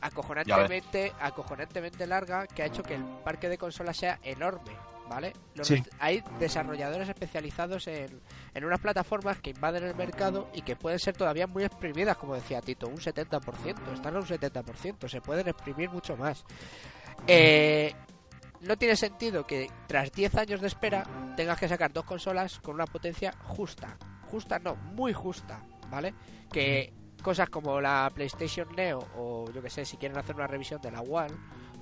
Acojonantemente, 0.00 1.12
acojonantemente 1.18 2.06
larga 2.06 2.46
que 2.46 2.62
ha 2.62 2.66
hecho 2.66 2.84
que 2.84 2.94
el 2.94 3.04
parque 3.24 3.48
de 3.48 3.58
consolas 3.58 3.96
sea 3.96 4.20
enorme, 4.22 4.72
¿vale? 5.10 5.32
Los 5.56 5.66
Sí. 5.66 5.74
rest- 5.74 5.90
Hay 5.98 6.22
desarrolladores 6.38 7.08
especializados 7.08 7.86
en, 7.88 8.20
en 8.54 8.64
unas 8.64 8.80
plataformas 8.80 9.38
que 9.40 9.50
invaden 9.50 9.82
el 9.84 9.94
mercado 9.96 10.48
y 10.54 10.62
que 10.62 10.76
pueden 10.76 11.00
ser 11.00 11.16
todavía 11.16 11.46
muy 11.48 11.64
exprimidas, 11.64 12.16
como 12.16 12.34
decía 12.36 12.60
Tito, 12.62 12.86
un 12.86 12.96
70%, 12.98 13.92
están 13.92 14.14
a 14.16 14.20
un 14.20 14.24
70%, 14.26 15.08
se 15.08 15.20
pueden 15.20 15.48
exprimir 15.48 15.90
mucho 15.90 16.16
más. 16.16 16.44
Eh, 17.26 17.92
no 18.60 18.76
tiene 18.76 18.94
sentido 18.96 19.46
que 19.46 19.68
tras 19.88 20.12
10 20.12 20.34
años 20.36 20.60
de 20.60 20.68
espera 20.68 21.04
tengas 21.36 21.58
que 21.58 21.68
sacar 21.68 21.92
dos 21.92 22.04
consolas 22.04 22.60
con 22.60 22.74
una 22.76 22.86
potencia 22.86 23.32
justa. 23.42 23.96
Justa 24.30 24.58
no, 24.60 24.76
muy 24.76 25.12
justa, 25.12 25.60
¿vale? 25.90 26.14
Que 26.52 26.92
cosas 27.22 27.50
como 27.50 27.80
la 27.80 28.10
PlayStation 28.14 28.68
Neo 28.76 29.00
o 29.16 29.50
yo 29.52 29.60
que 29.60 29.70
sé, 29.70 29.84
si 29.84 29.96
quieren 29.96 30.16
hacer 30.18 30.36
una 30.36 30.46
revisión 30.46 30.80
de 30.80 30.90
la 30.92 31.00
One, 31.00 31.34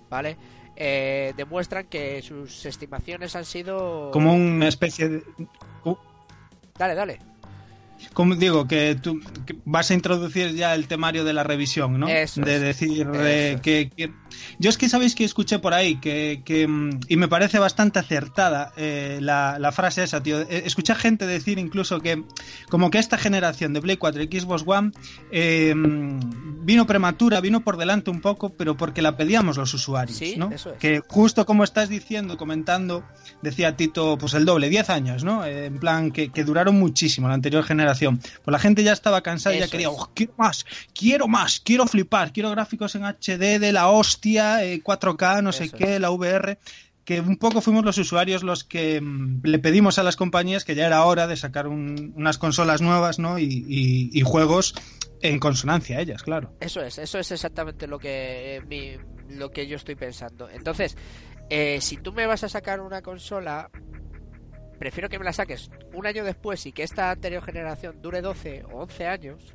¿vale? 0.08 0.36
Eh, 0.76 1.32
demuestran 1.36 1.86
que 1.86 2.22
sus 2.22 2.64
estimaciones 2.64 3.34
han 3.34 3.44
sido... 3.44 4.10
Como 4.12 4.32
una 4.32 4.68
especie 4.68 5.08
de. 5.08 5.22
Dale, 6.78 6.94
dale. 6.94 7.18
Como 8.14 8.34
digo, 8.36 8.66
que 8.68 8.96
tú 9.00 9.20
que 9.46 9.56
vas 9.64 9.90
a 9.90 9.94
introducir 9.94 10.54
ya 10.54 10.74
el 10.74 10.86
temario 10.88 11.24
de 11.24 11.32
la 11.32 11.42
revisión, 11.42 11.98
¿no? 11.98 12.08
Eso 12.08 12.40
de 12.40 12.58
decir 12.60 13.08
eh, 13.14 13.58
que, 13.62 13.90
que- 13.96 14.12
Yo 14.58 14.70
es 14.70 14.78
que 14.78 14.88
sabéis 14.88 15.14
que 15.14 15.24
escuché 15.24 15.58
por 15.58 15.74
ahí 15.74 15.96
que, 15.96 16.42
que, 16.44 16.62
y 17.08 17.16
me 17.16 17.28
parece 17.28 17.58
bastante 17.58 17.98
acertada 17.98 18.72
eh, 18.76 19.18
la, 19.20 19.58
la 19.58 19.72
frase 19.72 20.02
esa, 20.04 20.22
tío. 20.22 20.40
Eh, 20.40 20.62
Escuché 20.64 20.94
gente 20.94 21.26
decir 21.26 21.58
incluso 21.58 22.00
que 22.00 22.22
como 22.68 22.90
que 22.90 22.98
esta 22.98 23.18
generación 23.18 23.72
de 23.72 23.80
Play 23.80 23.96
4 23.96 24.22
y 24.22 24.40
Xbox 24.40 24.62
One 24.66 24.92
eh, 25.32 25.74
mm, 25.74 26.64
vino 26.64 26.86
prematura, 26.86 27.40
vino 27.40 27.60
por 27.64 27.76
delante 27.76 28.10
un 28.10 28.20
poco, 28.20 28.50
pero 28.50 28.76
porque 28.76 29.02
la 29.02 29.16
pedíamos 29.16 29.56
los 29.56 29.74
usuarios, 29.74 30.16
Sí, 30.18 30.34
¿no? 30.36 30.50
eso 30.52 30.70
es. 30.72 30.78
Que 30.78 31.00
justo 31.06 31.46
como 31.46 31.64
estás 31.64 31.88
diciendo, 31.88 32.36
comentando, 32.36 33.02
decía 33.42 33.76
Tito, 33.76 34.16
pues 34.18 34.34
el 34.34 34.44
doble, 34.44 34.68
10 34.68 34.90
años, 34.90 35.24
¿no? 35.24 35.44
En 35.44 35.78
plan, 35.78 36.10
que, 36.12 36.30
que 36.30 36.44
duraron 36.44 36.78
muchísimo 36.78 37.26
la 37.28 37.34
anterior 37.34 37.64
generación. 37.64 37.87
Pues 37.94 38.52
la 38.52 38.58
gente 38.58 38.82
ya 38.82 38.92
estaba 38.92 39.22
cansada 39.22 39.54
y 39.56 39.60
ya 39.60 39.68
quería. 39.68 39.90
"Oh, 39.90 40.10
quiero 40.14 40.34
más, 40.36 40.64
quiero 40.94 41.28
más, 41.28 41.60
quiero 41.60 41.86
flipar, 41.86 42.32
quiero 42.32 42.50
gráficos 42.50 42.94
en 42.94 43.04
HD 43.04 43.58
de 43.58 43.72
la 43.72 43.88
hostia, 43.88 44.64
eh, 44.64 44.80
4K, 44.82 45.42
no 45.42 45.52
sé 45.52 45.70
qué, 45.78 45.98
la 45.98 46.10
VR. 46.10 46.58
Que 47.04 47.20
un 47.22 47.36
poco 47.38 47.62
fuimos 47.62 47.84
los 47.86 47.96
usuarios 47.96 48.42
los 48.42 48.64
que 48.64 49.00
mm, 49.00 49.40
le 49.44 49.58
pedimos 49.58 49.98
a 49.98 50.02
las 50.02 50.16
compañías 50.16 50.64
que 50.64 50.74
ya 50.74 50.86
era 50.86 51.04
hora 51.04 51.26
de 51.26 51.36
sacar 51.36 51.66
un- 51.66 52.12
unas 52.16 52.36
consolas 52.36 52.82
nuevas, 52.82 53.18
¿no? 53.18 53.38
Y, 53.38 53.44
y- 53.44 54.10
y 54.12 54.20
juegos 54.20 54.74
en 55.22 55.38
consonancia 55.38 55.96
a 55.98 56.00
ellas, 56.02 56.22
claro. 56.22 56.52
Eso 56.60 56.82
es, 56.82 56.98
eso 56.98 57.18
es 57.18 57.30
exactamente 57.32 57.86
lo 57.86 57.98
que 57.98 58.56
eh, 58.56 58.60
mi- 58.68 58.98
lo 59.34 59.50
que 59.50 59.66
yo 59.66 59.76
estoy 59.76 59.94
pensando. 59.94 60.48
Entonces, 60.50 60.96
eh, 61.50 61.78
si 61.80 61.96
tú 61.96 62.12
me 62.12 62.26
vas 62.26 62.44
a 62.44 62.48
sacar 62.50 62.80
una 62.80 63.00
consola, 63.00 63.70
prefiero 64.78 65.08
que 65.08 65.18
me 65.18 65.24
la 65.24 65.32
saques 65.32 65.70
un 65.92 66.06
año 66.06 66.24
después 66.24 66.64
y 66.66 66.72
que 66.72 66.82
esta 66.82 67.10
anterior 67.10 67.42
generación 67.42 68.00
dure 68.02 68.20
12 68.20 68.64
o 68.72 68.78
11 68.82 69.06
años, 69.06 69.54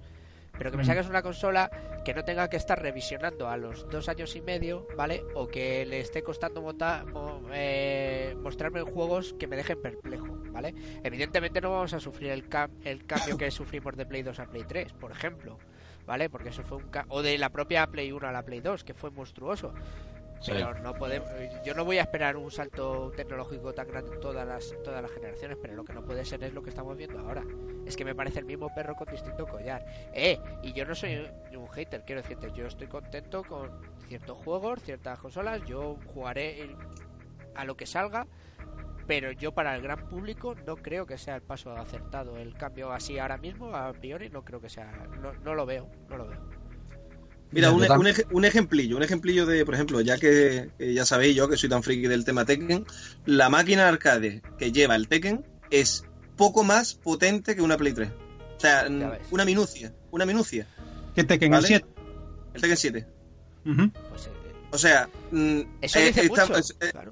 pero 0.57 0.69
que 0.69 0.77
me 0.77 0.83
Mm. 0.83 0.87
saques 0.87 1.07
una 1.09 1.21
consola 1.23 1.71
que 2.05 2.13
no 2.13 2.23
tenga 2.23 2.47
que 2.49 2.57
estar 2.57 2.79
revisionando 2.79 3.47
a 3.49 3.57
los 3.57 3.89
dos 3.89 4.07
años 4.09 4.35
y 4.35 4.41
medio, 4.41 4.85
¿vale? 4.95 5.23
O 5.35 5.47
que 5.47 5.85
le 5.85 5.99
esté 6.01 6.21
costando 6.21 6.61
monta- 6.61 7.03
mo- 7.05 7.41
eh, 7.53 8.35
mostrarme 8.39 8.81
juegos 8.81 9.33
que 9.39 9.47
me 9.47 9.55
dejen 9.55 9.81
perplejo, 9.81 10.27
¿vale? 10.51 10.75
Evidentemente 11.03 11.59
no 11.61 11.71
vamos 11.71 11.93
a 11.93 11.99
sufrir 11.99 12.29
el, 12.31 12.49
cam- 12.49 12.71
el 12.83 13.05
cambio 13.05 13.37
que 13.37 13.49
sufrimos 13.51 13.95
de 13.95 14.05
Play 14.05 14.21
2 14.21 14.39
a 14.39 14.45
Play 14.45 14.63
3, 14.67 14.93
por 14.93 15.11
ejemplo, 15.11 15.57
¿vale? 16.05 16.29
Porque 16.29 16.49
eso 16.49 16.61
fue 16.63 16.77
un... 16.77 16.89
ca- 16.89 17.05
o 17.09 17.21
de 17.23 17.37
la 17.39 17.49
propia 17.49 17.87
Play 17.87 18.11
1 18.11 18.27
a 18.27 18.31
la 18.31 18.43
Play 18.43 18.59
2, 18.59 18.83
que 18.83 18.93
fue 18.93 19.09
monstruoso. 19.09 19.73
Pero 20.45 20.73
no 20.79 20.93
podemos, 20.93 21.29
yo 21.63 21.73
no 21.73 21.85
voy 21.85 21.97
a 21.97 22.01
esperar 22.01 22.35
un 22.37 22.51
salto 22.51 23.11
tecnológico 23.15 23.73
tan 23.73 23.87
grande 23.87 24.13
en 24.13 24.19
todas 24.19 24.45
las, 24.45 24.73
todas 24.83 25.01
las 25.01 25.11
generaciones, 25.11 25.57
pero 25.61 25.73
lo 25.73 25.83
que 25.83 25.93
no 25.93 26.03
puede 26.03 26.25
ser 26.25 26.43
es 26.43 26.53
lo 26.53 26.61
que 26.63 26.69
estamos 26.69 26.97
viendo 26.97 27.19
ahora. 27.19 27.43
Es 27.85 27.95
que 27.95 28.05
me 28.05 28.15
parece 28.15 28.39
el 28.39 28.45
mismo 28.45 28.73
perro 28.73 28.95
con 28.95 29.07
distinto 29.07 29.47
collar. 29.47 29.85
Eh, 30.13 30.39
y 30.61 30.73
yo 30.73 30.85
no 30.85 30.95
soy 30.95 31.29
un 31.55 31.67
hater, 31.69 32.03
quiero 32.05 32.21
decirte, 32.21 32.51
yo 32.53 32.67
estoy 32.67 32.87
contento 32.87 33.43
con 33.43 33.71
ciertos 34.07 34.37
juegos, 34.37 34.81
ciertas 34.81 35.19
consolas, 35.19 35.63
yo 35.65 35.97
jugaré 36.13 36.75
a 37.55 37.65
lo 37.65 37.77
que 37.77 37.85
salga, 37.85 38.27
pero 39.07 39.31
yo 39.31 39.53
para 39.53 39.75
el 39.75 39.81
gran 39.81 40.07
público 40.07 40.55
no 40.65 40.77
creo 40.77 41.05
que 41.05 41.17
sea 41.17 41.35
el 41.35 41.41
paso 41.41 41.75
acertado. 41.75 42.37
El 42.37 42.53
cambio 42.55 42.91
así 42.91 43.19
ahora 43.19 43.37
mismo, 43.37 43.75
a 43.75 43.91
priori, 43.93 44.29
no 44.29 44.43
creo 44.43 44.61
que 44.61 44.69
sea, 44.69 44.91
no, 45.21 45.33
no 45.33 45.55
lo 45.55 45.65
veo, 45.65 45.89
no 46.09 46.17
lo 46.17 46.27
veo. 46.27 46.52
Mira, 47.53 47.71
un, 47.71 47.81
un 47.83 48.07
ej- 48.07 48.25
un 48.31 48.45
ejemplillo, 48.45 48.97
un 48.97 49.03
ejemplillo 49.03 49.45
de, 49.45 49.63
por 49.65 49.75
ejemplo, 49.75 50.01
ya 50.01 50.17
que, 50.17 50.69
ya 50.79 51.05
sabéis 51.05 51.35
yo 51.35 51.47
que 51.47 51.57
soy 51.57 51.69
tan 51.69 51.83
friki 51.83 52.07
del 52.07 52.25
tema 52.25 52.45
Tekken, 52.45 52.85
la 53.25 53.49
máquina 53.49 53.87
arcade 53.87 54.41
que 54.57 54.71
lleva 54.71 54.95
el 54.95 55.07
Tekken 55.07 55.45
es 55.69 56.03
poco 56.35 56.63
más 56.63 56.95
potente 56.95 57.55
que 57.55 57.61
una 57.61 57.77
Play 57.77 57.93
3. 57.93 58.09
O 58.09 58.59
sea, 58.59 58.87
una 59.31 59.45
minucia, 59.45 59.93
una 60.11 60.25
minucia. 60.25 60.65
Que 61.15 61.23
te 61.23 61.37
¿Vale? 61.37 61.57
el 61.57 61.65
7. 61.65 61.85
El 62.55 62.61
Tekken 62.61 62.77
7. 62.77 63.07
Ujú. 63.65 63.91
Pues, 64.09 64.25
eh, 64.27 64.29
O 64.71 64.77
sea, 64.77 65.09
mm, 65.31 65.59
eso 65.81 65.99
eh, 65.99 66.05
dice 66.07 66.21
está- 66.25 66.45
mucho. 66.47 66.57
es, 66.57 66.75
eh, 66.79 66.89
claro. 66.91 67.11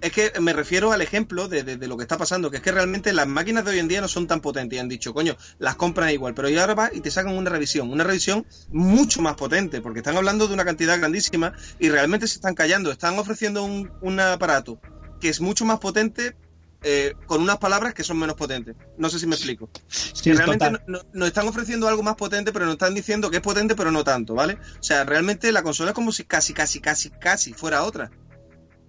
Es 0.00 0.12
que 0.12 0.32
me 0.40 0.52
refiero 0.52 0.92
al 0.92 1.00
ejemplo 1.02 1.48
de, 1.48 1.62
de- 1.64 1.76
de 1.76 1.88
lo 1.88 1.96
que 1.96 2.02
está 2.02 2.16
pasando, 2.18 2.50
que 2.50 2.58
es 2.58 2.62
que 2.62 2.70
realmente 2.72 3.12
las 3.12 3.26
máquinas 3.26 3.64
de 3.64 3.72
hoy 3.72 3.78
en 3.80 3.88
día 3.88 4.00
no 4.00 4.08
son 4.08 4.26
tan 4.26 4.40
potentes 4.40 4.76
y 4.76 4.80
han 4.80 4.88
dicho, 4.88 5.12
coño, 5.12 5.36
las 5.58 5.76
compran 5.76 6.10
igual, 6.10 6.34
pero 6.34 6.48
ya 6.48 6.60
ahora 6.60 6.74
va 6.74 6.90
y 6.92 7.00
te 7.00 7.10
sacan 7.10 7.36
una 7.36 7.50
revisión, 7.50 7.90
una 7.90 8.04
revisión 8.04 8.46
mucho 8.70 9.22
más 9.22 9.34
potente, 9.34 9.80
porque 9.80 9.98
están 10.00 10.16
hablando 10.16 10.46
de 10.46 10.54
una 10.54 10.64
cantidad 10.64 10.98
grandísima 10.98 11.52
y 11.78 11.88
realmente 11.88 12.28
se 12.28 12.36
están 12.36 12.54
callando, 12.54 12.90
están 12.92 13.18
ofreciendo 13.18 13.64
un, 13.64 13.90
un 14.00 14.20
aparato 14.20 14.78
que 15.20 15.28
es 15.28 15.40
mucho 15.40 15.64
más 15.64 15.78
potente 15.80 16.36
eh, 16.84 17.14
con 17.26 17.42
unas 17.42 17.58
palabras 17.58 17.92
que 17.92 18.04
son 18.04 18.18
menos 18.20 18.36
potentes. 18.36 18.76
No 18.98 19.10
sé 19.10 19.18
si 19.18 19.26
me 19.26 19.34
explico. 19.34 19.68
Sí, 19.88 20.22
Que 20.22 20.30
es 20.30 20.36
realmente 20.36 20.66
total. 20.66 20.82
no- 20.86 20.98
no- 20.98 21.04
nos 21.12 21.26
están 21.28 21.48
ofreciendo 21.48 21.88
algo 21.88 22.04
más 22.04 22.14
potente, 22.14 22.52
pero 22.52 22.66
nos 22.66 22.74
están 22.74 22.94
diciendo 22.94 23.30
que 23.30 23.38
es 23.38 23.42
potente, 23.42 23.74
pero 23.74 23.90
no 23.90 24.04
tanto, 24.04 24.34
¿vale? 24.34 24.54
O 24.54 24.82
sea, 24.82 25.02
realmente 25.02 25.50
la 25.50 25.64
consola 25.64 25.90
es 25.90 25.94
como 25.96 26.12
si 26.12 26.22
casi, 26.22 26.54
casi, 26.54 26.78
casi, 26.80 27.10
casi 27.10 27.52
fuera 27.52 27.82
otra. 27.82 28.12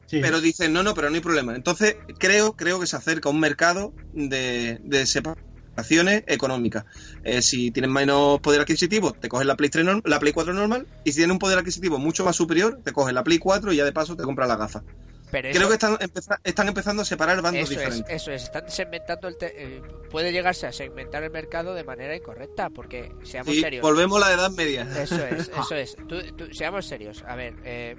Sí. 0.10 0.20
Pero 0.22 0.42
dicen, 0.42 0.74
no, 0.74 0.82
no, 0.82 0.96
pero 0.96 1.10
no 1.10 1.16
hay 1.16 1.22
problema. 1.22 1.54
Entonces, 1.56 1.96
creo, 2.18 2.54
creo 2.54 2.80
que 2.80 2.88
se 2.88 2.96
acerca 2.96 3.30
un 3.30 3.40
mercado 3.40 3.94
de, 4.14 4.80
de 4.82 5.06
separaciones 5.06 6.24
económicas. 6.26 6.86
Eh, 7.24 7.42
si 7.44 7.70
tienes 7.72 7.92
menos 7.92 8.40
poder 8.40 8.62
adquisitivo, 8.62 9.14
te 9.14 9.30
coges 9.30 9.46
la 9.46 9.56
Play, 9.56 9.70
3 9.70 9.86
norm- 9.86 10.02
la 10.06 10.20
Play 10.20 10.34
4 10.34 10.54
normal. 10.54 10.88
Y 11.06 11.12
si 11.12 11.18
tienes 11.18 11.34
un 11.34 11.40
poder 11.40 11.60
adquisitivo 11.60 12.00
mucho 12.00 12.26
más 12.26 12.36
superior, 12.36 12.80
te 12.84 12.92
coges 12.92 13.14
la 13.14 13.24
Play 13.24 13.38
4 13.38 13.72
y 13.72 13.76
ya 13.78 13.86
de 13.86 13.92
paso 13.94 14.16
te 14.16 14.24
compras 14.24 14.48
la 14.50 14.56
gafa. 14.56 14.84
Pero 15.32 15.50
Creo 15.52 15.62
eso- 15.62 15.68
que 15.70 15.74
están, 15.76 15.98
empeza- 16.00 16.40
están 16.44 16.68
empezando 16.70 17.04
a 17.04 17.06
separar 17.06 17.40
bandos 17.44 17.62
Eso 17.70 17.74
es, 17.74 17.78
diferentes. 17.80 18.16
eso 18.16 18.32
es, 18.32 18.44
están 18.46 18.64
segmentando 18.68 19.28
el 19.28 19.38
te- 19.38 19.54
eh, 19.78 19.82
puede 20.10 20.32
llegarse 20.32 20.66
a 20.66 20.72
segmentar 20.72 21.22
el 21.24 21.30
mercado 21.30 21.76
de 21.76 21.84
manera 21.84 22.16
incorrecta, 22.16 22.72
porque 22.72 23.12
seamos 23.24 23.54
Sí, 23.54 23.62
serios. 23.62 23.84
volvemos 23.84 24.20
a 24.24 24.28
la 24.28 24.34
edad 24.34 24.50
media. 24.50 24.88
Eso 25.00 25.24
es, 25.24 25.52
eso 25.56 25.76
es. 25.76 25.96
Tú- 26.08 26.24
tú- 26.36 26.52
seamos 26.52 26.88
serios. 26.88 27.24
A 27.28 27.36
ver, 27.36 27.54
eh, 27.64 27.96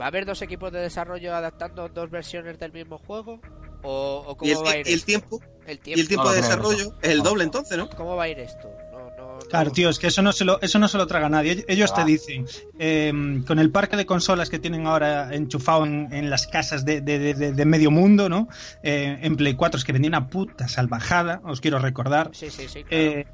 ¿va 0.00 0.06
a 0.06 0.08
haber 0.08 0.24
dos 0.26 0.40
equipos 0.42 0.72
de 0.72 0.80
desarrollo 0.80 1.34
adaptando 1.34 1.88
dos 1.88 2.10
versiones 2.10 2.58
del 2.58 2.72
mismo 2.72 2.98
juego? 2.98 3.40
¿O, 3.82 4.24
o 4.26 4.36
cómo 4.36 4.48
Y 4.50 4.52
el, 4.54 4.58
va 4.64 4.70
a 4.72 4.76
ir 4.78 4.86
y 4.86 4.90
el 4.92 4.96
esto? 4.98 5.06
tiempo, 5.06 5.40
El 5.66 5.76
y 5.76 5.78
tiempo. 5.78 6.00
el 6.02 6.08
tiempo 6.08 6.24
No 6.24 6.30
lo 6.30 6.34
de 6.36 6.42
desarrollo 6.42 6.94
es 7.02 7.08
el 7.10 7.18
No. 7.18 7.24
doble 7.24 7.44
entonces, 7.44 7.78
¿no? 7.78 7.88
¿Cómo 7.90 8.14
va 8.16 8.24
a 8.24 8.28
ir 8.28 8.38
esto? 8.38 8.68
No, 8.92 8.98
no, 9.16 9.32
no. 9.34 9.38
Claro, 9.48 9.70
tío, 9.72 9.88
es 9.88 9.98
que 9.98 10.08
eso 10.08 10.20
no 10.20 10.32
se 10.32 10.44
lo, 10.44 10.60
eso 10.60 10.78
no 10.78 10.86
se 10.86 10.98
lo 10.98 11.06
traga 11.06 11.30
nadie. 11.30 11.64
Ellos 11.66 11.94
te 11.94 12.02
Ah. 12.02 12.04
dicen, 12.04 12.44
eh, 12.78 13.10
con 13.46 13.58
el 13.58 13.70
parque 13.70 13.96
de 13.96 14.04
consolas 14.04 14.50
que 14.50 14.58
tienen 14.58 14.86
ahora 14.86 15.34
enchufado 15.34 15.86
en, 15.86 16.12
en 16.12 16.28
las 16.28 16.46
casas 16.46 16.84
de, 16.84 17.00
de- 17.00 17.18
de- 17.18 17.34
de- 17.34 17.52
de 17.52 17.64
medio 17.64 17.90
mundo, 17.90 18.28
¿no? 18.28 18.48
Eh, 18.82 19.18
en 19.22 19.36
Play 19.36 19.54
4 19.54 19.78
es 19.78 19.84
que 19.84 19.92
vendía 19.92 20.10
una 20.10 20.28
puta 20.28 20.68
salvajada, 20.68 21.40
os 21.44 21.62
quiero 21.62 21.78
recordar. 21.78 22.30
Sí, 22.34 22.50
sí, 22.50 22.68
sí. 22.68 22.84
claro. 22.84 23.02
Eh, 23.04 23.26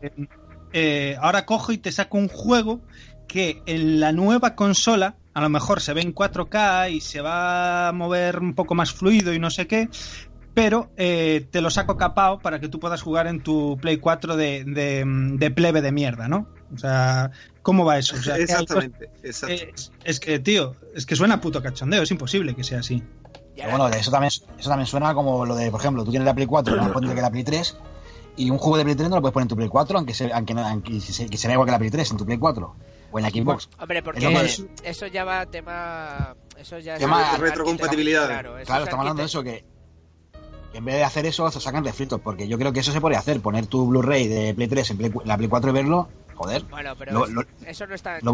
eh, 0.72 1.16
ahora 1.20 1.44
cojo 1.44 1.72
y 1.72 1.78
te 1.78 1.90
saco 1.90 2.18
un 2.18 2.28
juego 2.28 2.80
que 3.26 3.62
en 3.66 3.98
la 3.98 4.12
nueva 4.12 4.54
consola 4.54 5.16
a 5.36 5.40
lo 5.42 5.50
mejor 5.50 5.82
se 5.82 5.92
ve 5.92 6.00
en 6.00 6.14
4K 6.14 6.92
y 6.92 7.02
se 7.02 7.20
va 7.20 7.88
a 7.88 7.92
mover 7.92 8.38
un 8.38 8.54
poco 8.54 8.74
más 8.74 8.94
fluido 8.94 9.34
y 9.34 9.38
no 9.38 9.50
sé 9.50 9.66
qué, 9.66 9.90
pero 10.54 10.90
eh, 10.96 11.46
te 11.50 11.60
lo 11.60 11.68
saco 11.68 11.98
capao 11.98 12.38
para 12.38 12.58
que 12.58 12.68
tú 12.68 12.80
puedas 12.80 13.02
jugar 13.02 13.26
en 13.26 13.42
tu 13.42 13.76
Play 13.78 13.98
4 13.98 14.34
de, 14.34 14.64
de, 14.64 15.04
de 15.04 15.50
plebe 15.50 15.82
de 15.82 15.92
mierda, 15.92 16.26
¿no? 16.26 16.48
O 16.74 16.78
sea, 16.78 17.32
¿cómo 17.60 17.84
va 17.84 17.98
eso? 17.98 18.16
O 18.16 18.18
sea, 18.18 18.36
Exactamente, 18.38 19.10
exacto. 19.22 19.54
es, 19.54 19.92
es 20.04 20.20
que, 20.20 20.38
tío, 20.38 20.74
es 20.94 21.04
que 21.04 21.14
suena 21.14 21.34
a 21.34 21.40
puto 21.42 21.62
cachondeo, 21.62 22.02
es 22.02 22.10
imposible 22.10 22.54
que 22.54 22.64
sea 22.64 22.78
así. 22.78 23.02
Pero 23.54 23.68
bueno, 23.68 23.88
eso 23.88 24.10
también, 24.10 24.32
eso 24.58 24.70
también 24.70 24.86
suena 24.86 25.12
como 25.12 25.44
lo 25.44 25.54
de, 25.54 25.70
por 25.70 25.80
ejemplo, 25.80 26.02
tú 26.02 26.12
tienes 26.12 26.24
la 26.24 26.34
Play 26.34 26.46
4, 26.46 26.76
más 26.78 26.92
potente 26.92 27.14
que 27.14 27.20
la 27.20 27.30
Play 27.30 27.44
3, 27.44 27.76
y 28.36 28.50
un 28.50 28.58
juego 28.58 28.76
de 28.78 28.84
Play 28.84 28.96
3 28.96 29.08
no 29.08 29.16
lo 29.16 29.22
puedes 29.22 29.32
poner 29.32 29.44
en 29.44 29.48
tu 29.48 29.56
Play 29.56 29.68
4, 29.68 29.98
aunque, 29.98 30.14
se, 30.14 30.32
aunque, 30.32 30.54
no- 30.54 30.66
aunque 30.66 31.00
se- 31.00 31.28
que 31.28 31.36
será 31.36 31.54
igual 31.54 31.66
que 31.66 31.72
la 31.72 31.78
Play 31.78 31.90
3 31.90 32.10
en 32.10 32.16
tu 32.16 32.24
Play 32.26 32.38
4 32.38 32.74
o 33.12 33.18
en 33.18 33.22
la 33.22 33.30
Xbox. 33.30 33.68
Hombre, 33.78 34.02
porque 34.02 34.24
Entonces- 34.26 34.66
eso 34.82 35.06
ya 35.06 35.24
va 35.24 35.40
a 35.40 35.46
tema. 35.46 36.34
Eso 36.58 36.78
ya 36.78 36.94
es 36.94 37.00
Tema 37.00 37.18
arquitectura, 37.18 37.48
retrocompatibilidades. 37.50 38.28
Claro, 38.28 38.58
es 38.58 38.62
estamos 38.68 38.94
hablando 38.94 39.22
de 39.22 39.26
eso, 39.26 39.42
que, 39.42 39.64
en 40.72 40.84
vez 40.84 40.94
de 40.96 41.04
hacer 41.04 41.26
eso, 41.26 41.50
se 41.50 41.60
sacan 41.60 41.84
refritos, 41.84 42.20
porque 42.20 42.48
yo 42.48 42.58
creo 42.58 42.72
que 42.72 42.80
eso 42.80 42.92
se 42.92 43.00
puede 43.00 43.16
hacer, 43.16 43.40
poner 43.40 43.66
tu 43.66 43.86
Blu-ray 43.86 44.26
de 44.28 44.54
Play 44.54 44.68
3 44.68 44.90
en 44.90 44.96
Play 44.98 45.12
la 45.24 45.36
Play 45.36 45.48
4 45.48 45.70
y 45.70 45.72
verlo, 45.72 46.08
joder. 46.34 46.62
Bueno, 46.64 46.94
pero 46.98 47.12
Lo- 47.12 47.24
es- 47.26 47.30
lo- 47.32 47.44
eso 47.66 47.86
no 47.86 47.94
está... 47.94 48.18
lo 48.20 48.32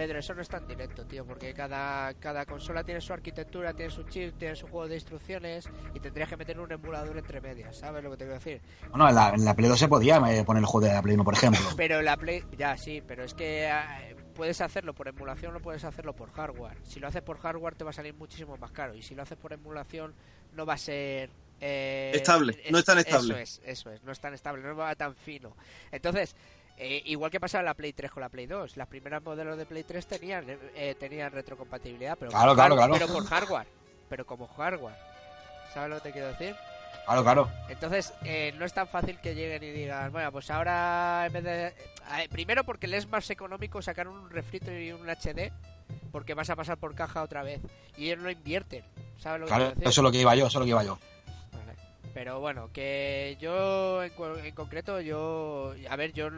Pedro, 0.00 0.18
eso 0.18 0.32
no 0.32 0.40
es 0.40 0.48
tan 0.48 0.66
directo, 0.66 1.04
tío, 1.04 1.26
porque 1.26 1.52
cada, 1.52 2.14
cada 2.14 2.46
consola 2.46 2.82
tiene 2.82 3.02
su 3.02 3.12
arquitectura, 3.12 3.74
tiene 3.74 3.90
su 3.90 4.02
chip, 4.04 4.34
tiene 4.38 4.56
su 4.56 4.66
juego 4.66 4.88
de 4.88 4.94
instrucciones 4.94 5.68
y 5.92 6.00
tendrías 6.00 6.26
que 6.26 6.38
meter 6.38 6.58
un 6.58 6.72
emulador 6.72 7.18
entre 7.18 7.38
medias, 7.42 7.76
¿sabes 7.76 8.02
lo 8.02 8.10
que 8.10 8.16
te 8.16 8.24
quiero 8.24 8.38
decir? 8.38 8.62
Bueno, 8.88 9.10
en 9.10 9.14
la, 9.14 9.28
en 9.34 9.44
la 9.44 9.54
Play 9.54 9.68
2 9.68 9.78
se 9.78 9.88
podía 9.88 10.16
eh, 10.32 10.42
poner 10.42 10.62
el 10.62 10.66
juego 10.66 10.86
de 10.86 10.94
la 10.94 11.02
Play 11.02 11.16
1, 11.16 11.22
por 11.22 11.34
ejemplo. 11.34 11.60
Pero 11.76 12.00
la 12.00 12.16
Play, 12.16 12.42
ya 12.56 12.78
sí, 12.78 13.02
pero 13.06 13.24
es 13.24 13.34
que 13.34 13.68
ah, 13.68 14.00
puedes 14.34 14.62
hacerlo 14.62 14.94
por 14.94 15.06
emulación 15.06 15.54
o 15.56 15.60
puedes 15.60 15.84
hacerlo 15.84 16.16
por 16.16 16.32
hardware. 16.32 16.78
Si 16.82 16.98
lo 16.98 17.06
haces 17.06 17.20
por 17.20 17.36
hardware 17.36 17.74
te 17.74 17.84
va 17.84 17.90
a 17.90 17.92
salir 17.92 18.14
muchísimo 18.14 18.56
más 18.56 18.70
caro 18.70 18.94
y 18.94 19.02
si 19.02 19.14
lo 19.14 19.22
haces 19.22 19.36
por 19.36 19.52
emulación 19.52 20.14
no 20.54 20.64
va 20.64 20.74
a 20.74 20.78
ser 20.78 21.28
eh, 21.60 22.12
Estable, 22.14 22.58
no 22.70 22.78
es 22.78 22.84
tan 22.86 22.96
estable. 22.96 23.34
Eso 23.42 23.42
es, 23.42 23.60
eso 23.66 23.90
es, 23.90 24.02
no 24.02 24.12
es 24.12 24.20
tan 24.20 24.32
estable, 24.32 24.62
no 24.62 24.74
va 24.74 24.94
tan 24.94 25.14
fino. 25.14 25.54
Entonces, 25.92 26.34
eh, 26.80 27.02
igual 27.04 27.30
que 27.30 27.38
pasaba 27.38 27.62
la 27.62 27.74
Play 27.74 27.92
3 27.92 28.10
con 28.10 28.22
la 28.22 28.28
Play 28.30 28.46
2, 28.46 28.76
las 28.76 28.88
primeras 28.88 29.22
modelos 29.22 29.56
de 29.58 29.66
Play 29.66 29.84
3 29.84 30.06
tenían 30.06 30.44
eh, 30.74 30.94
tenían 30.98 31.30
retrocompatibilidad, 31.30 32.16
pero 32.18 32.30
Claro, 32.30 32.54
claro, 32.54 32.74
claro. 32.74 32.94
pero 32.94 33.06
por 33.08 33.24
hardware, 33.26 33.66
pero 34.08 34.26
como 34.26 34.46
hardware. 34.48 34.96
¿Sabes 35.74 35.90
lo 35.90 35.96
que 35.96 36.02
te 36.02 36.12
quiero 36.12 36.28
decir? 36.28 36.56
Claro, 37.04 37.22
claro. 37.22 37.48
Entonces, 37.68 38.12
eh, 38.24 38.52
no 38.58 38.64
es 38.64 38.72
tan 38.72 38.86
fácil 38.88 39.18
que 39.20 39.34
lleguen 39.34 39.62
y 39.62 39.70
digan, 39.70 40.10
bueno, 40.12 40.30
pues 40.32 40.50
ahora 40.50 41.24
en 41.26 41.32
vez 41.32 41.44
de... 41.44 41.66
eh, 41.68 42.28
primero 42.30 42.64
porque 42.64 42.86
les 42.86 43.04
es 43.04 43.10
más 43.10 43.28
económico 43.30 43.80
sacar 43.82 44.06
un 44.08 44.30
refrito 44.30 44.70
y 44.72 44.92
un 44.92 45.08
HD, 45.08 45.52
porque 46.12 46.34
vas 46.34 46.50
a 46.50 46.56
pasar 46.56 46.76
por 46.78 46.94
caja 46.94 47.22
otra 47.22 47.42
vez. 47.42 47.60
Y 47.96 48.06
ellos 48.10 48.22
no 48.22 48.30
invierten, 48.30 48.84
¿sabes 49.18 49.40
lo 49.40 49.46
que 49.46 49.50
Claro, 49.50 49.64
quiero 49.66 49.80
eso 49.80 49.80
decir? 49.80 49.88
es 50.00 50.04
lo 50.04 50.12
que 50.12 50.20
iba 50.20 50.34
yo, 50.34 50.46
eso 50.46 50.58
es 50.58 50.60
lo 50.60 50.64
que 50.64 50.70
iba 50.70 50.84
yo. 50.84 50.98
Pero 52.14 52.40
bueno, 52.40 52.70
que 52.72 53.36
yo 53.40 54.02
en, 54.02 54.12
en 54.44 54.54
concreto, 54.54 55.00
yo... 55.00 55.74
A 55.88 55.96
ver, 55.96 56.12
yo 56.12 56.28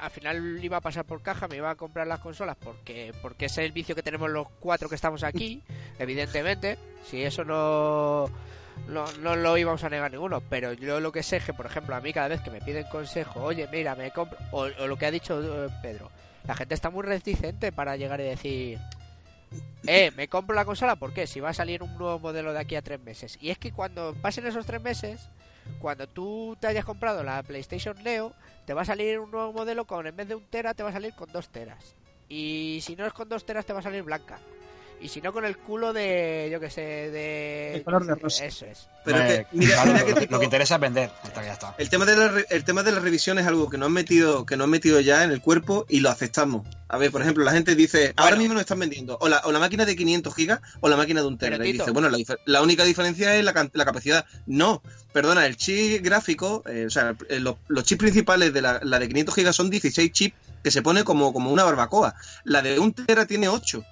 al 0.00 0.10
final 0.10 0.64
iba 0.64 0.78
a 0.78 0.80
pasar 0.80 1.04
por 1.04 1.22
caja, 1.22 1.46
me 1.46 1.56
iba 1.56 1.70
a 1.70 1.74
comprar 1.74 2.06
las 2.06 2.20
consolas 2.20 2.56
porque 2.56 3.12
porque 3.20 3.46
ese 3.46 3.62
es 3.62 3.66
el 3.66 3.72
vicio 3.72 3.94
que 3.94 4.02
tenemos 4.02 4.30
los 4.30 4.48
cuatro 4.58 4.88
que 4.88 4.94
estamos 4.94 5.22
aquí, 5.22 5.62
evidentemente. 5.98 6.78
Si 7.04 7.22
eso 7.22 7.44
no, 7.44 8.26
no, 8.88 9.04
no 9.20 9.36
lo 9.36 9.56
íbamos 9.58 9.84
a 9.84 9.90
negar 9.90 10.10
ninguno, 10.10 10.40
pero 10.40 10.72
yo 10.72 11.00
lo 11.00 11.12
que 11.12 11.22
sé 11.22 11.36
es 11.36 11.44
que, 11.44 11.54
por 11.54 11.66
ejemplo, 11.66 11.94
a 11.94 12.00
mí 12.00 12.12
cada 12.12 12.28
vez 12.28 12.40
que 12.40 12.50
me 12.50 12.60
piden 12.60 12.86
consejo, 12.88 13.42
oye, 13.42 13.68
mira, 13.70 13.94
me 13.94 14.10
compro, 14.10 14.38
o, 14.52 14.62
o 14.62 14.86
lo 14.86 14.96
que 14.96 15.06
ha 15.06 15.10
dicho 15.10 15.66
eh, 15.66 15.68
Pedro, 15.82 16.10
la 16.46 16.54
gente 16.54 16.74
está 16.74 16.90
muy 16.90 17.04
reticente 17.04 17.72
para 17.72 17.96
llegar 17.96 18.20
y 18.20 18.24
decir, 18.24 18.78
eh, 19.86 20.12
me 20.16 20.28
compro 20.28 20.54
la 20.54 20.64
consola, 20.64 20.96
¿por 20.96 21.12
qué? 21.12 21.26
Si 21.26 21.40
va 21.40 21.50
a 21.50 21.54
salir 21.54 21.82
un 21.82 21.96
nuevo 21.96 22.18
modelo 22.18 22.52
de 22.52 22.60
aquí 22.60 22.76
a 22.76 22.82
tres 22.82 23.00
meses. 23.00 23.38
Y 23.40 23.50
es 23.50 23.58
que 23.58 23.72
cuando 23.72 24.14
pasen 24.20 24.46
esos 24.46 24.66
tres 24.66 24.80
meses, 24.80 25.28
cuando 25.78 26.06
tú 26.06 26.56
te 26.60 26.66
hayas 26.66 26.84
comprado 26.84 27.22
la 27.22 27.42
PlayStation 27.42 28.02
Neo, 28.02 28.32
te 28.66 28.74
va 28.74 28.82
a 28.82 28.86
salir 28.86 29.18
un 29.18 29.30
nuevo 29.30 29.52
modelo 29.52 29.86
con, 29.86 30.06
en 30.06 30.16
vez 30.16 30.28
de 30.28 30.34
un 30.34 30.44
tera, 30.44 30.74
te 30.74 30.82
va 30.82 30.90
a 30.90 30.92
salir 30.92 31.14
con 31.14 31.32
dos 31.32 31.48
teras. 31.48 31.94
Y 32.28 32.80
si 32.82 32.94
no 32.94 33.06
es 33.06 33.12
con 33.12 33.28
dos 33.28 33.44
teras, 33.44 33.66
te 33.66 33.72
va 33.72 33.80
a 33.80 33.82
salir 33.82 34.02
blanca. 34.02 34.38
Y 35.00 35.08
si 35.08 35.20
no, 35.20 35.32
con 35.32 35.44
el 35.44 35.56
culo 35.56 35.92
de, 35.92 36.48
yo 36.52 36.60
que 36.60 36.70
sé, 36.70 36.80
de... 36.80 37.70
De 37.74 37.82
color 37.84 38.04
de 38.04 38.14
rosa. 38.14 38.44
Eso 38.44 38.66
es. 38.66 38.88
Pero 39.04 39.18
Eh, 39.18 39.46
que, 39.50 39.56
mira, 39.56 39.82
claro, 39.82 39.92
mira 39.92 40.26
lo, 40.28 40.38
que 40.38 40.44
interesa 40.44 40.74
es 40.74 40.80
vender. 40.80 41.10
Está, 41.24 41.42
ya 41.42 41.54
está. 41.54 41.74
el 41.78 41.88
tema 41.88 42.04
de 42.04 42.16
la 42.16 42.44
el 42.50 42.64
tema 42.64 42.82
de 42.82 42.92
la 42.92 43.00
revisión 43.00 43.38
es 43.38 43.46
algo 43.46 43.70
que 43.70 43.78
no 43.78 43.86
han 43.86 43.92
metido 43.92 44.44
que 44.44 44.58
no 44.58 44.64
han 44.64 44.70
metido 44.70 45.00
ya 45.00 45.24
en 45.24 45.30
el 45.30 45.40
cuerpo 45.40 45.86
y 45.88 46.00
lo 46.00 46.10
aceptamos. 46.10 46.66
A 46.88 46.98
ver, 46.98 47.10
por 47.10 47.22
ejemplo, 47.22 47.44
la 47.44 47.52
gente 47.52 47.74
dice, 47.74 48.12
ahora 48.16 48.36
mismo 48.36 48.54
nos 48.54 48.62
están 48.62 48.78
vendiendo 48.78 49.16
o 49.20 49.28
la, 49.28 49.40
o 49.44 49.52
la 49.52 49.58
máquina 49.58 49.86
de 49.86 49.96
500 49.96 50.34
gigas 50.34 50.60
o 50.80 50.88
la 50.88 50.96
máquina 50.96 51.20
de 51.22 51.28
un 51.28 51.38
tera. 51.38 51.64
Y 51.64 51.72
dice, 51.72 51.92
bueno, 51.92 52.10
la, 52.10 52.18
la 52.44 52.62
única 52.62 52.84
diferencia 52.84 53.36
es 53.36 53.44
la, 53.44 53.70
la 53.72 53.84
capacidad. 53.84 54.26
No, 54.46 54.82
perdona, 55.12 55.46
el 55.46 55.56
chip 55.56 56.02
gráfico, 56.02 56.62
eh, 56.66 56.86
o 56.86 56.90
sea, 56.90 57.16
eh, 57.28 57.40
los, 57.40 57.56
los 57.68 57.84
chips 57.84 58.00
principales 58.00 58.52
de 58.52 58.60
la, 58.60 58.80
la 58.82 58.98
de 58.98 59.08
500 59.08 59.34
gigas 59.34 59.56
son 59.56 59.70
16 59.70 60.12
chips 60.12 60.36
que 60.62 60.70
se 60.70 60.82
pone 60.82 61.04
como, 61.04 61.32
como 61.32 61.50
una 61.50 61.64
barbacoa. 61.64 62.14
La 62.44 62.60
de 62.60 62.78
un 62.78 62.92
tera 62.92 63.24
tiene 63.26 63.48
8. 63.48 63.84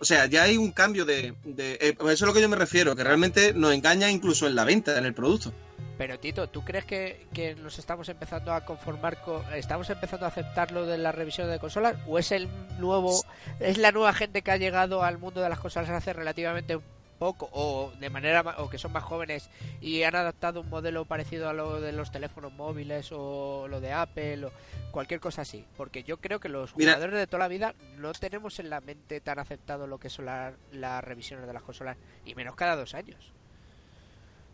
O 0.00 0.04
sea, 0.04 0.26
ya 0.26 0.44
hay 0.44 0.56
un 0.56 0.72
cambio 0.72 1.04
de... 1.04 1.34
eh, 1.56 1.94
eso 1.98 2.10
es 2.10 2.20
lo 2.20 2.32
que 2.32 2.40
yo 2.40 2.48
me 2.48 2.56
refiero, 2.56 2.94
que 2.94 3.04
realmente 3.04 3.52
nos 3.52 3.72
engaña 3.72 4.10
incluso 4.10 4.46
en 4.46 4.54
la 4.54 4.64
venta, 4.64 4.96
en 4.96 5.04
el 5.04 5.14
producto. 5.14 5.52
Pero 5.96 6.20
Tito, 6.20 6.48
¿tú 6.48 6.64
crees 6.64 6.84
que, 6.84 7.26
que 7.34 7.56
nos 7.56 7.80
estamos 7.80 8.08
empezando 8.08 8.52
a 8.52 8.64
conformar 8.64 9.20
con... 9.20 9.42
¿Estamos 9.52 9.90
empezando 9.90 10.26
a 10.26 10.28
aceptar 10.28 10.70
lo 10.70 10.86
de 10.86 10.96
la 10.96 11.10
revisión 11.10 11.50
de 11.50 11.58
consolas? 11.58 11.96
¿O 12.06 12.20
es 12.20 12.30
el 12.30 12.48
nuevo... 12.78 13.24
es 13.58 13.78
la 13.78 13.90
nueva 13.90 14.12
gente 14.12 14.42
que 14.42 14.52
ha 14.52 14.56
llegado 14.56 15.02
al 15.02 15.18
mundo 15.18 15.40
de 15.40 15.48
las 15.48 15.58
consolas 15.58 15.90
hace 15.90 16.12
relativamente 16.12 16.78
poco 17.18 17.48
o 17.52 17.92
de 18.00 18.10
manera 18.10 18.42
ma- 18.42 18.54
o 18.58 18.70
que 18.70 18.78
son 18.78 18.92
más 18.92 19.02
jóvenes 19.04 19.50
y 19.80 20.02
han 20.04 20.14
adaptado 20.14 20.60
un 20.60 20.68
modelo 20.70 21.04
parecido 21.04 21.48
a 21.48 21.52
lo 21.52 21.80
de 21.80 21.92
los 21.92 22.10
teléfonos 22.10 22.52
móviles 22.52 23.08
o 23.12 23.66
lo 23.68 23.80
de 23.80 23.92
Apple 23.92 24.46
o 24.46 24.52
cualquier 24.90 25.20
cosa 25.20 25.42
así 25.42 25.64
porque 25.76 26.02
yo 26.04 26.18
creo 26.18 26.40
que 26.40 26.48
los 26.48 26.74
Mira. 26.76 26.92
jugadores 26.94 27.18
de 27.20 27.26
toda 27.26 27.40
la 27.40 27.48
vida 27.48 27.74
no 27.98 28.12
tenemos 28.12 28.58
en 28.60 28.70
la 28.70 28.80
mente 28.80 29.20
tan 29.20 29.38
aceptado 29.38 29.86
lo 29.86 29.98
que 29.98 30.10
son 30.10 30.26
la- 30.26 30.54
las 30.72 31.02
revisiones 31.04 31.46
de 31.46 31.52
las 31.52 31.62
consolas 31.62 31.96
y 32.24 32.34
menos 32.34 32.54
cada 32.54 32.76
dos 32.76 32.94
años 32.94 33.32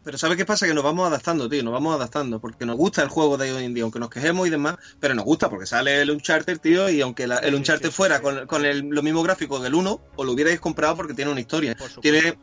Pero 0.03 0.19
¿sabes 0.19 0.37
qué 0.37 0.45
pasa? 0.45 0.67
Que 0.67 0.75
nos 0.75 0.85
vamos 0.85 1.07
adaptando, 1.09 1.49
tío, 1.49 1.62
nos 1.62 1.73
vamos 1.73 1.95
adaptando, 1.97 2.39
porque 2.39 2.67
nos 2.67 2.77
gusta 2.77 3.01
el 3.03 3.09
juego 3.09 3.39
de 3.39 3.51
hoy 3.53 3.65
en 3.65 3.73
día, 3.73 3.85
aunque 3.85 3.99
nos 3.99 4.11
quejemos 4.11 4.47
y 4.47 4.51
demás, 4.51 4.77
pero 5.01 5.15
nos 5.15 5.25
gusta 5.25 5.49
porque 5.49 5.65
sale 5.65 6.03
el 6.03 6.11
Uncharted, 6.11 6.59
tío, 6.59 6.91
y 6.91 7.01
aunque 7.01 7.27
la- 7.27 7.39
el 7.39 7.55
Uncharted 7.55 7.91
fuera 7.91 8.21
con, 8.21 8.47
con 8.47 8.67
el, 8.67 8.81
lo 8.91 9.03
mismo 9.03 9.23
gráfico 9.23 9.61
del 9.61 9.75
1, 9.75 10.03
os 10.15 10.27
lo 10.27 10.33
hubierais 10.33 10.61
comprado 10.61 10.95
porque 10.95 11.15
tiene 11.15 11.31
una 11.31 11.41
historia. 11.41 11.75
Tiene 12.03 12.37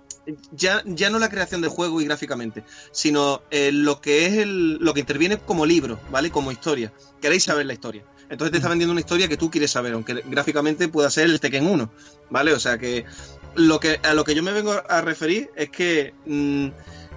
ya, 0.51 0.81
ya 0.85 1.09
no 1.09 1.19
la 1.19 1.29
creación 1.29 1.61
del 1.61 1.69
juego 1.69 2.01
y 2.01 2.05
gráficamente, 2.05 2.63
sino 2.91 3.41
eh, 3.51 3.71
lo 3.71 4.01
que 4.01 4.25
es 4.25 4.33
el, 4.37 4.77
lo 4.77 4.93
que 4.93 4.99
interviene 4.99 5.37
como 5.37 5.65
libro, 5.65 5.99
¿vale? 6.09 6.31
Como 6.31 6.51
historia. 6.51 6.91
Queréis 7.21 7.43
saber 7.43 7.65
la 7.65 7.73
historia. 7.73 8.03
Entonces 8.29 8.51
te 8.51 8.57
está 8.57 8.69
vendiendo 8.69 8.91
una 8.93 9.01
historia 9.01 9.27
que 9.27 9.37
tú 9.37 9.51
quieres 9.51 9.71
saber, 9.71 9.93
aunque 9.93 10.23
gráficamente 10.25 10.87
pueda 10.87 11.09
ser 11.09 11.25
el 11.25 11.39
Tekken 11.39 11.67
1, 11.67 11.91
¿vale? 12.29 12.53
O 12.53 12.59
sea 12.59 12.77
que 12.77 13.05
lo 13.55 13.79
que 13.79 13.99
a 14.03 14.13
lo 14.13 14.23
que 14.23 14.33
yo 14.33 14.41
me 14.41 14.53
vengo 14.53 14.81
a 14.87 15.01
referir 15.01 15.49
es 15.55 15.69
que 15.69 16.13
mm, 16.25 16.69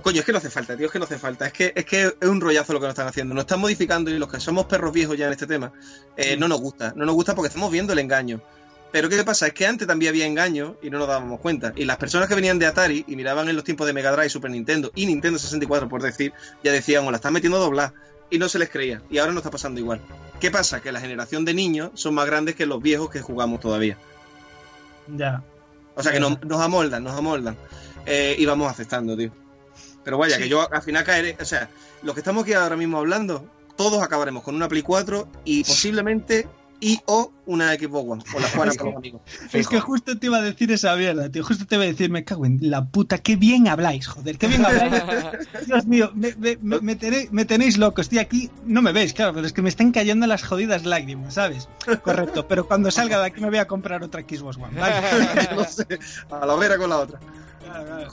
coño, 0.05 0.21
es 0.21 0.27
que 0.27 0.33
no 0.33 0.39
hace 0.39 0.51
falta, 0.51 0.77
tío, 0.77 0.87
es 0.87 0.93
que 0.93 0.99
no 0.99 1.07
hace 1.07 1.19
falta. 1.19 1.47
Es 1.47 1.53
que 1.53 1.73
es 1.75 1.85
que 1.85 2.15
es 2.21 2.29
un 2.29 2.41
rollazo 2.41 2.75
lo 2.75 2.79
que 2.79 2.87
nos 2.87 2.93
están 2.93 3.09
haciendo. 3.09 3.35
Nos 3.35 3.43
están 3.43 3.59
modificando 3.59 4.11
y 4.11 4.19
los 4.19 4.31
que 4.31 4.39
somos 4.39 4.67
perros 4.67 4.93
viejos 4.93 5.17
ya 5.17 5.27
en 5.27 5.33
este 5.33 5.47
tema, 5.47 5.73
eh, 6.17 6.37
no 6.37 6.47
nos 6.47 6.61
gusta. 6.61 6.93
No 6.95 7.07
nos 7.07 7.15
gusta 7.15 7.35
porque 7.35 7.49
estamos 7.49 7.73
viendo 7.73 7.93
el 7.93 7.99
engaño. 7.99 8.41
Pero 8.95 9.09
¿qué 9.09 9.24
pasa? 9.24 9.49
Es 9.49 9.53
que 9.55 9.66
antes 9.66 9.88
también 9.88 10.11
había 10.11 10.24
engaño 10.24 10.76
y 10.80 10.88
no 10.88 11.01
nos 11.01 11.09
dábamos 11.09 11.40
cuenta. 11.40 11.72
Y 11.74 11.84
las 11.84 11.97
personas 11.97 12.28
que 12.28 12.36
venían 12.36 12.61
de 12.61 12.66
Atari 12.66 13.05
y 13.09 13.16
miraban 13.16 13.49
en 13.49 13.57
los 13.57 13.64
tiempos 13.64 13.88
de 13.88 13.92
Mega 13.92 14.12
Drive, 14.12 14.28
Super 14.28 14.53
Nintendo 14.53 14.92
y 14.95 15.07
Nintendo 15.07 15.36
64, 15.36 15.88
por 15.88 16.01
decir, 16.01 16.32
ya 16.62 16.70
decían, 16.70 17.05
o 17.05 17.11
la 17.11 17.16
están 17.16 17.32
metiendo 17.32 17.59
doblar. 17.59 17.92
Y 18.30 18.38
no 18.38 18.49
se 18.49 18.61
les 18.61 18.70
creía. 18.70 19.03
Y 19.11 19.18
ahora 19.18 19.32
no 19.32 19.38
está 19.38 19.51
pasando 19.51 19.80
igual. 19.80 20.01
¿Qué 20.38 20.53
pasa? 20.53 20.80
Que 20.80 20.92
la 20.92 21.01
generación 21.01 21.45
de 21.45 21.55
niños 21.55 21.90
son 21.95 22.14
más 22.14 22.26
grandes 22.26 22.55
que 22.55 22.66
los 22.66 22.80
viejos 22.80 23.11
que 23.11 23.20
jugamos 23.20 23.59
todavía. 23.59 23.99
Ya. 25.09 25.42
O 25.97 26.03
sea 26.05 26.12
que 26.12 26.20
nos, 26.20 26.40
nos 26.45 26.61
amoldan, 26.61 27.03
nos 27.03 27.18
amoldan. 27.18 27.57
Eh, 28.07 28.36
y 28.38 28.47
vamos 28.47 28.70
aceptando, 28.70 29.16
tío. 29.16 29.32
Pero 30.05 30.18
vaya, 30.18 30.36
Sí. 30.36 30.42
que 30.42 30.49
yo 30.49 30.72
al 30.72 30.82
final 30.82 31.03
caeré. 31.03 31.36
O 31.40 31.45
sea, 31.45 31.68
los 32.03 32.14
que 32.14 32.20
estamos 32.20 32.45
aquí 32.45 32.53
ahora 32.53 32.76
mismo 32.76 32.99
hablando, 32.99 33.45
todos 33.76 34.01
acabaremos 34.05 34.45
con 34.45 34.55
una 34.55 34.68
Play 34.68 34.82
4 34.82 35.26
y 35.45 35.64
posiblemente 35.64 36.47
y 36.81 36.99
o 37.07 37.33
una 37.47 37.72
Xbox 37.75 38.09
One. 38.11 38.25
O 38.35 38.41
la 38.41 38.49
juegan 38.49 38.77
con 38.77 38.87
los 38.89 38.97
amigos. 38.97 39.22
Es 39.53 39.68
que 39.68 39.81
justo 39.81 40.18
te 40.18 40.27
iba 40.27 40.39
a 40.39 40.43
decir 40.43 40.70
esa 40.72 40.95
mierda, 40.97 41.29
tío. 41.31 41.45
Justo 41.45 41.66
te 41.66 41.75
iba 41.77 41.85
a 41.85 41.87
decir, 41.87 42.11
me 42.11 42.25
cago 42.25 42.45
en 42.47 42.59
la 42.62 42.85
puta, 42.85 43.18
qué 43.18 43.37
bien 43.37 43.68
habláis, 43.68 44.07
joder, 44.07 44.37
qué 44.39 44.49
bien 44.49 44.64
habláis. 44.64 45.03
Dios 45.66 45.87
mío, 45.87 46.11
me, 46.14 46.35
me- 46.37 46.59
me- 46.61 46.81
me 46.81 46.97
tenéis, 46.97 47.33
me 47.33 47.45
tenéis 47.45 47.79
loco. 47.79 48.01
Estoy 48.01 48.18
aquí, 48.18 48.51
no 48.66 48.83
me 48.83 48.93
veis, 48.93 49.12
claro, 49.14 49.33
pero 49.35 49.47
es 49.47 49.53
que 49.53 49.62
me 49.62 49.68
están 49.68 49.93
cayendo 49.93 50.27
las 50.27 50.43
jodidas 50.43 50.85
lágrimas, 50.85 51.35
¿sabes? 51.35 51.68
Correcto, 52.03 52.47
pero 52.49 52.66
cuando 52.66 52.91
salga 52.91 53.18
de 53.20 53.27
aquí 53.27 53.41
me 53.41 53.49
voy 53.49 53.59
a 53.59 53.66
comprar 53.66 54.03
otra 54.03 54.20
Xbox 54.22 54.57
One, 54.57 54.79
¿vale? 54.79 54.95
no 55.57 55.64
sé, 55.64 55.87
a 56.31 56.45
la 56.47 56.55
hoguera 56.55 56.77
con 56.79 56.91
la 56.91 56.99
otra. 56.99 57.18
Claro, 57.62 58.11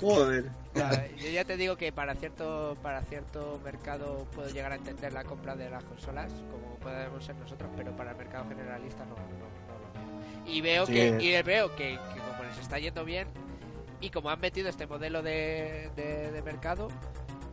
claro. 0.74 1.04
Yo 1.18 1.30
ya 1.30 1.46
te 1.46 1.58
digo 1.58 1.76
que 1.78 1.92
para 1.92 2.16
cierto 2.16 2.76
para 2.82 3.02
cierto 3.04 3.60
mercado 3.64 4.26
puedo 4.34 4.50
llegar 4.50 4.72
a 4.72 4.76
entender 4.76 5.14
la 5.14 5.24
compra 5.24 5.56
de 5.56 5.70
las 5.70 5.84
consolas 5.84 6.32
como 6.52 6.76
podemos 6.78 7.24
ser 7.24 7.36
nosotros 7.36 7.70
pero 7.76 7.96
para 7.96 8.12
el 8.12 8.18
mercado 8.18 8.46
generalista 8.50 9.06
no, 9.06 9.16
no, 9.16 9.22
no 9.22 9.30
lo 9.80 9.94
veo 10.46 10.54
y 10.54 10.62
veo 10.62 10.86
Sí. 10.86 10.94
que 10.94 11.08
y 11.22 11.42
veo 11.44 11.76
que, 11.76 12.00
que 12.14 12.20
como 12.20 12.44
les 12.44 12.58
está 12.60 12.80
yendo 12.80 13.06
bien 13.06 13.28
y 14.00 14.10
como 14.10 14.30
han 14.30 14.40
metido 14.40 14.70
este 14.70 14.88
modelo 14.88 15.22
de, 15.22 15.90
de- 15.96 16.32
de 16.32 16.42
mercado 16.42 16.88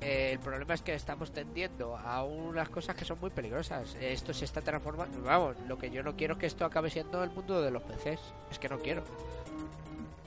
eh, 0.00 0.30
el 0.32 0.38
problema 0.38 0.74
es 0.74 0.82
que 0.82 0.94
estamos 0.94 1.32
tendiendo 1.32 1.96
a 1.96 2.22
unas 2.22 2.68
cosas 2.68 2.94
que 2.94 3.04
son 3.04 3.18
muy 3.20 3.30
peligrosas 3.30 3.96
esto 4.00 4.32
se 4.32 4.44
está 4.44 4.60
transformando 4.62 5.20
vamos 5.22 5.56
lo 5.66 5.76
que 5.76 5.90
yo 5.90 6.02
no 6.04 6.14
quiero 6.16 6.34
es 6.34 6.40
que 6.40 6.46
esto 6.46 6.64
acabe 6.64 6.88
siendo 6.88 7.22
el 7.24 7.30
mundo 7.30 7.60
de 7.60 7.70
los 7.72 7.82
PCs 7.82 8.20
es 8.50 8.58
que 8.60 8.68
no 8.68 8.78
quiero 8.78 9.02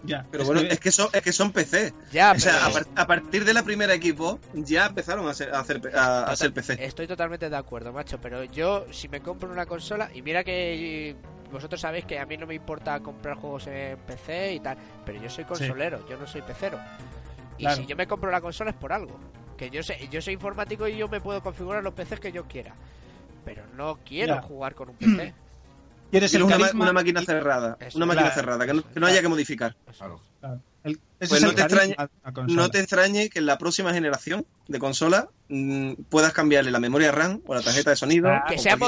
Ya, 0.04 0.26
Pero 0.32 0.44
es 0.44 0.48
bueno, 0.48 0.62
que- 0.62 0.68
es 0.74 0.80
que 0.80 0.92
son, 0.92 1.08
es 1.14 1.22
que 1.22 1.32
son 1.32 1.52
PC. 1.52 1.94
ya 2.12 2.32
O 2.32 2.40
sea, 2.40 2.54
pero- 2.54 2.66
a, 2.66 2.72
par- 2.72 2.88
a 3.04 3.08
partir 3.08 3.46
de 3.46 3.54
la 3.54 3.62
primera 3.64 3.94
equipo 3.94 4.40
ya 4.54 4.88
empezaron 4.88 5.28
a 5.28 5.34
ser, 5.34 5.54
a 5.54 5.60
hacer, 5.60 5.80
a, 5.96 6.24
a 6.24 6.36
ser 6.36 6.52
PC. 6.54 6.84
Estoy 6.84 7.06
totalmente 7.08 7.50
de 7.50 7.56
acuerdo, 7.56 7.94
macho, 7.94 8.20
pero 8.20 8.44
yo 8.46 8.86
si 8.92 9.08
me 9.10 9.22
compro 9.22 9.52
una 9.52 9.66
consola, 9.68 10.10
y 10.14 10.22
mira 10.24 10.44
que 10.44 11.16
vosotros 11.52 11.80
sabéis 11.82 12.06
que 12.06 12.18
a 12.18 12.26
mí 12.26 12.36
no 12.38 12.48
me 12.48 12.56
importa 12.56 13.00
comprar 13.02 13.36
juegos 13.38 13.68
en 13.68 13.98
PC 14.00 14.54
y 14.54 14.60
tal, 14.60 14.78
pero 15.06 15.22
yo 15.22 15.30
soy 15.30 15.44
consolero, 15.44 16.08
yo 16.10 16.18
no 16.18 16.26
soy 16.26 16.42
pecero. 16.42 16.80
Y 17.58 17.64
Claro. 17.64 17.78
si 17.78 17.86
yo 17.86 17.96
me 17.96 18.08
compro 18.08 18.32
la 18.32 18.42
consola 18.42 18.72
es 18.72 18.78
por 18.78 18.92
algo. 18.94 19.20
Que 19.56 19.70
yo 19.70 19.84
sé, 19.84 20.08
yo 20.10 20.20
soy 20.22 20.34
informático 20.34 20.88
y 20.88 20.98
yo 20.98 21.08
me 21.10 21.22
puedo 21.22 21.44
configurar 21.44 21.84
los 21.84 21.94
PCs 21.94 22.20
que 22.20 22.32
yo 22.32 22.46
quiera. 22.48 22.74
Pero 23.46 23.64
no 23.76 24.00
quiero 24.04 24.36
Ya. 24.36 24.42
jugar 24.42 24.74
con 24.74 24.90
un 24.90 24.96
PC. 24.96 25.34
Quieres 26.12 26.34
el 26.34 26.44
una, 26.44 26.58
una 26.74 26.94
máquina 26.94 27.22
y- 27.22 27.26
cerrada. 27.26 27.78
Eso, 27.80 27.98
una 27.98 28.06
máquina 28.06 28.28
claro. 28.28 28.42
cerrada, 28.42 28.66
que 28.68 28.74
no, 28.74 28.84
que 28.84 29.00
no 29.00 29.08
haya 29.08 29.22
que 29.22 29.28
modificar. 29.30 29.76
Claro. 29.98 30.22
El- 30.84 31.00
ese 31.20 31.30
Pues 31.30 31.34
es 31.34 31.42
no 31.44 31.50
el 31.50 31.56
te 31.56 31.62
extrañe-. 31.62 31.96
No 32.48 32.72
te 32.72 32.80
que 33.30 33.38
en 33.40 33.46
la 33.46 33.60
próxima 33.60 33.94
generación 33.94 34.44
de 34.68 34.80
consola 34.80 35.30
mm, 35.50 35.94
puedas 36.10 36.34
cambiarle 36.34 36.72
la 36.72 36.80
memoria 36.80 37.12
RAM 37.12 37.42
o 37.46 37.54
la 37.54 37.62
tarjeta 37.62 37.92
de 37.92 37.96
sonido. 37.96 38.28
Que 38.50 38.58
sea, 38.58 38.74
que 38.74 38.80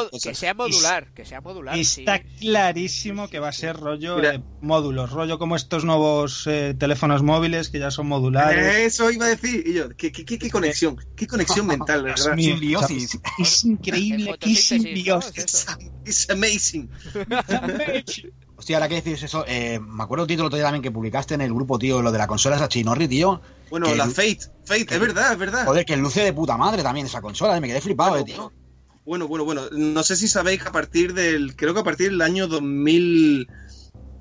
modular, 0.56 1.14
que 1.14 1.26
sea 1.26 1.42
modular. 1.42 1.78
sí. 1.86 2.02
Está 2.02 2.24
clarísimo 2.40 3.30
que 3.30 3.38
va 3.38 3.50
a 3.50 3.52
ser 3.52 3.78
rollo 3.78 4.16
Mira. 4.16 4.34
eh, 4.36 4.44
módulos, 4.62 5.12
rollo 5.12 5.38
como 5.38 5.56
estos 5.56 5.86
nuevos 5.86 6.48
eh, 6.48 6.74
teléfonos 6.80 7.22
móviles 7.22 7.70
que 7.70 7.78
ya 7.78 7.92
son 7.92 8.08
modulares. 8.08 8.78
Eso 8.78 9.12
iba 9.12 9.26
a 9.28 9.30
decir. 9.30 9.64
Y 9.68 9.74
yo, 9.74 9.90
¿qué, 9.90 10.12
qué, 10.12 10.26
qué- 10.26 10.40
qué 10.40 10.50
conexión? 10.50 10.98
¿Qué 11.16 11.28
conexión 11.28 11.68
mental, 11.68 12.02
verdad? 12.04 12.36
Simbiosis. 12.36 13.20
Es 13.38 13.64
increíble, 13.64 14.36
qué 14.40 14.56
simbiosis. 14.56 15.38
Es 15.38 15.54
eso. 15.54 15.78
It's 16.06 16.30
amazing. 16.32 16.90
Hostia, 18.64 18.78
ahora 18.78 18.88
que 18.88 19.02
decís 19.02 19.22
eso, 19.22 19.44
eh, 19.46 19.78
me 19.78 20.04
acuerdo 20.04 20.24
el 20.24 20.28
título 20.30 20.50
día 20.50 20.64
también 20.64 20.82
que 20.82 20.90
publicaste 20.90 21.34
en 21.34 21.42
el 21.42 21.54
grupo, 21.54 21.78
tío, 21.78 22.02
lo 22.02 22.14
de 22.14 22.18
la 22.18 22.28
consola 22.28 22.56
esa 22.56 22.70
Chinorri, 22.70 23.10
tío. 23.10 23.42
Bueno, 23.70 23.88
Que- 23.88 23.98
la 23.98 24.08
Fate. 24.08 24.40
Fate, 24.64 24.86
es 24.90 25.00
verdad, 25.02 25.34
es 25.34 25.38
verdad. 25.38 25.66
Joder, 25.66 25.84
que 25.84 25.98
luce 25.98 26.22
de 26.22 26.32
puta 26.32 26.56
madre 26.56 26.82
también 26.82 27.06
esa 27.06 27.20
consola, 27.20 27.58
eh, 27.58 27.60
me 27.60 27.68
quedé 27.68 27.82
flipado, 27.82 28.16
eh, 28.16 28.24
tío. 28.24 28.54
Bueno, 29.04 29.28
bueno, 29.28 29.44
bueno. 29.44 29.64
No 29.74 30.02
sé 30.02 30.16
si 30.16 30.30
sabéis 30.30 30.62
que 30.62 30.70
a 30.70 30.72
partir 30.72 31.14
del. 31.14 31.58
Creo 31.58 31.74
que 31.74 31.82
a 31.82 31.84
partir 31.84 32.10
del 32.10 32.22
año 32.22 32.48
2000, 32.48 33.50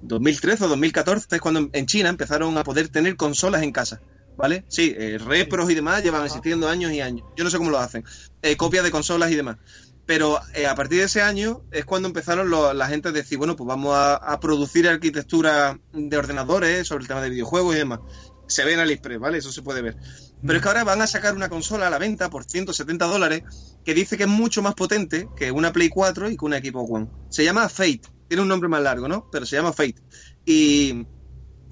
2013 0.01 0.65
o 0.65 0.69
2014 0.69 1.37
es 1.37 1.41
cuando 1.41 1.69
en 1.73 1.87
China 1.87 2.09
empezaron 2.09 2.59
a 2.59 2.65
poder 2.65 2.89
tener 2.89 3.15
consolas 3.15 3.63
en 3.63 3.71
casa. 3.71 4.03
¿Vale? 4.37 4.65
Sí, 4.67 4.93
eh, 4.99 5.19
repros 5.19 5.71
y 5.71 5.77
demás 5.77 6.03
llevan 6.03 6.25
existiendo 6.25 6.69
años 6.69 6.91
y 6.91 7.01
años. 7.01 7.25
Yo 7.37 7.45
no 7.45 7.51
sé 7.51 7.59
cómo 7.59 7.71
lo 7.71 7.79
hacen. 7.79 8.03
Eh, 8.43 8.57
copias 8.57 8.83
de 8.83 8.91
consolas 8.91 9.31
y 9.31 9.37
demás. 9.37 9.59
Pero 10.07 10.41
eh, 10.55 10.67
a 10.67 10.75
partir 10.75 10.99
de 10.99 11.05
ese 11.05 11.23
año 11.23 11.63
es 11.71 11.85
cuando 11.85 12.09
empezaron 12.09 12.51
la 12.51 12.87
gente 12.89 13.09
a 13.09 13.13
decir, 13.13 13.39
bueno, 13.39 13.57
pues 13.57 13.67
vamos 13.67 13.95
a, 13.97 14.39
producir 14.41 14.89
arquitectura 14.89 15.79
de 15.93 16.17
ordenadores 16.17 16.89
sobre 16.89 17.03
el 17.03 17.09
tema 17.09 17.23
de 17.23 17.31
videojuegos 17.31 17.75
y 17.75 17.79
demás. 17.79 18.01
Se 18.49 18.65
ve 18.65 18.75
en 18.75 18.81
AliExpress, 18.81 19.21
¿vale? 19.21 19.39
Eso 19.39 19.53
se 19.53 19.63
puede 19.63 19.81
ver. 19.81 19.97
Pero 20.43 20.55
es 20.57 20.63
que 20.63 20.69
ahora 20.69 20.85
van 20.85 21.01
a 21.01 21.07
sacar 21.07 21.35
una 21.35 21.49
consola 21.49 21.87
a 21.87 21.91
la 21.91 21.99
venta 21.99 22.29
por 22.29 22.45
170 22.45 23.07
dólares 23.07 23.43
que 23.85 23.95
dice 23.95 24.17
que 24.17 24.25
es 24.25 24.29
mucho 24.29 24.61
más 24.61 24.75
potente 24.75 25.29
que 25.37 25.53
una 25.53 25.73
Play 25.73 25.89
4 25.89 26.31
y 26.31 26.37
que 26.37 26.45
un 26.45 26.55
equipo 26.55 26.81
One. 26.81 27.09
Se 27.31 27.45
llama 27.45 27.69
Fate. 27.69 28.03
Tiene 28.29 28.43
un 28.43 28.49
nombre 28.49 28.69
más 28.69 28.83
largo, 28.83 29.09
¿no? 29.09 29.29
Pero 29.31 29.47
se 29.47 29.57
llama 29.57 29.73
Fate. 29.73 30.03
Y 30.45 31.07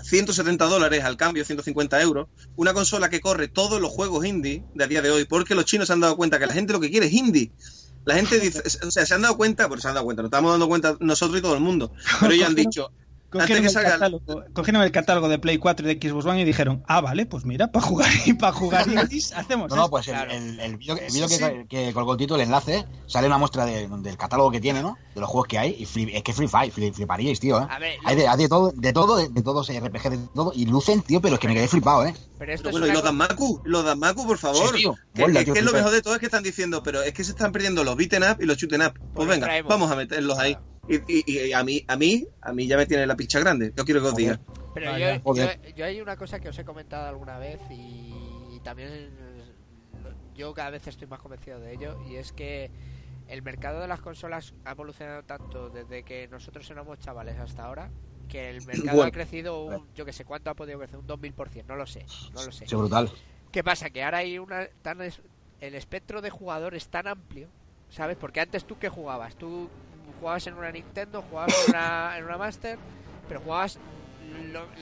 170 0.02 0.64
dólares 0.66 1.04
al 1.04 1.16
cambio, 1.16 1.44
150 1.44 2.00
euros. 2.00 2.28
Una 2.56 2.72
consola 2.72 3.10
que 3.10 3.20
corre 3.20 3.48
todos 3.48 3.80
los 3.80 3.90
juegos 3.90 4.24
indie 4.24 4.64
de 4.74 4.84
a 4.84 4.86
día 4.86 5.02
de 5.02 5.10
hoy, 5.10 5.24
porque 5.24 5.54
los 5.54 5.64
chinos 5.64 5.88
se 5.88 5.92
han 5.92 6.00
dado 6.00 6.16
cuenta 6.16 6.38
que 6.38 6.46
la 6.46 6.54
gente 6.54 6.72
lo 6.72 6.80
que 6.80 6.90
quiere 6.90 7.06
es 7.06 7.12
indie. 7.12 7.52
La 8.04 8.14
gente 8.14 8.40
dice, 8.40 8.62
o 8.86 8.90
sea, 8.90 9.04
se 9.04 9.14
han 9.14 9.22
dado 9.22 9.36
cuenta, 9.36 9.68
pero 9.68 9.80
se 9.80 9.88
han 9.88 9.94
dado 9.94 10.04
cuenta, 10.06 10.22
nos 10.22 10.28
estamos 10.28 10.50
dando 10.52 10.68
cuenta 10.68 10.96
nosotros 11.00 11.38
y 11.38 11.42
todo 11.42 11.54
el 11.54 11.60
mundo. 11.60 11.92
Pero 12.20 12.32
ellos 12.32 12.48
han 12.48 12.54
dicho, 12.56 12.92
Cogieron 13.30 13.64
el, 13.64 13.72
catálogo, 13.72 14.44
cogieron 14.52 14.82
el 14.82 14.90
catálogo 14.92 15.28
de 15.28 15.38
Play 15.38 15.58
4 15.58 15.88
y 15.88 15.94
de 15.94 16.08
Xbox 16.08 16.26
One 16.26 16.40
y 16.40 16.44
dijeron, 16.44 16.82
ah, 16.88 17.00
vale, 17.00 17.26
pues 17.26 17.44
mira, 17.44 17.70
para 17.70 17.86
jugar 17.86 18.10
y 18.26 18.32
para 18.34 18.52
jugar 18.52 18.88
indies 18.88 19.32
hacemos 19.36 19.70
No, 19.70 19.76
no, 19.76 19.88
pues 19.88 20.08
el, 20.08 20.14
Claro. 20.14 20.32
el, 20.32 20.58
el 20.58 20.76
vídeo, 20.76 20.96
el 20.98 21.10
Sí, 21.10 21.14
vídeo 21.22 21.28
sí. 21.28 21.38
que, 21.38 21.66
que 21.68 21.92
colgó 21.92 22.12
el 22.12 22.18
título, 22.18 22.40
el 22.40 22.46
enlace, 22.46 22.84
sale 23.06 23.28
una 23.28 23.38
muestra 23.38 23.64
de- 23.66 23.86
del 23.88 24.16
catálogo 24.16 24.50
que 24.50 24.60
tiene, 24.60 24.82
¿no? 24.82 24.98
De 25.14 25.20
los 25.20 25.28
juegos 25.30 25.46
que 25.46 25.58
hay. 25.58 25.76
Y 25.78 25.86
flip- 25.86 26.10
es 26.12 26.22
que 26.24 26.32
flipáis, 26.32 26.74
flip- 26.74 26.92
fliparíais, 26.92 27.38
tío, 27.38 27.60
¿eh? 27.60 27.66
A 27.70 27.78
ver, 27.78 27.98
Hay 28.04 28.16
de, 28.16 28.26
hay 28.26 28.36
de 28.36 28.48
todo, 28.48 28.72
de 28.74 28.92
todo, 28.92 29.16
de, 29.16 29.28
RPG, 29.80 30.10
de 30.10 30.18
todo. 30.34 30.52
Y 30.54 30.66
lucen, 30.66 31.02
tío, 31.02 31.20
pero 31.20 31.34
es 31.34 31.40
que 31.40 31.46
me 31.48 31.54
quedé 31.54 31.68
flipado, 31.68 32.04
¿eh? 32.06 32.14
pero 32.38 32.52
esto 32.52 32.64
Pero 32.64 32.76
es 32.78 32.80
bueno, 32.80 32.86
y 32.86 32.92
los 32.94 33.04
Danmaku, 33.04 33.60
los 33.64 33.84
Danmaku, 33.84 34.26
por 34.26 34.38
favor. 34.38 34.70
Sí, 34.70 34.76
tío. 34.78 34.96
Que, 35.14 35.24
Hola, 35.24 35.38
que- 35.40 35.44
tío, 35.44 35.54
que 35.54 35.60
es 35.60 35.64
lo 35.66 35.72
mejor 35.72 35.92
de 35.92 36.02
todo 36.02 36.14
es 36.14 36.20
que 36.20 36.26
están 36.26 36.42
diciendo, 36.42 36.82
pero 36.82 37.02
es 37.02 37.12
que 37.12 37.22
se 37.22 37.30
están 37.30 37.52
perdiendo 37.52 37.84
los 37.84 37.94
beaten 37.96 38.22
up 38.24 38.38
y 38.40 38.46
los 38.46 38.56
shooting 38.56 38.80
up. 38.82 38.94
Pues 38.94 39.10
Pues 39.14 39.28
venga, 39.28 39.46
traemos. 39.46 39.68
vamos 39.70 39.90
a 39.90 39.94
meterlos 39.96 40.38
ahí. 40.38 40.56
Y, 40.90 41.22
y- 41.22 41.46
y 41.48 41.52
a 41.52 41.62
mí, 41.62 41.84
a 41.86 41.96
mí, 41.96 42.26
a 42.42 42.52
mí 42.52 42.66
ya 42.66 42.76
me 42.76 42.86
tiene 42.86 43.06
la 43.06 43.16
picha 43.16 43.38
grande. 43.40 43.72
Yo 43.76 43.84
quiero 43.84 44.00
que 44.00 44.08
os 44.08 44.16
diga. 44.16 44.40
Pero 44.74 44.90
Vaya, 44.90 45.16
yo, 45.22 45.34
yo, 45.34 45.44
yo 45.76 45.84
hay 45.84 46.00
una 46.00 46.16
cosa 46.16 46.40
que 46.40 46.48
os 46.48 46.58
he 46.58 46.64
comentado 46.64 47.08
alguna 47.08 47.38
vez 47.38 47.60
y, 47.70 48.12
y 48.52 48.60
también 48.64 48.88
eh, 48.90 49.52
yo 50.34 50.52
cada 50.54 50.70
vez 50.70 50.86
estoy 50.86 51.06
más 51.08 51.20
convencido 51.20 51.60
de 51.60 51.72
ello 51.74 51.96
y 52.08 52.16
es 52.16 52.32
que 52.32 52.70
el 53.28 53.42
mercado 53.42 53.80
de 53.80 53.88
las 53.88 54.00
consolas 54.00 54.54
ha 54.64 54.72
evolucionado 54.72 55.22
tanto 55.22 55.70
desde 55.70 56.02
que 56.02 56.28
nosotros 56.28 56.68
éramos 56.70 56.98
chavales 56.98 57.38
hasta 57.38 57.64
ahora 57.64 57.90
que 58.28 58.48
el 58.50 58.64
mercado 58.66 58.96
Bueno. 58.96 59.08
ha 59.08 59.10
crecido 59.12 59.64
un, 59.64 59.88
yo 59.94 60.04
que 60.04 60.12
sé 60.12 60.24
cuánto 60.24 60.50
ha 60.50 60.54
podido 60.54 60.78
crecer, 60.78 60.98
un 60.98 61.06
2000%, 61.06 61.64
no 61.66 61.74
lo 61.76 61.86
sé, 61.86 62.04
no 62.32 62.44
lo 62.44 62.52
sé. 62.52 62.66
Sí, 62.66 62.76
brutal. 62.76 63.10
¿Qué 63.52 63.64
pasa? 63.64 63.90
Que 63.90 64.04
ahora 64.04 64.18
hay 64.18 64.38
una 64.38 64.68
tan 64.82 65.00
es- 65.02 65.20
el 65.60 65.74
espectro 65.74 66.22
de 66.22 66.30
jugadores 66.30 66.88
tan 66.88 67.08
amplio, 67.08 67.48
¿sabes? 67.90 68.16
Porque 68.16 68.40
antes 68.40 68.64
tú 68.64 68.76
qué 68.78 68.88
jugabas? 68.88 69.34
Tú 69.36 69.68
jugabas 70.18 70.46
en 70.46 70.54
una 70.54 70.70
Nintendo, 70.70 71.22
jugabas 71.22 71.54
en 71.66 71.74
una, 71.74 72.14
en 72.18 72.24
una 72.24 72.38
Master, 72.38 72.78
pero 73.28 73.40
jugabas 73.40 73.78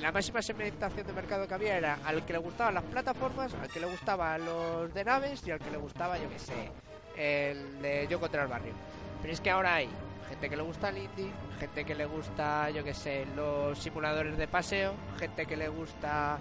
la 0.00 0.12
máxima 0.12 0.42
segmentación 0.42 1.06
de 1.06 1.12
mercado 1.12 1.48
que 1.48 1.54
había 1.54 1.76
era 1.76 1.98
al 2.04 2.24
que 2.24 2.34
le 2.34 2.38
gustaban 2.38 2.74
las 2.74 2.84
plataformas, 2.84 3.54
al 3.54 3.68
que 3.68 3.80
le 3.80 3.86
gustaban 3.86 4.44
los 4.44 4.92
de 4.92 5.04
naves 5.04 5.42
y 5.46 5.50
al 5.50 5.58
que 5.58 5.70
le 5.70 5.78
gustaba, 5.78 6.18
yo 6.18 6.28
qué 6.28 6.38
sé, 6.38 6.70
el 7.16 7.80
de 7.80 8.06
Yo 8.08 8.20
contra 8.20 8.42
el 8.42 8.48
barrio. 8.48 8.72
Pero 9.22 9.32
es 9.32 9.40
que 9.40 9.50
ahora 9.50 9.76
hay 9.76 9.88
gente 10.28 10.50
que 10.50 10.56
le 10.56 10.62
gusta 10.62 10.90
el 10.90 10.98
indie, 10.98 11.30
gente 11.58 11.84
que 11.84 11.94
le 11.94 12.04
gusta, 12.04 12.70
yo 12.70 12.84
qué 12.84 12.92
sé, 12.94 13.26
los 13.34 13.78
simuladores 13.78 14.36
de 14.36 14.46
paseo, 14.46 14.92
gente 15.18 15.46
que 15.46 15.56
le 15.56 15.68
gusta 15.68 16.38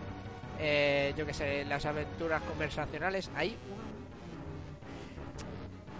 eh, 0.59 1.13
yo 1.15 1.25
que 1.25 1.33
sé, 1.33 1.65
las 1.65 1.85
aventuras 1.85 2.41
conversacionales, 2.43 3.29
hay 3.35 3.49
un... 3.49 3.88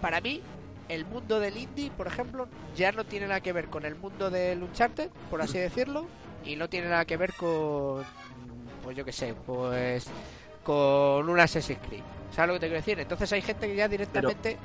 Para 0.00 0.20
mí, 0.20 0.42
el 0.88 1.04
mundo 1.04 1.40
del 1.40 1.56
indie, 1.56 1.90
por 1.90 2.06
ejemplo, 2.06 2.48
ya 2.76 2.92
no 2.92 3.04
tiene 3.04 3.26
nada 3.28 3.40
que 3.40 3.52
ver 3.52 3.66
con 3.68 3.84
el 3.84 3.94
mundo 3.94 4.30
del 4.30 4.62
Uncharted, 4.62 5.10
por 5.30 5.42
así 5.42 5.58
decirlo, 5.58 6.06
y 6.44 6.56
no 6.56 6.68
tiene 6.68 6.88
nada 6.88 7.04
que 7.04 7.16
ver 7.16 7.34
con, 7.34 8.04
pues 8.82 8.96
yo 8.96 9.04
que 9.04 9.12
sé, 9.12 9.34
pues 9.46 10.06
con 10.64 11.28
un 11.28 11.40
Assassin's 11.40 11.78
Creed. 11.86 12.02
¿Sabes 12.34 12.48
lo 12.48 12.54
que 12.54 12.60
te 12.60 12.66
quiero 12.66 12.80
decir? 12.80 13.00
Entonces 13.00 13.32
hay 13.32 13.42
gente 13.42 13.66
que 13.66 13.76
ya 13.76 13.88
directamente 13.88 14.56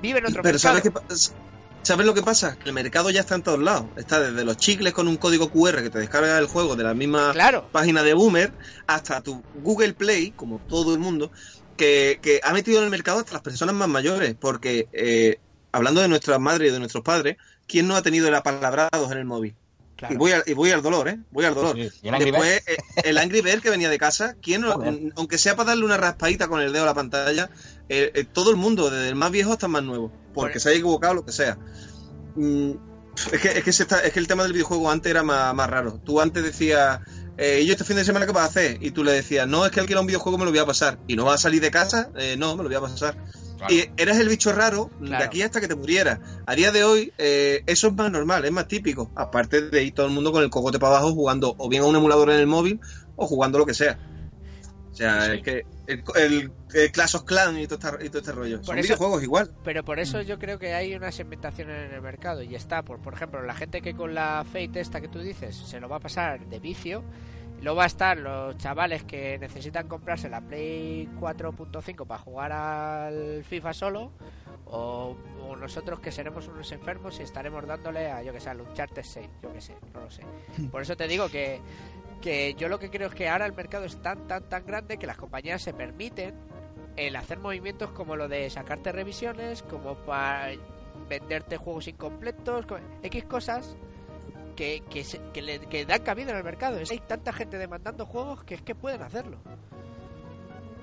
vive 0.00 0.18
en 0.20 0.26
otro 0.26 0.42
Pero 0.42 0.54
mercado. 0.54 0.78
¿sabes, 0.78 0.82
qué 0.82 0.92
¿sabes 1.82 2.06
lo 2.06 2.14
que 2.14 2.22
pasa? 2.22 2.56
Que 2.58 2.68
el 2.68 2.74
mercado 2.74 3.10
ya 3.10 3.20
está 3.20 3.34
en 3.34 3.42
todos 3.42 3.58
lados. 3.58 3.86
Está 3.96 4.20
desde 4.20 4.44
los 4.44 4.56
chicles 4.56 4.92
con 4.92 5.08
un 5.08 5.16
código 5.16 5.50
QR 5.50 5.82
que 5.82 5.90
te 5.90 5.98
descarga 5.98 6.38
el 6.38 6.46
juego 6.46 6.76
de 6.76 6.84
la 6.84 6.94
misma 6.94 7.32
Claro, 7.32 7.68
página 7.72 8.02
de 8.02 8.14
Boomer 8.14 8.52
hasta 8.86 9.20
tu 9.20 9.42
Google 9.62 9.94
Play, 9.94 10.30
como 10.32 10.58
todo 10.68 10.92
el 10.94 11.00
mundo, 11.00 11.30
que, 11.78 12.18
que 12.20 12.40
ha 12.44 12.52
metido 12.52 12.78
en 12.78 12.84
el 12.84 12.90
mercado 12.90 13.20
hasta 13.20 13.32
las 13.32 13.42
personas 13.42 13.74
más 13.74 13.88
mayores. 13.88 14.34
Porque, 14.38 14.88
eh, 14.92 15.38
hablando 15.72 16.02
de 16.02 16.08
nuestras 16.08 16.38
madres 16.40 16.68
y 16.68 16.72
de 16.72 16.78
nuestros 16.78 17.02
padres, 17.02 17.38
¿quién 17.66 17.88
no 17.88 17.96
ha 17.96 18.02
tenido 18.02 18.28
el 18.28 18.34
apalabrados 18.34 19.10
en 19.12 19.16
el 19.18 19.24
móvil? 19.24 19.54
claro. 19.96 20.14
Y, 20.14 20.16
voy 20.16 20.30
al, 20.32 20.42
y 20.46 20.52
voy 20.52 20.70
al 20.70 20.80
dolor, 20.82 21.08
¿eh? 21.08 21.18
Voy 21.32 21.44
al 21.44 21.54
dolor. 21.54 21.74
Sí. 21.74 21.88
Y 22.02 22.08
el 22.08 22.14
Angry. 22.14 22.30
Después, 22.30 22.62
eh, 22.68 22.76
el 23.04 23.18
Angry 23.18 23.40
Bird 23.40 23.60
que 23.62 23.70
venía 23.70 23.88
de 23.88 23.98
casa, 23.98 24.36
¿quién 24.40 24.62
Joder. 24.62 25.12
aunque 25.16 25.38
sea 25.38 25.56
para 25.56 25.70
darle 25.70 25.84
una 25.86 25.96
raspadita 25.96 26.46
con 26.48 26.60
el 26.60 26.72
dedo 26.72 26.84
a 26.84 26.86
la 26.86 26.94
pantalla, 26.94 27.50
eh, 27.88 28.12
eh, 28.14 28.24
todo 28.24 28.50
el 28.50 28.56
mundo, 28.56 28.90
desde 28.90 29.08
el 29.08 29.14
más 29.16 29.30
viejo 29.32 29.52
hasta 29.52 29.66
el 29.66 29.72
más 29.72 29.82
nuevo, 29.82 30.12
porque 30.34 30.52
Por- 30.54 30.60
se 30.60 30.68
haya 30.68 30.78
equivocado 30.78 31.14
lo 31.14 31.24
que 31.24 31.32
sea. 31.32 31.58
Mm, 32.36 32.72
es, 33.32 33.40
que, 33.40 33.48
es, 33.58 33.64
que 33.64 33.72
se 33.72 33.82
está- 33.82 34.00
es 34.00 34.12
que 34.12 34.20
el 34.20 34.28
tema 34.28 34.44
del 34.44 34.52
videojuego 34.52 34.88
antes 34.90 35.10
era 35.10 35.24
más, 35.24 35.52
más 35.54 35.68
raro. 35.68 36.00
Tú 36.04 36.20
antes 36.20 36.44
decías, 36.44 37.00
eh, 37.38 37.60
¿y 37.62 37.66
yo 37.66 37.72
este 37.72 37.84
fin 37.84 37.96
de 37.96 38.04
semana 38.04 38.26
qué 38.26 38.32
vas 38.32 38.44
a 38.44 38.46
hacer? 38.48 38.78
Y 38.80 38.90
tú 38.90 39.02
le 39.04 39.12
decías, 39.12 39.46
no, 39.48 39.64
es 39.64 39.72
que 39.72 39.80
alquilar 39.80 40.00
un 40.02 40.06
videojuego 40.06 40.36
me 40.38 40.44
lo 40.44 40.50
voy 40.50 40.60
a 40.60 40.66
pasar. 40.66 40.98
¿Y 41.06 41.16
no 41.16 41.24
vas 41.24 41.36
a 41.36 41.38
salir 41.44 41.60
de 41.62 41.70
casa? 41.70 42.10
"Eh, 42.16 42.36
no, 42.38 42.56
me 42.56 42.62
lo 42.64 42.68
voy 42.68 42.76
a 42.76 42.80
pasar. 42.80 43.16
Claro. 43.56 43.74
Y 43.74 43.90
eras 43.96 44.18
el 44.18 44.28
bicho 44.28 44.52
raro 44.52 44.90
Claro. 45.00 45.18
de 45.18 45.24
aquí 45.24 45.42
hasta 45.42 45.60
que 45.60 45.66
te 45.68 45.74
murieras. 45.74 46.20
A 46.46 46.54
día 46.54 46.70
de 46.70 46.84
hoy, 46.84 47.12
eh, 47.18 47.62
eso 47.66 47.88
es 47.88 47.94
más 47.94 48.10
normal, 48.10 48.44
es 48.44 48.52
más 48.52 48.68
típico. 48.68 49.10
Aparte 49.16 49.62
de 49.62 49.82
ir 49.82 49.94
todo 49.94 50.06
el 50.06 50.12
mundo 50.12 50.30
con 50.30 50.42
el 50.44 50.50
cogote 50.50 50.78
para 50.78 50.96
abajo 50.98 51.12
jugando 51.12 51.54
o 51.58 51.68
bien 51.68 51.82
a 51.82 51.86
un 51.86 51.96
emulador 51.96 52.30
en 52.30 52.38
el 52.40 52.46
móvil 52.46 52.80
o 53.16 53.26
jugando 53.26 53.58
lo 53.58 53.66
que 53.66 53.74
sea. 53.74 53.98
O 54.92 54.94
sea, 54.94 55.34
es 55.34 55.42
que 55.42 55.64
el, 55.88 56.04
el, 56.16 56.52
el 56.74 56.92
Clash 56.92 57.16
of 57.16 57.24
Clans 57.24 57.58
y 57.58 57.66
todo, 57.66 57.78
esta- 57.78 58.04
y 58.04 58.08
todo 58.08 58.18
este 58.20 58.32
rollo. 58.32 58.62
Son 58.62 58.78
eso- 58.78 58.86
videojuegos 58.86 59.22
igual. 59.22 59.50
Pero 59.64 59.84
por 59.84 59.98
eso 59.98 60.22
yo 60.22 60.38
creo 60.38 60.58
que 60.58 60.74
hay 60.74 60.94
una 60.94 61.10
segmentación 61.10 61.70
en 61.70 61.92
el 61.94 62.00
mercado 62.02 62.42
y 62.42 62.54
está, 62.54 62.82
por, 62.82 63.00
por 63.00 63.14
ejemplo, 63.14 63.42
la 63.42 63.54
gente 63.54 63.80
que 63.82 63.94
con 63.94 64.14
la 64.14 64.44
Fate 64.46 64.78
esta 64.80 65.00
que 65.00 65.08
tú 65.08 65.18
dices 65.18 65.56
se 65.56 65.80
lo 65.80 65.88
va 65.88 65.96
a 65.96 66.00
pasar 66.00 66.46
de 66.46 66.60
vicio, 66.60 67.02
luego 67.62 67.78
va 67.78 67.84
a 67.84 67.86
estar 67.86 68.16
los 68.18 68.56
chavales 68.58 69.02
que 69.02 69.38
necesitan 69.38 69.88
comprarse 69.88 70.28
la 70.28 70.40
Play 70.40 71.08
4.5 71.18 72.06
para 72.06 72.20
jugar 72.20 72.52
al 72.52 73.42
FIFA 73.44 73.72
solo, 73.72 74.12
o, 74.66 75.16
o 75.48 75.56
nosotros 75.56 75.98
que 76.00 76.12
seremos 76.12 76.46
unos 76.46 76.70
enfermos 76.72 77.18
y 77.18 77.22
estaremos 77.22 77.66
dándole 77.66 78.10
a, 78.10 78.22
yo 78.22 78.32
que 78.34 78.40
sé, 78.40 78.50
al 78.50 78.60
Uncharted 78.60 79.02
6, 79.02 79.28
yo 79.42 79.52
que 79.52 79.60
sé, 79.62 79.74
no 79.94 80.00
lo 80.02 80.10
sé. 80.10 80.22
Por 80.70 80.82
eso 80.82 80.94
te 80.96 81.08
digo 81.08 81.28
que, 81.30 81.60
que 82.20 82.54
yo 82.58 82.68
lo 82.68 82.78
que 82.78 82.90
creo 82.90 83.08
es 83.08 83.14
que 83.14 83.28
ahora 83.28 83.46
el 83.46 83.52
mercado 83.52 83.84
es 83.84 83.96
tan, 84.02 84.26
tan, 84.26 84.42
tan 84.48 84.66
grande 84.66 84.98
que 84.98 85.06
las 85.06 85.16
compañías 85.16 85.62
se 85.62 85.72
permiten 85.72 86.34
el 86.96 87.14
hacer 87.16 87.38
movimientos 87.38 87.90
como 87.92 88.16
lo 88.16 88.26
de 88.28 88.50
sacarte 88.50 88.90
revisiones, 88.92 89.62
como 89.62 89.94
para 89.94 90.52
venderte 91.08 91.56
juegos 91.56 91.86
incompletos, 91.88 92.66
co- 92.66 92.78
X 93.02 93.24
cosas 93.24 93.76
que, 94.56 94.82
que, 95.32 95.42
le, 95.42 95.60
que 95.60 95.84
dan 95.86 96.02
cabida 96.02 96.32
en 96.32 96.38
el 96.38 96.44
mercado. 96.44 96.78
Hay 96.90 96.98
tanta 97.06 97.32
gente 97.32 97.56
demandando 97.58 98.04
juegos 98.04 98.42
que 98.42 98.56
es 98.56 98.62
que 98.62 98.74
pueden 98.74 99.02
hacerlo. 99.02 99.38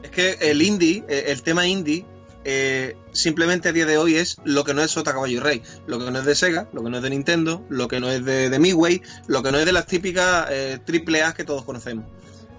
Es 0.03 0.11
que 0.11 0.31
el 0.39 0.61
indie, 0.61 1.03
el 1.09 1.41
tema 1.43 1.67
indie, 1.67 2.05
eh, 2.45 2.95
simplemente 3.11 3.69
a 3.69 3.71
día 3.73 3.87
de 3.87 3.97
hoy 3.97 4.15
es 4.15 4.37
lo 4.45 4.63
que 4.63 4.73
no 4.75 4.83
es 4.83 4.91
Sota 4.91 5.13
Caballo 5.13 5.37
y 5.37 5.39
Rey, 5.39 5.63
lo 5.87 5.97
que 5.97 6.11
no 6.11 6.19
es 6.19 6.25
de 6.25 6.35
Sega, 6.35 6.69
lo 6.73 6.83
que 6.83 6.91
no 6.91 6.97
es 6.97 7.03
de 7.03 7.09
Nintendo, 7.09 7.65
lo 7.69 7.87
que 7.87 7.99
no 7.99 8.09
es 8.09 8.23
de, 8.23 8.51
de 8.51 8.59
Midway, 8.59 9.01
lo 9.27 9.41
que 9.41 9.51
no 9.51 9.57
es 9.57 9.65
de 9.65 9.73
las 9.73 9.87
típicas 9.87 10.47
eh, 10.51 10.79
triple 10.85 11.23
A 11.23 11.33
que 11.33 11.43
todos 11.43 11.65
conocemos. 11.65 12.05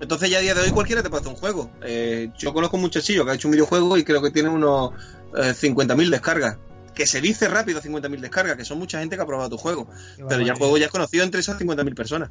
Entonces 0.01 0.29
ya 0.29 0.39
a 0.39 0.41
día 0.41 0.55
de 0.55 0.61
hoy 0.61 0.71
cualquiera 0.71 1.03
te 1.03 1.09
puede 1.09 1.21
hacer 1.21 1.33
un 1.33 1.39
juego. 1.39 1.71
Eh, 1.83 2.31
yo 2.37 2.53
conozco 2.53 2.77
un 2.77 2.83
muchachillo 2.83 3.25
que 3.25 3.31
ha 3.31 3.35
hecho 3.35 3.49
un 3.49 3.53
videojuego 3.53 3.97
y 3.97 4.05
creo 4.05 4.21
que 4.21 4.31
tiene 4.31 4.49
unos 4.49 4.91
eh, 5.37 5.55
50.000 5.55 6.11
descargas. 6.11 6.59
Que 6.95 7.07
se 7.07 7.21
dice 7.21 7.47
rápido 7.49 7.81
50.000 7.81 8.21
descargas, 8.21 8.57
que 8.57 8.65
son 8.65 8.79
mucha 8.79 8.99
gente 8.99 9.17
que 9.17 9.23
ha 9.23 9.27
probado 9.27 9.51
tu 9.51 9.59
juego. 9.59 9.89
Pero 10.29 10.41
ya 10.43 10.53
el 10.53 10.59
juego 10.59 10.79
ya 10.79 10.87
es 10.87 10.91
conocido 10.91 11.25
entre 11.25 11.41
esas 11.41 11.59
50.000 11.59 11.95
personas. 11.95 12.31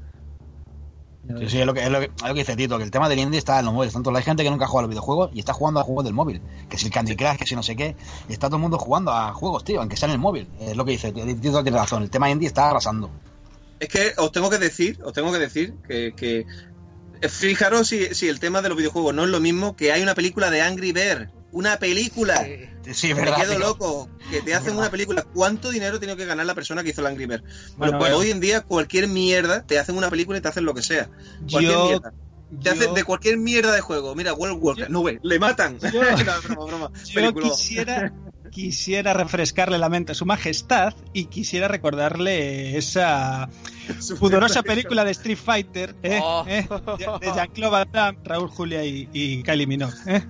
Sí, 1.28 1.50
sí, 1.50 1.60
es 1.60 1.66
lo 1.66 1.74
que, 1.74 1.84
es 1.84 1.90
lo 1.90 2.00
que, 2.00 2.06
es 2.06 2.22
lo 2.22 2.34
que 2.34 2.40
dice 2.40 2.56
Tito, 2.56 2.78
que 2.78 2.84
el 2.84 2.92
tema 2.92 3.10
del 3.10 3.20
indie 3.20 3.40
está 3.40 3.60
en 3.60 3.66
los 3.66 3.74
móviles. 3.74 3.94
Tanto 3.94 4.16
hay 4.16 4.24
gente 4.24 4.44
que 4.44 4.52
nunca 4.52 4.68
juega 4.68 4.82
a 4.82 4.84
los 4.84 4.90
videojuegos 4.90 5.32
y 5.34 5.40
está 5.40 5.54
jugando 5.54 5.80
a 5.80 5.84
juegos 5.84 6.06
del 6.06 6.14
móvil. 6.14 6.42
Que 6.70 6.78
si 6.78 6.86
el 6.86 6.92
Candy 6.92 7.16
Crush, 7.16 7.38
que 7.38 7.46
si 7.46 7.56
no 7.56 7.64
sé 7.64 7.76
qué. 7.76 7.96
Y 8.30 8.34
está 8.34 8.48
todo 8.48 8.58
el 8.58 8.62
mundo 8.62 8.78
jugando 8.78 9.12
a 9.12 9.34
juegos, 9.34 9.64
tío, 9.64 9.80
aunque 9.80 9.98
sea 9.98 10.08
en 10.08 10.14
el 10.14 10.20
móvil. 10.20 10.48
Es 10.60 10.78
lo 10.78 10.86
que 10.86 10.92
dice, 10.92 11.12
Tito 11.12 11.64
tiene 11.64 11.78
razón. 11.78 12.04
El 12.04 12.10
tema 12.10 12.30
indie 12.30 12.48
está 12.48 12.70
arrasando. 12.70 13.10
Es 13.80 13.90
que 13.90 14.14
os 14.18 14.32
tengo 14.32 14.50
que 14.50 14.60
decir, 14.60 15.00
os 15.04 15.14
tengo 15.14 15.32
que 15.32 15.40
decir 15.40 15.74
que, 15.88 16.14
que 16.16 16.46
eh, 17.22 17.30
fijaros 17.30 17.88
si, 17.88 18.14
si 18.14 18.28
el 18.30 18.40
tema 18.40 18.62
de 18.62 18.70
los 18.70 18.78
videojuegos 18.78 19.14
no 19.14 19.24
es 19.24 19.30
lo 19.30 19.40
mismo 19.40 19.76
que 19.76 19.92
hay 19.92 20.02
una 20.02 20.16
película 20.16 20.50
de 20.50 20.62
Angry 20.62 20.92
Bird, 20.92 21.30
una 21.56 21.78
película. 21.78 22.44
Sí. 22.44 22.94
Sí, 22.94 23.10
es 23.10 23.16
Me 23.16 23.22
verdad. 23.22 23.38
quedo 23.38 23.52
tío. 23.52 23.60
loco, 23.60 24.10
que 24.30 24.42
te 24.44 24.54
hacen 24.54 24.78
una 24.78 24.92
película. 24.92 25.24
¿Cuánto 25.34 25.72
dinero 25.72 25.98
tiene 26.00 26.16
que 26.16 26.26
ganar 26.26 26.46
la 26.46 26.54
persona 26.54 26.84
que 26.84 26.90
hizo 26.90 27.02
el 27.02 27.08
Angry 27.08 27.26
Bird? 27.26 27.44
Bueno, 27.78 27.98
pues 27.98 28.14
hoy 28.14 28.30
en 28.30 28.40
día 28.40 28.62
cualquier 28.62 29.08
mierda 29.08 29.64
te 29.66 29.80
hacen 29.80 29.96
una 29.98 30.10
película 30.12 30.38
y 30.38 30.42
te 30.42 30.50
hacen 30.50 30.66
lo 30.66 30.74
que 30.76 30.84
sea. 30.84 31.10
Cualquier 31.50 31.74
Yo, 31.74 31.86
mierda. 31.86 32.12
Te 32.12 32.70
yo- 32.70 32.72
hacen 32.74 32.94
de 32.94 33.04
cualquier 33.04 33.38
mierda 33.38 33.72
de 33.74 33.82
juego. 33.82 34.14
Mira, 34.14 34.34
World 34.34 34.58
Warcraft, 34.62 34.92
no 34.92 35.02
ve, 35.02 35.20
le 35.24 35.40
matan. 35.40 35.80
Yo- 35.80 35.90
no, 36.04 36.42
broma, 36.44 36.66
broma. 36.66 36.92
yo 37.06 37.14
Peliculón. 37.16 37.50
quisiera, 37.50 38.14
quisiera 38.52 39.14
refrescarle 39.14 39.80
la 39.80 39.90
mente 39.90 40.12
a 40.12 40.16
su 40.16 40.26
majestad 40.28 40.94
y 41.12 41.26
quisiera 41.26 41.68
recordarle 41.68 42.78
esa 42.78 43.50
pudorosa 44.20 44.62
película 44.64 45.04
de 45.04 45.12
Street 45.12 45.40
Fighter 45.44 45.96
¿eh? 46.04 46.20
Oh. 46.22 46.46
¿eh? 46.48 46.68
de, 47.00 47.06
de 47.28 47.34
Jean-Claude 47.34 47.72
Van 47.72 47.92
Damme, 47.92 48.20
Raúl 48.24 48.50
Julia 48.50 48.86
y, 48.86 49.10
y 49.12 49.42
Kylie 49.42 49.66
Minogue. 49.66 49.96
¿eh? 50.06 50.24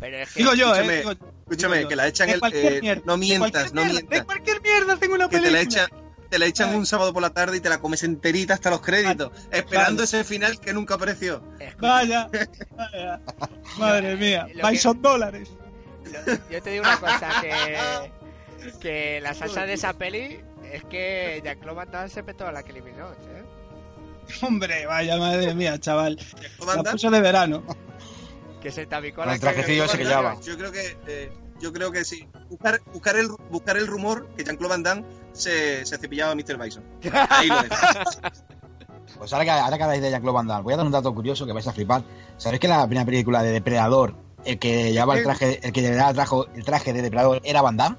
Pero 0.00 0.16
es 0.18 0.32
que. 0.32 0.40
Digo 0.40 0.54
yo, 0.54 0.74
Escúchame, 0.74 0.94
¿eh? 0.94 0.98
Digo- 0.98 1.10
Escúchame, 1.42 1.76
digo 1.76 1.82
yo. 1.84 1.88
que 1.88 1.96
la 1.96 2.06
echan 2.08 2.28
el. 2.30 2.40
eh, 2.52 2.78
mierda, 2.80 3.02
no 3.04 3.12
de 3.12 3.18
mientas, 3.18 3.50
cualquier 3.50 3.74
no 3.74 3.82
mierda, 3.82 3.92
mientas. 4.00 4.18
De 4.18 4.24
cualquier 4.24 4.62
mierda 4.62 4.96
tengo 4.96 5.14
una 5.14 5.28
Que 5.28 5.36
te 5.36 5.42
película. 5.42 5.58
la 5.58 5.62
echan. 5.62 6.02
Te 6.30 6.38
la 6.38 6.46
echan 6.46 6.74
un 6.74 6.86
sábado 6.86 7.12
por 7.12 7.20
la 7.20 7.28
tarde 7.28 7.58
y 7.58 7.60
te 7.60 7.68
la 7.68 7.78
comes 7.78 8.02
enterita 8.04 8.54
hasta 8.54 8.70
los 8.70 8.80
créditos, 8.80 9.30
esperando 9.50 9.96
Vale. 9.96 10.04
ese 10.04 10.24
final 10.24 10.58
que 10.58 10.72
nunca 10.72 10.94
apareció. 10.94 11.42
Vaya, 11.78 12.30
vaya. 12.74 13.20
Madre 13.78 14.16
mía, 14.16 14.46
Lo 14.48 14.54
que- 14.54 14.62
vais 14.62 14.80
son 14.80 15.02
dólares. 15.02 15.50
lo- 16.04 16.48
yo 16.50 16.62
te 16.62 16.70
digo 16.70 16.84
una 16.84 16.98
cosa: 16.98 17.28
que. 17.42 17.76
Que 18.80 19.20
la 19.20 19.34
salsa 19.34 19.66
de 19.66 19.74
esa 19.74 19.92
peli 19.92 20.40
es 20.72 20.84
que 20.84 21.40
Jean-Claude 21.44 21.76
Van 21.76 21.90
Damme 21.90 22.08
se 22.08 22.22
petó 22.22 22.46
a 22.46 22.52
la 22.52 22.62
que 22.62 22.70
eliminó, 22.70 23.10
¿eh? 23.12 23.42
Hombre, 24.40 24.86
vaya 24.86 25.16
madre 25.18 25.52
mía, 25.54 25.78
chaval. 25.78 26.18
¿Cómo 26.58 26.72
La 26.72 26.82
puso 26.84 27.10
de 27.10 27.20
verano. 27.20 27.62
Que 28.62 28.70
se 28.70 28.86
tabicó 28.86 29.24
la 29.24 29.34
el 29.34 29.40
trajecillo 29.40 29.84
ese 29.84 29.98
que 29.98 30.04
llevaba. 30.04 30.40
Yo 30.40 30.56
creo 30.56 30.70
que 30.70 30.96
eh, 31.06 31.32
yo 31.60 31.72
creo 31.72 31.90
que 31.90 32.04
sí. 32.04 32.28
Buscar, 32.48 32.80
buscar 32.92 33.16
el 33.16 33.28
buscar 33.50 33.76
el 33.76 33.86
rumor 33.86 34.28
que 34.36 34.44
Jean-Claude 34.44 34.74
Van 34.74 34.82
Damme 34.82 35.04
se, 35.32 35.84
se 35.84 35.98
cepillaba 35.98 36.32
a 36.32 36.34
Mr. 36.34 36.58
Bison. 36.58 36.84
Ahí 37.30 37.48
lo 37.48 37.62
dejo. 37.62 37.76
Pues 39.18 39.32
ahora 39.32 39.44
que, 39.44 39.50
ahora 39.50 39.76
que 39.76 39.82
habláis 39.84 40.02
de 40.02 40.10
Jean-Claude 40.10 40.34
Van 40.34 40.46
Damme, 40.46 40.62
voy 40.62 40.74
a 40.74 40.76
dar 40.78 40.86
un 40.86 40.90
dato 40.90 41.14
curioso 41.14 41.46
que 41.46 41.52
vais 41.52 41.66
a 41.66 41.72
flipar. 41.72 42.02
¿Sabéis 42.38 42.60
que 42.60 42.66
la 42.66 42.86
primera 42.86 43.04
película 43.04 43.42
de 43.42 43.52
Depredador, 43.52 44.16
el 44.44 44.58
que 44.58 44.90
llevaba 44.90 45.16
el 45.16 45.22
traje, 45.22 45.60
el 45.62 45.72
que 45.72 45.82
llevaba 45.82 46.08
el 46.08 46.14
traje, 46.16 46.36
el 46.54 46.64
traje 46.64 46.92
de 46.92 47.02
Depredador 47.02 47.40
era 47.44 47.62
Van 47.62 47.76
Damme? 47.76 47.96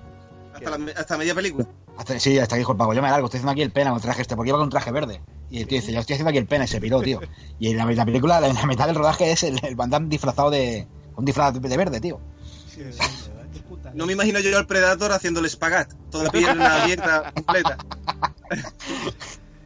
Hasta, 0.53 0.77
la, 0.77 0.91
hasta 0.91 1.17
media 1.17 1.35
película. 1.35 1.67
Hasta, 1.97 2.19
sí, 2.19 2.39
hasta 2.39 2.55
dijo 2.55 2.71
el 2.71 2.77
pago, 2.77 2.93
yo 2.93 3.01
me 3.01 3.09
largo, 3.09 3.25
estoy 3.25 3.37
haciendo 3.37 3.51
aquí 3.51 3.61
el 3.61 3.71
pena 3.71 3.91
con 3.91 3.97
el 3.97 4.01
traje 4.01 4.21
este, 4.21 4.35
porque 4.35 4.49
iba 4.49 4.57
con 4.57 4.65
un 4.65 4.71
traje 4.71 4.91
verde. 4.91 5.21
Y 5.49 5.61
el 5.61 5.67
tío 5.67 5.79
dice, 5.79 5.93
yo 5.93 5.99
estoy 5.99 6.15
haciendo 6.15 6.29
aquí 6.29 6.39
el 6.39 6.47
pena 6.47 6.65
y 6.65 6.67
se 6.67 6.81
piró, 6.81 7.01
tío. 7.01 7.19
Y 7.59 7.69
en 7.69 7.77
la, 7.77 7.85
la 7.85 8.05
película, 8.05 8.45
en 8.45 8.55
la 8.55 8.65
mitad 8.65 8.87
del 8.87 8.95
rodaje 8.95 9.31
es 9.31 9.43
el, 9.43 9.63
el 9.63 9.75
Van 9.75 9.89
Damme 9.89 10.09
disfrazado 10.09 10.49
de. 10.49 10.87
un 11.15 11.25
disfraz 11.25 11.53
de 11.53 11.77
verde, 11.77 12.01
tío. 12.01 12.19
No 13.93 14.05
me 14.05 14.13
imagino 14.13 14.39
yo 14.39 14.57
al 14.57 14.65
Predator 14.65 15.11
haciendo 15.11 15.39
el 15.39 15.45
espagat. 15.45 15.93
Toda 16.09 16.25
la 16.25 16.31
pierna 16.31 16.83
abierta, 16.83 17.31
completa. 17.33 17.77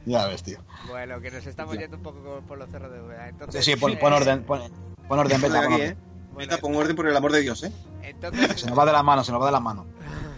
Ya 0.05 0.25
ves, 0.27 0.41
tío. 0.41 0.59
Bueno, 0.87 1.19
que 1.19 1.29
nos 1.29 1.45
estamos 1.45 1.77
yendo 1.77 1.97
un 1.97 2.03
poco 2.03 2.41
por 2.47 2.57
los 2.57 2.69
cerros 2.69 2.89
de. 2.89 2.97
Sí, 2.97 3.23
Entonces, 3.27 3.65
sí, 3.65 3.75
pon, 3.75 3.97
pon 3.97 4.13
eh, 4.13 4.15
orden, 4.15 4.43
pon, 4.45 4.61
pon 5.05 5.19
orden, 5.19 5.41
Beta, 5.41 5.53
pon 5.53 5.63
Aquí, 5.65 5.73
orden. 5.73 5.89
¿eh? 5.89 5.97
bueno, 6.31 6.49
Vete, 6.49 6.61
pon 6.61 6.75
orden 6.75 6.95
por 6.95 7.07
el 7.07 7.17
amor 7.17 7.33
de 7.33 7.41
Dios, 7.41 7.61
¿eh? 7.63 7.73
entonces, 8.03 8.61
Se 8.61 8.67
nos 8.67 8.79
va 8.79 8.85
de 8.85 8.93
las 8.93 9.03
manos, 9.03 9.25
se 9.25 9.33
nos 9.33 9.41
va 9.41 9.47
de 9.47 9.51
las 9.51 9.61
manos. 9.61 9.85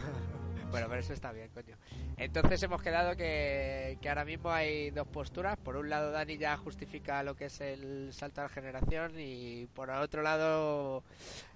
Bueno, 0.71 0.87
pero 0.89 1.01
eso 1.01 1.13
está 1.13 1.31
bien, 1.31 1.49
coño. 1.53 1.75
Entonces 2.17 2.61
hemos 2.63 2.81
quedado 2.81 3.15
que, 3.15 3.97
que 4.01 4.09
ahora 4.09 4.25
mismo 4.25 4.51
hay 4.51 4.91
dos 4.91 5.07
posturas. 5.07 5.57
Por 5.57 5.75
un 5.77 5.89
lado, 5.89 6.11
Dani 6.11 6.37
ya 6.37 6.57
justifica 6.57 7.23
lo 7.23 7.35
que 7.35 7.45
es 7.45 7.59
el 7.61 8.09
salto 8.13 8.41
a 8.41 8.43
la 8.45 8.49
generación 8.49 9.13
y 9.19 9.65
por 9.73 9.89
otro 9.89 10.21
lado, 10.21 11.03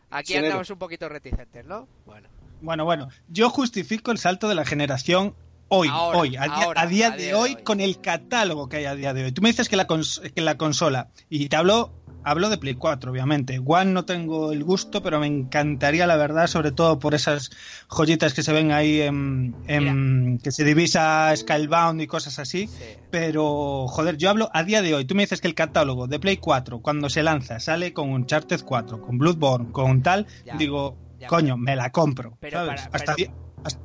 aquí 0.10 0.36
andamos 0.36 0.70
un 0.70 0.80
poquito 0.80 1.10
reticentes, 1.10 1.66
¿no? 1.66 1.88
Bueno, 2.06 2.28
Bueno, 2.62 2.86
bueno, 2.86 3.10
yo 3.28 3.50
justifico 3.50 4.12
el 4.12 4.18
salto 4.18 4.48
de 4.50 4.56
la 4.56 4.66
generación 4.66 5.36
hoy, 5.68 5.90
Ahora, 5.92 6.18
hoy, 6.20 6.36
a 6.36 6.44
día, 6.44 6.72
a 6.76 6.86
día 6.88 7.08
a 7.08 7.12
de 7.12 7.18
día 7.18 7.28
de 7.28 7.34
hoy, 7.36 7.56
hoy. 7.56 7.64
con 7.64 7.82
el 7.82 8.00
catálogo 8.02 8.68
que 8.70 8.78
hay 8.78 8.86
a 8.86 8.96
día 8.96 9.14
de 9.14 9.26
hoy. 9.26 9.32
Tú 9.32 9.42
me 9.42 9.50
dices 9.50 9.70
que 9.70 9.76
la, 9.76 9.88
cons- 9.88 10.32
que 10.34 10.42
la 10.42 10.58
consola, 10.58 11.10
y 11.30 11.50
te 11.50 11.56
hablo, 11.56 11.92
hablo 12.24 12.50
de 12.50 12.58
Play 12.58 12.76
4, 12.76 13.12
obviamente. 13.12 13.60
One 13.66 13.92
no 13.92 14.06
tengo 14.06 14.52
el 14.52 14.64
gusto, 14.64 15.02
pero 15.04 15.20
me 15.20 15.28
encantaría, 15.28 16.08
la 16.08 16.16
verdad, 16.16 16.48
sobre 16.48 16.72
todo 16.72 17.00
por 17.00 17.14
esas 17.16 17.50
joyitas 17.90 18.34
que 18.34 18.44
se 18.44 18.54
ven 18.54 18.72
ahí 18.72 19.02
en, 19.02 19.56
en- 19.68 20.40
que 20.44 20.52
se 20.52 20.64
divisa 20.64 21.34
Skybound 21.36 22.02
y 22.02 22.08
cosas 22.08 22.40
así. 22.40 22.68
sí. 22.68 22.86
Pero, 23.10 23.88
joder, 23.88 24.18
yo 24.18 24.30
hablo 24.32 24.50
a 24.54 24.64
día 24.64 24.82
de 24.82 24.96
hoy. 24.96 25.06
Tú 25.06 25.14
me 25.16 25.24
dices 25.24 25.40
que 25.40 25.48
el 25.48 25.54
catálogo 25.54 26.08
de 26.08 26.20
Play 26.20 26.38
4, 26.38 26.80
cuando 26.80 27.10
se 27.10 27.22
lanza, 27.22 27.60
sale 27.60 27.94
con 27.94 28.10
Uncharted 28.10 28.62
4, 28.66 29.02
con 29.02 29.18
Bloodborne, 29.20 29.72
con 29.72 30.02
tal, 30.02 30.26
Ya, 30.44 30.58
digo, 30.58 30.98
ya. 31.20 31.28
coño, 31.28 31.56
me 31.56 31.76
la 31.76 31.92
compro. 31.92 32.38
Pero 32.40 32.58
¿sabes? 32.60 32.82
para- 32.82 32.90
hasta, 32.96 33.16
pero- 33.16 33.32
hasta, 33.64 33.80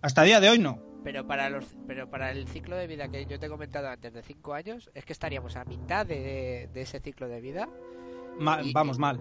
hasta 0.00 0.22
día 0.22 0.40
de 0.40 0.48
hoy 0.48 0.58
no. 0.58 0.78
Pero 1.04 1.26
para 1.26 1.50
los, 1.50 1.66
pero 1.86 2.08
para 2.10 2.30
el 2.32 2.48
ciclo 2.48 2.76
de 2.76 2.86
vida 2.86 3.08
que 3.08 3.26
yo 3.26 3.38
te 3.38 3.46
he 3.46 3.48
comentado 3.50 3.88
antes 3.88 4.12
de 4.12 4.22
5 4.22 4.54
años, 4.54 4.90
es 4.94 5.04
que 5.04 5.12
estaríamos 5.12 5.54
a 5.56 5.64
mitad 5.64 6.04
de, 6.06 6.68
de 6.72 6.80
ese 6.80 6.98
ciclo 7.00 7.28
de 7.28 7.40
vida. 7.40 7.68
Y- 8.64 8.72
vamos 8.72 8.98
mal. 8.98 9.20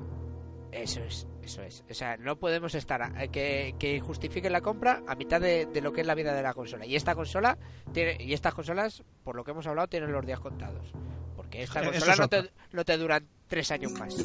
Eso 0.71 1.03
es, 1.03 1.27
eso 1.43 1.61
es. 1.61 1.83
O 1.91 1.93
sea, 1.93 2.17
no 2.17 2.37
podemos 2.39 2.73
estar 2.73 3.01
a- 3.03 3.27
que, 3.27 3.75
que 3.77 3.99
justifiquen 3.99 4.51
la 4.53 4.61
compra 4.61 5.03
a 5.07 5.13
mitad 5.15 5.39
de, 5.39 5.67
de 5.67 5.81
lo 5.81 5.93
que 5.93 6.01
es 6.01 6.07
la 6.07 6.15
vida 6.15 6.33
de 6.33 6.41
la 6.41 6.53
consola. 6.55 6.85
Y 6.85 6.95
esta 6.95 7.13
consola 7.13 7.57
tiene, 7.91 8.17
y 8.19 8.33
estas 8.33 8.55
consolas, 8.55 9.03
por 9.23 9.35
lo 9.35 9.43
que 9.43 9.51
hemos 9.51 9.67
hablado, 9.67 9.87
tienen 9.87 10.11
los 10.11 10.25
días 10.25 10.39
contados. 10.39 10.91
Porque 11.35 11.61
esta 11.63 11.81
consola 11.91 12.13
es 12.13 12.19
no, 12.19 12.27
te, 12.29 12.49
no 12.71 12.85
te 12.85 12.97
duran 12.97 13.27
tres 13.47 13.69
años 13.71 13.91
más. 13.91 14.17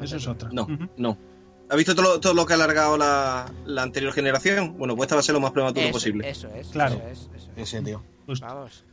Eso 0.00 0.16
es 0.18 0.26
otra. 0.28 0.50
No, 0.52 0.68
no. 0.96 1.16
¿Has 1.68 1.76
visto 1.76 1.94
todo 1.94 2.14
lo, 2.14 2.20
todo 2.20 2.34
lo 2.34 2.46
que 2.46 2.52
ha 2.52 2.56
alargado 2.56 2.96
la, 2.96 3.50
la 3.64 3.82
anterior 3.82 4.12
generación? 4.12 4.76
Bueno, 4.78 4.94
pues 4.96 5.06
esta 5.06 5.16
va 5.16 5.20
a 5.20 5.22
ser 5.24 5.34
lo 5.34 5.40
más 5.40 5.50
prematuro 5.52 5.84
Eso, 5.86 5.92
posible. 5.92 6.28
eso 6.30 6.48
es, 6.54 6.68
Claro. 6.68 6.94
eso 7.10 7.28
es, 7.34 7.42
eso 7.42 7.50
es. 7.56 7.68
Sí, 7.68 7.80
tío. 7.82 8.02
Justo. 8.26 8.46
Vamos. 8.46 8.84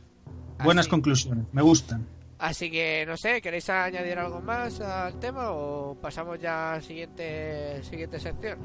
Buenas 0.62 0.84
Así- 0.84 0.90
conclusiones, 0.90 1.44
me 1.52 1.62
gustan. 1.62 2.06
Así 2.38 2.70
que 2.70 3.04
no 3.06 3.16
sé, 3.16 3.40
¿queréis 3.40 3.70
añadir 3.70 4.18
algo 4.18 4.40
más 4.40 4.80
al 4.80 5.18
tema 5.20 5.52
o 5.52 5.96
pasamos 6.00 6.38
ya 6.40 6.72
a 6.72 6.76
la 6.76 6.82
siguiente, 6.82 7.82
siguiente 7.84 8.18
sección? 8.18 8.58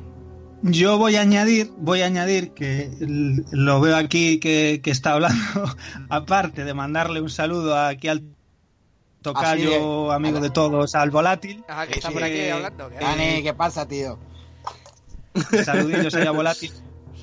Yo 0.63 0.97
voy 0.97 1.15
a 1.15 1.21
añadir, 1.21 1.71
voy 1.77 2.01
a 2.01 2.07
añadir 2.07 2.51
que 2.51 2.91
lo 2.99 3.79
veo 3.79 3.95
aquí 3.95 4.39
que, 4.39 4.81
que 4.83 4.91
está 4.91 5.13
hablando, 5.13 5.37
aparte 6.09 6.65
de 6.65 6.73
mandarle 6.73 7.21
un 7.21 7.29
saludo 7.29 7.77
aquí 7.79 8.07
al 8.09 8.23
tocayo, 9.21 10.11
amigo 10.11 10.39
de 10.39 10.49
todos, 10.49 10.95
al 10.95 11.11
volátil. 11.11 11.63
Ah, 11.67 11.85
que 11.87 11.93
Sí, 11.93 11.99
está 11.99 12.11
por 12.11 12.23
aquí 12.23 12.33
Eh, 12.37 12.51
hablando. 12.51 12.89
¿qué? 12.89 12.95
Dani, 12.99 13.43
¿qué 13.43 13.53
pasa, 13.53 13.87
tío? 13.87 14.19
Saludillos 15.63 16.13
ahí 16.15 16.27
a 16.27 16.31
volátil. 16.31 16.71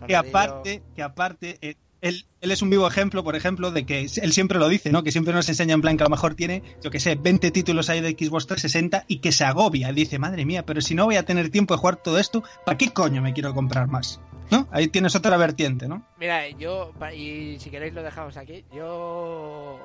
que 0.07 0.17
aparte, 0.17 0.83
que 0.95 1.03
aparte, 1.03 1.59
eh, 1.61 1.75
él, 2.03 2.25
él 2.41 2.51
es 2.53 2.63
un 2.63 2.71
vivo 2.71 2.87
ejemplo, 2.87 3.25
por 3.25 3.35
ejemplo, 3.35 3.71
de 3.73 3.85
que 3.87 4.01
él 4.23 4.33
siempre 4.33 4.59
lo 4.59 4.69
dice, 4.69 4.93
¿no? 4.93 5.03
Que 5.03 5.11
siempre 5.11 5.33
nos 5.35 5.49
enseña 5.49 5.75
en 5.75 5.81
plan 5.81 5.97
que 5.97 6.03
a 6.05 6.07
lo 6.07 6.11
mejor 6.11 6.35
tiene, 6.35 6.63
yo 6.83 6.91
que 6.91 7.01
sé, 7.01 7.15
20 7.17 7.51
títulos 7.51 7.89
ahí 7.89 8.01
de 8.01 8.11
Xbox 8.11 8.47
360 8.47 9.05
y 9.09 9.19
que 9.19 9.33
se 9.33 9.45
agobia. 9.45 9.91
Y 9.91 9.95
dice, 9.95 10.19
madre 10.19 10.45
mía, 10.45 10.65
pero 10.65 10.81
si 10.81 10.95
no 10.95 11.07
voy 11.07 11.17
a 11.17 11.25
tener 11.25 11.51
tiempo 11.51 11.75
de 11.75 11.79
jugar 11.81 11.97
todo 11.97 12.19
esto, 12.19 12.45
¿para 12.65 12.79
qué 12.79 12.91
coño 12.93 13.23
me 13.23 13.33
quiero 13.33 13.55
comprar 13.55 13.89
más? 13.89 14.21
¿No? 14.51 14.69
Ahí 14.71 14.87
tienes 14.89 15.17
otra 15.17 15.37
vertiente, 15.37 15.89
¿no? 15.89 16.07
Mira, 16.19 16.49
yo, 16.51 16.93
y 17.17 17.59
si 17.59 17.71
queréis 17.71 17.95
lo 17.95 18.03
dejamos 18.05 18.37
aquí, 18.37 18.65
yo... 18.73 19.81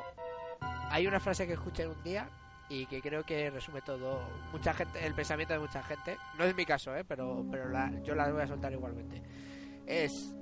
Hay 0.91 1.07
una 1.07 1.19
frase 1.19 1.47
que 1.47 1.53
escuché 1.53 1.87
un 1.87 2.01
día 2.03 2.29
y 2.69 2.85
que 2.85 3.01
creo 3.01 3.23
que 3.23 3.49
resume 3.49 3.81
todo, 3.81 4.21
mucha 4.51 4.73
gente, 4.73 5.05
el 5.05 5.13
pensamiento 5.13 5.53
de 5.53 5.59
mucha 5.59 5.83
gente, 5.83 6.17
no 6.37 6.43
es 6.45 6.55
mi 6.55 6.65
caso, 6.65 6.95
¿eh? 6.95 7.03
pero, 7.03 7.45
pero 7.51 7.69
la- 7.69 7.91
yo 8.03 8.15
la 8.15 8.29
voy 8.31 8.41
a 8.41 8.47
soltar 8.47 8.71
igualmente. 8.71 9.21
Es 9.85 10.33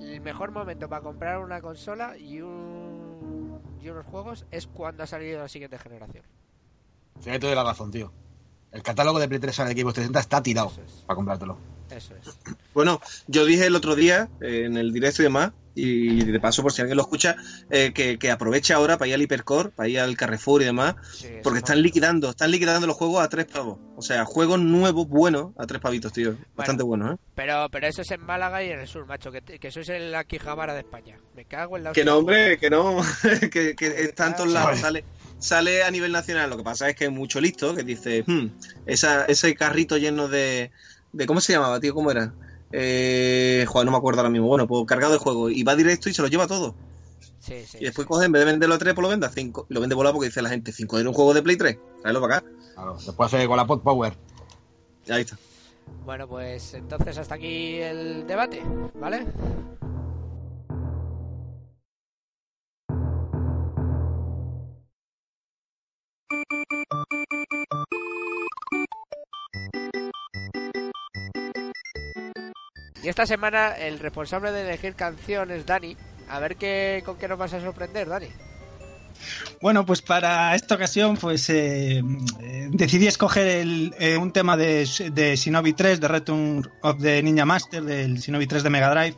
el 0.00 0.20
mejor 0.20 0.50
momento 0.50 0.88
para 0.88 1.02
comprar 1.02 1.38
una 1.38 1.60
consola 1.60 2.16
y, 2.16 2.40
un, 2.40 3.60
y 3.80 3.88
unos 3.88 4.06
juegos 4.06 4.46
es 4.50 4.66
cuando 4.66 5.02
ha 5.02 5.06
salido 5.06 5.40
la 5.40 5.48
siguiente 5.48 5.78
generación. 5.78 6.24
Sí, 7.20 7.30
te 7.30 7.38
doy 7.38 7.54
la 7.54 7.62
razón, 7.64 7.90
tío. 7.90 8.12
El 8.72 8.82
catálogo 8.82 9.18
de 9.18 9.28
Play 9.28 9.40
3 9.40 9.58
en 9.60 9.66
el 9.68 9.72
Xbox 9.76 9.94
360 9.94 10.20
está 10.20 10.42
tirado 10.42 10.72
es. 10.84 11.04
para 11.06 11.16
comprártelo. 11.16 11.58
Eso 11.90 12.14
es. 12.16 12.38
Bueno, 12.72 13.00
yo 13.26 13.44
dije 13.44 13.66
el 13.66 13.74
otro 13.76 13.94
día 13.96 14.28
eh, 14.40 14.64
en 14.66 14.76
el 14.76 14.92
directo 14.92 15.22
y 15.22 15.24
demás, 15.24 15.52
y 15.74 16.24
de 16.24 16.40
paso 16.40 16.62
por 16.62 16.72
si 16.72 16.80
alguien 16.82 16.96
lo 16.96 17.02
escucha, 17.02 17.36
eh, 17.70 17.92
que, 17.94 18.18
que 18.18 18.30
aproveche 18.30 18.72
ahora 18.74 18.98
para 18.98 19.08
ir 19.08 19.14
al 19.14 19.22
Hipercore, 19.22 19.70
para 19.70 19.88
ir 19.88 20.00
al 20.00 20.16
Carrefour 20.16 20.62
y 20.62 20.66
demás, 20.66 20.94
Sí, 21.12 21.28
porque 21.42 21.58
están 21.58 21.76
no- 21.78 21.82
liquidando, 21.82 22.30
están 22.30 22.50
liquidando 22.50 22.86
los 22.86 22.96
juegos 22.96 23.22
a 23.22 23.28
tres 23.28 23.46
pavos. 23.46 23.78
O 23.96 24.02
sea, 24.02 24.24
juegos 24.24 24.58
nuevos, 24.60 25.06
buenos, 25.08 25.52
a 25.58 25.66
tres 25.66 25.80
pavitos, 25.80 26.12
tío. 26.12 26.34
Bastante 26.56 26.82
buenos, 26.82 27.14
¿eh? 27.14 27.16
Pero, 27.34 27.68
pero 27.70 27.86
eso 27.86 28.02
es 28.02 28.10
en 28.10 28.20
Málaga 28.20 28.62
y 28.62 28.70
en 28.70 28.80
el 28.80 28.86
sur, 28.88 29.06
macho, 29.06 29.30
que, 29.32 29.40
que 29.40 29.70
sois 29.70 29.88
en 29.88 30.10
la 30.12 30.24
Quijamara 30.24 30.74
de 30.74 30.80
España. 30.80 31.16
Me 31.34 31.44
cago 31.46 31.76
en 31.78 31.84
la 31.84 31.92
Que 31.92 32.04
no, 32.04 32.18
hombre, 32.18 32.58
que 32.58 32.68
no, 32.68 33.00
que, 33.50 33.74
que 33.74 33.86
está 34.04 34.26
en 34.26 34.36
todos 34.36 34.52
lados, 34.52 34.78
sale, 34.80 35.04
sale 35.38 35.82
a 35.82 35.90
nivel 35.90 36.12
nacional. 36.12 36.50
Lo 36.50 36.56
que 36.58 36.64
pasa 36.64 36.88
es 36.90 36.96
que 36.96 37.04
hay 37.04 37.10
mucho 37.10 37.40
listo 37.40 37.74
que 37.74 37.82
dice, 37.82 38.24
"Hmm, 38.26 38.48
esa, 38.86 39.24
ese 39.24 39.54
carrito 39.54 39.96
lleno 39.96 40.28
de, 40.28 40.70
de. 41.12 41.26
¿Cómo 41.26 41.40
se 41.40 41.52
llamaba, 41.54 41.80
tío? 41.80 41.94
¿Cómo 41.94 42.10
era? 42.10 42.34
Eh, 42.72 43.64
joder, 43.66 43.86
no 43.86 43.92
me 43.92 43.98
acuerdo 43.98 44.20
ahora 44.20 44.30
mismo. 44.30 44.46
Bueno, 44.46 44.66
pues 44.66 44.84
cargado 44.86 45.12
de 45.12 45.18
juego. 45.18 45.50
Y 45.50 45.62
va 45.62 45.76
directo 45.76 46.08
y 46.08 46.14
se 46.14 46.22
lo 46.22 46.28
lleva 46.28 46.46
todo. 46.46 46.74
Sí, 47.40 47.64
sí. 47.66 47.78
Y 47.80 47.84
después 47.84 48.04
sí. 48.06 48.08
coge, 48.08 48.26
en 48.26 48.32
vez 48.32 48.40
de 48.40 48.52
venderlo 48.52 48.74
a 48.74 48.78
3, 48.78 48.94
pues 48.94 49.02
lo 49.02 49.08
vende 49.08 49.26
a 49.26 49.30
5. 49.30 49.66
Y 49.70 49.74
lo 49.74 49.80
vende 49.80 49.94
volado 49.94 50.14
porque 50.14 50.28
dice 50.28 50.42
la 50.42 50.50
gente, 50.50 50.72
5 50.72 50.98
en 50.98 51.08
un 51.08 51.14
juego 51.14 51.34
de 51.34 51.42
Play 51.42 51.56
3. 51.56 51.78
Tráelo 52.02 52.20
para 52.20 52.36
acá. 52.36 52.46
Claro, 52.74 52.94
después 52.94 53.34
hace 53.34 53.46
con 53.46 53.56
la 53.56 53.66
Pod 53.66 53.82
Power. 53.82 54.14
Ahí 55.08 55.22
está. 55.22 55.38
Bueno, 56.04 56.28
pues 56.28 56.74
entonces 56.74 57.18
hasta 57.18 57.34
aquí 57.34 57.76
el 57.76 58.26
debate, 58.26 58.62
¿vale? 58.94 59.26
Y 73.02 73.08
esta 73.08 73.26
semana 73.26 73.72
el 73.72 73.98
responsable 73.98 74.52
de 74.52 74.62
elegir 74.62 74.94
canciones, 74.94 75.66
Dani. 75.66 75.96
A 76.28 76.38
ver 76.38 76.56
qué, 76.56 77.02
con 77.04 77.16
qué 77.16 77.28
nos 77.28 77.38
vas 77.38 77.52
a 77.54 77.60
sorprender, 77.60 78.08
Dani. 78.08 78.28
Bueno, 79.60 79.84
pues 79.84 80.00
para 80.00 80.54
esta 80.54 80.74
ocasión, 80.74 81.16
pues 81.16 81.50
eh, 81.50 82.02
eh, 82.40 82.68
decidí 82.70 83.06
escoger 83.06 83.46
el, 83.46 83.94
eh, 83.98 84.16
un 84.16 84.32
tema 84.32 84.56
de, 84.56 84.88
de 85.12 85.36
Shinobi 85.36 85.72
3, 85.72 86.00
de 86.00 86.08
Return 86.08 86.70
of 86.82 87.00
the 87.00 87.22
Ninja 87.22 87.44
Master, 87.44 87.82
del 87.82 88.18
Shinobi 88.18 88.46
3 88.46 88.62
de 88.62 88.70
Mega 88.70 88.90
Drive, 88.90 89.16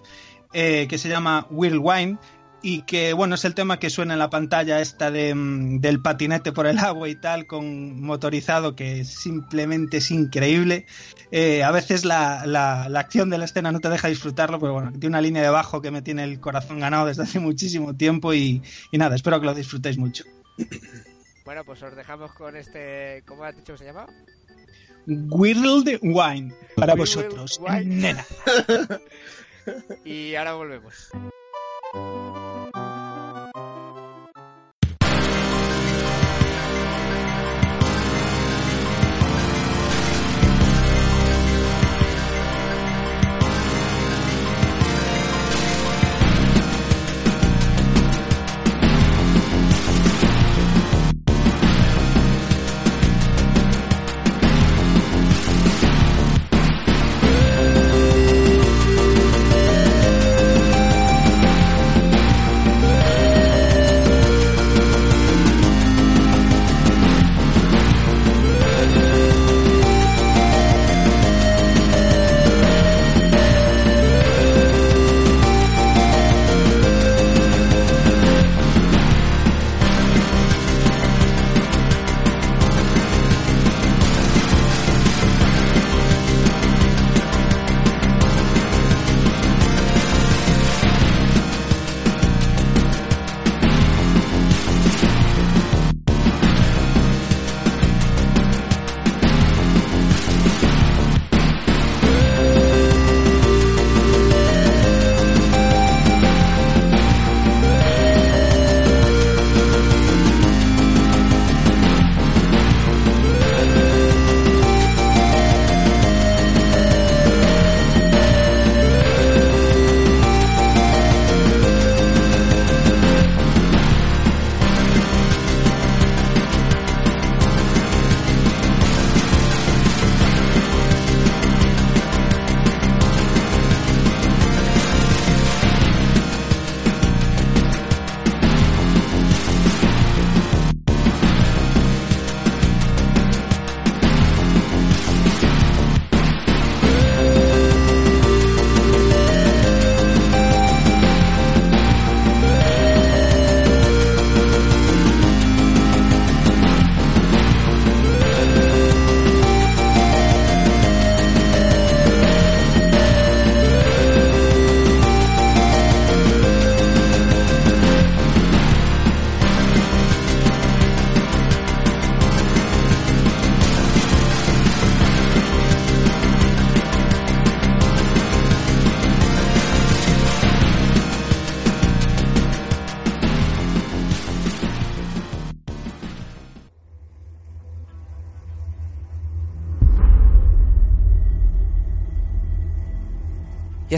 eh, 0.52 0.86
que 0.88 0.98
se 0.98 1.08
llama 1.08 1.46
Will 1.50 1.78
Wine 1.78 2.18
y 2.62 2.82
que, 2.82 3.12
bueno, 3.12 3.34
es 3.34 3.44
el 3.44 3.54
tema 3.54 3.78
que 3.78 3.90
suena 3.90 4.12
en 4.14 4.18
la 4.20 4.30
pantalla 4.30 4.80
esta 4.80 5.10
de, 5.10 5.34
mm, 5.34 5.80
del 5.80 6.00
patinete 6.00 6.52
por 6.52 6.66
el 6.66 6.78
agua 6.78 7.08
y 7.08 7.16
tal, 7.16 7.46
con 7.46 8.00
motorizado, 8.00 8.76
que 8.76 9.04
simplemente 9.04 9.96
es 9.98 10.10
increíble. 10.10 10.86
Eh, 11.30 11.62
a 11.64 11.70
veces 11.72 12.04
la, 12.04 12.46
la, 12.46 12.88
la 12.88 13.00
acción 13.00 13.30
de 13.30 13.38
la 13.38 13.44
escena 13.46 13.72
no 13.72 13.80
te 13.80 13.88
deja 13.88 14.08
disfrutarlo, 14.08 14.60
pero 14.60 14.72
bueno, 14.74 14.92
tiene 14.92 15.08
una 15.08 15.20
línea 15.20 15.42
de 15.42 15.48
bajo 15.50 15.82
que 15.82 15.90
me 15.90 16.02
tiene 16.02 16.24
el 16.24 16.40
corazón 16.40 16.78
ganado 16.80 17.06
desde 17.06 17.24
hace 17.24 17.40
muchísimo 17.40 17.94
tiempo 17.96 18.32
y, 18.32 18.62
y 18.90 18.98
nada, 18.98 19.16
espero 19.16 19.40
que 19.40 19.46
lo 19.46 19.54
disfrutéis 19.54 19.98
mucho. 19.98 20.24
Bueno, 21.44 21.64
pues 21.64 21.82
os 21.82 21.96
dejamos 21.96 22.32
con 22.32 22.56
este. 22.56 23.24
¿Cómo 23.26 23.42
has 23.44 23.56
dicho 23.56 23.72
que 23.72 23.78
se 23.78 23.84
llama? 23.86 24.06
Whirled 25.06 25.98
Wine 26.02 26.54
para 26.76 26.92
Whirled 26.94 26.98
vosotros, 26.98 27.60
Wine. 27.60 27.84
nena. 27.84 28.24
Y 30.04 30.34
ahora 30.34 30.54
volvemos. 30.54 31.10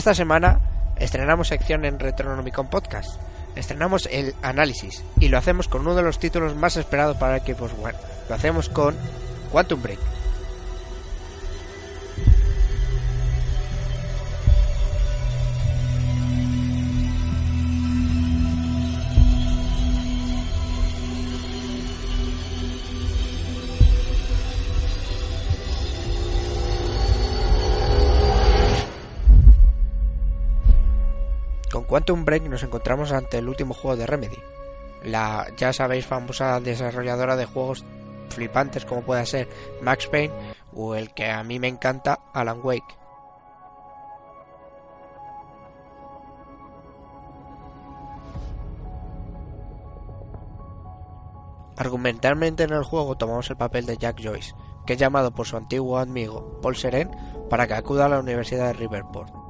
Esta 0.05 0.15
semana 0.15 0.61
estrenamos 0.99 1.49
sección 1.49 1.87
en 1.87 1.99
Retronomicon 1.99 2.69
Podcast. 2.69 3.19
Estrenamos 3.57 4.07
el 4.13 4.35
análisis 4.43 5.03
y 5.19 5.29
lo 5.29 5.39
hacemos 5.39 5.67
con 5.67 5.81
uno 5.81 5.95
de 5.95 6.03
los 6.03 6.19
títulos 6.19 6.55
más 6.55 6.77
esperados 6.77 7.17
para 7.17 7.39
Xbox 7.39 7.73
One. 7.83 7.95
Lo 8.29 8.35
hacemos 8.35 8.69
con 8.69 8.95
Quantum 9.51 9.81
Break. 9.81 10.14
Quantum 32.05 32.27
Break 32.27 32.51
nos 32.51 32.63
encontramos 32.63 33.13
ante 33.13 33.39
el 33.39 33.49
último 33.49 33.73
juego 33.73 33.97
de 33.97 34.07
Remedy, 34.07 34.37
la 35.05 35.47
ya 35.57 35.73
sabéis 35.73 36.05
famosa 36.05 36.61
desarrolladora 36.61 37.35
de 37.35 37.47
juegos 37.47 37.83
flipantes 38.29 38.85
como 38.85 39.01
puede 39.01 39.25
ser 39.25 39.49
Max 39.81 40.07
Payne 40.09 40.35
o 40.75 40.95
el 40.95 41.15
que 41.15 41.31
a 41.31 41.43
mí 41.43 41.59
me 41.59 41.69
encanta 41.69 42.21
Alan 42.35 42.61
Wake. 42.63 42.95
Argumentalmente 51.79 52.65
en 52.65 52.75
el 52.75 52.85
juego 52.85 53.17
tomamos 53.17 53.49
el 53.49 53.57
papel 53.57 53.87
de 53.87 53.97
Jack 53.97 54.21
Joyce, 54.23 54.55
que 54.85 54.93
es 54.93 54.99
llamado 54.99 55.31
por 55.31 55.47
su 55.47 55.57
antiguo 55.57 55.97
amigo 55.97 56.61
Paul 56.61 56.77
Seren 56.77 57.11
para 57.49 57.67
que 57.67 57.73
acuda 57.73 58.05
a 58.05 58.11
la 58.11 58.21
Universidad 58.21 58.67
de 58.67 58.73
Riverport. 58.75 59.44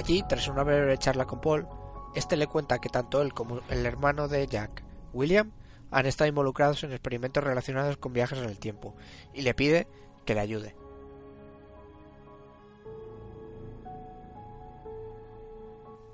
Allí, 0.00 0.24
tras 0.26 0.48
una 0.48 0.62
breve 0.62 0.96
charla 0.96 1.26
con 1.26 1.42
Paul, 1.42 1.68
este 2.14 2.38
le 2.38 2.46
cuenta 2.46 2.78
que 2.78 2.88
tanto 2.88 3.20
él 3.20 3.34
como 3.34 3.60
el 3.68 3.84
hermano 3.84 4.28
de 4.28 4.46
Jack, 4.46 4.82
William, 5.12 5.52
han 5.90 6.06
estado 6.06 6.26
involucrados 6.26 6.82
en 6.84 6.92
experimentos 6.92 7.44
relacionados 7.44 7.98
con 7.98 8.14
viajes 8.14 8.38
en 8.38 8.46
el 8.46 8.58
tiempo, 8.58 8.94
y 9.34 9.42
le 9.42 9.52
pide 9.52 9.86
que 10.24 10.32
le 10.32 10.40
ayude. 10.40 10.74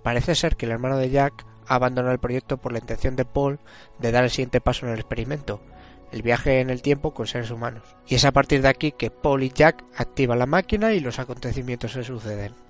Parece 0.03 0.35
ser 0.35 0.57
que 0.57 0.67
el 0.67 0.73
hermano 0.73 0.97
de 0.97 1.11
Jack 1.11 1.47
ha 1.69 1.77
abandonado 1.77 2.13
el 2.13 2.19
proyecto 2.19 2.57
por 2.57 2.73
la 2.73 2.81
intención 2.81 3.15
de 3.15 3.25
Paul 3.25 3.61
de 4.01 4.11
dar 4.11 4.25
el 4.25 4.31
siguiente 4.31 4.61
paso 4.61 4.87
en 4.87 4.95
el 4.95 4.99
experimento, 4.99 5.61
el 6.11 6.23
viaje 6.23 6.59
en 6.59 6.71
el 6.71 6.83
tiempo 6.83 7.15
con 7.15 7.29
seres 7.29 7.53
humanos. 7.53 7.85
Y 8.09 8.17
es 8.17 8.25
a 8.25 8.33
partir 8.33 8.63
de 8.63 8.69
aquí 8.69 8.91
que 8.91 9.13
Paul 9.13 9.45
y 9.45 9.51
Jack 9.51 9.85
activan 9.97 10.41
la 10.41 10.47
máquina 10.47 10.93
y 10.93 10.99
los 10.99 11.21
acontecimientos 11.21 11.93
se 11.93 12.03
suceden. 12.03 12.66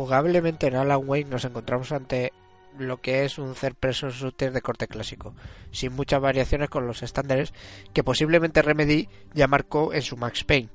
Jugablemente 0.00 0.66
en 0.66 0.76
Alan 0.76 1.02
Wake 1.04 1.28
nos 1.28 1.44
encontramos 1.44 1.92
ante 1.92 2.32
lo 2.78 3.02
que 3.02 3.26
es 3.26 3.36
un 3.38 3.52
third 3.52 3.74
person 3.74 4.08
shooter 4.08 4.50
de 4.50 4.62
corte 4.62 4.88
clásico, 4.88 5.34
sin 5.72 5.92
muchas 5.92 6.22
variaciones 6.22 6.70
con 6.70 6.86
los 6.86 7.02
estándares 7.02 7.52
que 7.92 8.02
posiblemente 8.02 8.62
Remedy 8.62 9.10
ya 9.34 9.46
marcó 9.46 9.92
en 9.92 10.00
su 10.00 10.16
Max 10.16 10.42
Payne. 10.42 10.70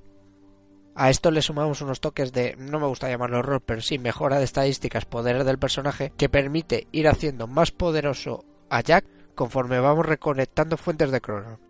A 0.94 1.10
esto 1.10 1.32
le 1.32 1.42
sumamos 1.42 1.82
unos 1.82 2.02
toques 2.02 2.34
de, 2.34 2.56
no 2.60 2.80
me 2.80 2.86
gusta 2.86 3.10
llamarlo 3.10 3.40
horror, 3.40 3.64
pero 3.66 3.82
sí 3.82 3.98
mejora 3.98 4.38
de 4.38 4.46
estadísticas, 4.46 5.06
poderes 5.06 5.44
del 5.44 5.58
personaje, 5.58 6.14
que 6.16 6.30
permite 6.30 6.88
ir 6.92 7.08
haciendo 7.08 7.48
más 7.48 7.72
poderoso 7.72 8.46
a 8.70 8.82
Jack 8.82 9.06
conforme 9.34 9.80
vamos 9.80 10.06
reconectando 10.06 10.78
fuentes 10.78 11.10
de 11.10 11.20
crono. 11.20 11.65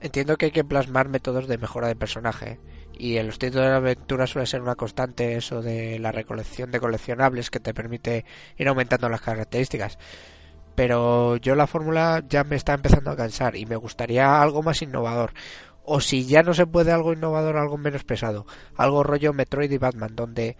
Entiendo 0.00 0.36
que 0.36 0.46
hay 0.46 0.52
que 0.52 0.64
plasmar 0.64 1.08
métodos 1.08 1.48
de 1.48 1.58
mejora 1.58 1.88
de 1.88 1.96
personaje 1.96 2.60
y 2.98 3.16
en 3.16 3.26
los 3.26 3.38
títulos 3.38 3.64
de 3.64 3.70
la 3.70 3.76
aventura 3.76 4.26
suele 4.26 4.46
ser 4.46 4.60
una 4.60 4.74
constante 4.74 5.36
eso 5.36 5.62
de 5.62 5.98
la 5.98 6.12
recolección 6.12 6.70
de 6.70 6.80
coleccionables 6.80 7.50
que 7.50 7.60
te 7.60 7.74
permite 7.74 8.24
ir 8.56 8.68
aumentando 8.68 9.08
las 9.08 9.20
características. 9.20 9.98
Pero 10.74 11.36
yo 11.36 11.56
la 11.56 11.66
fórmula 11.66 12.22
ya 12.28 12.44
me 12.44 12.56
está 12.56 12.74
empezando 12.74 13.10
a 13.10 13.16
cansar 13.16 13.56
y 13.56 13.66
me 13.66 13.76
gustaría 13.76 14.40
algo 14.40 14.62
más 14.62 14.82
innovador. 14.82 15.32
O 15.84 16.00
si 16.00 16.26
ya 16.26 16.42
no 16.42 16.54
se 16.54 16.66
puede 16.66 16.92
algo 16.92 17.12
innovador, 17.12 17.56
algo 17.56 17.78
menos 17.78 18.04
pesado. 18.04 18.46
Algo 18.76 19.02
rollo 19.02 19.32
Metroid 19.32 19.70
y 19.70 19.78
Batman, 19.78 20.14
donde 20.14 20.56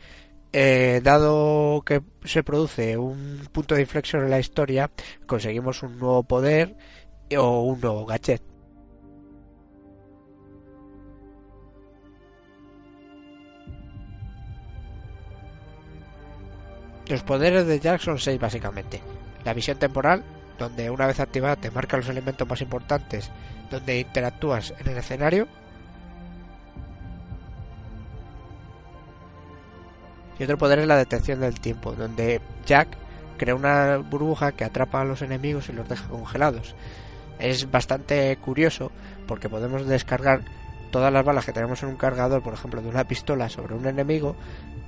eh, 0.53 1.01
dado 1.05 1.83
que 1.85 2.03
se 2.25 2.43
produce 2.43 2.97
un 2.97 3.47
punto 3.53 3.75
de 3.75 3.83
inflexión 3.83 4.25
en 4.25 4.31
la 4.31 4.41
historia, 4.41 4.91
conseguimos 5.27 5.83
un 5.83 5.99
nuevo 5.99 6.23
poder 6.25 6.77
o 7.37 7.63
un 7.63 7.81
nuevo 7.81 8.07
gadget. 8.07 8.48
Los 17.09 17.23
poderes 17.23 17.67
de 17.67 17.81
Jack 17.81 18.01
son 18.01 18.19
seis 18.19 18.39
básicamente. 18.39 19.01
La 19.45 19.55
visión 19.55 19.79
temporal, 19.79 20.25
donde 20.59 20.91
una 20.91 21.07
vez 21.07 21.21
activada 21.21 21.57
te 21.57 21.71
marca 21.71 21.97
los 21.97 22.09
elementos 22.09 22.47
más 22.47 22.61
importantes 22.61 23.31
donde 23.71 24.01
interactúas 24.01 24.75
en 24.79 24.89
el 24.89 24.99
escenario. 24.99 25.49
Y 30.39 30.45
otro 30.45 30.59
poder 30.59 30.81
es 30.81 30.87
la 30.87 30.97
detección 30.97 31.41
del 31.41 31.61
tiempo, 31.61 31.93
donde 31.93 32.41
Jack 32.67 32.89
crea 33.39 33.55
una 33.55 33.97
burbuja 33.99 34.53
que 34.53 34.65
atrapa 34.65 35.01
a 35.01 35.05
los 35.05 35.23
enemigos 35.23 35.69
y 35.69 35.73
los 35.73 35.89
deja 35.89 36.09
congelados. 36.09 36.75
Es 37.39 37.71
bastante 37.71 38.37
curioso 38.37 38.93
porque 39.27 39.49
podemos 39.49 39.87
descargar 39.87 40.43
todas 40.91 41.13
las 41.13 41.25
balas 41.25 41.45
que 41.45 41.53
tenemos 41.53 41.83
en 41.83 41.91
un 41.91 41.97
cargador, 41.97 42.43
por 42.43 42.55
ejemplo, 42.55 42.83
de 42.83 42.89
una 42.89 43.05
pistola 43.05 43.49
sobre 43.49 43.75
un 43.75 43.87
enemigo, 43.87 44.37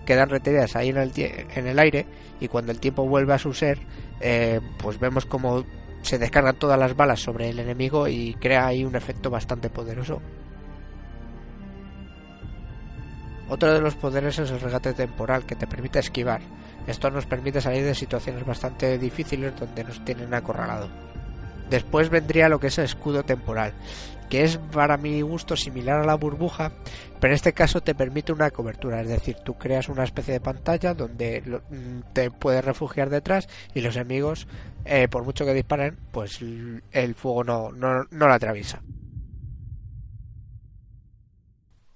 quedan 0.04 0.28
retenidas 0.28 0.76
ahí 0.76 0.88
en 0.88 0.98
el, 0.98 1.12
en 1.16 1.66
el 1.66 1.78
aire 1.78 2.06
y 2.40 2.48
cuando 2.48 2.72
el 2.72 2.80
tiempo 2.80 3.06
vuelve 3.06 3.34
a 3.34 3.38
su 3.38 3.52
ser, 3.52 3.78
eh, 4.20 4.60
pues 4.78 4.98
vemos 4.98 5.26
como 5.26 5.64
se 6.02 6.18
descargan 6.18 6.56
todas 6.56 6.78
las 6.78 6.96
balas 6.96 7.20
sobre 7.20 7.50
el 7.50 7.58
enemigo 7.58 8.08
y 8.08 8.34
crea 8.34 8.66
ahí 8.66 8.84
un 8.84 8.96
efecto 8.96 9.30
bastante 9.30 9.68
poderoso. 9.70 10.20
Otro 13.48 13.72
de 13.74 13.80
los 13.80 13.96
poderes 13.96 14.38
es 14.38 14.50
el 14.50 14.60
regate 14.60 14.92
temporal 14.94 15.44
que 15.44 15.56
te 15.56 15.66
permite 15.66 15.98
esquivar. 15.98 16.40
Esto 16.86 17.10
nos 17.10 17.26
permite 17.26 17.60
salir 17.60 17.84
de 17.84 17.94
situaciones 17.94 18.46
bastante 18.46 18.96
difíciles 18.96 19.58
donde 19.58 19.84
nos 19.84 20.04
tienen 20.04 20.32
acorralado. 20.32 20.88
Después 21.68 22.10
vendría 22.10 22.48
lo 22.48 22.58
que 22.58 22.68
es 22.68 22.78
el 22.78 22.84
escudo 22.84 23.22
temporal, 23.22 23.74
que 24.28 24.44
es 24.44 24.58
para 24.72 24.96
mi 24.96 25.20
gusto 25.22 25.56
similar 25.56 26.00
a 26.00 26.06
la 26.06 26.14
burbuja, 26.14 26.72
pero 27.20 27.32
en 27.32 27.36
este 27.36 27.52
caso 27.52 27.82
te 27.82 27.94
permite 27.94 28.32
una 28.32 28.50
cobertura, 28.50 29.02
es 29.02 29.08
decir, 29.08 29.36
tú 29.44 29.58
creas 29.58 29.88
una 29.88 30.04
especie 30.04 30.34
de 30.34 30.40
pantalla 30.40 30.94
donde 30.94 31.42
mm, 31.42 32.12
te 32.14 32.30
puedes 32.30 32.64
refugiar 32.64 33.10
detrás 33.10 33.48
y 33.74 33.82
los 33.82 33.94
enemigos, 33.96 34.48
eh, 34.86 35.06
por 35.08 35.24
mucho 35.24 35.44
que 35.44 35.52
disparen, 35.52 35.98
pues 36.12 36.40
el 36.40 37.14
fuego 37.14 37.44
no, 37.44 37.72
no, 37.72 38.04
no 38.10 38.28
la 38.28 38.34
atraviesa. 38.34 38.82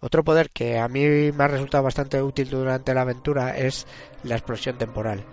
Otro 0.01 0.23
poder 0.23 0.51
que 0.51 0.79
a 0.79 0.87
mí 0.87 1.33
me 1.33 1.45
ha 1.45 1.49
resultado 1.49 1.83
bastante 1.83 2.21
útil 2.21 2.51
durante 2.51 2.93
la 2.93 3.01
aventura 3.01 3.57
es 3.57 3.87
la 4.23 4.35
explosión 4.35 4.77
temporal. 4.77 5.25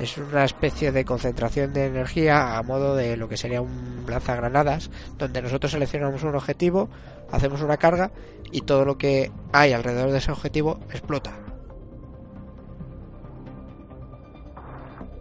Es 0.00 0.16
una 0.16 0.46
especie 0.46 0.92
de 0.92 1.04
concentración 1.04 1.74
de 1.74 1.84
energía 1.84 2.56
a 2.56 2.62
modo 2.62 2.96
de 2.96 3.18
lo 3.18 3.28
que 3.28 3.36
sería 3.36 3.60
un 3.60 4.06
lanzagranadas, 4.08 4.90
donde 5.18 5.42
nosotros 5.42 5.72
seleccionamos 5.72 6.22
un 6.22 6.34
objetivo, 6.34 6.88
hacemos 7.30 7.60
una 7.60 7.76
carga 7.76 8.10
y 8.50 8.62
todo 8.62 8.86
lo 8.86 8.96
que 8.96 9.30
hay 9.52 9.74
alrededor 9.74 10.10
de 10.10 10.16
ese 10.16 10.32
objetivo 10.32 10.80
explota. 10.90 11.32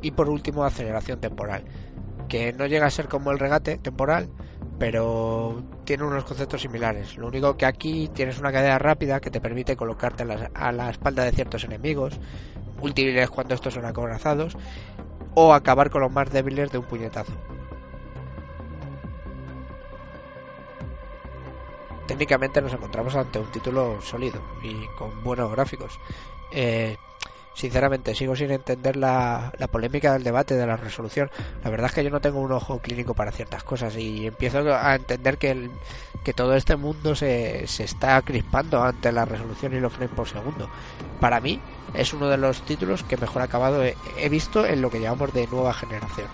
Y 0.01 0.11
por 0.11 0.29
último, 0.29 0.63
aceleración 0.63 1.19
temporal, 1.19 1.65
que 2.29 2.53
no 2.53 2.65
llega 2.65 2.85
a 2.85 2.89
ser 2.89 3.09
como 3.09 3.31
el 3.31 3.39
regate 3.39 3.79
temporal, 3.79 4.29
pero 4.79 5.61
tiene 5.83 6.05
unos 6.05 6.23
conceptos 6.23 6.61
similares. 6.61 7.17
Lo 7.17 7.27
único 7.27 7.57
que 7.57 7.65
aquí 7.65 8.09
tienes 8.13 8.39
una 8.39 8.53
cadena 8.53 8.79
rápida 8.79 9.19
que 9.19 9.29
te 9.29 9.41
permite 9.41 9.75
colocarte 9.75 10.23
a 10.23 10.25
la, 10.25 10.51
a 10.53 10.71
la 10.71 10.89
espalda 10.89 11.25
de 11.25 11.33
ciertos 11.33 11.65
enemigos, 11.65 12.17
útiles 12.81 13.29
cuando 13.29 13.55
estos 13.55 13.73
son 13.73 13.85
acorazados, 13.85 14.57
o 15.35 15.53
acabar 15.53 15.89
con 15.89 16.01
los 16.01 16.11
más 16.11 16.31
débiles 16.31 16.71
de 16.71 16.77
un 16.77 16.85
puñetazo. 16.85 17.33
Técnicamente 22.07 22.61
nos 22.61 22.73
encontramos 22.73 23.15
ante 23.15 23.37
un 23.37 23.51
título 23.51 24.01
sólido 24.01 24.41
y 24.63 24.87
con 24.97 25.23
buenos 25.23 25.51
gráficos. 25.51 25.99
Eh, 26.51 26.97
sinceramente, 27.53 28.15
sigo 28.15 28.35
sin 28.35 28.49
entender 28.49 28.95
la, 28.95 29.53
la, 29.59 29.67
polémica 29.67 30.13
del 30.13 30.23
debate 30.23 30.55
de 30.55 30.65
la 30.65 30.75
resolución. 30.75 31.29
La 31.63 31.69
verdad 31.69 31.87
es 31.87 31.93
que 31.93 32.03
yo 32.03 32.09
no 32.09 32.19
tengo 32.19 32.39
un 32.39 32.51
ojo 32.51 32.79
clínico 32.79 33.13
para 33.13 33.31
ciertas 33.31 33.63
cosas 33.63 33.95
y 33.95 34.25
empiezo 34.25 34.75
a 34.75 34.95
entender 34.95 35.37
que, 35.37 35.51
el, 35.51 35.71
que 36.23 36.33
todo 36.33 36.55
este 36.55 36.77
mundo 36.77 37.15
se, 37.15 37.67
se 37.67 37.83
está 37.83 38.19
crispando 38.23 38.81
ante 38.83 39.11
la 39.11 39.25
resolución 39.25 39.75
y 39.75 39.79
los 39.79 39.93
frames 39.93 40.15
por 40.15 40.27
segundo. 40.27 40.67
Para 41.19 41.39
mí, 41.39 41.61
es 41.93 42.13
uno 42.13 42.27
de 42.27 42.37
los 42.37 42.61
títulos 42.61 43.03
que 43.03 43.17
mejor 43.17 43.41
acabado 43.41 43.83
he, 43.83 44.29
visto 44.29 44.65
en 44.65 44.81
lo 44.81 44.89
que 44.89 44.99
llamamos 44.99 45.33
de 45.33 45.47
nueva 45.47 45.73
generación. 45.73 46.27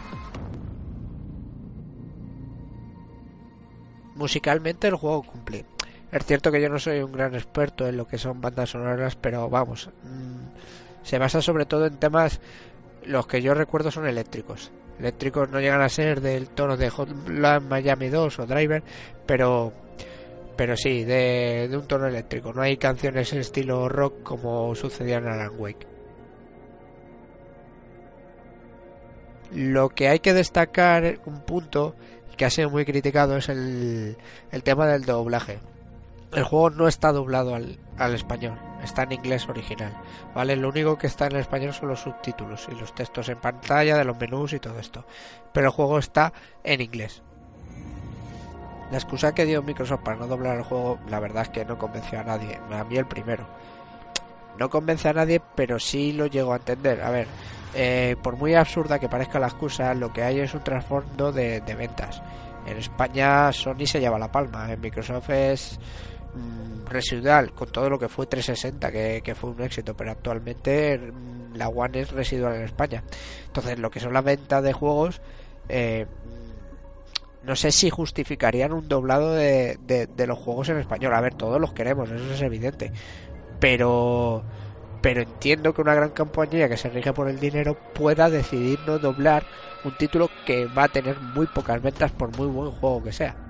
Musicalmente 4.16 4.88
el 4.88 4.96
juego 4.96 5.24
cumple. 5.24 5.66
Es 6.12 6.26
cierto 6.26 6.52
que 6.52 6.62
yo 6.62 6.70
no 6.70 6.80
soy 6.80 7.00
un 7.00 7.12
gran 7.12 7.36
experto 7.36 7.88
en 7.88 7.98
lo 7.98 8.08
que 8.08 8.18
son 8.18 8.40
bandas 8.40 8.70
sonoras, 8.70 9.16
pero 9.16 9.50
vamos, 9.50 9.90
mmm, 10.04 11.04
se 11.04 11.20
basa 11.20 11.42
sobre 11.42 11.66
todo 11.66 11.86
en 11.86 11.98
temas 11.98 12.40
los 13.04 13.28
que 13.28 13.42
yo 13.42 13.54
recuerdo 13.54 13.92
son 13.92 14.08
eléctricos. 14.08 14.72
Eléctricos 15.00 15.50
no 15.50 15.60
llegan 15.60 15.82
a 15.82 15.90
ser 15.90 16.22
del 16.22 16.48
tono 16.50 16.78
de 16.78 16.90
Hotline 16.90 17.68
Miami 17.68 18.10
2 18.10 18.40
o 18.40 18.46
Driver, 18.46 18.84
pero 19.26 19.74
pero 20.56 20.78
sí, 20.78 21.04
de, 21.04 21.70
un 21.74 21.88
tono 21.88 22.08
eléctrico. 22.08 22.54
No 22.54 22.62
hay 22.62 22.78
canciones 22.78 23.32
en 23.34 23.40
estilo 23.40 23.90
rock 23.90 24.24
como 24.24 24.74
sucedía 24.76 25.18
en 25.18 25.28
Alan 25.28 25.52
Wake. 25.58 25.88
Lo 29.52 29.90
que 29.90 30.10
hay 30.10 30.20
que 30.20 30.34
destacar, 30.34 31.20
un 31.26 31.42
punto 31.42 31.96
que 32.36 32.46
ha 32.46 32.50
sido 32.50 32.70
muy 32.70 32.86
criticado, 32.86 33.38
es 33.38 33.50
el, 33.50 34.18
el 34.52 34.64
tema 34.64 34.88
del 34.88 35.06
doblaje. 35.06 35.60
El 36.34 36.44
juego 36.44 36.70
no 36.70 36.88
está 36.88 37.14
doblado 37.14 37.56
al, 37.56 37.80
al 37.98 38.14
español, 38.14 38.60
está 38.84 39.04
en 39.04 39.14
inglés 39.14 39.48
original, 39.48 39.96
¿vale? 40.34 40.58
Lo 40.58 40.68
único 40.68 40.98
que 40.98 41.08
está 41.08 41.28
en 41.28 41.38
español 41.38 41.74
son 41.74 41.90
los 41.90 42.02
subtítulos 42.02 42.68
y 42.70 42.76
los 42.76 42.94
textos 42.94 43.30
en 43.30 43.40
pantalla 43.40 43.98
de 43.98 44.04
los 44.04 44.20
menús 44.20 44.52
y 44.52 44.60
todo 44.60 44.78
esto. 44.80 45.06
Pero 45.54 45.68
el 45.68 45.74
juego 45.74 45.98
está 45.98 46.34
en 46.64 46.82
inglés. 46.82 47.24
La 48.92 48.98
excusa 48.98 49.34
que 49.34 49.46
dio 49.46 49.64
Microsoft 49.64 50.02
para 50.02 50.18
no 50.18 50.28
doblar 50.28 50.58
el 50.58 50.64
juego, 50.64 51.00
la 51.10 51.20
verdad 51.20 51.44
es 51.44 51.50
que 51.50 51.66
no 51.66 51.78
convenció 51.78 52.20
a 52.20 52.24
nadie, 52.24 52.60
a 52.72 52.84
mí 52.84 52.98
el 52.98 53.08
primero. 53.08 53.48
No 54.60 54.70
convence 54.70 55.10
a 55.10 55.14
nadie, 55.14 55.42
pero 55.56 55.80
sí 55.80 56.14
lo 56.14 56.28
llego 56.28 56.54
a 56.54 56.58
entender. 56.58 57.02
A 57.02 57.10
ver, 57.10 57.28
eh, 57.74 58.16
por 58.22 58.38
muy 58.38 58.56
absurda 58.56 59.00
que 59.00 59.10
parezca 59.10 59.40
la 59.40 59.48
excusa, 59.48 59.94
lo 59.94 60.14
que 60.14 60.24
hay 60.24 60.40
es 60.40 60.54
un 60.54 60.64
trasfondo 60.64 61.32
de, 61.32 61.60
ventas. 61.78 62.22
En 62.66 62.78
España 62.78 63.52
Sony 63.52 63.86
se 63.86 64.00
lleva 64.00 64.18
la 64.18 64.32
palma, 64.32 64.72
en 64.72 64.80
Microsoft 64.80 65.30
es 65.30 65.80
mm, 66.34 66.86
residual, 66.88 67.52
con 67.52 67.72
todo 67.72 67.90
lo 67.90 68.00
que 68.00 68.08
fue 68.08 68.28
360, 68.28 68.92
que, 68.92 69.22
que 69.24 69.36
fue 69.36 69.50
un 69.50 69.62
éxito, 69.62 69.96
pero 69.96 70.12
actualmente 70.12 70.98
mm, 70.98 71.56
la 71.56 71.68
One 71.68 72.00
es 72.00 72.12
residual 72.12 72.56
en 72.56 72.64
España. 72.64 73.04
Entonces, 73.48 73.78
lo 73.78 73.90
que 73.92 74.00
son 74.00 74.14
las 74.14 74.24
ventas 74.24 74.64
de 74.64 74.72
juegos, 74.72 75.22
eh, 75.68 76.06
no 77.46 77.56
sé 77.56 77.72
si 77.72 77.90
justificarían 77.90 78.74
un 78.74 78.88
doblado 78.88 79.34
de, 79.34 79.78
los 80.28 80.40
juegos 80.40 80.70
en 80.70 80.78
español. 80.78 81.14
A 81.14 81.22
ver, 81.22 81.36
todos 81.36 81.62
los 81.62 81.74
queremos, 81.74 82.10
eso 82.10 82.34
es 82.34 82.42
evidente. 82.42 82.92
Pero 83.60 84.44
pero 85.02 85.22
entiendo 85.22 85.72
que 85.72 85.82
una 85.82 85.94
gran 85.94 86.10
compañía 86.10 86.68
que 86.68 86.78
se 86.78 86.90
rige 86.90 87.14
por 87.14 87.30
el 87.30 87.40
dinero 87.40 87.78
pueda 87.94 88.28
decidir 88.28 88.80
no 88.88 88.98
doblar 88.98 89.44
un 89.84 89.96
título 89.96 90.32
que 90.48 90.66
va 90.66 90.86
a 90.86 90.88
tener 90.88 91.20
muy 91.20 91.46
pocas 91.46 91.80
ventas 91.80 92.12
por 92.12 92.36
muy 92.36 92.48
buen 92.48 92.72
juego 92.72 93.04
que 93.04 93.12
sea. 93.12 93.45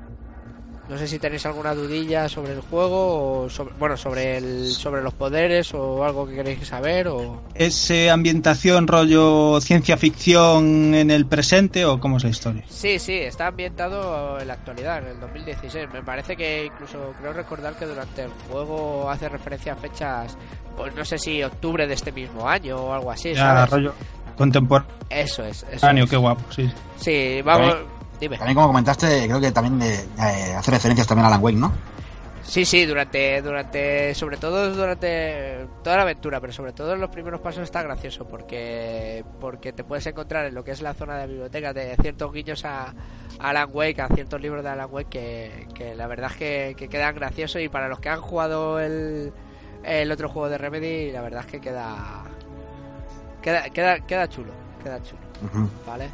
No 0.88 1.00
sé 1.00 1.08
si 1.08 1.18
tenéis 1.18 1.44
alguna 1.48 1.74
dudilla 1.74 2.30
sobre 2.30 2.54
el 2.54 2.62
juego 2.62 3.42
o 3.46 3.50
sobre, 3.50 3.74
bueno, 3.80 3.98
sobre 3.98 4.38
el 4.38 4.68
sobre 4.72 5.02
los 5.02 5.16
poderes 5.16 5.74
o 5.74 6.04
algo 6.06 6.28
que 6.28 6.36
queréis 6.36 6.68
saber 6.68 7.08
o 7.08 7.42
¿Es 7.56 7.90
eh, 7.90 8.12
ambientación 8.12 8.86
rollo 8.88 9.60
ciencia 9.62 9.98
ficción 9.98 10.94
en 10.94 11.10
el 11.10 11.26
presente 11.26 11.86
o 11.86 12.00
cómo 12.00 12.18
es 12.18 12.24
la 12.24 12.30
historia? 12.30 12.64
Sí, 12.68 13.00
sí, 13.00 13.14
está 13.14 13.48
ambientado 13.48 14.40
en 14.40 14.48
la 14.48 14.54
actualidad, 14.54 15.00
en 15.00 15.08
el 15.16 15.20
2016. 15.22 15.88
Me 15.92 16.04
parece 16.04 16.38
que 16.38 16.66
incluso 16.66 17.14
creo 17.20 17.34
recordar 17.34 17.74
que 17.76 17.86
durante 17.88 18.24
el 18.24 18.32
juego 18.52 19.10
hace 19.10 19.28
referencia 19.28 19.74
a 19.74 19.76
fechas, 19.78 20.38
pues 20.78 20.94
no 20.96 21.04
sé 21.04 21.18
si 21.18 21.42
octubre 21.42 21.88
de 21.88 21.96
este 21.96 22.12
mismo 22.12 22.48
año 22.48 22.78
o 22.78 22.94
algo 22.94 23.10
así, 23.12 23.34
Ya, 23.34 23.40
¿sabes? 23.56 23.72
rollo 23.72 23.94
contemporáneo, 24.38 24.94
Eso 25.10 25.44
es, 25.44 25.66
eso 25.72 25.90
es. 25.90 26.10
qué 26.10 26.18
guapo, 26.18 26.44
sí. 26.52 26.70
Sí, 26.98 27.42
vamos, 27.44 27.76
dime. 28.20 28.38
También, 28.38 28.56
como 28.56 28.68
comentaste, 28.68 29.26
creo 29.26 29.40
que 29.40 29.52
también 29.52 29.82
eh, 29.82 30.06
eh, 30.20 30.54
hace 30.56 30.72
referencias 30.72 31.08
también 31.08 31.26
a 31.26 31.28
Alan 31.28 31.44
Wake, 31.44 31.58
¿no? 31.58 31.72
Sí, 32.46 32.64
sí, 32.64 32.86
durante, 32.86 33.42
durante, 33.42 34.14
sobre 34.14 34.38
todo 34.38 34.72
durante 34.72 35.68
toda 35.84 35.98
la 35.98 36.04
aventura, 36.04 36.40
pero 36.40 36.54
sobre 36.54 36.74
todo 36.74 36.94
en 36.94 37.02
los 37.02 37.10
primeros 37.10 37.42
pasos 37.42 37.64
está 37.64 37.82
gracioso 37.82 38.28
porque, 38.28 39.26
porque 39.42 39.74
te 39.74 39.84
puedes 39.84 40.06
encontrar 40.06 40.46
en 40.46 40.54
lo 40.54 40.64
que 40.64 40.72
es 40.72 40.82
la 40.82 40.94
zona 40.94 41.18
de 41.18 41.26
biblioteca 41.26 41.74
de 41.74 41.96
ciertos 42.00 42.32
guiños 42.32 42.64
a, 42.64 42.90
a 43.40 43.50
Alan 43.50 43.70
Wake, 43.74 44.00
a 44.00 44.08
ciertos 44.10 44.40
libros 44.40 44.64
de 44.64 44.70
Alan 44.70 44.90
Wake 44.92 45.10
que, 45.10 45.68
que 45.74 45.96
la 45.96 46.06
verdad 46.06 46.30
es 46.32 46.38
que, 46.38 46.76
que 46.78 46.88
quedan 46.88 47.16
graciosos 47.16 47.62
y 47.64 47.68
para 47.68 47.88
los 47.88 48.00
que 48.00 48.10
han 48.10 48.22
jugado 48.22 48.80
el, 48.80 49.34
el 49.84 50.12
otro 50.12 50.30
juego 50.30 50.48
de 50.48 50.60
Remedy, 50.60 51.12
la 51.12 51.22
verdad 51.22 51.46
es 51.46 51.52
que 51.52 51.60
queda, 51.60 52.24
queda, 53.42 53.70
queda, 53.72 54.00
queda 54.02 54.30
chulo, 54.30 54.54
queda 54.84 55.02
chulo. 55.02 55.22
¿vale? 55.86 56.10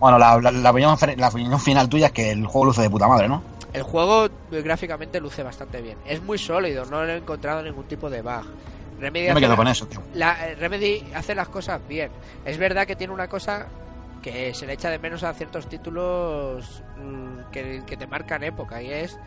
Bueno, 0.00 0.18
la, 0.18 0.40
la- 0.40 0.50
la 0.50 0.70
opinión, 0.70 0.96
fe- 0.98 1.16
la 1.16 1.28
opinión 1.28 1.60
final 1.60 1.88
tuya 1.88 2.06
es 2.06 2.12
que 2.12 2.30
el 2.30 2.46
juego 2.46 2.64
luce 2.66 2.82
de 2.82 2.90
puta 2.90 3.06
madre, 3.06 3.28
¿no? 3.28 3.42
El 3.72 3.82
juego 3.82 4.26
eh, 4.26 4.62
gráficamente 4.62 5.20
luce 5.20 5.42
bastante 5.42 5.80
bien. 5.80 5.98
Es 6.06 6.22
muy 6.22 6.38
sólido, 6.38 6.86
no 6.86 7.04
he 7.04 7.16
encontrado 7.18 7.62
ningún 7.62 7.84
tipo 7.84 8.08
de 8.10 8.22
bug. 8.22 8.44
Remedy 8.98 9.26
Yo 9.28 9.34
me 9.34 9.38
hace 9.38 9.40
quedo 9.40 9.50
la- 9.50 9.56
con 9.56 9.68
eso, 9.68 9.86
tío. 9.86 10.02
la, 10.14 10.48
eh, 10.48 10.54
Remedy 10.56 11.04
hace 11.14 11.34
las 11.34 11.48
cosas 11.48 11.80
bien. 11.88 12.10
Es 12.44 12.58
verdad 12.58 12.86
que 12.86 12.96
tiene 12.96 13.12
una 13.12 13.28
cosa 13.28 13.66
que 14.22 14.52
se 14.54 14.66
le 14.66 14.72
echa 14.74 14.90
de 14.90 14.98
menos 14.98 15.22
a 15.22 15.32
ciertos 15.34 15.68
títulos 15.68 16.82
mm, 16.98 17.50
que, 17.52 17.82
que 17.86 17.96
te 17.96 18.06
marcan 18.06 18.42
época 18.42 18.82
y 18.82 18.90
es 18.90 19.18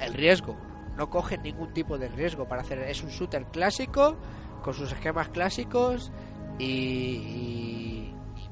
el 0.00 0.12
riesgo. 0.14 0.56
No 0.96 1.08
cogen 1.10 1.42
ningún 1.42 1.72
tipo 1.72 1.96
de 1.98 2.08
riesgo 2.08 2.46
para 2.46 2.62
hacer. 2.62 2.78
Es 2.80 3.02
un 3.02 3.10
shooter 3.10 3.44
clásico 3.46 4.16
con 4.62 4.74
sus 4.74 4.90
esquemas 4.92 5.28
clásicos 5.28 6.10
y. 6.58 6.64
y- 6.64 8.03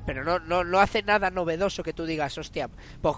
pero 0.07 0.25
no, 0.25 0.39
no, 0.41 0.65
no 0.65 0.81
hace 0.81 1.03
nada 1.03 1.31
novedoso 1.31 1.83
que 1.83 1.93
tú 1.93 2.05
digas, 2.07 2.37
hostia, 2.39 2.69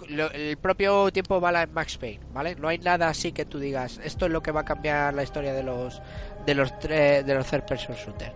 lo- 0.09 0.31
el 0.33 0.57
propio 0.59 1.11
tiempo 1.13 1.41
bala 1.41 1.63
en 1.63 1.73
Max 1.73 1.97
Payne, 1.99 2.21
¿vale? 2.33 2.55
No 2.57 2.69
hay 2.69 2.79
nada 2.79 3.09
así 3.09 3.33
que 3.33 3.45
tú 3.45 3.59
digas, 3.59 4.01
esto 4.05 4.27
es 4.27 4.33
lo 4.33 4.43
que 4.43 4.51
va 4.53 4.61
a 4.61 4.65
cambiar 4.65 5.15
la 5.15 5.23
historia 5.23 5.53
de 5.55 5.63
los 5.63 6.01
de 6.47 6.55
los 6.55 6.73
tre- 6.75 7.23
de 7.25 7.35
los 7.35 7.47
third 7.47 7.65
person 7.65 7.95
shooter. 7.97 8.33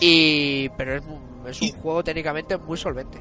Y 0.00 0.68
pero 0.70 0.96
es, 0.96 1.02
es 1.48 1.62
un 1.62 1.68
Y- 1.68 1.72
juego 1.80 2.04
técnicamente 2.04 2.56
muy 2.58 2.76
solvente. 2.76 3.18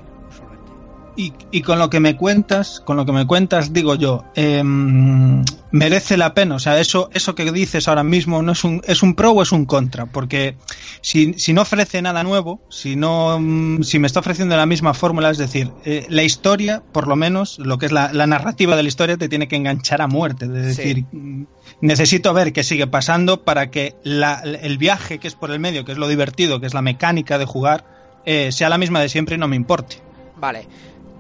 Y, 1.18 1.32
y 1.52 1.62
con 1.62 1.80
lo 1.80 1.90
que 1.90 2.02
me 2.02 2.18
cuentas, 2.18 2.82
con 2.84 2.98
lo 2.98 3.06
que 3.06 3.14
me 3.14 3.26
cuentas, 3.26 3.72
digo 3.72 3.96
yo, 3.96 4.26
em, 4.36 5.44
merece 5.72 6.18
la 6.18 6.34
pena. 6.34 6.56
O 6.56 6.60
sea, 6.60 6.78
eso, 6.80 7.10
eso 7.14 7.36
que 7.36 7.50
dices 7.54 7.88
ahora 7.88 8.04
mismo 8.04 8.42
no 8.42 8.52
es 8.52 8.64
un, 8.66 8.82
es 8.86 9.02
un 9.02 9.16
pro 9.16 9.32
o 9.32 9.42
es 9.42 9.54
un 9.54 9.66
contra. 9.66 10.08
Porque 10.08 10.58
si, 11.02 11.34
si 11.36 11.54
no 11.54 11.62
ofrece 11.62 12.02
nada 12.02 12.24
nuevo, 12.24 12.60
si 12.70 12.98
no, 12.98 13.38
mm, 13.40 13.84
si 13.84 13.98
me 14.00 14.08
está 14.08 14.20
ofreciendo 14.20 14.58
la 14.58 14.66
misma 14.66 14.94
fórmula, 14.94 15.30
es 15.30 15.38
decir, 15.38 15.72
eh, 15.86 16.06
la 16.10 16.24
historia, 16.24 16.84
por 16.92 17.08
lo 17.08 17.16
menos, 17.16 17.60
lo 17.60 17.78
que 17.78 17.86
es 17.86 17.92
la, 17.94 18.12
la 18.12 18.28
narrativa 18.28 18.76
de 18.76 18.84
la 18.84 18.90
historia, 18.90 19.16
te 19.16 19.30
tiene 19.30 19.48
que 19.48 19.56
enganchar 19.56 20.02
a 20.02 20.08
muerte. 20.08 20.46
Es 20.46 20.52
decir, 20.52 21.06
mm, 21.14 21.44
necesito 21.80 22.34
ver 22.34 22.52
qué 22.52 22.64
sigue 22.66 22.88
pasando 22.88 23.44
para 23.44 23.72
que 23.72 23.96
la- 24.04 24.42
el 24.44 24.78
viaje 24.78 25.20
que 25.20 25.30
es 25.30 25.36
por 25.36 25.52
el 25.52 25.60
medio, 25.60 25.86
que 25.86 25.94
es 25.94 25.98
lo 25.98 26.10
divertido, 26.10 26.60
que 26.60 26.68
es 26.68 26.74
la 26.74 26.82
mecánica 26.82 27.38
de 27.38 27.46
jugar, 27.46 27.86
eh, 28.26 28.52
sea 28.52 28.68
la 28.68 28.78
misma 28.78 29.00
de 29.00 29.08
siempre 29.08 29.36
y 29.36 29.38
no 29.38 29.48
me 29.48 29.56
importe. 29.56 29.98
Vale, 30.38 30.68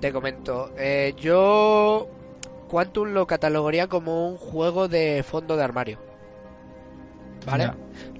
te 0.05 0.13
comento. 0.13 0.71
Eh, 0.77 1.15
yo 1.17 2.07
Quantum 2.69 3.07
lo 3.07 3.25
catalogaría 3.25 3.87
como 3.87 4.27
un 4.27 4.37
juego 4.37 4.87
de 4.87 5.23
fondo 5.23 5.57
de 5.57 5.63
armario. 5.63 5.97
¿Vale? 7.43 7.71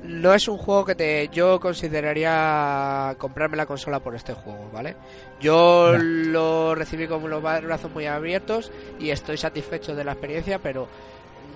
No 0.03 0.33
es 0.33 0.47
un 0.47 0.57
juego 0.57 0.83
que 0.83 0.95
te 0.95 1.29
yo 1.29 1.59
consideraría 1.59 3.15
comprarme 3.19 3.57
la 3.57 3.67
consola 3.67 3.99
por 3.99 4.15
este 4.15 4.33
juego, 4.33 4.67
¿vale? 4.71 4.95
Yo 5.39 5.95
lo 5.95 6.73
recibí 6.73 7.07
con 7.07 7.29
los 7.29 7.41
brazos 7.41 7.91
muy 7.91 8.07
abiertos 8.07 8.71
y 8.99 9.11
estoy 9.11 9.37
satisfecho 9.37 9.95
de 9.95 10.03
la 10.03 10.13
experiencia, 10.13 10.57
pero 10.57 10.87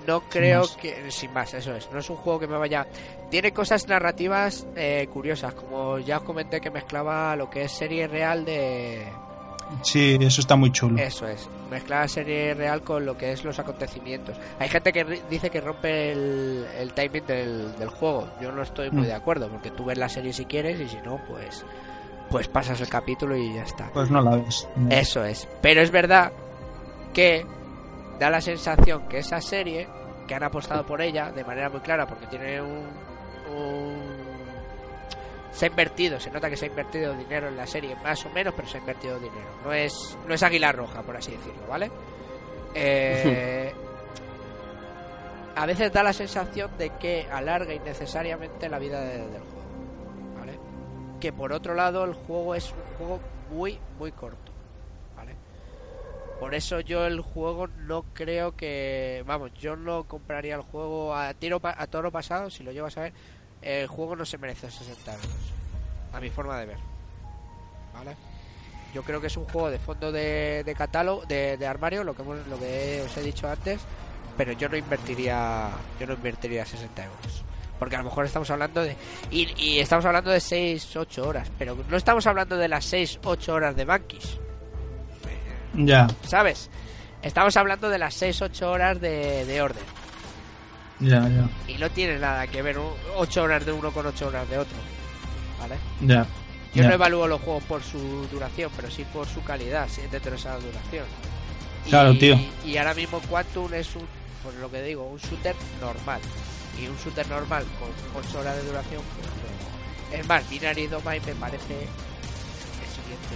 no 0.06 0.22
creo 0.30 0.64
que 0.80 1.10
sin 1.10 1.34
más, 1.34 1.56
eso 1.56 1.76
es. 1.76 1.92
No 1.92 2.00
es 2.00 2.10
un 2.10 2.18
juego 2.18 2.40
que 2.40 2.48
me 2.48 2.58
vaya. 2.58 2.86
Tiene 3.32 3.52
cosas 3.52 3.88
narrativas 3.88 4.68
eh, 4.76 5.08
curiosas, 5.12 5.56
como 5.56 5.98
ya 5.98 6.18
os 6.18 6.24
comenté 6.24 6.62
que 6.62 6.70
mezclaba 6.70 7.36
lo 7.36 7.50
que 7.50 7.64
es 7.64 7.72
serie 7.72 8.08
real 8.08 8.46
de 8.46 9.08
Sí, 9.84 10.18
eso 10.20 10.42
está 10.42 10.56
muy 10.56 10.72
chulo. 10.72 10.98
eso 11.02 11.28
es, 11.28 11.48
mezclar 11.70 12.02
la 12.02 12.08
serie 12.08 12.54
real 12.54 12.82
con 12.82 13.06
lo 13.06 13.18
que 13.18 13.32
es 13.32 13.44
los 13.44 13.60
acontecimientos. 13.60 14.36
Hay 14.60 14.68
gente 14.70 14.92
que 14.92 15.22
dice 15.30 15.50
que 15.50 15.62
rompe 15.62 16.12
el, 16.12 16.66
el 16.78 16.94
timing 16.94 17.26
del, 17.26 17.76
del 17.78 17.90
juego. 17.90 18.28
Yo 18.42 18.52
no 18.52 18.62
estoy 18.64 18.90
muy 18.92 19.04
Mm. 19.04 19.08
de 19.08 19.14
acuerdo, 19.14 19.48
porque 19.50 19.72
tú 19.72 19.86
ves 19.86 19.98
la 19.98 20.10
serie 20.10 20.34
si 20.34 20.46
quieres 20.46 20.80
y 20.80 20.88
si 20.90 20.98
no, 20.98 21.22
pues, 21.28 21.64
pues 22.30 22.48
pasas 22.48 22.82
el 22.82 22.90
capítulo 22.90 23.36
y 23.38 23.54
ya 23.54 23.64
está. 23.64 23.90
Pues 23.94 24.10
no 24.10 24.22
la 24.22 24.38
ves. 24.38 24.68
Eso 24.90 25.24
es. 25.24 25.48
Pero 25.62 25.82
es 25.82 25.92
verdad 25.92 26.32
que 27.14 27.46
da 28.20 28.30
la 28.30 28.42
sensación 28.42 29.08
que 29.08 29.20
esa 29.20 29.40
serie, 29.40 29.88
que 30.28 30.36
han 30.36 30.44
apostado 30.44 30.86
por 30.86 31.02
ella 31.02 31.32
de 31.32 31.44
manera 31.44 31.70
muy 31.70 31.80
clara, 31.82 32.06
porque 32.06 32.28
tiene 32.28 32.60
un, 32.62 32.88
un- 33.56 34.19
Se 35.52 35.66
ha 35.66 35.70
invertido, 35.70 36.20
se 36.20 36.30
nota 36.32 36.50
que 36.50 36.56
se 36.58 36.66
ha 36.66 36.70
invertido 36.70 37.14
dinero 37.16 37.48
en 37.48 37.58
la 37.58 37.66
serie, 37.68 37.96
más 38.04 38.24
o 38.26 38.30
menos, 38.30 38.54
pero 38.56 38.68
se 38.68 38.78
ha 38.78 38.80
invertido 38.82 39.16
dinero. 39.20 39.48
No 39.64 39.74
es, 39.74 40.18
no 40.28 40.34
es 40.34 40.44
Águila 40.44 40.72
Roja, 40.72 41.02
por 41.02 41.18
así 41.18 41.32
decirlo, 41.32 41.66
¿vale? 41.68 41.92
Eh, 42.76 43.74
a 45.56 45.66
veces 45.66 45.92
da 45.92 46.04
la 46.04 46.14
sensación 46.14 46.72
de 46.78 46.92
que 46.98 47.28
alarga 47.32 47.74
innecesariamente 47.74 48.70
la 48.70 48.80
vida 48.80 49.02
de- 49.02 49.28
del 49.28 49.42
juego, 49.42 50.36
¿vale? 50.38 50.60
Que 51.20 51.34
por 51.34 51.52
otro 51.52 51.74
lado 51.74 52.04
el 52.06 52.14
juego 52.14 52.56
es 52.56 52.72
un 52.72 52.98
juego 52.98 53.20
muy, 53.50 53.80
muy 53.98 54.12
corto, 54.12 54.52
¿vale? 55.18 55.36
Por 56.40 56.54
eso 56.56 56.80
yo 56.80 57.06
el 57.06 57.20
juego 57.20 57.68
no 57.68 58.04
creo 58.14 58.56
que... 58.56 59.24
Vamos, 59.26 59.52
yo 59.56 59.76
no 59.76 60.06
compraría 60.06 60.56
el 60.56 60.62
juego 60.62 61.14
a 61.14 61.34
tiro 61.34 61.60
a 61.64 61.88
toro 61.88 62.12
pasado, 62.12 62.50
si 62.50 62.64
lo 62.64 62.72
llevas 62.72 62.98
a 62.98 63.02
ver, 63.02 63.14
el 63.62 63.88
juego 63.88 64.16
no 64.16 64.26
se 64.26 64.38
merece 64.38 64.70
60 64.72 65.14
euros, 65.14 65.28
a 66.14 66.20
mi 66.20 66.30
forma 66.30 66.58
de 66.60 66.66
ver, 66.68 66.78
¿vale? 67.94 68.16
Yo 68.94 69.04
creo 69.04 69.22
que 69.22 69.28
es 69.28 69.38
un 69.38 69.46
juego 69.46 69.70
de 69.70 69.78
fondo 69.80 70.12
de, 70.12 70.64
de 70.66 70.76
catálogo, 70.76 71.24
de, 71.26 71.58
de 71.58 71.68
armario, 71.68 72.04
lo 72.04 72.16
que, 72.16 72.22
hemos- 72.24 72.48
lo 72.48 72.58
que 72.58 73.04
os 73.06 73.16
he 73.18 73.22
dicho 73.22 73.48
antes, 73.48 73.80
pero 74.36 74.52
yo 74.54 74.68
no 74.70 74.78
invertiría, 74.78 75.70
yo 76.00 76.08
no 76.08 76.14
invertiría 76.14 76.66
60 76.66 77.04
euros. 77.06 77.44
Porque 77.78 77.96
a 77.96 78.00
lo 78.00 78.06
mejor 78.06 78.26
estamos 78.26 78.50
hablando 78.52 78.82
de. 78.84 78.94
Y, 79.32 79.48
y 79.56 79.80
estamos 79.80 80.04
hablando 80.04 80.32
de 80.32 80.42
6, 80.42 80.98
8 80.98 81.26
horas. 81.26 81.50
Pero 81.58 81.78
no 81.90 81.96
estamos 81.96 82.28
hablando 82.28 82.58
de 82.58 82.68
las 82.68 82.84
6, 82.84 83.20
8 83.24 83.54
horas 83.54 83.74
de 83.74 83.86
Banquis. 83.86 84.38
Ya, 85.76 86.08
¿Sabes? 86.24 86.70
Estamos 87.22 87.56
hablando 87.56 87.90
de 87.90 87.98
las 87.98 88.14
6, 88.16 88.42
8 88.42 88.70
horas 88.72 89.00
de, 89.00 89.46
de 89.46 89.62
orden. 89.62 89.84
Ya, 91.00 91.28
ya, 91.30 91.50
Y 91.68 91.78
no 91.78 91.90
tiene 91.92 92.20
nada 92.20 92.46
que 92.48 92.62
ver 92.62 92.78
8 93.16 93.44
horas 93.44 93.66
de 93.66 93.72
uno 93.72 93.92
con 93.92 94.06
8 94.06 94.28
horas 94.28 94.50
de 94.50 94.58
otro. 94.58 94.78
¿Vale? 95.60 95.76
ya. 96.02 96.26
Yo 96.74 96.84
ya. 96.84 96.90
no 96.90 96.94
evalúo 96.96 97.28
los 97.28 97.42
juegos 97.42 97.64
por 97.64 97.82
su 97.84 98.28
duración, 98.32 98.72
pero 98.76 98.92
sí 98.92 99.04
por 99.12 99.28
su 99.28 99.44
calidad, 99.44 99.88
sí, 99.90 100.02
dentro 100.12 100.32
de 100.32 100.38
esa 100.38 100.54
duración. 100.56 101.06
Y- 101.86 101.90
Claro, 101.90 102.16
tío. 102.18 102.40
Y 102.64 102.78
ahora 102.78 102.94
mismo 102.94 103.20
Quantum 103.22 103.74
es 103.74 103.96
un, 103.96 104.06
por 104.44 104.54
lo 104.54 104.70
que 104.70 104.84
digo, 104.84 105.04
un 105.08 105.18
shooter 105.18 105.56
normal. 105.82 106.22
Y 106.80 106.88
un 106.88 106.96
shooter 106.98 107.28
normal 107.28 107.66
con 107.80 108.22
8 108.24 108.40
horas 108.40 108.56
de 108.58 108.64
duración, 108.64 109.02
pues 109.16 109.28
no. 109.28 110.18
Es 110.20 110.28
más, 110.28 110.48
Binary 110.50 110.88
Domain 110.88 111.22
me 111.26 111.34
parece 111.34 111.74
el 111.74 112.90
siguiente. 112.94 113.36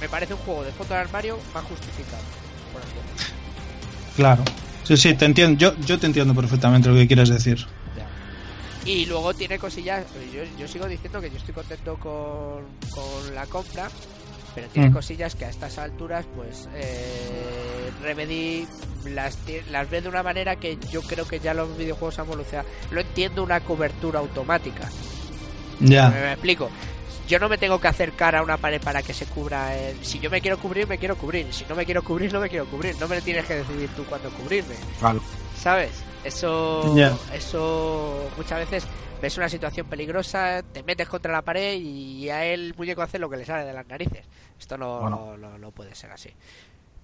Me 0.00 0.08
parece 0.08 0.34
un 0.34 0.40
juego 0.40 0.64
de 0.64 0.72
fondo 0.72 0.94
de 0.94 1.00
armario 1.00 1.38
más 1.54 1.64
justificado, 1.64 2.22
por 2.72 2.82
decirlo. 2.82 3.34
Claro. 4.16 4.44
Sí, 4.88 4.96
sí, 4.96 5.12
te 5.14 5.26
entiendo. 5.26 5.58
Yo, 5.58 5.76
yo 5.80 5.98
te 5.98 6.06
entiendo 6.06 6.34
perfectamente 6.34 6.88
lo 6.88 6.94
que 6.94 7.06
quieres 7.06 7.28
decir. 7.28 7.58
Y 8.86 9.04
luego 9.04 9.34
tiene 9.34 9.58
cosillas. 9.58 10.06
Yo, 10.34 10.40
yo 10.58 10.66
sigo 10.66 10.86
diciendo 10.86 11.20
que 11.20 11.28
yo 11.28 11.36
estoy 11.36 11.52
contento 11.52 11.96
con, 11.98 12.62
con 12.90 13.34
la 13.34 13.44
compra, 13.44 13.90
pero 14.54 14.66
tiene 14.68 14.88
Mm. 14.88 14.92
cosillas 14.94 15.34
que 15.34 15.44
a 15.44 15.50
estas 15.50 15.76
alturas, 15.76 16.24
pues 16.34 16.70
eh, 16.74 17.90
Remedy 18.02 18.66
las, 19.10 19.36
las 19.70 19.90
ve 19.90 20.00
de 20.00 20.08
una 20.08 20.22
manera 20.22 20.56
que 20.56 20.78
yo 20.90 21.02
creo 21.02 21.28
que 21.28 21.38
ya 21.38 21.52
los 21.52 21.76
videojuegos 21.76 22.18
han 22.18 22.24
evolucionado. 22.24 22.66
Lo 22.90 23.02
entiendo 23.02 23.42
una 23.42 23.60
cobertura 23.60 24.20
automática. 24.20 24.88
Me, 25.80 25.90
Ya, 25.90 26.08
me 26.08 26.32
explico. 26.32 26.70
Yo 27.28 27.38
no 27.38 27.48
me 27.48 27.58
tengo 27.58 27.78
que 27.80 27.88
acercar 27.88 28.34
a 28.34 28.42
una 28.42 28.56
pared 28.56 28.80
para 28.80 29.02
que 29.02 29.12
se 29.12 29.26
cubra. 29.26 29.76
el- 29.76 30.02
Si 30.04 30.18
yo 30.18 30.30
me 30.30 30.40
quiero 30.40 30.58
cubrir, 30.58 30.86
me 30.88 30.96
quiero 30.98 31.16
cubrir. 31.16 31.52
Si 31.52 31.64
no 31.66 31.74
me 31.76 31.84
quiero 31.84 32.02
cubrir, 32.02 32.32
no 32.32 32.40
me 32.40 32.48
quiero 32.48 32.64
cubrir. 32.66 32.96
No 32.98 33.06
me 33.06 33.20
tienes 33.20 33.44
que 33.44 33.56
decidir 33.56 33.90
tú 33.90 34.04
cuándo 34.06 34.30
cubrirme. 34.30 34.74
Claro. 34.98 35.20
¿Sabes? 35.56 35.90
Eso, 36.24 36.94
eso 37.34 38.30
muchas 38.36 38.58
veces 38.58 38.86
ves 39.20 39.36
una 39.36 39.48
situación 39.48 39.86
peligrosa, 39.88 40.62
te 40.72 40.82
metes 40.82 41.08
contra 41.08 41.32
la 41.32 41.42
pared 41.42 41.74
y 41.78 42.28
a 42.30 42.44
él 42.44 42.66
el 42.66 42.74
muñeco 42.76 43.02
hace 43.02 43.18
lo 43.18 43.28
que 43.28 43.36
le 43.36 43.44
sale 43.44 43.64
de 43.64 43.72
las 43.72 43.86
narices. 43.86 44.24
Esto 44.58 44.76
no, 44.78 45.00
Bueno. 45.00 45.36
no, 45.36 45.50
no, 45.50 45.58
no 45.58 45.70
puede 45.70 45.94
ser 45.94 46.10
así. 46.12 46.30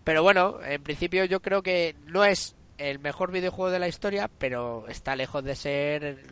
Pero 0.05 0.23
bueno, 0.23 0.59
en 0.65 0.83
principio 0.83 1.25
yo 1.25 1.41
creo 1.41 1.63
que 1.63 1.97
no 2.07 2.25
es 2.25 2.55
el 2.79 2.99
mejor 2.99 3.31
videojuego 3.31 3.71
de 3.71 3.79
la 3.79 3.89
historia, 3.89 4.29
pero 4.39 4.87
está 4.89 5.17
lejos 5.17 5.43
de 5.45 5.55
ser 5.57 6.23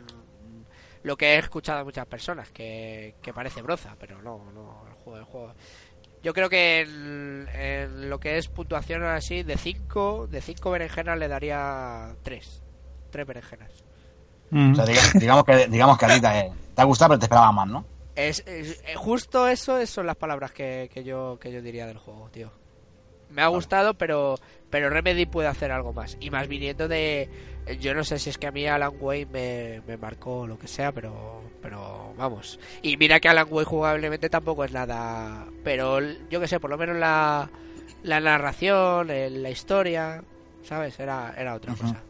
lo 1.03 1.15
que 1.17 1.35
he 1.35 1.37
escuchado 1.37 1.79
a 1.79 1.83
muchas 1.83 2.05
personas, 2.05 2.49
que, 2.51 3.15
que 3.21 3.33
parece 3.33 3.61
broza, 3.61 3.95
pero 3.99 4.21
no, 4.21 4.51
no, 4.53 4.83
el 4.87 4.93
juego, 4.93 5.19
el 5.19 5.25
juego. 5.25 5.53
Yo 6.23 6.33
creo 6.33 6.49
que 6.49 6.81
en, 6.81 7.47
en 7.53 8.09
lo 8.09 8.19
que 8.19 8.37
es 8.37 8.47
puntuación 8.47 9.03
así, 9.03 9.43
de 9.43 9.57
5 9.57 10.27
de 10.27 10.41
cinco 10.41 10.71
berenjenas 10.71 11.19
le 11.19 11.27
daría 11.27 12.15
3. 12.23 12.61
3 13.11 13.27
berenjenas. 13.27 13.71
Mm. 14.49 14.71
O 14.71 14.75
sea, 14.75 14.85
diga- 14.85 15.19
digamos, 15.19 15.43
que, 15.43 15.67
digamos 15.67 15.97
que 15.97 16.05
a 16.05 16.09
ti 16.15 16.21
te, 16.21 16.51
te 16.75 16.81
ha 16.81 16.85
gustado, 16.85 17.09
pero 17.09 17.19
te 17.19 17.25
esperaba 17.25 17.51
más, 17.51 17.67
¿no? 17.67 17.85
Es, 18.15 18.41
es- 18.47 18.81
justo 18.95 19.47
eso, 19.47 19.77
eso 19.79 19.93
son 19.95 20.05
las 20.07 20.15
palabras 20.15 20.51
que, 20.51 20.89
que 20.93 21.03
yo 21.03 21.37
que 21.41 21.51
yo 21.51 21.61
diría 21.61 21.85
del 21.87 21.97
juego, 21.97 22.29
tío. 22.31 22.51
Me 23.33 23.41
ha 23.41 23.47
gustado, 23.47 23.95
pero 23.95 24.35
pero 24.69 24.89
Remedy 24.89 25.27
puede 25.27 25.47
hacer 25.47 25.71
algo 25.71 25.93
más. 25.93 26.17
Y 26.19 26.31
más 26.31 26.47
viniendo 26.47 26.87
de... 26.87 27.29
Yo 27.79 27.93
no 27.93 28.03
sé 28.03 28.17
si 28.17 28.31
es 28.31 28.39
que 28.39 28.47
a 28.47 28.51
mí 28.51 28.65
Alan 28.65 28.93
Wake 28.99 29.27
me, 29.31 29.81
me 29.87 29.97
marcó 29.97 30.47
lo 30.47 30.57
que 30.57 30.67
sea, 30.67 30.91
pero 30.91 31.43
pero 31.61 32.13
vamos. 32.17 32.59
Y 32.81 32.97
mira 32.97 33.19
que 33.19 33.29
Alan 33.29 33.47
Wake 33.49 33.69
jugablemente 33.69 34.29
tampoco 34.29 34.63
es 34.63 34.71
nada... 34.71 35.45
Pero 35.63 35.99
yo 36.29 36.39
que 36.39 36.47
sé, 36.47 36.59
por 36.59 36.71
lo 36.71 36.77
menos 36.77 36.97
la, 36.97 37.49
la 38.01 38.19
narración, 38.19 39.07
la 39.07 39.49
historia, 39.51 40.23
¿sabes? 40.63 40.99
Era, 40.99 41.35
era 41.37 41.53
otra 41.53 41.75
cosa. 41.75 42.01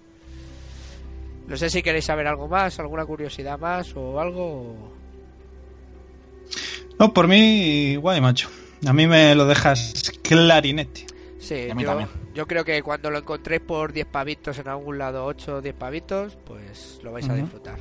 No 1.47 1.57
sé 1.57 1.69
si 1.69 1.83
queréis 1.83 2.05
saber 2.05 2.27
algo 2.27 2.47
más, 2.47 2.79
alguna 2.79 3.05
curiosidad 3.05 3.59
más 3.59 3.93
o 3.95 4.19
algo. 4.21 4.93
No, 6.97 7.13
por 7.13 7.27
mí, 7.27 7.97
guay, 7.97 8.21
macho. 8.21 8.49
A 8.85 8.93
mí 8.93 9.05
me 9.05 9.35
lo 9.35 9.45
dejas 9.45 10.13
clarinete. 10.23 11.12
Sí, 11.43 11.55
Y 11.67 11.69
a 11.71 11.75
mí 11.75 11.83
yo, 11.83 11.89
también. 11.89 12.09
yo 12.33 12.47
creo 12.47 12.63
que 12.63 12.81
cuando 12.81 13.11
lo 13.11 13.17
encontréis 13.17 13.61
por 13.61 13.91
10 13.91 14.07
pavitos 14.07 14.57
en 14.59 14.69
algún 14.69 14.97
lado, 14.97 15.25
8 15.25 15.57
o 15.57 15.61
10 15.61 15.75
pavitos, 15.75 16.37
pues 16.45 17.01
lo 17.03 17.11
vais 17.11 17.27
a 17.27 17.35
disfrutar. 17.35 17.79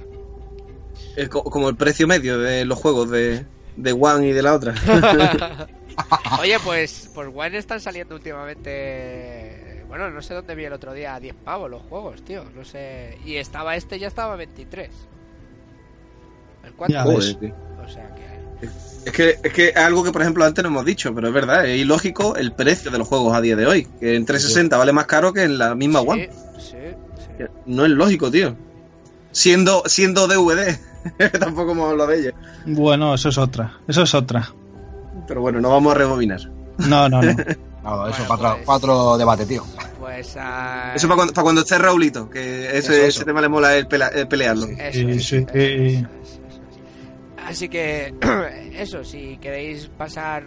Es 1.16 1.28
como 1.28 1.68
el 1.68 1.76
precio 1.76 2.09
medio 2.09 2.39
de 2.39 2.64
los 2.64 2.76
juegos 2.76 3.09
de, 3.10 3.47
de 3.76 3.93
One 3.93 4.26
y 4.26 4.32
de 4.32 4.43
la 4.43 4.55
otra. 4.55 4.74
Oye, 6.40 6.59
pues, 6.64 7.09
pues 7.14 7.28
One 7.32 7.56
están 7.56 7.80
saliendo 7.80 8.16
últimamente. 8.16 9.84
Bueno, 9.86 10.10
no 10.10 10.22
sé 10.22 10.34
dónde 10.34 10.56
vi 10.56 10.64
el 10.64 10.72
otro 10.72 10.93
día 10.93 11.14
a 11.14 11.20
10 11.20 11.34
pavos 11.44 11.70
los 11.70 11.82
juegos, 11.82 12.24
tío. 12.24 12.44
No 12.56 12.64
sé. 12.64 13.16
Y 13.24 13.36
estaba 13.36 13.76
este, 13.76 13.98
ya 13.98 14.09
estaba 14.09 14.34
a 14.34 14.36
23. 14.36 14.90
¿El. 16.64 16.74
O 17.84 17.89
sea 17.89 18.12
que. 18.14 18.32
Es 19.05 19.12
que, 19.12 19.39
es 19.43 19.52
que 19.52 19.68
es 19.70 19.76
algo 19.76 20.05
que, 20.05 20.12
por 20.12 20.22
ejemplo, 20.22 20.44
antes 20.44 20.62
no 20.62 20.68
hemos 20.68 20.84
dicho, 20.84 21.12
pero 21.14 21.28
es 21.28 21.34
verdad, 21.34 21.66
es 21.66 21.80
ilógico 21.80 22.36
el 22.36 22.52
precio 22.52 22.90
de 22.90 22.98
los 22.98 23.09
juegos 23.09 23.34
a 23.36 23.40
día 23.40 23.56
de 23.56 23.66
hoy. 23.66 23.89
Que 23.98 24.14
en 24.14 24.24
360 24.24 24.76
vale 24.76 24.93
más 24.93 25.06
caro 25.06 25.32
que 25.32 25.43
en 25.43 25.59
la 25.59 25.74
misma 25.74 26.01
sí, 26.02 26.06
One. 26.09 26.30
sí, 26.59 26.76
sí. 27.39 27.44
No 27.66 27.84
es 27.84 27.90
lógico, 27.90 28.30
tío. 28.30 28.55
Siendo, 29.32 29.82
siendo 29.86 30.28
DVD. 30.28 30.78
Tampoco 31.40 31.72
hemos 31.72 31.90
hablado 31.90 32.10
de 32.10 32.20
ella. 32.20 32.32
Bueno, 32.66 33.14
eso 33.14 33.30
es 33.30 33.39
otra. 33.39 33.76
Eso 33.89 34.02
es 34.02 34.14
otra. 34.14 34.52
Pero 35.26 35.40
bueno, 35.40 35.60
no 35.60 35.70
vamos 35.70 35.93
a 35.94 35.98
rebobinar. 35.98 36.40
No, 36.78 37.09
no, 37.09 37.20
no. 37.22 37.34
Claro, 37.82 38.06
eso 38.06 38.18
Bueno, 38.18 38.28
para, 38.28 38.51
otro, 38.51 38.55
pues- 38.55 38.66
para 38.66 38.76
otro 38.76 39.18
debate, 39.18 39.44
tío. 39.47 39.64
Pues. 39.98 40.36
ah, 40.39 40.93
Eso 40.94 41.09
para 41.09 41.16
cuando, 41.16 41.34
para 41.34 41.43
cuando 41.43 41.60
esté 41.62 41.78
Raulito, 41.78 42.30
que 42.30 42.66
ese, 42.68 42.78
Eso, 42.78 42.93
eso. 42.93 43.05
ese 43.06 43.24
tema 43.24 43.40
le 43.40 43.48
mola 43.48 43.76
el, 43.76 43.89
pela- 43.89 44.06
el 44.14 44.28
pelearlo. 44.28 44.66
Eso, 44.66 44.93
Sí, 45.01 45.10
es, 45.10 45.26
sí. 45.26 45.36
eso 45.36 45.36
es, 45.36 45.43
eso 45.48 45.56
es, 45.56 45.93
eso 45.98 46.02
es. 46.05 46.40
Así 47.47 47.69
que, 47.69 48.14
eso, 48.74 49.05
si 49.05 49.36
queréis 49.39 49.89
pasar 49.89 50.44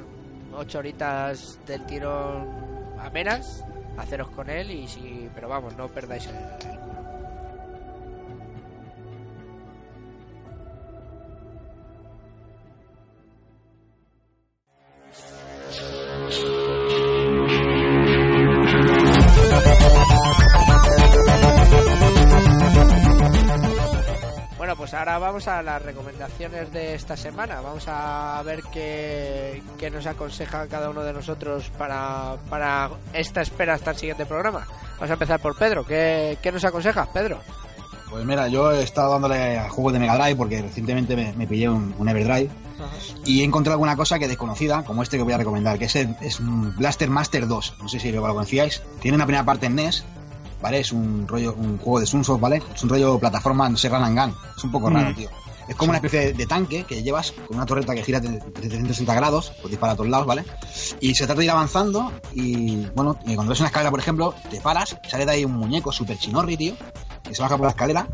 ocho 0.53 0.79
horitas 0.79 1.59
del 1.67 1.85
tirón 1.85 2.47
amenas, 2.99 3.63
haceros 3.97 4.29
con 4.29 4.49
él 4.49 4.71
y 4.71 4.87
si, 4.87 5.29
pero 5.35 5.49
vamos, 5.49 5.75
no 5.77 5.87
perdáis 5.89 6.25
el, 6.27 6.35
el- 6.35 6.75
ahora 25.15 25.27
vamos 25.27 25.47
a 25.47 25.61
las 25.61 25.81
recomendaciones 25.81 26.71
de 26.71 26.95
esta 26.95 27.15
semana. 27.17 27.61
Vamos 27.61 27.85
a 27.87 28.41
ver 28.45 28.61
qué, 28.71 29.61
qué 29.77 29.89
nos 29.89 30.05
aconseja 30.05 30.67
cada 30.67 30.89
uno 30.89 31.03
de 31.03 31.13
nosotros 31.13 31.71
para, 31.77 32.35
para 32.49 32.89
esta 33.13 33.41
espera 33.41 33.73
hasta 33.75 33.91
el 33.91 33.97
siguiente 33.97 34.25
programa. 34.25 34.67
Vamos 34.95 35.09
a 35.09 35.13
empezar 35.13 35.39
por 35.39 35.57
Pedro. 35.57 35.85
¿Qué, 35.85 36.37
qué 36.41 36.51
nos 36.51 36.63
aconsejas, 36.65 37.07
Pedro? 37.09 37.39
Pues 38.09 38.23
mira, 38.25 38.47
yo 38.47 38.71
he 38.71 38.83
estado 38.83 39.11
dándole 39.13 39.57
a 39.57 39.69
juegos 39.69 39.93
de 39.93 39.99
Mega 39.99 40.15
Drive 40.17 40.35
porque 40.35 40.61
recientemente 40.61 41.15
me, 41.15 41.33
me 41.33 41.47
pillé 41.47 41.67
un, 41.69 41.93
un 41.97 42.07
Everdrive 42.07 42.49
y 43.25 43.41
he 43.41 43.43
encontrado 43.43 43.73
alguna 43.73 43.95
cosa 43.95 44.19
que 44.19 44.27
desconocida, 44.27 44.83
como 44.83 45.01
este 45.03 45.17
que 45.17 45.23
voy 45.23 45.33
a 45.33 45.37
recomendar, 45.37 45.79
que 45.79 45.85
es, 45.85 45.95
el- 45.95 46.15
es 46.21 46.39
un 46.39 46.75
Blaster 46.75 47.09
Master 47.09 47.47
2. 47.47 47.77
No 47.81 47.89
sé 47.89 47.99
si 47.99 48.11
lo 48.11 48.21
conocíais. 48.21 48.83
Tiene 49.01 49.15
una 49.15 49.25
primera 49.25 49.43
parte 49.43 49.65
en 49.65 49.75
NES, 49.75 50.05
¿vale? 50.61 50.79
Es 50.79 50.91
un 50.91 51.27
rollo, 51.27 51.53
un 51.57 51.77
juego 51.77 51.99
de 51.99 52.05
Sunsoft, 52.05 52.39
¿vale? 52.41 52.61
Es 52.73 52.83
un 52.83 52.89
rollo 52.89 53.19
plataforma, 53.19 53.69
no 53.69 53.77
sé, 53.77 53.89
run 53.89 54.03
and 54.03 54.19
gun. 54.19 54.35
Es 54.57 54.63
un 54.63 54.71
poco 54.71 54.89
raro, 54.89 55.11
Mm. 55.11 55.15
tío. 55.15 55.29
Es 55.67 55.75
como 55.75 55.89
una 55.89 55.97
especie 55.97 56.33
de, 56.33 56.45
tanque 56.45 56.83
que 56.83 57.01
llevas 57.01 57.31
con 57.31 57.57
una 57.57 57.65
torreta 57.65 57.95
que 57.95 58.03
gira 58.03 58.19
de 58.19 58.37
360 58.39 59.15
grados, 59.15 59.51
pues 59.61 59.71
dispara 59.71 59.93
a 59.93 59.95
todos 59.95 60.09
lados, 60.11 60.27
¿vale? 60.27 60.45
Y 60.99 61.15
se 61.15 61.25
trata 61.25 61.39
de 61.39 61.45
ir 61.45 61.49
avanzando 61.51 62.11
y, 62.35 62.85
bueno, 62.95 63.17
y 63.25 63.33
cuando 63.33 63.49
ves 63.49 63.61
una 63.61 63.69
escalera, 63.69 63.89
por 63.89 63.99
ejemplo, 63.99 64.35
te 64.51 64.61
paras, 64.61 64.95
sale 65.09 65.25
de 65.25 65.31
ahí 65.31 65.43
un 65.45 65.53
muñeco 65.53 65.91
super 65.91 66.19
chinorri, 66.19 66.55
tío, 66.55 66.75
que 67.23 67.33
se 67.33 67.41
baja 67.41 67.57
por 67.57 67.65
la 67.65 67.71
escalera 67.71 68.07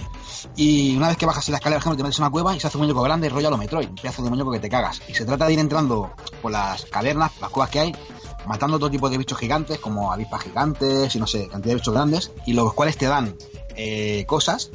y 0.56 0.96
una 0.96 1.10
vez 1.10 1.18
que 1.18 1.26
bajas 1.26 1.46
en 1.50 1.52
la 1.52 1.58
escalera, 1.58 1.80
por 1.80 1.84
ejemplo, 1.88 1.98
te 1.98 2.04
metes 2.04 2.20
en 2.20 2.24
una 2.24 2.32
cueva 2.32 2.56
y 2.56 2.60
se 2.62 2.68
hace 2.68 2.78
un 2.78 2.84
muñeco 2.84 3.02
grande, 3.02 3.28
rollo 3.28 3.50
a 3.50 3.52
lo 3.52 3.58
Metroid, 3.58 3.90
un 3.90 3.96
pedazo 3.96 4.24
de 4.24 4.30
muñeco 4.30 4.50
que 4.54 4.60
te 4.60 4.70
cagas. 4.70 5.02
Y 5.10 5.14
se 5.14 5.26
trata 5.26 5.46
de 5.46 5.52
ir 5.52 5.60
entrando 5.60 6.10
por 6.42 6.54
las 6.54 6.86
cavernas, 6.86 7.34
las 7.42 7.50
cuevas 7.50 7.70
que 7.70 7.80
hay, 7.82 7.96
matando 8.46 8.80
todo 8.80 8.90
tipo 8.90 9.10
de 9.10 9.18
bichos 9.18 9.38
gigantes, 9.38 9.80
como 9.80 10.12
avispas 10.12 10.42
gigantes 10.44 11.16
y 11.16 11.20
no 11.20 11.28
sé, 11.28 11.48
cantidad 11.48 11.74
de 11.74 11.76
bichos 11.76 11.94
grandes, 11.94 12.32
y 12.46 12.54
los 12.54 12.74
cuales 12.74 12.98
te 12.98 13.08
dan 13.08 13.36
eh, 13.76 14.26
cosas, 14.28 14.72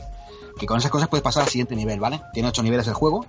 que 0.59 0.67
con 0.67 0.79
esas 0.79 0.91
cosas 0.91 1.09
puedes 1.09 1.23
pasar 1.23 1.45
al 1.45 1.49
siguiente 1.49 1.77
nivel, 1.77 2.01
¿vale? 2.01 2.23
Tiene 2.33 2.49
ocho 2.49 2.63
niveles 2.63 2.87
el 2.87 2.95
juego. 2.95 3.27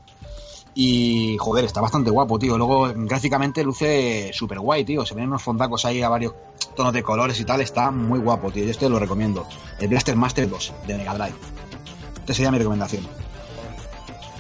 Y 0.80 1.38
joder, 1.40 1.66
está 1.66 1.82
bastante 1.82 2.12
guapo, 2.12 2.38
tío. 2.38 2.56
Luego 2.56 2.94
gráficamente 2.96 3.64
luce 3.64 4.30
súper 4.32 4.60
guay, 4.60 4.86
tío. 4.86 5.04
Se 5.08 5.16
ven 5.16 5.26
unos 5.26 5.42
fondacos 5.42 5.86
ahí 5.86 6.04
a 6.04 6.10
varios 6.10 6.36
tonos 6.76 6.94
de 6.94 7.02
colores 7.02 7.40
y 7.40 7.46
tal. 7.46 7.62
Está 7.62 7.90
muy 7.90 8.20
guapo, 8.20 8.52
tío. 8.52 8.64
Yo 8.64 8.70
este 8.70 8.88
lo 8.88 9.00
recomiendo. 9.00 9.48
El 9.80 9.88
Blaster 9.88 10.16
Master 10.16 10.48
2 10.48 10.74
de 10.86 10.98
Mega 10.98 11.16
Drive. 11.16 11.36
Esta 12.20 12.34
sería 12.36 12.52
mi 12.52 12.60
recomendación. 12.60 13.08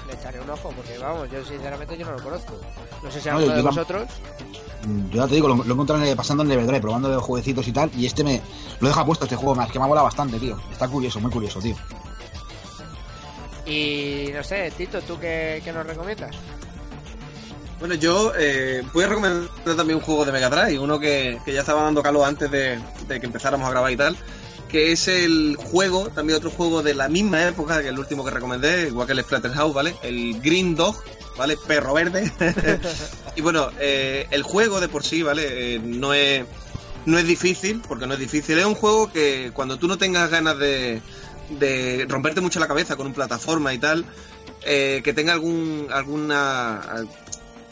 Le 0.05 0.13
echaré 0.13 0.39
un 0.39 0.49
ojo 0.51 0.69
porque 0.75 0.97
vamos, 0.99 1.27
yo 1.31 1.43
sinceramente 1.43 1.97
yo 1.97 2.05
no 2.05 2.11
lo 2.11 2.23
conozco. 2.23 2.53
No 3.01 3.09
sé 3.09 3.19
si 3.19 3.29
No, 3.29 3.37
alguno 3.37 3.55
de 3.55 3.61
vosotros. 3.63 4.07
Yo 5.11 5.17
ya 5.23 5.27
te 5.27 5.35
digo, 5.35 5.47
lo, 5.47 5.55
lo 5.55 5.63
he 5.63 5.71
encontrado 5.73 6.01
en 6.03 6.09
el- 6.09 6.15
pasando 6.15 6.43
en 6.43 6.49
el 6.51 6.57
Everdrive, 6.57 6.81
probando 6.81 7.09
de 7.09 7.17
jueguecitos 7.17 7.67
y 7.67 7.71
tal. 7.71 7.91
Y 7.95 8.05
este 8.05 8.23
me 8.23 8.41
lo 8.79 8.87
deja 8.87 9.05
puesto, 9.05 9.25
este 9.25 9.35
juego. 9.35 9.55
más 9.55 9.71
que 9.71 9.79
me 9.79 9.85
ha 9.85 9.87
molado 9.87 10.05
bastante, 10.05 10.39
tío. 10.39 10.57
Está 10.71 10.87
curioso, 10.87 11.19
muy 11.19 11.31
curioso, 11.31 11.59
tío. 11.59 11.75
Y 13.65 14.29
no 14.33 14.43
sé, 14.43 14.71
Tito, 14.77 15.01
¿tú 15.01 15.19
qué, 15.19 15.61
qué 15.63 15.73
nos 15.73 15.85
recomiendas? 15.85 16.35
Bueno, 17.79 17.93
yo 17.95 18.31
eh, 18.37 18.81
voy 18.93 19.03
a 19.03 19.07
recomendar 19.07 19.49
también 19.75 19.97
un 19.99 20.01
juego 20.03 20.25
de 20.25 20.31
Mega 20.31 20.49
Drive, 20.49 20.79
uno 20.79 20.99
que, 20.99 21.39
que 21.45 21.53
ya 21.53 21.59
estaba 21.59 21.83
dando 21.83 22.01
calor 22.01 22.25
antes 22.27 22.49
de, 22.49 22.79
de 23.07 23.19
que 23.19 23.25
empezáramos 23.25 23.67
a 23.67 23.71
grabar 23.71 23.91
y 23.91 23.97
tal, 23.97 24.17
que 24.69 24.91
es 24.91 25.07
el 25.07 25.55
juego, 25.55 26.09
también 26.09 26.37
otro 26.37 26.49
juego 26.49 26.83
de 26.83 26.93
la 26.93 27.09
misma 27.09 27.47
época 27.47 27.81
que 27.81 27.89
el 27.89 27.99
último 27.99 28.23
que 28.25 28.31
recomendé, 28.31 28.87
igual 28.87 29.07
que 29.07 29.13
el 29.13 29.21
Splatterhouse, 29.21 29.73
¿vale? 29.73 29.95
El 30.03 30.41
Green 30.41 30.75
Dog, 30.75 31.01
¿vale? 31.37 31.57
Perro 31.67 31.93
verde. 31.93 32.31
y 33.35 33.41
bueno, 33.41 33.69
eh, 33.79 34.27
el 34.31 34.43
juego 34.43 34.79
de 34.79 34.89
por 34.89 35.03
sí, 35.03 35.23
¿vale? 35.23 35.75
Eh, 35.75 35.79
no 35.79 36.13
es 36.13 36.45
no 37.05 37.17
es 37.17 37.25
difícil, 37.25 37.81
porque 37.87 38.05
no 38.05 38.15
es 38.15 38.19
difícil. 38.19 38.59
Es 38.59 38.65
un 38.65 38.75
juego 38.75 39.09
que 39.09 39.51
cuando 39.53 39.77
tú 39.77 39.87
no 39.87 39.97
tengas 39.97 40.29
ganas 40.29 40.57
de, 40.59 41.01
de 41.51 42.05
romperte 42.09 42.41
mucho 42.41 42.59
la 42.59 42.67
cabeza 42.67 42.97
con 42.97 43.07
un 43.07 43.13
plataforma 43.13 43.73
y 43.73 43.77
tal, 43.77 44.05
eh, 44.63 45.01
que 45.03 45.13
tenga 45.13 45.31
algún 45.31 45.87
alguna 45.91 46.81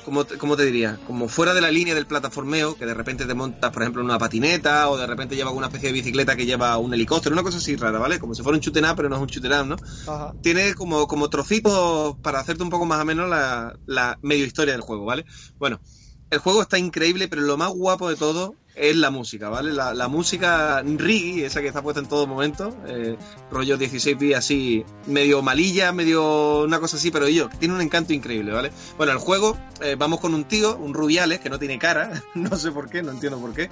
como 0.05 0.23
te, 0.23 0.37
como 0.37 0.55
te 0.55 0.63
diría, 0.65 0.99
como 1.03 1.27
fuera 1.27 1.55
de 1.55 1.61
la 1.61 1.71
línea 1.71 1.95
del 1.95 2.05
plataformeo, 2.05 2.75
que 2.75 2.85
de 2.85 2.93
repente 2.93 3.25
te 3.25 3.33
montas, 3.33 3.71
por 3.71 3.81
ejemplo, 3.81 4.01
en 4.03 4.05
una 4.05 4.19
patineta, 4.19 4.87
o 4.89 4.97
de 4.97 5.07
repente 5.07 5.35
lleva 5.35 5.49
una 5.49 5.65
especie 5.65 5.89
de 5.89 5.93
bicicleta 5.93 6.35
que 6.35 6.45
lleva 6.45 6.77
un 6.77 6.93
helicóptero, 6.93 7.33
una 7.33 7.41
cosa 7.41 7.57
así 7.57 7.75
rara, 7.75 7.97
¿vale? 7.97 8.19
Como 8.19 8.35
si 8.35 8.43
fuera 8.43 8.59
un 8.59 8.85
up, 8.85 8.95
pero 8.95 9.09
no 9.09 9.15
es 9.15 9.21
un 9.21 9.51
up, 9.51 9.65
¿no? 9.65 9.75
Ajá. 10.05 10.35
Tiene 10.41 10.75
como, 10.75 11.07
como 11.07 11.27
trocitos 11.29 12.17
para 12.21 12.39
hacerte 12.39 12.61
un 12.61 12.69
poco 12.69 12.85
más 12.85 13.01
o 13.01 13.05
menos 13.05 13.27
la, 13.27 13.73
la 13.87 14.19
medio 14.21 14.45
historia 14.45 14.73
del 14.73 14.81
juego, 14.81 15.05
¿vale? 15.05 15.25
Bueno, 15.57 15.81
el 16.29 16.37
juego 16.37 16.61
está 16.61 16.77
increíble, 16.77 17.27
pero 17.27 17.41
lo 17.41 17.57
más 17.57 17.71
guapo 17.71 18.07
de 18.07 18.15
todo 18.15 18.55
es 18.75 18.95
la 18.95 19.09
música, 19.09 19.49
¿vale? 19.49 19.73
La, 19.73 19.93
la 19.93 20.07
música 20.07 20.81
reggae, 20.83 21.45
esa 21.45 21.61
que 21.61 21.67
está 21.67 21.81
puesta 21.81 22.01
en 22.01 22.07
todo 22.07 22.27
momento, 22.27 22.75
eh, 22.87 23.17
rollo 23.51 23.77
16 23.77 24.17
bits 24.17 24.35
así, 24.35 24.85
medio 25.07 25.41
malilla, 25.41 25.91
medio 25.91 26.63
una 26.63 26.79
cosa 26.79 26.97
así, 26.97 27.11
pero 27.11 27.27
yo, 27.27 27.49
tiene 27.59 27.73
un 27.73 27.81
encanto 27.81 28.13
increíble, 28.13 28.51
¿vale? 28.51 28.71
Bueno, 28.97 29.13
el 29.13 29.17
juego, 29.17 29.57
eh, 29.81 29.95
vamos 29.97 30.19
con 30.19 30.33
un 30.33 30.43
tío, 30.43 30.75
un 30.77 30.93
Rubiales, 30.93 31.39
que 31.39 31.49
no 31.49 31.59
tiene 31.59 31.79
cara, 31.79 32.23
no 32.35 32.55
sé 32.57 32.71
por 32.71 32.89
qué, 32.89 33.01
no 33.01 33.11
entiendo 33.11 33.39
por 33.39 33.53
qué, 33.53 33.69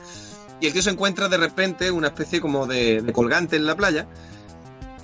y 0.61 0.67
el 0.67 0.73
tío 0.73 0.81
se 0.81 0.91
encuentra 0.91 1.27
de 1.27 1.37
repente 1.37 1.91
una 1.91 2.07
especie 2.07 2.39
como 2.39 2.67
de, 2.67 3.01
de 3.01 3.13
colgante 3.13 3.57
en 3.57 3.65
la 3.65 3.75
playa, 3.75 4.07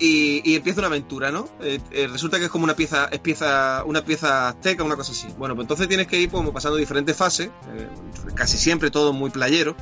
y, 0.00 0.40
y 0.50 0.56
empieza 0.56 0.80
una 0.80 0.88
aventura, 0.88 1.30
¿no? 1.30 1.46
Eh, 1.60 1.78
eh, 1.92 2.08
resulta 2.08 2.38
que 2.38 2.46
es 2.46 2.50
como 2.50 2.64
una 2.64 2.74
pieza, 2.74 3.04
es 3.12 3.20
pieza, 3.20 3.84
una 3.84 4.02
pieza 4.02 4.48
azteca, 4.48 4.82
una 4.82 4.96
cosa 4.96 5.12
así. 5.12 5.28
Bueno, 5.36 5.54
pues 5.54 5.64
entonces 5.64 5.88
tienes 5.88 6.06
que 6.06 6.18
ir 6.18 6.30
pasando 6.30 6.76
diferentes 6.78 7.14
fases, 7.14 7.48
eh, 7.48 7.88
casi 8.34 8.56
siempre 8.56 8.90
todo 8.90 9.12
muy 9.12 9.30
playero. 9.30 9.76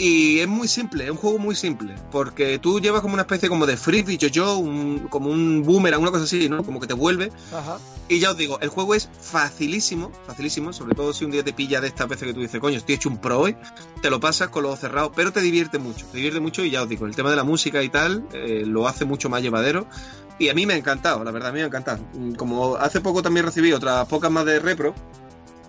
Y 0.00 0.38
es 0.38 0.46
muy 0.46 0.68
simple, 0.68 1.04
es 1.06 1.10
un 1.10 1.16
juego 1.16 1.38
muy 1.40 1.56
simple, 1.56 1.92
porque 2.12 2.60
tú 2.60 2.78
llevas 2.80 3.00
como 3.02 3.14
una 3.14 3.22
especie 3.22 3.48
como 3.48 3.66
de 3.66 3.76
frisbee, 3.76 4.16
yo-yo, 4.16 4.56
un- 4.56 5.08
como 5.10 5.28
un 5.28 5.64
boomerang, 5.64 6.00
una 6.00 6.12
cosa 6.12 6.22
así, 6.22 6.48
¿no? 6.48 6.62
Como 6.62 6.78
que 6.78 6.86
te 6.86 6.94
vuelve. 6.94 7.32
Ajá. 7.52 7.78
Y 8.08 8.20
ya 8.20 8.30
os 8.30 8.36
digo, 8.36 8.60
el 8.60 8.68
juego 8.68 8.94
es 8.94 9.08
facilísimo, 9.20 10.12
facilísimo, 10.24 10.72
sobre 10.72 10.94
todo 10.94 11.12
si 11.12 11.24
un 11.24 11.32
día 11.32 11.42
te 11.42 11.52
pilla 11.52 11.80
de 11.80 11.88
esta 11.88 12.06
veces 12.06 12.28
que 12.28 12.32
tú 12.34 12.40
dices, 12.40 12.60
coño, 12.60 12.78
estoy 12.78 12.94
hecho 12.94 13.08
un 13.08 13.18
pro 13.18 13.40
hoy, 13.40 13.56
te 14.00 14.08
lo 14.08 14.20
pasas 14.20 14.48
con 14.50 14.62
los 14.62 14.70
ojos 14.70 14.80
cerrados, 14.80 15.10
pero 15.16 15.32
te 15.32 15.40
divierte 15.40 15.78
mucho, 15.80 16.06
te 16.06 16.16
divierte 16.18 16.38
mucho 16.40 16.62
y 16.64 16.70
ya 16.70 16.84
os 16.84 16.88
digo, 16.88 17.04
el 17.04 17.16
tema 17.16 17.30
de 17.30 17.36
la 17.36 17.44
música 17.44 17.82
y 17.82 17.88
tal 17.88 18.24
eh, 18.32 18.62
lo 18.64 18.86
hace 18.86 19.04
mucho 19.04 19.28
más 19.28 19.42
llevadero 19.42 19.86
y 20.38 20.48
a 20.48 20.54
mí 20.54 20.64
me 20.64 20.74
ha 20.74 20.76
encantado, 20.76 21.24
la 21.24 21.32
verdad, 21.32 21.48
a 21.48 21.52
mí 21.52 21.58
me 21.58 21.64
ha 21.64 21.66
encantado. 21.66 21.98
Mm, 22.14 22.34
Como 22.34 22.76
hace 22.76 23.00
poco 23.00 23.20
también 23.20 23.44
recibí 23.44 23.72
otras 23.72 24.06
pocas 24.06 24.30
más 24.30 24.44
de 24.46 24.60
Repro, 24.60 24.94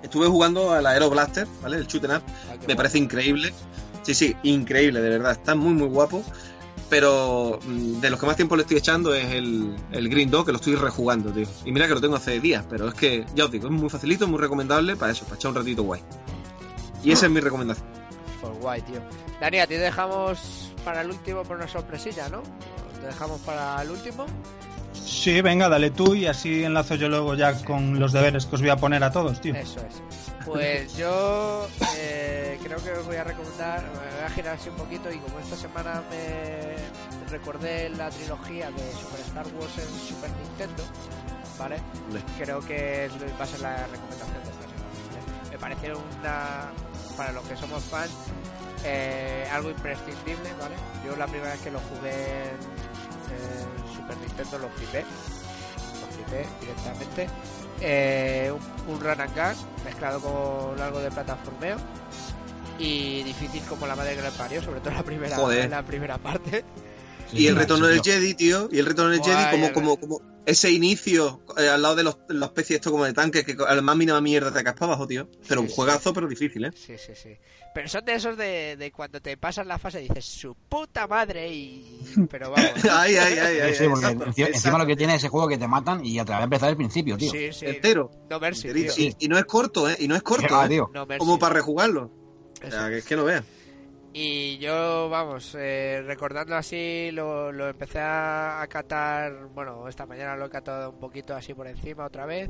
estuve 0.03 0.27
jugando 0.27 0.71
al 0.71 0.85
Aero 0.85 1.09
Blaster, 1.09 1.47
¿vale? 1.63 1.77
El 1.77 1.87
shoot 1.87 2.05
up, 2.05 2.11
Ah, 2.11 2.21
me 2.67 2.75
parece 2.75 2.99
increíble. 2.99 3.53
Sí, 4.09 4.15
sí, 4.15 4.35
increíble, 4.41 5.01
de 5.01 5.09
verdad. 5.09 5.33
Está 5.33 5.53
muy, 5.53 5.73
muy 5.73 5.87
guapo. 5.87 6.23
Pero 6.89 7.59
mm, 7.63 7.99
de 7.99 8.09
los 8.09 8.19
que 8.19 8.25
más 8.25 8.35
tiempo 8.35 8.55
le 8.55 8.63
estoy 8.63 8.77
echando 8.77 9.13
es 9.13 9.31
el, 9.31 9.75
el 9.91 10.09
Green 10.09 10.31
Dog, 10.31 10.47
que 10.47 10.51
lo 10.51 10.57
estoy 10.57 10.73
rejugando, 10.73 11.31
tío. 11.31 11.47
Y 11.63 11.71
mira 11.71 11.87
que 11.87 11.93
lo 11.93 12.01
tengo 12.01 12.15
hace 12.15 12.39
días, 12.39 12.65
pero 12.67 12.87
es 12.87 12.95
que, 12.95 13.27
ya 13.35 13.45
os 13.45 13.51
digo, 13.51 13.67
es 13.67 13.71
muy 13.71 13.87
facilito, 13.87 14.27
muy 14.27 14.39
recomendable 14.39 14.95
para 14.95 15.11
eso, 15.11 15.25
para 15.25 15.35
echar 15.35 15.51
un 15.51 15.57
ratito 15.57 15.83
guay. 15.83 16.01
Y 17.03 17.11
esa 17.11 17.27
es 17.27 17.31
mi 17.31 17.39
recomendación. 17.39 17.85
Pues 18.41 18.53
guay, 18.59 18.81
tío. 18.81 18.99
Dani, 19.39 19.59
a 19.59 19.67
ti 19.67 19.75
te 19.75 19.81
dejamos 19.81 20.73
para 20.83 21.01
el 21.01 21.11
último 21.11 21.43
por 21.43 21.57
una 21.57 21.67
sorpresilla, 21.67 22.29
¿no? 22.29 22.41
Te 22.99 23.05
dejamos 23.05 23.39
para 23.41 23.79
el 23.83 23.91
último. 23.91 24.25
Sí, 24.93 25.41
venga, 25.41 25.69
dale 25.69 25.91
tú 25.91 26.15
y 26.15 26.25
así 26.25 26.63
enlazo 26.63 26.95
yo 26.95 27.09
luego 27.09 27.35
ya 27.35 27.53
con 27.63 27.99
los 27.99 28.11
deberes 28.11 28.47
que 28.47 28.55
os 28.55 28.61
voy 28.61 28.71
a 28.71 28.77
poner 28.77 29.03
a 29.03 29.11
todos, 29.11 29.39
tío. 29.39 29.53
Eso 29.53 29.81
es. 29.81 30.28
Pues 30.51 30.95
yo 30.97 31.67
eh, 31.97 32.59
creo 32.63 32.83
que 32.83 32.91
os 32.91 33.05
voy 33.05 33.17
a 33.17 33.23
recomendar, 33.23 33.83
me 33.83 33.89
voy 33.89 34.25
a 34.25 34.29
girar 34.29 34.55
así 34.55 34.69
un 34.69 34.75
poquito 34.75 35.11
y 35.11 35.17
como 35.19 35.39
esta 35.39 35.55
semana 35.55 36.03
me 36.09 36.75
recordé 37.29 37.89
la 37.89 38.09
trilogía 38.09 38.71
de 38.71 38.91
Super 38.93 39.19
Star 39.21 39.45
Wars 39.55 39.77
en 39.77 40.07
Super 40.07 40.31
Nintendo, 40.31 40.83
¿vale? 41.57 41.77
Creo 42.37 42.59
que 42.61 43.09
va 43.39 43.43
a 43.43 43.47
ser 43.47 43.59
la 43.59 43.85
recomendación 43.87 44.33
de 44.33 44.49
esta 44.49 44.63
semana. 44.63 44.79
¿vale? 45.13 45.51
Me 45.51 45.57
parece 45.57 45.93
una, 45.93 46.71
para 47.15 47.31
los 47.31 47.43
que 47.45 47.55
somos 47.55 47.83
fans, 47.83 48.11
eh, 48.83 49.47
algo 49.51 49.69
imprescindible, 49.69 50.49
¿vale? 50.59 50.75
Yo 51.05 51.15
la 51.15 51.27
primera 51.27 51.51
vez 51.51 51.61
que 51.61 51.71
lo 51.71 51.79
jugué 51.79 52.43
en, 52.49 52.57
en 53.37 53.95
Super 53.95 54.17
Nintendo 54.17 54.57
lo 54.57 54.69
flipé, 54.69 55.01
lo 56.01 56.07
flipé 56.15 56.47
directamente. 56.59 57.27
Eh, 57.81 58.51
un, 58.51 58.93
un 58.93 58.99
run 58.99 59.21
and 59.21 59.35
gun 59.35 59.55
mezclado 59.85 60.19
con 60.19 60.81
algo 60.81 60.99
de 60.99 61.09
plataformeo 61.11 61.77
y 62.77 63.23
difícil 63.23 63.61
como 63.63 63.87
la 63.87 63.95
madre 63.95 64.15
que 64.15 64.21
lo 64.21 64.31
parió, 64.31 64.61
sobre 64.61 64.79
todo 64.79 64.93
la 64.93 65.03
primera, 65.03 65.35
Joder. 65.35 65.69
la 65.69 65.83
primera 65.83 66.17
parte. 66.17 66.63
Y 67.33 67.47
el 67.47 67.55
retorno 67.55 67.87
del. 67.87 68.01
Jedi, 68.01 68.33
tío. 68.33 68.69
Y 68.71 68.79
el 68.79 68.85
retorno 68.85 69.11
del 69.11 69.19
Guay, 69.19 69.35
Jedi, 69.35 69.51
como, 69.51 69.73
como, 69.73 69.99
como 69.99 70.21
ese 70.45 70.71
inicio 70.71 71.43
eh, 71.57 71.67
al 71.69 71.81
lado 71.81 71.95
de 71.95 72.03
los, 72.03 72.17
la 72.29 72.47
especie 72.47 72.77
esto 72.77 72.91
como 72.91 73.05
de 73.05 73.13
tanques, 73.13 73.43
que 73.45 73.55
a 73.67 73.75
la 73.75 73.81
más 73.81 73.95
mínima 73.95 74.19
mierda 74.21 74.51
te 74.51 74.63
caspa 74.63 74.85
abajo, 74.85 75.05
tío. 75.07 75.29
Pero 75.47 75.61
Sí, 75.61 75.65
un 75.65 75.69
sí. 75.69 75.75
juegazo, 75.75 76.13
pero 76.13 76.27
difícil, 76.27 76.65
¿eh? 76.65 76.71
Sí, 76.75 76.95
sí, 76.97 77.13
sí. 77.13 77.37
Pero 77.75 77.87
son 77.87 78.03
de 78.03 78.15
esos 78.15 78.35
de, 78.35 78.75
de 78.77 78.91
cuando 78.91 79.21
te 79.21 79.37
pasas 79.37 79.67
la 79.67 79.77
fase 79.77 79.99
y 80.03 80.07
dices 80.07 80.25
su 80.25 80.55
puta 80.55 81.05
madre 81.07 81.53
y... 81.53 82.01
Pero 82.31 82.49
vamos. 82.49 82.71
ay, 82.91 83.15
ay, 83.15 83.37
ay, 83.37 83.59
ay. 83.59 83.75
Sí, 83.75 83.83
porque 83.87 84.05
exacto, 84.05 84.25
encima, 84.25 84.47
exacto. 84.47 84.77
lo 84.79 84.85
que 84.87 84.95
tiene 84.95 85.15
ese 85.15 85.29
juego 85.29 85.47
que 85.47 85.57
te 85.59 85.67
matan 85.67 86.03
y 86.03 86.17
a 86.17 86.25
través 86.25 86.41
de 86.41 86.43
empezar 86.45 86.69
el 86.71 86.77
principio, 86.77 87.15
tío. 87.15 87.31
Sí, 87.31 87.53
sí. 87.53 87.67
Entero. 87.67 88.09
No 88.27 88.39
mercy, 88.39 88.73
tío. 88.73 88.91
Y, 88.97 89.15
y 89.19 89.27
no 89.27 89.37
es 89.37 89.45
corto, 89.45 89.87
¿eh? 89.87 89.95
Y 89.99 90.07
no 90.07 90.15
es 90.15 90.23
corto, 90.23 90.59
Ah, 90.59 90.65
¿eh? 90.65 90.69
tío. 90.69 90.89
No 90.91 91.05
mercy. 91.05 91.19
Como 91.19 91.37
para 91.37 91.53
rejugarlo. 91.53 92.11
O 92.65 92.71
sea, 92.71 92.89
que 92.89 92.97
es 92.97 93.05
que 93.05 93.15
no 93.15 93.23
veas. 93.23 93.43
Y 94.11 94.57
yo, 94.57 95.07
vamos, 95.09 95.55
eh, 95.57 96.01
recordando 96.05 96.55
así, 96.55 97.11
lo, 97.11 97.51
lo 97.51 97.69
empecé 97.69 97.99
a, 98.01 98.65
catar, 98.67 99.45
bueno, 99.53 99.87
esta 99.87 100.05
mañana 100.07 100.35
lo 100.35 100.45
he 100.45 100.49
catado 100.49 100.89
un 100.89 100.99
poquito 100.99 101.35
así 101.35 101.53
por 101.53 101.67
encima 101.67 102.05
otra 102.05 102.25
vez. 102.25 102.49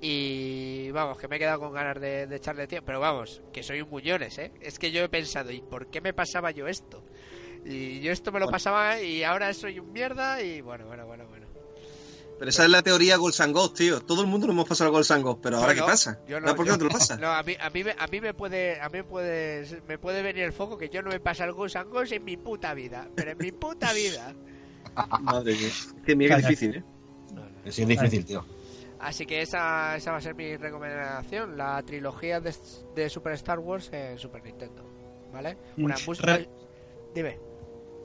Y 0.00 0.90
vamos, 0.92 1.18
que 1.18 1.28
me 1.28 1.36
he 1.36 1.38
quedado 1.38 1.60
con 1.60 1.74
ganas 1.74 2.00
de, 2.00 2.26
de 2.26 2.36
echarle 2.36 2.66
tiempo. 2.66 2.86
Pero 2.86 3.00
vamos, 3.00 3.42
que 3.52 3.62
soy 3.62 3.82
un 3.82 3.90
muñones, 3.90 4.38
¿eh? 4.38 4.52
Es 4.60 4.78
que 4.78 4.90
yo 4.90 5.02
he 5.02 5.08
pensado, 5.10 5.50
¿y 5.52 5.60
por 5.60 5.90
qué 5.90 6.00
me 6.00 6.14
pasaba 6.14 6.50
yo 6.50 6.66
esto? 6.66 7.04
Y 7.64 8.00
yo 8.00 8.12
esto 8.12 8.32
me 8.32 8.40
lo 8.40 8.48
pasaba 8.48 9.00
y 9.02 9.22
ahora 9.22 9.52
soy 9.52 9.78
un 9.78 9.92
mierda 9.92 10.42
y 10.42 10.62
bueno, 10.62 10.86
bueno, 10.86 11.06
bueno, 11.06 11.26
bueno. 11.28 11.39
Pero 12.40 12.48
esa 12.48 12.64
es 12.64 12.70
la 12.70 12.80
teoría 12.82 13.16
Ghost 13.18 13.40
and 13.42 13.54
Ghost, 13.54 13.76
tío. 13.76 14.00
Todo 14.00 14.22
el 14.22 14.26
mundo 14.26 14.46
lo 14.48 14.54
hemos 14.54 14.66
pasado 14.66 14.88
al 14.88 14.96
Ghost 14.96 15.10
and 15.12 15.22
Ghost, 15.22 15.40
pero 15.42 15.58
ahora 15.58 15.68
Yo 15.68 15.74
¿qué 15.74 15.80
no, 15.82 15.86
pasa? 15.86 16.20
yo 16.26 16.40
no, 16.40 16.46
¿Ahora 16.48 16.56
¿Por 16.56 16.64
qué 16.64 16.68
yo- 16.70 16.72
no 16.72 16.78
te 16.78 16.84
lo 16.84 16.90
pasa? 16.90 17.16
No, 17.18 17.28
a 17.30 17.42
mí, 17.42 17.54
a 17.60 17.68
mí, 17.70 17.84
me, 17.84 17.94
a 17.96 18.06
mí 18.08 18.20
me 18.22 18.34
puede, 18.34 18.80
a 18.80 18.88
mí 18.88 18.98
me 18.98 19.04
puede, 19.04 19.82
me 19.86 19.98
puede 19.98 20.22
venir 20.22 20.42
el 20.44 20.52
foco 20.54 20.76
que 20.78 20.88
yo 20.88 21.02
no 21.02 21.10
me 21.10 21.20
pasa 21.20 21.44
el 21.44 21.52
Ghost 21.52 21.76
and 21.76 21.90
Ghost 21.90 22.12
en 22.12 22.24
mi 22.24 22.36
puta 22.38 22.72
vida, 22.74 23.08
pero 23.14 23.30
en 23.32 23.38
mi 23.38 23.52
puta 23.52 23.92
vida. 23.92 24.34
Madre 25.20 25.52
mía. 25.54 25.68
Es 25.68 25.94
que 26.04 26.16
mira 26.16 26.38
difícil, 26.38 26.76
¿eh? 26.76 26.84
Sí, 27.70 27.82
es 27.82 27.88
difícil, 27.88 28.24
tío. 28.24 28.44
Así 29.00 29.26
que 29.26 29.42
esa, 29.42 29.96
esa 29.96 30.10
va 30.12 30.16
a 30.16 30.20
ser 30.22 30.34
mi 30.34 30.56
recomendación, 30.56 31.56
la 31.58 31.82
trilogía 31.82 32.40
de, 32.40 32.54
de 32.94 33.08
Super 33.10 33.34
Star 33.34 33.58
Wars 33.58 33.90
en 33.92 34.18
Super 34.18 34.42
Nintendo, 34.42 34.82
¿vale? 35.32 35.56
Una 35.76 35.96
música... 36.06 36.36
re- 36.36 36.48
Dime. 37.14 37.38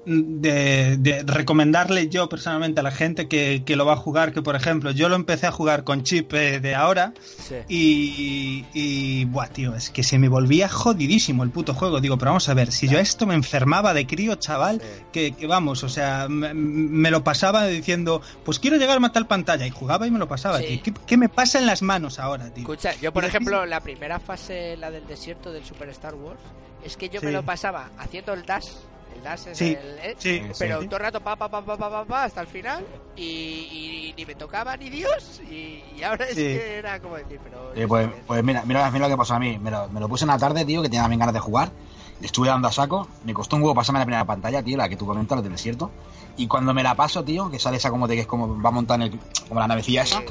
De, 0.06 0.98
de 0.98 1.24
recomendarle 1.24 2.08
yo 2.10 2.30
personalmente 2.30 2.80
a 2.80 2.84
la 2.84 2.92
gente 2.92 3.28
que, 3.28 3.64
que 3.66 3.76
lo 3.76 3.86
va 3.86 3.94
a 3.94 3.98
jugar, 3.98 4.34
que 4.34 4.42
por 4.42 4.56
ejemplo, 4.56 4.92
yo 4.92 5.10
lo 5.10 5.16
empecé 5.16 5.48
a 5.48 5.52
jugar 5.52 5.84
con 5.84 6.04
chip 6.04 6.34
eh, 6.34 6.60
de 6.60 6.76
ahora 6.76 7.14
Sí. 7.38 7.56
y, 7.68 8.66
y, 8.74 9.26
buah, 9.26 9.48
tío, 9.48 9.76
es 9.76 9.90
que 9.90 10.04
se 10.04 10.18
me 10.20 10.28
volvía 10.30 10.68
jodidísimo 10.70 11.44
el 11.44 11.50
puto 11.52 11.74
juego. 11.74 12.00
Digo, 12.02 12.18
pero 12.18 12.32
vamos 12.32 12.48
a 12.50 12.54
ver, 12.54 12.72
si 12.72 12.88
yo 12.88 13.00
esto 13.00 13.26
me 13.26 13.34
enfermaba 13.36 13.94
de 13.94 14.08
crío, 14.08 14.36
chaval, 14.36 14.82
Sí. 14.82 15.04
que, 15.12 15.32
que 15.34 15.48
vamos, 15.48 15.84
o 15.84 15.90
sea, 15.90 16.28
me, 16.30 16.54
me 16.54 17.12
lo 17.12 17.24
pasaba 17.24 17.66
diciendo, 17.68 18.22
pues 18.44 18.60
quiero 18.60 18.78
llegar 18.78 19.04
a 19.04 19.12
tal 19.12 19.28
pantalla 19.28 19.66
y 19.68 19.70
jugaba 19.70 20.08
y 20.08 20.12
me 20.12 20.20
lo 20.20 20.28
pasaba, 20.28 20.60
Sí. 20.60 20.66
tío. 20.68 20.84
¿Qué, 20.84 20.94
qué 21.06 21.18
me 21.18 21.30
pasa 21.30 21.60
en 21.60 21.66
las 21.66 21.82
manos 21.82 22.20
ahora, 22.20 22.46
tío? 22.54 22.62
Escucha, 22.64 22.94
yo 23.02 23.12
por 23.14 23.26
ejemplo, 23.26 23.66
la 23.66 23.82
primera 23.82 24.20
fase, 24.20 24.78
la 24.78 24.90
del 24.92 25.06
desierto 25.08 25.52
del 25.52 25.64
Super 25.66 25.90
Star 25.90 26.16
Wars, 26.16 26.40
es 26.84 26.98
que 26.98 27.10
yo 27.10 27.22
me 27.22 27.32
lo 27.32 27.44
pasaba 27.44 27.90
haciendo 27.98 28.34
el 28.34 28.46
dash. 28.46 28.68
El 29.14 29.22
dash 29.24 29.48
es 29.48 29.58
Sí, 29.58 29.78
el. 29.80 30.00
eh, 30.00 30.16
Sí, 30.18 30.42
Pero 30.58 30.82
sí. 30.82 30.88
todo 30.88 30.98
el 30.98 31.04
rato 31.04 31.20
pa 31.22 31.36
pa 31.36 31.50
pa 31.50 31.62
pa 31.64 31.78
pa 31.78 31.90
pa, 31.90 32.06
pa, 32.06 32.24
hasta 32.24 32.42
el 32.42 32.48
final 32.48 32.86
y, 33.16 33.22
y 33.24 34.14
ni 34.18 34.26
me 34.26 34.36
tocaba 34.36 34.76
ni 34.78 34.90
Dios 34.90 35.42
y, 35.50 35.84
y 35.96 36.04
ahora 36.04 36.26
es 36.26 36.36
Sí. 36.36 36.42
que 36.42 36.78
era 36.78 37.00
como 37.00 37.16
decir, 37.16 37.40
pero 37.44 37.74
Eh, 37.76 37.88
pues, 37.88 38.10
pues 38.28 38.44
mira, 38.44 38.64
mira, 38.66 38.90
mira 38.92 39.08
lo 39.08 39.14
que 39.14 39.18
pasó 39.18 39.36
a 39.36 39.40
mí. 39.40 39.58
Me 39.60 39.72
lo, 39.72 39.88
me 39.90 40.00
lo 40.00 40.08
puse 40.10 40.26
en 40.26 40.30
la 40.30 40.38
tarde, 40.38 40.66
tío, 40.66 40.82
que 40.82 40.90
tenía 40.90 41.02
también 41.04 41.20
ganas 41.20 41.34
de 41.34 41.40
jugar. 41.40 41.72
Le 42.20 42.28
estuve 42.28 42.48
dando 42.48 42.68
a 42.68 42.72
saco. 42.72 43.08
Me 43.24 43.34
costó 43.34 43.56
un 43.58 43.62
huevo 43.64 43.76
pasarme 43.76 44.00
la 44.00 44.06
primera 44.06 44.26
pantalla, 44.26 44.64
tío, 44.64 44.78
la 44.78 44.88
que 44.90 44.96
tú 44.98 45.06
comentas, 45.06 45.38
la 45.38 45.42
del 45.42 45.52
desierto. 45.52 45.92
Y 46.38 46.48
cuando 46.48 46.74
me 46.74 46.84
la 46.84 46.96
paso, 46.96 47.24
tío, 47.24 47.50
que 47.50 47.60
sale 47.60 47.78
esa 47.78 47.90
como 47.90 48.08
de 48.08 48.16
que 48.16 48.22
es 48.22 48.28
como 48.28 48.62
va 48.62 48.70
a 48.70 48.72
montar 48.72 48.96
en 49.02 49.08
el, 49.14 49.20
como 49.48 49.60
la 49.60 49.68
navecilla 49.68 50.04
esa, 50.04 50.22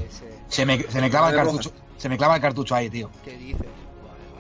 se 0.49 0.67
me, 0.67 0.83
se 0.83 1.01
me 1.01 1.09
clava 1.11 1.31
el 1.31 1.37
cartucho. 1.37 1.73
Se 1.97 2.09
me 2.09 2.19
clava 2.19 2.37
el 2.37 2.43
cartucho 2.43 2.75
ahí, 2.75 2.91
tío. 2.91 3.11
¿Qué 3.25 3.37
dices? 3.37 3.67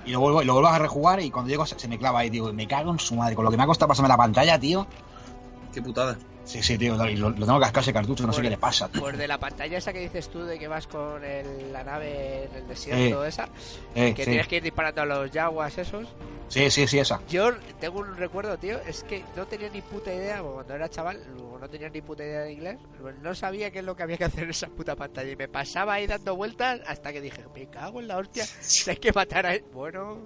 Y 0.06 0.10
lo 0.10 0.20
vuelvo, 0.20 0.42
y 0.42 0.44
lo 0.44 0.52
vuelvo 0.54 0.68
a 0.68 0.78
rejugar 0.78 1.20
y 1.20 1.30
cuando 1.30 1.50
llego 1.50 1.64
se, 1.66 1.78
se 1.78 1.88
me 1.88 1.98
clava 1.98 2.20
ahí. 2.20 2.30
Y 2.32 2.40
me 2.40 2.66
cago 2.66 2.92
en 2.92 2.98
su 2.98 3.14
madre. 3.14 3.34
Con 3.34 3.44
lo 3.44 3.50
que 3.50 3.56
me 3.56 3.62
ha 3.62 3.66
costado 3.66 3.88
pasarme 3.88 4.08
la 4.08 4.16
pantalla, 4.16 4.58
tío. 4.58 4.86
Qué 5.72 5.82
putada. 5.82 6.16
Sí, 6.44 6.62
sí, 6.62 6.76
tío. 6.76 6.94
Y 7.08 7.16
lo, 7.16 7.30
lo 7.30 7.46
tengo 7.46 7.54
que 7.58 7.62
cascar 7.64 7.82
ese 7.82 7.92
cartucho, 7.92 8.26
no 8.26 8.32
sé 8.32 8.42
qué 8.42 8.50
le 8.50 8.58
pasa, 8.58 8.88
tío. 8.88 9.00
Pues 9.00 9.16
de 9.16 9.26
la 9.26 9.38
pantalla 9.38 9.78
esa 9.78 9.92
que 9.92 10.00
dices 10.00 10.28
tú 10.28 10.44
de 10.44 10.58
que 10.58 10.68
vas 10.68 10.86
con 10.86 11.24
el- 11.24 11.72
la 11.72 11.82
nave 11.84 12.44
en 12.44 12.54
el 12.56 12.68
desierto, 12.68 13.24
esa, 13.24 13.48
Eh, 13.94 14.12
que 14.14 14.24
sí. 14.24 14.30
tienes 14.30 14.46
que 14.48 14.56
ir 14.56 14.62
disparando 14.62 15.02
a 15.02 15.06
los 15.06 15.30
yaguas 15.30 15.78
esos. 15.78 16.06
sí, 16.48 16.70
sí, 16.70 16.86
sí, 16.86 16.98
esa. 16.98 17.20
Yo 17.28 17.50
tengo 17.80 18.00
un 18.00 18.16
recuerdo, 18.16 18.58
tío, 18.58 18.78
es 18.86 19.02
que 19.04 19.24
no 19.36 19.46
tenía 19.46 19.70
ni 19.70 19.80
puta 19.80 20.12
idea, 20.12 20.42
cuando 20.42 20.74
era 20.74 20.88
chaval, 20.90 21.18
no 21.60 21.68
tenía 21.70 21.88
ni 21.88 22.02
puta 22.02 22.22
idea 22.22 22.40
de 22.40 22.52
inglés, 22.52 22.76
no 23.22 23.34
sabía 23.34 23.70
qué 23.70 23.78
es 23.78 23.84
lo 23.84 23.96
que 23.96 24.02
había 24.02 24.18
que 24.18 24.24
hacer 24.24 24.44
en 24.44 24.50
esa 24.50 24.68
puta 24.68 24.94
pantalla 24.96 25.30
y 25.30 25.36
me 25.36 25.48
pasaba 25.48 25.94
ahí 25.94 26.06
dando 26.06 26.36
vueltas 26.36 26.80
hasta 26.86 27.10
que 27.12 27.22
dije, 27.22 27.42
me 27.54 27.66
cago 27.68 28.00
en 28.00 28.08
la 28.08 28.18
hostia, 28.18 28.44
si 28.44 28.90
hay 28.90 28.96
que 28.96 29.12
matar 29.12 29.46
a 29.46 29.54
él. 29.54 29.64
Bueno, 29.72 30.18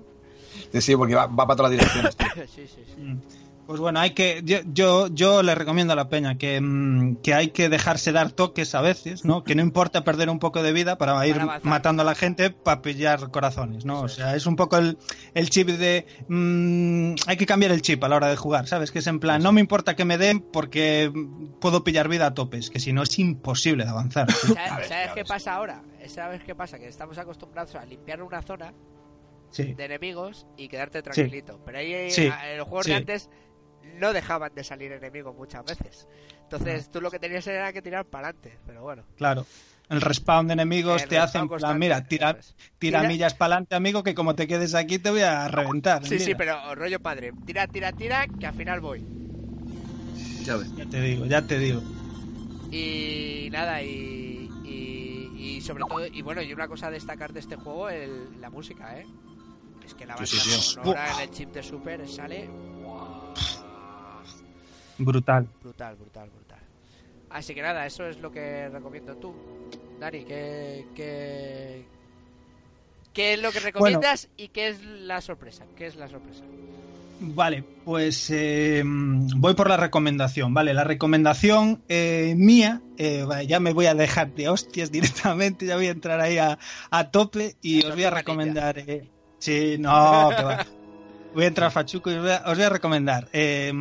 Sí, 0.72 0.80
sí, 0.82 0.96
porque 0.96 1.14
va, 1.14 1.26
va 1.26 1.46
para 1.46 1.56
todas 1.56 1.70
las 1.72 1.78
direcciones, 1.80 2.16
tío. 2.16 2.28
sí, 2.54 2.66
sí, 2.66 2.82
sí. 2.84 3.00
Mm. 3.00 3.20
Pues 3.68 3.80
bueno, 3.80 4.00
hay 4.00 4.12
que 4.12 4.40
yo, 4.44 4.60
yo, 4.72 5.08
yo 5.08 5.42
le 5.42 5.54
recomiendo 5.54 5.92
a 5.92 5.96
la 5.96 6.08
peña 6.08 6.38
que, 6.38 6.58
mm, 6.58 7.16
que 7.16 7.34
hay 7.34 7.48
que 7.48 7.68
dejarse 7.68 8.12
dar 8.12 8.32
toques 8.32 8.74
a 8.74 8.80
veces, 8.80 9.26
¿no? 9.26 9.44
Que 9.44 9.54
no 9.54 9.60
importa 9.60 10.04
perder 10.04 10.30
un 10.30 10.38
poco 10.38 10.62
de 10.62 10.72
vida 10.72 10.96
para 10.96 11.26
ir 11.26 11.36
matando 11.64 12.00
a 12.00 12.06
la 12.06 12.14
gente 12.14 12.48
para 12.48 12.80
pillar 12.80 13.30
corazones, 13.30 13.84
¿no? 13.84 14.00
O 14.00 14.08
sea, 14.08 14.34
es 14.36 14.46
un 14.46 14.56
poco 14.56 14.78
el, 14.78 14.96
el 15.34 15.50
chip 15.50 15.68
de 15.68 16.06
mm, 16.28 17.16
hay 17.26 17.36
que 17.36 17.44
cambiar 17.44 17.70
el 17.72 17.82
chip 17.82 18.02
a 18.04 18.08
la 18.08 18.16
hora 18.16 18.28
de 18.30 18.36
jugar, 18.36 18.66
¿sabes? 18.66 18.90
Que 18.90 19.00
es 19.00 19.06
en 19.06 19.20
plan, 19.20 19.42
no 19.42 19.52
me 19.52 19.60
importa 19.60 19.94
que 19.94 20.06
me 20.06 20.16
den 20.16 20.40
porque 20.40 21.12
puedo 21.60 21.84
pillar 21.84 22.08
vida 22.08 22.24
a 22.28 22.32
topes, 22.32 22.70
que 22.70 22.80
si 22.80 22.94
no 22.94 23.02
es 23.02 23.18
imposible 23.18 23.84
de 23.84 23.90
avanzar. 23.90 24.32
¿Sabes, 24.88 25.10
qué 25.14 25.26
pasa 25.26 25.52
ahora? 25.56 25.82
¿Sabes 26.06 26.42
qué 26.42 26.54
pasa? 26.54 26.78
Que 26.78 26.88
estamos 26.88 27.18
acostumbrados 27.18 27.74
a 27.74 27.84
limpiar 27.84 28.22
una 28.22 28.40
zona 28.40 28.72
Sí. 29.50 29.74
de 29.74 29.84
enemigos 29.84 30.46
y 30.58 30.68
quedarte 30.68 31.00
tranquilito. 31.02 31.58
Pero 31.64 31.78
ahí 31.78 31.92
en 31.94 32.58
los 32.58 32.66
juegos 32.68 32.84
Sí. 32.86 32.90
de 32.92 32.96
antes 32.96 33.30
no 33.96 34.12
dejaban 34.12 34.54
de 34.54 34.64
salir 34.64 34.92
enemigos 34.92 35.34
muchas 35.34 35.64
veces. 35.64 36.06
Entonces 36.42 36.90
tú 36.90 37.00
lo 37.00 37.10
que 37.10 37.18
tenías 37.18 37.46
era 37.46 37.72
que 37.72 37.82
tirar 37.82 38.04
para 38.06 38.28
adelante, 38.28 38.58
pero 38.66 38.82
bueno. 38.82 39.04
Claro. 39.16 39.46
El 39.88 40.02
respawn 40.02 40.46
de 40.46 40.52
enemigos 40.52 41.02
El 41.02 41.08
te 41.08 41.18
hacen, 41.18 41.42
en 41.42 41.48
plan, 41.48 41.78
mira, 41.78 42.04
tira, 42.06 42.34
tira 42.78 43.00
Tira- 43.00 43.08
millas 43.08 43.32
para 43.34 43.54
adelante, 43.54 43.74
amigo, 43.74 44.02
que 44.02 44.14
como 44.14 44.34
te 44.34 44.46
quedes 44.46 44.74
aquí 44.74 44.98
te 44.98 45.10
voy 45.10 45.22
a 45.22 45.48
reventar. 45.48 46.04
Sí, 46.04 46.18
sí, 46.18 46.34
pero 46.34 46.74
rollo 46.74 47.00
padre. 47.00 47.32
Tira, 47.46 47.66
tira, 47.66 47.92
tira, 47.92 48.26
que 48.26 48.46
al 48.46 48.54
final 48.54 48.80
voy. 48.80 49.02
Ya 50.44 50.56
ves. 50.56 50.74
Ya 50.76 50.84
te 50.86 51.00
digo, 51.00 51.24
ya 51.26 51.46
te 51.46 51.58
digo. 51.58 51.80
Y 52.70 53.48
nada, 53.50 53.82
y, 53.82 54.50
y, 54.64 55.32
y 55.56 55.60
sobre 55.62 55.84
todo, 55.84 56.06
y 56.06 56.20
bueno, 56.20 56.42
y 56.42 56.52
una 56.52 56.68
cosa 56.68 56.88
a 56.88 56.90
destacar 56.90 57.32
de 57.32 57.40
este 57.40 57.56
juego, 57.56 57.88
el, 57.88 58.38
la 58.40 58.50
música, 58.50 58.98
¿eh? 58.98 59.06
Es 59.86 59.94
que 59.94 60.04
la 60.04 60.16
banda 60.16 60.26
Sí, 60.26 60.38
sí, 60.38 60.50
sí. 60.50 60.60
sonora 60.74 61.14
en 61.14 61.20
el 61.20 61.30
chip 61.30 61.48
de 61.50 61.62
Super 61.62 62.06
sale. 62.06 62.46
Brutal. 64.98 65.48
brutal, 65.62 65.96
brutal, 65.96 66.28
brutal. 66.30 66.58
Así 67.30 67.54
que 67.54 67.62
nada, 67.62 67.86
eso 67.86 68.06
es 68.06 68.18
lo 68.20 68.30
que 68.32 68.68
recomiendo 68.68 69.16
tú. 69.16 69.34
Dani, 70.00 70.24
¿qué, 70.24 70.86
qué, 70.94 71.84
qué 73.12 73.34
es 73.34 73.42
lo 73.42 73.52
que 73.52 73.60
recomiendas 73.60 74.28
y 74.36 74.48
qué 74.48 74.68
es 74.68 74.82
la 74.84 75.20
sorpresa? 75.20 75.64
¿Qué 75.76 75.86
es 75.86 75.96
la 75.96 76.08
sorpresa? 76.08 76.44
Vale, 77.20 77.64
pues 77.84 78.30
eh, 78.30 78.82
voy 78.84 79.54
por 79.54 79.68
la 79.68 79.76
recomendación. 79.76 80.54
Vale, 80.54 80.72
la 80.72 80.84
recomendación 80.84 81.82
eh, 81.88 82.34
mía, 82.36 82.80
eh, 82.96 83.26
ya 83.46 83.58
me 83.58 83.72
voy 83.72 83.86
a 83.86 83.94
dejar 83.94 84.32
de 84.34 84.48
hostias 84.48 84.92
directamente, 84.92 85.66
ya 85.66 85.76
voy 85.76 85.88
a 85.88 85.90
entrar 85.90 86.20
ahí 86.20 86.38
a, 86.38 86.58
a 86.90 87.10
tope 87.10 87.56
y 87.60 87.84
os 87.84 87.94
voy 87.94 88.04
a 88.04 88.10
recomendar. 88.10 88.78
eh, 88.78 89.10
sí, 89.40 89.76
no, 89.78 90.30
que 90.36 90.42
va. 90.44 90.66
Voy 91.34 91.44
a 91.44 91.48
entrar 91.48 91.70
fachuco 91.70 92.10
y 92.10 92.14
os 92.14 92.22
voy 92.22 92.30
a, 92.32 92.42
os 92.46 92.56
voy 92.56 92.64
a 92.64 92.68
recomendar 92.70 93.28
eh, 93.32 93.72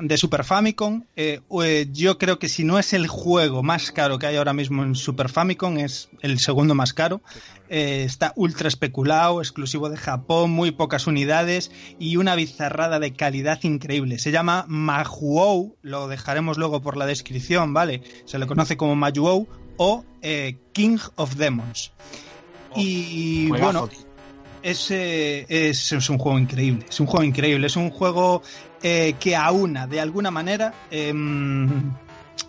de 0.00 0.16
Super 0.16 0.42
Famicom. 0.42 1.04
eh, 1.16 1.40
eh, 1.62 1.86
yo 1.92 2.18
creo 2.18 2.38
que 2.38 2.48
si 2.48 2.64
no 2.64 2.78
es 2.78 2.92
el 2.92 3.06
juego 3.06 3.62
más 3.62 3.92
caro 3.92 4.18
que 4.18 4.26
hay 4.26 4.36
ahora 4.36 4.52
mismo 4.52 4.82
en 4.82 4.94
Super 4.94 5.28
Famicom, 5.28 5.78
es 5.78 6.08
el 6.22 6.38
segundo 6.38 6.74
más 6.74 6.92
caro. 6.94 7.20
Eh, 7.68 8.04
está 8.04 8.32
ultra 8.36 8.68
especulado, 8.68 9.40
exclusivo 9.40 9.90
de 9.90 9.96
Japón, 9.96 10.50
muy 10.50 10.70
pocas 10.70 11.06
unidades 11.06 11.70
y 11.98 12.16
una 12.16 12.34
bizarrada 12.34 12.98
de 12.98 13.12
calidad 13.12 13.62
increíble. 13.62 14.18
Se 14.18 14.32
llama 14.32 14.64
Majuou, 14.66 15.76
lo 15.82 16.08
dejaremos 16.08 16.58
luego 16.58 16.80
por 16.80 16.96
la 16.96 17.06
descripción, 17.06 17.74
¿vale? 17.74 18.02
Se 18.24 18.38
le 18.38 18.46
conoce 18.46 18.76
como 18.76 18.96
Majuou 18.96 19.46
o 19.76 20.04
King 20.72 20.98
of 21.16 21.36
Demons. 21.36 21.92
y 22.74 23.46
Juegazo, 23.48 23.88
bueno. 23.88 24.13
Es, 24.64 24.90
eh, 24.90 25.44
es, 25.48 25.92
es 25.92 26.10
un 26.10 26.18
juego 26.18 26.38
increíble, 26.38 26.86
es 26.88 26.98
un 26.98 27.06
juego 27.06 27.22
increíble, 27.22 27.66
es 27.66 27.76
un 27.76 27.90
juego 27.90 28.42
eh, 28.82 29.14
que 29.20 29.36
aúna 29.36 29.86
de 29.86 30.00
alguna 30.00 30.30
manera, 30.30 30.72
em, 30.90 31.92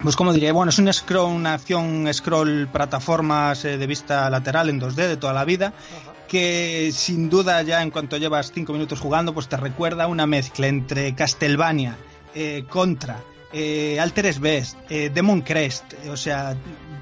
pues 0.02 0.16
como 0.16 0.34
diría, 0.34 0.54
bueno, 0.54 0.70
es 0.70 0.80
un 0.80 0.92
scroll, 0.92 1.36
una 1.36 1.56
acción 1.56 2.12
scroll 2.14 2.68
plataformas 2.72 3.66
eh, 3.66 3.78
de 3.78 3.86
vista 3.86 4.30
lateral 4.30 4.70
en 4.70 4.80
2D 4.80 5.08
de 5.08 5.18
toda 5.18 5.34
la 5.34 5.44
vida, 5.44 5.74
que 6.30 6.90
sin 6.94 7.30
duda 7.30 7.62
ya 7.64 7.82
en 7.82 7.92
cuanto 7.92 8.16
llevas 8.18 8.52
5 8.54 8.72
minutos 8.72 9.00
jugando, 9.02 9.34
pues 9.34 9.50
te 9.50 9.58
recuerda 9.58 10.08
una 10.08 10.26
mezcla 10.26 10.68
entre 10.68 11.14
Castlevania, 11.16 11.98
eh, 12.34 12.64
Contra, 12.70 13.22
eh, 13.56 14.00
Alteres 14.00 14.40
Best, 14.40 14.78
eh, 14.90 15.10
Demon 15.14 15.42
Crest, 15.42 15.94
eh, 16.04 16.10
o 16.10 16.18
sea, 16.18 16.58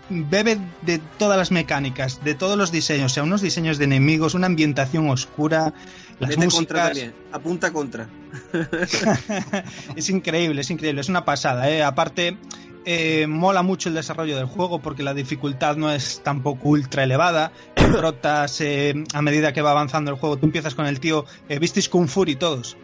bebe 0.10 0.60
de 0.84 1.00
todas 1.18 1.38
las 1.38 1.52
mecánicas, 1.52 2.24
de 2.24 2.36
todos 2.36 2.58
los 2.58 2.72
diseños, 2.72 3.12
o 3.12 3.16
sea, 3.16 3.24
unos 3.24 3.42
diseños 3.42 3.80
de 3.80 3.86
enemigos, 3.86 4.36
una 4.36 4.46
ambientación 4.46 5.10
oscura, 5.10 5.74
las 6.20 6.36
contra 6.54 6.86
también. 6.86 7.14
Apunta 7.32 7.74
contra. 7.74 8.08
es 9.96 10.10
increíble, 10.10 10.62
es 10.62 10.70
increíble, 10.70 11.02
es 11.02 11.10
una 11.10 11.26
pasada, 11.26 11.70
¿eh? 11.72 11.84
aparte 11.84 12.38
eh, 12.86 13.28
mola 13.28 13.64
mucho 13.64 13.90
el 13.90 13.96
desarrollo 13.96 14.36
del 14.36 14.46
juego 14.46 14.80
porque 14.80 15.04
la 15.04 15.14
dificultad 15.14 15.78
no 15.78 15.92
es 15.92 16.22
tampoco 16.22 16.70
ultra 16.70 17.04
elevada, 17.04 17.52
el 17.76 17.94
protas 17.94 18.60
eh, 18.62 18.94
a 19.14 19.22
medida 19.22 19.54
que 19.54 19.62
va 19.62 19.72
avanzando 19.72 20.12
el 20.12 20.18
juego, 20.18 20.38
tú 20.38 20.46
empiezas 20.46 20.76
con 20.76 20.86
el 20.86 21.00
tío, 21.00 21.26
eh, 21.50 21.60
¿visteis 21.60 21.88
Kung 21.88 22.08
Fury 22.08 22.36
todos? 22.36 22.78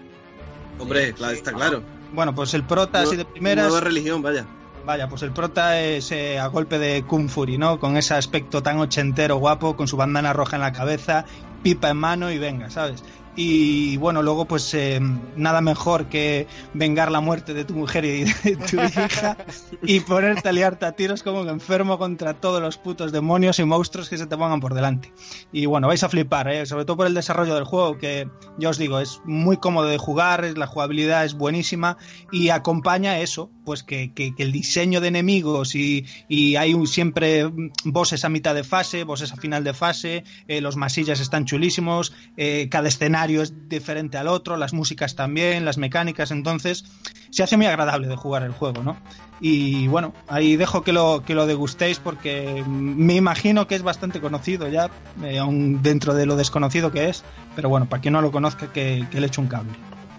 Hombre, 0.79 1.13
claro, 1.13 1.33
está 1.33 1.51
claro. 1.51 1.83
Bueno, 2.13 2.33
pues 2.33 2.53
el 2.53 2.63
prota 2.63 3.01
así 3.01 3.15
de 3.15 3.25
primeras... 3.25 3.67
Nueva 3.67 3.81
religión, 3.81 4.21
vaya. 4.21 4.45
Vaya, 4.85 5.07
pues 5.07 5.21
el 5.21 5.31
prota 5.31 5.79
es 5.79 6.11
eh, 6.11 6.39
a 6.39 6.47
golpe 6.47 6.79
de 6.79 7.03
Kung 7.03 7.29
Fury, 7.29 7.57
¿no? 7.57 7.79
Con 7.79 7.97
ese 7.97 8.13
aspecto 8.15 8.63
tan 8.63 8.79
ochentero 8.79 9.35
guapo, 9.37 9.75
con 9.75 9.87
su 9.87 9.97
bandana 9.97 10.33
roja 10.33 10.55
en 10.55 10.61
la 10.61 10.71
cabeza, 10.71 11.25
pipa 11.61 11.89
en 11.89 11.97
mano 11.97 12.31
y 12.31 12.37
venga, 12.37 12.69
¿sabes? 12.69 13.03
Y 13.35 13.95
bueno, 13.97 14.21
luego 14.21 14.45
pues 14.45 14.73
eh, 14.73 14.99
nada 15.37 15.61
mejor 15.61 16.07
que 16.09 16.45
vengar 16.73 17.09
la 17.09 17.21
muerte 17.21 17.53
de 17.53 17.63
tu 17.63 17.73
mujer 17.73 18.03
y 18.03 18.25
de 18.25 18.57
tu 18.69 18.75
hija 18.81 19.37
y 19.81 20.01
ponerte 20.01 20.49
a 20.49 20.51
liarte 20.51 20.85
a 20.85 20.91
tiros 20.91 21.23
como 21.23 21.45
que 21.45 21.49
enfermo 21.51 21.97
contra 21.97 22.33
todos 22.33 22.61
los 22.61 22.77
putos 22.77 23.13
demonios 23.13 23.57
y 23.59 23.63
monstruos 23.63 24.09
que 24.09 24.17
se 24.17 24.25
te 24.25 24.35
pongan 24.35 24.59
por 24.59 24.73
delante. 24.73 25.13
Y 25.53 25.67
bueno, 25.67 25.87
vais 25.87 26.03
a 26.03 26.09
flipar, 26.09 26.49
¿eh? 26.49 26.65
sobre 26.65 26.83
todo 26.83 26.97
por 26.97 27.07
el 27.07 27.13
desarrollo 27.13 27.55
del 27.55 27.63
juego, 27.63 27.97
que 27.97 28.27
ya 28.57 28.69
os 28.71 28.77
digo, 28.77 28.99
es 28.99 29.21
muy 29.23 29.55
cómodo 29.55 29.87
de 29.87 29.97
jugar, 29.99 30.43
la 30.57 30.67
jugabilidad 30.67 31.23
es 31.23 31.33
buenísima 31.35 31.95
y 32.33 32.49
acompaña 32.49 33.19
eso, 33.19 33.51
pues 33.63 33.83
que, 33.83 34.11
que- 34.13 34.35
que 34.35 34.43
el 34.43 34.51
diseño 34.51 34.99
de 34.99 35.07
enemigos 35.09 35.75
y, 35.75 36.05
y 36.27 36.57
hay 36.57 36.73
un- 36.73 36.87
siempre 36.87 37.49
bosses 37.85 38.25
a 38.25 38.29
mitad 38.29 38.53
de 38.55 38.65
fase, 38.65 39.05
bosses 39.05 39.31
a 39.31 39.37
final 39.37 39.63
de 39.63 39.73
fase, 39.73 40.23
eh, 40.49 40.59
los 40.59 40.75
masillas 40.75 41.21
están 41.21 41.45
chulísimos, 41.49 42.13
eh, 42.37 42.67
cada 42.69 42.87
escenario 42.87 43.41
es 43.41 43.67
diferente 43.67 44.17
al 44.17 44.27
otro, 44.27 44.55
las 44.57 44.73
músicas 44.73 45.15
también, 45.15 45.65
las 45.65 45.77
mecánicas, 45.77 46.31
entonces 46.31 46.85
se 47.31 47.43
hace 47.43 47.57
muy 47.57 47.65
agradable 47.65 48.07
de 48.07 48.15
jugar 48.15 48.43
el 48.43 48.51
juego, 48.51 48.83
¿no? 48.83 48.97
Y 49.41 49.87
bueno, 49.87 50.13
ahí 50.27 50.55
dejo 50.55 50.83
que 50.83 50.91
lo, 50.91 51.23
que 51.25 51.33
lo 51.33 51.47
degustéis 51.47 51.99
porque 51.99 52.63
me 52.67 53.15
imagino 53.15 53.67
que 53.67 53.75
es 53.75 53.83
bastante 53.83 54.19
conocido 54.19 54.67
ya, 54.67 54.89
eh, 55.23 55.39
aún 55.39 55.81
dentro 55.81 56.13
de 56.13 56.25
lo 56.25 56.35
desconocido 56.35 56.91
que 56.91 57.09
es, 57.09 57.23
pero 57.55 57.69
bueno, 57.69 57.87
para 57.87 58.01
quien 58.01 58.13
no 58.13 58.21
lo 58.21 58.31
conozca, 58.31 58.71
que, 58.71 59.07
que 59.09 59.19
le 59.19 59.27
eche 59.27 59.41
un 59.41 59.47
cable. 59.47 59.71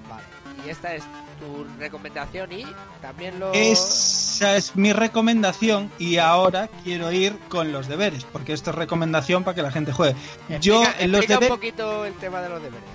Vale. 0.08 0.22
Y 0.66 0.70
esta 0.70 0.94
es 0.94 1.04
tu 1.50 1.66
recomendación 1.78 2.52
y 2.52 2.66
también 3.00 3.38
lo... 3.38 3.52
Esa 3.52 4.56
es 4.56 4.76
mi 4.76 4.92
recomendación 4.92 5.90
y 5.98 6.18
ahora 6.18 6.68
quiero 6.84 7.10
ir 7.12 7.36
con 7.48 7.72
los 7.72 7.88
deberes, 7.88 8.24
porque 8.24 8.52
esto 8.52 8.70
es 8.70 8.76
recomendación 8.76 9.44
para 9.44 9.54
que 9.54 9.62
la 9.62 9.70
gente 9.70 9.92
juegue. 9.92 10.16
Yo 10.60 10.82
en 10.98 11.12
los 11.12 11.26
deberes... 11.26 11.50
un 11.50 11.56
poquito 11.56 12.04
el 12.04 12.14
tema 12.14 12.40
de 12.40 12.48
los 12.48 12.62
deberes. 12.62 12.88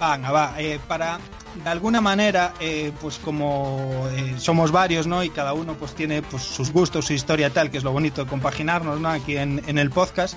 Venga, 0.00 0.30
va, 0.30 0.54
eh, 0.58 0.80
para 0.86 1.18
de 1.62 1.70
alguna 1.70 2.00
manera, 2.00 2.52
eh, 2.58 2.92
pues 3.00 3.18
como 3.18 4.08
eh, 4.12 4.34
somos 4.38 4.72
varios, 4.72 5.06
¿no? 5.06 5.22
Y 5.22 5.30
cada 5.30 5.52
uno 5.52 5.74
pues 5.74 5.94
tiene 5.94 6.20
pues 6.20 6.42
sus 6.42 6.72
gustos, 6.72 7.06
su 7.06 7.12
historia 7.12 7.50
tal, 7.50 7.70
que 7.70 7.78
es 7.78 7.84
lo 7.84 7.92
bonito 7.92 8.24
de 8.24 8.30
compaginarnos, 8.30 9.00
¿no? 9.00 9.08
Aquí 9.08 9.36
en, 9.36 9.62
en 9.66 9.78
el 9.78 9.90
podcast, 9.90 10.36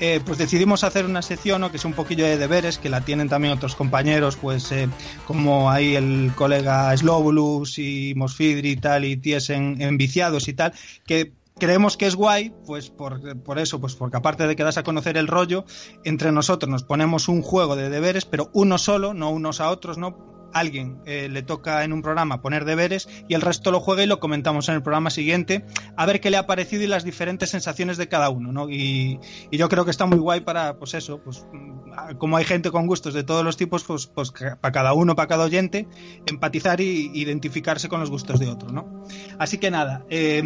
eh, 0.00 0.20
pues 0.24 0.38
decidimos 0.38 0.84
hacer 0.84 1.04
una 1.04 1.22
sección, 1.22 1.60
¿no? 1.60 1.70
Que 1.70 1.76
es 1.76 1.84
un 1.84 1.92
poquillo 1.92 2.24
de 2.24 2.36
deberes, 2.36 2.78
que 2.78 2.88
la 2.88 3.00
tienen 3.00 3.28
también 3.28 3.54
otros 3.54 3.74
compañeros, 3.74 4.36
pues 4.36 4.70
eh, 4.72 4.88
como 5.26 5.70
ahí 5.70 5.96
el 5.96 6.32
colega 6.34 6.96
Slobulus 6.96 7.78
y 7.78 8.14
Mosfidri 8.16 8.70
y 8.70 8.76
tal, 8.76 9.04
y 9.04 9.16
Tiesen 9.16 9.80
en 9.80 9.98
Viciados 9.98 10.48
y 10.48 10.54
tal, 10.54 10.72
que 11.06 11.32
creemos 11.58 11.96
que 11.96 12.06
es 12.06 12.14
guay, 12.14 12.52
pues 12.66 12.90
por, 12.90 13.42
por 13.42 13.58
eso, 13.58 13.80
pues 13.80 13.94
porque 13.94 14.16
aparte 14.16 14.46
de 14.46 14.56
que 14.56 14.62
das 14.62 14.78
a 14.78 14.82
conocer 14.82 15.16
el 15.16 15.26
rollo, 15.26 15.64
entre 16.04 16.32
nosotros 16.32 16.70
nos 16.70 16.84
ponemos 16.84 17.28
un 17.28 17.42
juego 17.42 17.76
de 17.76 17.90
deberes, 17.90 18.24
pero 18.24 18.50
uno 18.52 18.78
solo, 18.78 19.14
no 19.14 19.30
unos 19.30 19.60
a 19.60 19.70
otros, 19.70 19.98
¿no? 19.98 20.27
Alguien 20.52 21.00
eh, 21.04 21.28
le 21.30 21.42
toca 21.42 21.84
en 21.84 21.92
un 21.92 22.02
programa 22.02 22.40
poner 22.40 22.64
deberes 22.64 23.08
y 23.28 23.34
el 23.34 23.42
resto 23.42 23.70
lo 23.70 23.80
juega 23.80 24.02
y 24.02 24.06
lo 24.06 24.20
comentamos 24.20 24.68
en 24.68 24.76
el 24.76 24.82
programa 24.82 25.10
siguiente 25.10 25.64
a 25.96 26.06
ver 26.06 26.20
qué 26.20 26.30
le 26.30 26.36
ha 26.36 26.46
parecido 26.46 26.82
y 26.82 26.86
las 26.86 27.04
diferentes 27.04 27.50
sensaciones 27.50 27.96
de 27.96 28.08
cada 28.08 28.30
uno, 28.30 28.52
¿no? 28.52 28.68
Y, 28.70 29.20
yo 29.50 29.68
creo 29.68 29.84
que 29.84 29.90
está 29.90 30.06
muy 30.06 30.18
guay 30.18 30.40
para, 30.40 30.78
pues 30.78 30.94
eso, 30.94 31.20
pues 31.22 31.44
mm, 31.52 32.16
como 32.18 32.36
hay 32.36 32.44
gente 32.44 32.70
con 32.70 32.86
gustos 32.86 33.14
de 33.14 33.24
todos 33.24 33.44
los 33.44 33.56
tipos, 33.56 33.84
pues, 33.84 34.06
pues 34.06 34.30
para 34.30 34.72
cada 34.72 34.92
uno, 34.92 35.16
para 35.16 35.28
cada 35.28 35.44
oyente, 35.44 35.88
empatizar 36.26 36.80
y 36.80 37.10
identificarse 37.14 37.88
con 37.88 38.00
los 38.00 38.10
gustos 38.10 38.38
de 38.38 38.48
otro, 38.48 38.70
¿no? 38.70 39.04
Así 39.38 39.58
que 39.58 39.70
nada, 39.70 40.04
eh, 40.10 40.42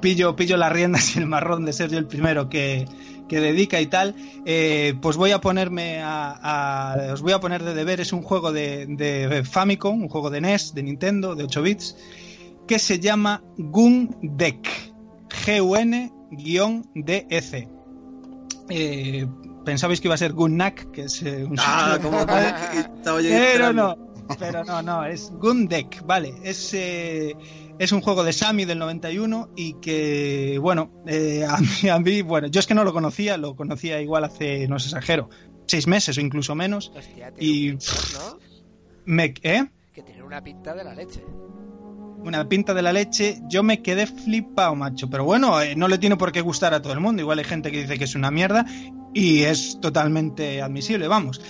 pillo, 0.00 0.34
pillo 0.36 0.56
las 0.56 0.72
riendas 0.72 1.16
y 1.16 1.20
el 1.20 1.26
marrón 1.26 1.64
de 1.64 1.72
ser 1.72 1.90
yo 1.90 1.98
el 1.98 2.06
primero 2.06 2.48
que, 2.48 2.86
que 3.28 3.40
dedica 3.40 3.80
y 3.80 3.86
tal, 3.86 4.14
eh, 4.44 4.94
pues 5.00 5.16
voy 5.16 5.30
a 5.32 5.40
ponerme 5.40 6.00
a, 6.02 6.32
a- 6.42 7.12
os 7.12 7.22
voy 7.22 7.32
a 7.32 7.40
poner 7.40 7.62
de 7.62 7.74
deberes 7.74 8.12
un 8.12 8.22
juego 8.22 8.52
de, 8.52 8.86
de 8.86 9.42
Famicom, 9.44 10.02
un 10.02 10.08
juego 10.08 10.30
de 10.30 10.40
NES, 10.40 10.74
de 10.74 10.82
Nintendo, 10.82 11.34
de 11.34 11.44
8 11.44 11.62
bits, 11.62 11.96
que 12.68 12.78
se 12.78 12.98
llama 13.00 13.42
Gun 13.58 14.14
Deck, 14.22 14.68
G-U-N-D-E-C. 15.44 17.68
Eh, 18.68 19.26
Pensabais 19.64 20.00
que 20.00 20.08
iba 20.08 20.14
a 20.14 20.18
ser 20.18 20.32
Gun 20.32 20.54
Knack, 20.54 20.90
que 20.90 21.02
es 21.02 21.22
eh, 21.22 21.44
un 21.44 21.56
Ah, 21.60 21.96
como 22.02 22.26
pero 23.52 23.72
no, 23.72 23.96
pero 24.38 24.64
no, 24.64 24.82
no, 24.82 25.04
es 25.04 25.30
Gundek, 25.34 26.04
vale. 26.04 26.34
Es, 26.42 26.74
eh, 26.74 27.36
es 27.82 27.90
un 27.92 28.00
juego 28.00 28.22
de 28.22 28.32
Sammy 28.32 28.64
del 28.64 28.78
91 28.78 29.50
y 29.56 29.74
que, 29.80 30.56
bueno, 30.60 30.90
eh, 31.06 31.44
a, 31.48 31.58
mí, 31.58 31.88
a 31.88 31.98
mí, 31.98 32.22
bueno, 32.22 32.46
yo 32.46 32.60
es 32.60 32.66
que 32.66 32.74
no 32.74 32.84
lo 32.84 32.92
conocía, 32.92 33.36
lo 33.36 33.56
conocía 33.56 34.00
igual 34.00 34.22
hace, 34.24 34.68
no 34.68 34.78
sé, 34.78 34.86
exagero, 34.86 35.28
seis 35.66 35.86
meses 35.88 36.16
o 36.16 36.20
incluso 36.20 36.54
menos. 36.54 36.92
Hostia, 36.96 37.32
Y- 37.38 37.70
un 37.70 37.78
pintón, 37.78 37.96
¿no? 38.14 38.38
Me, 39.04 39.34
¿eh? 39.42 39.66
Que 39.92 40.02
tiene 40.02 40.22
una 40.22 40.42
pinta 40.44 40.74
de 40.74 40.84
la 40.84 40.94
leche. 40.94 41.24
Una 42.24 42.48
pinta 42.48 42.72
de 42.72 42.82
la 42.82 42.92
leche, 42.92 43.40
yo 43.48 43.64
me 43.64 43.82
quedé 43.82 44.06
flipado, 44.06 44.76
macho. 44.76 45.10
Pero 45.10 45.24
bueno, 45.24 45.60
eh, 45.60 45.74
no 45.74 45.88
le 45.88 45.98
tiene 45.98 46.16
por 46.16 46.30
qué 46.30 46.40
gustar 46.40 46.72
a 46.72 46.80
todo 46.80 46.92
el 46.92 47.00
mundo. 47.00 47.20
Igual 47.20 47.40
hay 47.40 47.44
gente 47.44 47.72
que 47.72 47.78
dice 47.82 47.98
que 47.98 48.04
es 48.04 48.14
una 48.14 48.30
mierda 48.30 48.64
y 49.12 49.42
es 49.42 49.80
totalmente 49.80 50.62
admisible, 50.62 51.08
vamos. 51.08 51.40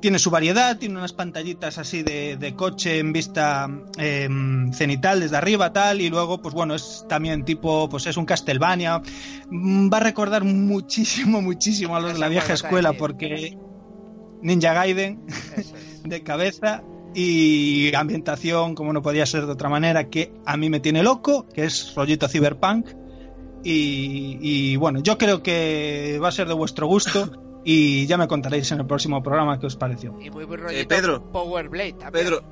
Tiene 0.00 0.18
su 0.18 0.30
variedad, 0.30 0.78
tiene 0.78 0.96
unas 0.96 1.12
pantallitas 1.12 1.76
así 1.78 2.02
de, 2.04 2.36
de 2.36 2.54
coche 2.54 2.98
en 2.98 3.12
vista 3.12 3.68
eh, 3.98 4.28
cenital 4.72 5.20
desde 5.20 5.36
arriba, 5.36 5.72
tal, 5.72 6.00
y 6.00 6.08
luego, 6.08 6.40
pues 6.40 6.54
bueno, 6.54 6.74
es 6.74 7.04
también 7.08 7.44
tipo, 7.44 7.88
pues 7.88 8.06
es 8.06 8.16
un 8.16 8.24
Castlevania. 8.24 9.02
Mm, 9.50 9.92
Va 9.92 9.96
a 9.96 10.00
recordar 10.00 10.44
muchísimo, 10.44 11.42
muchísimo 11.42 11.96
a 11.96 12.00
los 12.00 12.12
de 12.12 12.18
la 12.20 12.28
vieja 12.28 12.52
escuela, 12.52 12.92
porque 12.92 13.58
Ninja 14.42 14.72
Gaiden 14.72 15.26
es. 15.56 15.74
de 16.04 16.22
cabeza 16.22 16.82
y 17.14 17.94
ambientación 17.94 18.74
como 18.74 18.92
no 18.92 19.02
podía 19.02 19.26
ser 19.26 19.46
de 19.46 19.52
otra 19.52 19.68
manera 19.68 20.08
que 20.08 20.32
a 20.44 20.56
mí 20.56 20.70
me 20.70 20.80
tiene 20.80 21.02
loco 21.02 21.46
que 21.48 21.64
es 21.64 21.94
rollito 21.94 22.28
cyberpunk 22.28 22.88
y, 23.64 24.38
y, 24.40 24.76
bueno 24.76 25.00
yo 25.00 25.18
creo 25.18 25.42
que 25.42 26.18
va 26.22 26.28
a 26.28 26.32
ser 26.32 26.48
de 26.48 26.54
vuestro 26.54 26.86
gusto 26.86 27.30
y 27.70 28.06
ya 28.06 28.16
me 28.16 28.26
contaréis 28.26 28.70
en 28.72 28.80
el 28.80 28.86
próximo 28.86 29.22
programa 29.22 29.58
qué 29.60 29.66
os 29.66 29.76
pareció 29.76 30.16
Y 30.22 30.30
muy 30.30 30.44
buen 30.44 30.60
rollito 30.60 30.88
Pedro. 30.88 31.22
Power 31.32 31.68
Blade 31.68 31.92
también. 31.94 32.24
Pedro, 32.24 32.42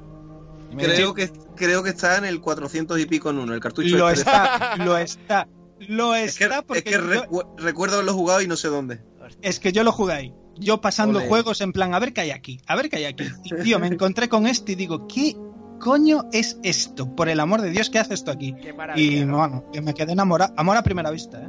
creo 0.77 1.15
que, 1.15 1.31
creo 1.57 1.83
que 1.83 1.91
está 1.91 2.19
en 2.19 2.25
el 2.27 2.41
400 2.41 2.99
y 3.01 3.07
pico 3.07 3.31
en 3.31 3.39
uno, 3.39 3.55
el 3.55 3.61
cartucho. 3.61 3.97
lo 3.97 4.11
este 4.11 4.29
está 4.31 4.77
lo 4.77 4.97
está 4.99 5.49
lo 5.89 6.15
Es 6.15 6.37
que, 6.39 6.45
está 6.45 6.63
porque 6.63 6.79
es 6.81 6.85
que 6.85 6.91
yo- 6.93 7.01
recu- 7.01 7.55
recuerdo 7.57 7.95
haberlo 7.97 8.15
jugado 8.15 8.41
y 8.43 8.47
no 8.49 8.57
sé 8.57 8.69
dónde. 8.69 9.01
Es 9.43 9.59
que 9.61 9.73
yo 9.73 9.85
lo 9.85 9.93
jugué 9.93 10.13
ahí. 10.15 10.35
Yo 10.59 10.81
pasando 10.81 11.21
juegos 11.21 11.61
en 11.61 11.73
plan, 11.73 11.93
a 11.95 11.99
ver 11.99 12.13
qué 12.13 12.23
hay 12.23 12.31
aquí, 12.31 12.61
a 12.67 12.77
ver 12.77 12.89
qué 12.89 12.97
hay 12.97 13.05
aquí. 13.07 13.25
Y 13.45 13.55
tío, 13.63 13.79
me 13.79 13.87
encontré 13.89 14.29
con 14.29 14.47
este 14.47 14.73
y 14.73 14.75
digo, 14.75 15.07
¿qué 15.07 15.37
coño 15.81 16.25
es 16.33 16.59
esto? 16.63 17.15
Por 17.15 17.29
el 17.29 17.41
amor 17.41 17.61
de 17.61 17.71
Dios, 17.71 17.91
¿qué 17.91 17.99
hace 17.99 18.15
esto 18.15 18.31
aquí? 18.31 18.55
Qué 18.55 18.75
Y 18.97 19.25
bueno, 19.25 19.65
que 19.73 19.83
me 19.83 19.93
quedé 19.95 20.13
enamorado. 20.13 20.55
Amor 20.57 20.77
a 20.79 20.83
primera 20.83 21.11
vista, 21.11 21.43
¿eh? 21.43 21.49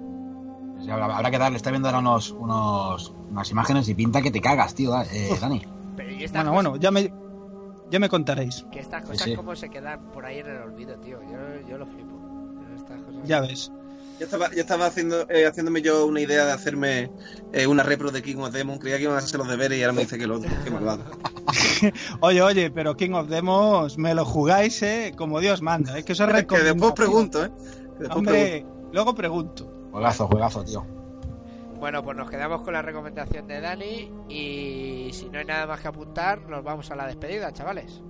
Habrá, 0.92 1.16
habrá 1.18 1.32
que 1.32 1.38
darle, 1.38 1.58
está 1.58 1.70
viendo 1.70 1.88
ahora 1.88 2.00
unos, 2.00 2.32
unos, 2.32 3.14
unas 3.30 3.52
imágenes 3.52 3.88
y 3.90 3.96
pinta 3.96 4.22
que 4.22 4.32
te 4.32 4.42
cagas, 4.42 4.74
tío, 4.76 4.94
eh, 5.02 5.30
Uf. 5.32 5.40
Dani. 5.42 5.62
Pero 5.96 6.12
y 6.12 6.24
estas 6.24 6.44
Bueno, 6.46 6.54
bueno, 6.54 6.76
ya 6.78 6.92
me, 6.92 7.12
ya 7.90 8.00
me 8.00 8.10
contaréis. 8.10 8.66
Que 8.72 8.80
estas 8.80 9.04
cosas 9.04 9.24
sí. 9.24 9.36
como 9.36 9.56
se 9.56 9.70
quedan 9.70 10.12
por 10.12 10.26
ahí 10.26 10.40
en 10.40 10.48
el 10.48 10.62
olvido, 10.62 10.96
tío. 11.00 11.20
Yo, 11.24 11.68
yo 11.68 11.78
lo 11.78 11.86
flipo. 11.86 12.16
Estas 12.76 13.02
cosas- 13.02 13.22
Ya 13.26 13.42
ves. 13.42 13.72
Yo 14.20 14.26
estaba, 14.26 14.50
yo 14.52 14.62
estaba 14.62 14.88
haciendo, 14.88 15.30
eh, 15.30 15.46
haciéndome 15.46 15.84
yo 15.84 16.08
una 16.08 16.20
idea 16.20 16.44
de 16.46 16.52
hacerme 16.52 17.12
eh, 17.54 17.68
una 17.68 17.84
repro 17.84 18.10
de 18.10 18.24
King 18.24 18.38
of 18.38 18.52
Demon. 18.52 18.80
Creía 18.80 18.98
que 18.98 19.04
iban 19.04 19.16
a 19.16 19.20
hacer 19.20 19.38
los 19.40 19.48
deberes 19.48 19.78
y 19.78 19.84
ahora 19.84 19.94
me 19.94 20.02
dice 20.02 20.18
que 20.18 20.26
lo 20.26 20.38
otro. 20.38 20.50
Qué 20.64 20.72
malvado. 20.72 21.04
Oye, 22.22 22.42
oye, 22.42 22.72
pero 22.72 22.98
King 22.98 23.12
of 23.12 23.28
Demos 23.28 23.98
me 23.98 24.16
lo 24.16 24.26
jugáis, 24.26 24.82
¿eh? 24.82 25.14
Como 25.16 25.40
Dios 25.40 25.62
manda. 25.62 25.98
Es 25.98 26.04
que 26.06 26.14
eso 26.14 26.26
es 26.26 26.46
que 26.46 26.60
después 26.60 26.94
pregunto, 26.94 27.46
¿eh? 27.46 27.50
Que 27.50 27.64
después 27.64 28.08
pregunto. 28.08 28.18
Hombre, 28.18 28.66
luego 28.92 29.14
pregunto. 29.16 29.77
Juegazo, 29.92 30.28
juegazo, 30.28 30.64
tío. 30.64 30.86
Bueno, 31.80 32.04
pues 32.04 32.18
nos 32.18 32.30
quedamos 32.30 32.62
con 32.62 32.74
la 32.74 32.82
recomendación 32.82 33.48
de 33.48 33.62
Dani. 33.62 34.12
Y 34.30 35.10
si 35.14 35.30
no 35.30 35.40
hay 35.40 35.46
nada 35.46 35.68
más 35.68 35.80
que 35.80 35.88
apuntar, 35.88 36.42
nos 36.50 36.64
vamos 36.64 36.90
a 36.92 36.96
la 36.96 37.08
despedida, 37.08 37.52
chavales. 37.54 38.02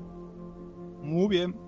Muy 1.01 1.27
bien. 1.27 1.66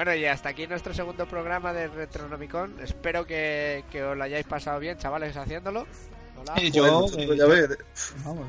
Bueno, 0.00 0.14
y 0.14 0.24
hasta 0.24 0.48
aquí 0.48 0.66
nuestro 0.66 0.94
segundo 0.94 1.28
programa 1.28 1.74
de 1.74 1.86
Retronomicon. 1.86 2.74
Espero 2.82 3.26
que, 3.26 3.84
que 3.90 4.02
os 4.02 4.16
lo 4.16 4.24
hayáis 4.24 4.46
pasado 4.46 4.80
bien, 4.80 4.96
chavales, 4.96 5.36
haciéndolo. 5.36 5.86
Hola. 6.40 6.54
Eh, 6.56 6.70
yo, 6.70 7.06
eh, 7.18 7.26
pues 7.26 7.38
ya 7.38 7.44
ves. 7.44 7.68
vamos. 8.24 8.46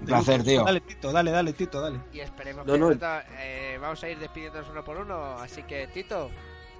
Un 0.00 0.06
placer, 0.06 0.44
tío. 0.44 0.62
Dale, 0.62 0.80
Tito, 0.82 1.10
dale, 1.10 1.32
dale, 1.32 1.52
Tito, 1.54 1.80
dale. 1.80 1.98
Y 2.12 2.20
esperemos 2.20 2.64
No, 2.66 2.74
que 2.74 2.78
no. 2.78 2.92
eh, 3.40 3.78
vamos 3.80 4.00
a 4.04 4.10
ir 4.10 4.20
despidiéndonos 4.20 4.70
uno 4.70 4.84
por 4.84 4.98
uno. 4.98 5.34
Así 5.40 5.64
que, 5.64 5.88
Tito, 5.88 6.30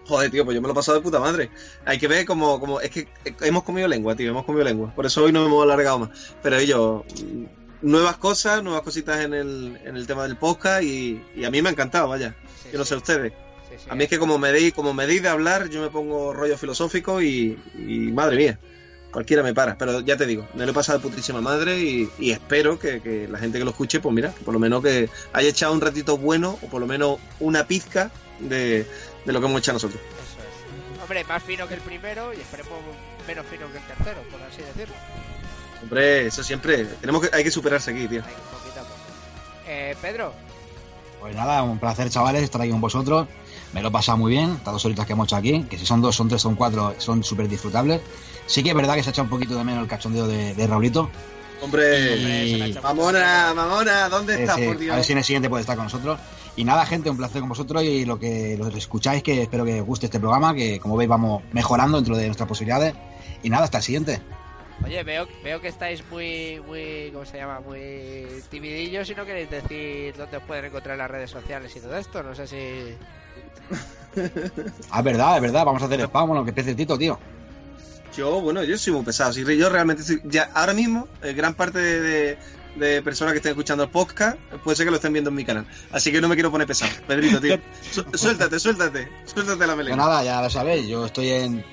Joder, 0.06 0.30
tío, 0.30 0.44
pues 0.44 0.54
yo 0.54 0.62
me 0.62 0.68
lo 0.68 0.72
he 0.72 0.76
pasado 0.76 0.98
de 0.98 1.02
puta 1.02 1.18
madre. 1.18 1.50
Hay 1.84 1.98
que 1.98 2.06
ver 2.06 2.24
como, 2.26 2.60
como 2.60 2.80
es 2.80 2.90
que 2.92 3.08
hemos 3.40 3.64
comido 3.64 3.88
lengua, 3.88 4.14
tío, 4.14 4.30
hemos 4.30 4.44
comido 4.44 4.62
lengua. 4.62 4.94
Por 4.94 5.04
eso 5.04 5.24
hoy 5.24 5.32
no 5.32 5.40
me 5.40 5.46
hemos 5.46 5.64
alargado 5.64 5.98
más. 5.98 6.32
Pero 6.44 6.58
ellos, 6.58 7.02
mm, 7.24 7.44
nuevas 7.82 8.18
cosas, 8.18 8.62
nuevas 8.62 8.82
cositas 8.82 9.18
en 9.18 9.34
el, 9.34 9.80
en 9.84 9.96
el 9.96 10.06
tema 10.06 10.22
del 10.28 10.36
podcast 10.36 10.84
y, 10.84 11.20
y 11.34 11.44
a 11.44 11.50
mí 11.50 11.60
me 11.60 11.70
ha 11.70 11.72
encantado, 11.72 12.06
vaya. 12.06 12.36
Sí, 12.62 12.68
Yo 12.72 12.78
no 12.78 12.84
sí. 12.84 12.90
sé 12.90 12.94
ustedes. 12.94 13.32
Sí, 13.70 13.76
sí. 13.78 13.86
A 13.88 13.94
mí 13.94 14.04
es 14.04 14.10
que 14.10 14.18
como 14.18 14.38
me 14.38 14.52
deis, 14.52 14.74
como 14.74 14.92
me 14.92 15.06
deis 15.06 15.22
de 15.22 15.28
hablar, 15.28 15.68
yo 15.68 15.80
me 15.80 15.88
pongo 15.90 16.32
rollo 16.32 16.58
filosófico 16.58 17.22
y, 17.22 17.58
y 17.78 18.10
madre 18.12 18.36
mía, 18.36 18.58
cualquiera 19.12 19.42
me 19.42 19.54
para. 19.54 19.78
Pero 19.78 20.00
ya 20.00 20.16
te 20.16 20.26
digo, 20.26 20.46
me 20.54 20.64
lo 20.64 20.72
he 20.72 20.74
pasado 20.74 20.98
de 20.98 21.08
putísima 21.08 21.40
madre 21.40 21.78
y, 21.78 22.10
y 22.18 22.32
espero 22.32 22.78
que, 22.78 23.00
que 23.00 23.28
la 23.28 23.38
gente 23.38 23.58
que 23.58 23.64
lo 23.64 23.70
escuche, 23.70 24.00
pues 24.00 24.14
mira, 24.14 24.32
que 24.34 24.44
por 24.44 24.52
lo 24.52 24.60
menos 24.60 24.82
que 24.82 25.08
haya 25.32 25.48
echado 25.48 25.72
un 25.72 25.80
ratito 25.80 26.18
bueno 26.18 26.58
o 26.62 26.66
por 26.66 26.80
lo 26.80 26.86
menos 26.86 27.18
una 27.38 27.66
pizca 27.66 28.10
de, 28.40 28.86
de 29.24 29.32
lo 29.32 29.40
que 29.40 29.46
hemos 29.46 29.60
hecho 29.60 29.72
nosotros. 29.72 30.00
Eso 30.00 30.40
es. 30.40 31.02
Hombre, 31.02 31.24
más 31.24 31.42
fino 31.42 31.66
que 31.68 31.74
el 31.74 31.80
primero 31.80 32.32
y 32.34 32.40
esperemos 32.40 32.72
menos 33.26 33.46
fino 33.46 33.70
que 33.70 33.78
el 33.78 33.84
tercero, 33.84 34.22
por 34.30 34.40
así 34.42 34.62
decirlo. 34.62 34.94
Hombre, 35.82 36.26
eso 36.26 36.42
siempre. 36.42 36.84
Tenemos 36.84 37.22
que, 37.22 37.34
hay 37.34 37.42
que 37.44 37.50
superarse 37.50 37.90
aquí, 37.92 38.06
tío. 38.06 38.22
Ahí, 38.24 38.34
poquito 38.52 38.80
a 38.80 38.82
poco. 38.82 38.94
Eh, 39.66 39.96
Pedro, 40.02 40.34
Pues 41.20 41.34
nada, 41.34 41.62
un 41.62 41.78
placer, 41.78 42.10
chavales, 42.10 42.42
estar 42.42 42.60
aquí 42.60 42.70
con 42.70 42.80
vosotros. 42.80 43.28
Me 43.72 43.82
lo 43.82 43.88
he 43.88 43.90
pasado 43.92 44.18
muy 44.18 44.32
bien, 44.32 44.50
estas 44.50 44.72
dos 44.72 44.84
horitas 44.84 45.06
que 45.06 45.12
hemos 45.12 45.28
hecho 45.28 45.36
aquí, 45.36 45.62
que 45.64 45.78
si 45.78 45.86
son 45.86 46.02
dos, 46.02 46.16
son 46.16 46.28
tres, 46.28 46.42
son 46.42 46.56
cuatro, 46.56 46.94
son 46.98 47.22
súper 47.22 47.48
disfrutables. 47.48 48.00
Sí 48.46 48.62
que 48.64 48.70
es 48.70 48.74
verdad 48.74 48.94
que 48.96 49.02
se 49.02 49.10
ha 49.10 49.12
echado 49.12 49.24
un 49.24 49.30
poquito 49.30 49.54
de 49.56 49.62
menos 49.64 49.82
el 49.84 49.88
cachondeo 49.88 50.26
de, 50.26 50.54
de 50.54 50.66
Raulito. 50.66 51.08
Hombre, 51.62 52.64
hecho 52.66 52.82
mamona, 52.82 53.52
mamona, 53.54 54.08
¿dónde 54.08 54.34
Sí, 54.36 54.42
estás, 54.42 54.56
sí, 54.56 54.62
por 54.62 54.74
a 54.74 54.78
ver 54.78 54.78
Dios? 54.80 55.06
si 55.06 55.12
en 55.12 55.18
el 55.18 55.24
siguiente 55.24 55.48
puede 55.50 55.60
estar 55.60 55.76
con 55.76 55.84
nosotros. 55.84 56.18
Y 56.56 56.64
nada, 56.64 56.84
gente, 56.86 57.10
un 57.10 57.16
placer 57.16 57.40
con 57.40 57.50
vosotros 57.50 57.82
y 57.84 58.04
lo 58.06 58.18
que 58.18 58.56
los 58.58 58.74
escucháis, 58.74 59.22
que 59.22 59.42
espero 59.42 59.64
que 59.64 59.80
os 59.80 59.86
guste 59.86 60.06
este 60.06 60.18
programa, 60.18 60.54
que 60.54 60.80
como 60.80 60.96
veis 60.96 61.08
vamos 61.08 61.42
mejorando 61.52 61.98
dentro 61.98 62.16
de 62.16 62.26
nuestras 62.26 62.48
posibilidades. 62.48 62.94
Y 63.42 63.50
nada, 63.50 63.64
hasta 63.64 63.78
el 63.78 63.84
siguiente. 63.84 64.20
oye, 64.84 65.02
veo, 65.04 65.28
veo 65.44 65.60
que 65.60 65.68
estáis 65.68 66.02
muy, 66.10 66.60
muy, 66.66 67.10
¿cómo 67.12 67.24
se 67.26 67.36
llama? 67.36 67.60
Muy 67.60 68.26
timidillos 68.50 69.08
y 69.10 69.14
no 69.14 69.24
queréis 69.24 69.50
decir 69.50 70.14
dónde 70.16 70.38
os 70.38 70.42
pueden 70.42 70.64
encontrar 70.64 70.94
en 70.94 70.98
las 71.00 71.10
redes 71.10 71.30
sociales 71.30 71.76
y 71.76 71.80
todo 71.80 71.96
esto. 71.96 72.22
No 72.22 72.34
sé 72.34 72.46
si... 72.48 72.56
Ah, 74.90 74.98
es 74.98 75.04
verdad, 75.04 75.36
es 75.36 75.42
verdad, 75.42 75.64
vamos 75.64 75.82
a 75.82 75.86
hacer 75.86 76.00
spam, 76.00 76.28
bueno, 76.28 76.44
que 76.44 76.50
empiece 76.50 76.70
el 76.70 76.76
Tito, 76.76 76.98
tío. 76.98 77.18
Yo, 78.16 78.40
bueno, 78.40 78.64
yo 78.64 78.76
soy 78.76 78.92
muy 78.92 79.02
pesado. 79.04 79.32
sí, 79.32 79.44
yo 79.56 79.68
realmente 79.68 80.02
soy- 80.02 80.20
ya 80.24 80.50
ahora 80.54 80.74
mismo, 80.74 81.06
eh, 81.22 81.32
gran 81.32 81.54
parte 81.54 81.78
de, 81.78 82.00
de- 82.00 82.38
de 82.76 83.02
personas 83.02 83.32
que 83.32 83.38
estén 83.38 83.50
escuchando 83.50 83.84
el 83.84 83.90
podcast 83.90 84.36
puede 84.64 84.76
ser 84.76 84.86
que 84.86 84.90
lo 84.90 84.96
estén 84.96 85.12
viendo 85.12 85.30
en 85.30 85.36
mi 85.36 85.44
canal. 85.44 85.66
Así 85.92 86.10
que 86.12 86.20
no 86.20 86.28
me 86.28 86.34
quiero 86.34 86.50
poner 86.50 86.66
pesado. 86.66 86.90
Pedrito, 87.06 87.40
tío. 87.40 87.58
Su- 87.92 88.04
suéltate, 88.14 88.58
suéltate. 88.58 89.08
Suéltate 89.26 89.58
la 89.60 89.66
Pues 89.74 89.76
melena. 89.76 89.96
nada, 89.96 90.24
ya 90.24 90.42
lo 90.42 90.50
sabéis, 90.50 90.86
yo 90.88 91.06
estoy 91.06 91.30
en, 91.30 91.64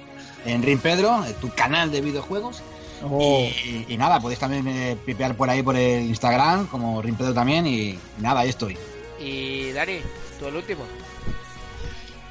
en 0.45 0.63
Rin 0.63 0.79
Pedro, 0.79 1.25
en 1.25 1.33
tu 1.35 1.49
canal 1.49 1.91
de 1.91 2.01
videojuegos. 2.01 2.61
Oh, 3.03 3.47
Y, 3.65 3.85
y 3.89 3.97
nada, 3.97 4.19
podéis 4.19 4.39
también 4.39 4.67
eh, 4.67 4.97
pipear 5.05 5.35
por 5.35 5.49
ahí 5.49 5.61
por 5.63 5.75
el 5.75 6.03
Instagram, 6.05 6.65
como 6.67 6.99
Rin 7.01 7.15
Pedro 7.15 7.33
también, 7.33 7.65
y, 7.67 7.89
y 7.89 7.99
nada, 8.19 8.39
ahí 8.41 8.49
estoy. 8.49 8.75
Y 9.19 9.71
Dani, 9.71 9.99
tú 10.39 10.47
el 10.47 10.55
último. 10.55 10.83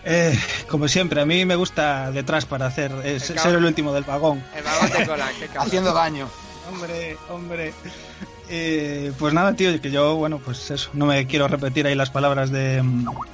Eh, 0.06 0.38
como 0.70 0.86
siempre, 0.86 1.20
a 1.20 1.26
mí 1.26 1.44
me 1.44 1.56
gusta 1.56 2.12
detrás 2.12 2.46
para 2.46 2.66
hacer 2.66 2.92
eh, 3.04 3.14
El 3.14 3.20
ser 3.20 3.54
el 3.54 3.64
último 3.64 3.92
del 3.92 4.04
vagón. 4.04 4.42
El 4.56 4.62
vagón 4.62 4.90
de 4.90 5.06
cola, 5.06 5.30
qué. 5.38 5.58
Haciendo 5.58 5.92
daño. 5.92 6.28
Hombre, 6.70 7.16
hombre. 7.28 7.74
Eh, 8.48 9.12
pues 9.18 9.34
nada, 9.34 9.54
tío, 9.54 9.80
que 9.80 9.90
yo, 9.90 10.14
bueno, 10.14 10.38
pues 10.38 10.70
eso, 10.70 10.90
no 10.92 11.06
me 11.06 11.26
quiero 11.26 11.48
repetir 11.48 11.86
ahí 11.86 11.96
las 11.96 12.10
palabras 12.10 12.50
de, 12.50 12.80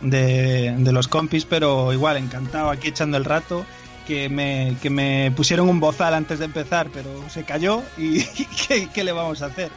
de, 0.00 0.74
de 0.78 0.92
los 0.92 1.06
compis, 1.08 1.44
pero 1.44 1.92
igual, 1.92 2.16
encantado 2.16 2.70
aquí 2.70 2.88
echando 2.88 3.18
el 3.18 3.26
rato, 3.26 3.66
que 4.06 4.30
me, 4.30 4.76
que 4.80 4.88
me 4.88 5.30
pusieron 5.36 5.68
un 5.68 5.80
bozal 5.80 6.14
antes 6.14 6.38
de 6.38 6.46
empezar, 6.46 6.88
pero 6.92 7.10
se 7.28 7.44
cayó 7.44 7.82
y 7.98 8.24
¿qué, 8.68 8.88
qué 8.92 9.04
le 9.04 9.12
vamos 9.12 9.42
a 9.42 9.46
hacer? 9.46 9.70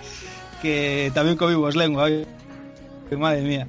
Que 0.61 1.11
también 1.13 1.37
comimos 1.37 1.75
lengua, 1.75 2.05
ay, 2.05 2.25
madre 3.17 3.41
mía. 3.41 3.67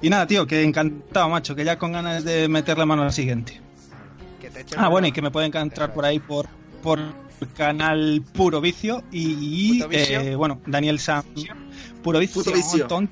Y 0.00 0.10
nada, 0.10 0.26
tío, 0.26 0.46
que 0.46 0.62
encantado, 0.62 1.28
macho, 1.28 1.54
que 1.56 1.64
ya 1.64 1.78
con 1.78 1.92
ganas 1.92 2.24
de 2.24 2.48
meter 2.48 2.78
la 2.78 2.86
mano 2.86 3.02
al 3.02 3.12
siguiente. 3.12 3.60
Que 4.40 4.50
te 4.50 4.64
Ah, 4.76 4.88
bueno, 4.88 5.08
y 5.08 5.12
que 5.12 5.22
me 5.22 5.30
pueden 5.30 5.48
encontrar 5.48 5.92
por 5.92 6.04
ahí 6.04 6.18
por, 6.20 6.46
por 6.82 7.00
el 7.00 7.52
canal 7.56 8.22
Puro 8.32 8.60
Vicio 8.60 9.02
y, 9.10 9.78
¿Puto 9.78 9.88
Vicio? 9.88 10.20
eh, 10.20 10.34
bueno, 10.36 10.60
Daniel 10.66 10.98
Sam. 11.00 11.24
Puro 12.02 12.18
Vicio. 12.20 12.42
Puto 12.44 12.54
Vicio. 12.56 12.86
ton- 12.86 13.08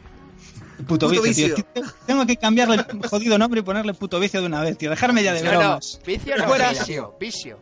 Puto, 0.87 1.09
Puto 1.09 1.23
vicio, 1.23 1.49
Vicio. 1.49 1.65
tío. 1.75 1.83
Tengo 2.07 2.27
que 2.27 2.37
cambiarle 2.37 2.75
el 2.77 3.09
jodido 3.09 3.39
nombre 3.39 3.61
y 3.61 3.63
ponerle 3.63 3.95
puto 3.95 4.21
vicio 4.21 4.43
de 4.43 4.47
una 4.47 4.61
vez, 4.61 4.77
tío. 4.77 4.91
Dejarme 4.91 5.23
ya 5.23 5.33
de 5.33 5.43
No, 5.43 5.53
no, 5.55 5.79
vicio 6.07 6.37
no, 6.37 6.47
vicio, 6.69 7.17
vicio. 7.19 7.59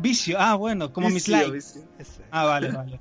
Vicio, 0.00 0.36
ah, 0.40 0.54
bueno, 0.56 0.92
como 0.92 1.08
mis 1.08 1.28
likes. 1.28 1.52
vicio. 1.52 1.82
Ah, 2.32 2.44
vale, 2.46 2.70
vale. 2.72 2.98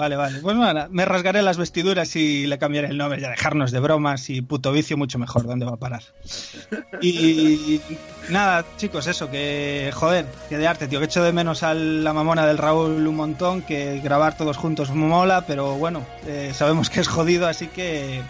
Vale, 0.00 0.16
vale. 0.16 0.38
Pues 0.40 0.56
nada, 0.56 0.88
me 0.90 1.04
rasgaré 1.04 1.42
las 1.42 1.58
vestiduras 1.58 2.16
y 2.16 2.46
le 2.46 2.56
cambiaré 2.56 2.88
el 2.88 2.96
nombre, 2.96 3.20
ya 3.20 3.28
dejarnos 3.28 3.70
de 3.70 3.80
bromas 3.80 4.30
y 4.30 4.40
puto 4.40 4.72
vicio 4.72 4.96
mucho 4.96 5.18
mejor, 5.18 5.46
¿dónde 5.46 5.66
va 5.66 5.72
a 5.72 5.76
parar? 5.76 6.02
Y 7.02 7.82
nada, 8.30 8.64
chicos, 8.78 9.06
eso, 9.06 9.30
que 9.30 9.90
joder, 9.92 10.24
que 10.48 10.56
de 10.56 10.66
arte, 10.66 10.88
tío, 10.88 11.00
que 11.00 11.04
echo 11.04 11.22
de 11.22 11.34
menos 11.34 11.62
a 11.62 11.74
la 11.74 12.14
mamona 12.14 12.46
del 12.46 12.56
Raúl 12.56 13.06
un 13.06 13.14
montón, 13.14 13.60
que 13.60 14.00
grabar 14.00 14.38
todos 14.38 14.56
juntos 14.56 14.90
mola, 14.90 15.44
pero 15.46 15.74
bueno, 15.74 16.06
eh, 16.26 16.52
sabemos 16.54 16.88
que 16.88 17.00
es 17.00 17.08
jodido, 17.08 17.46
así 17.46 17.66
que 17.66 18.22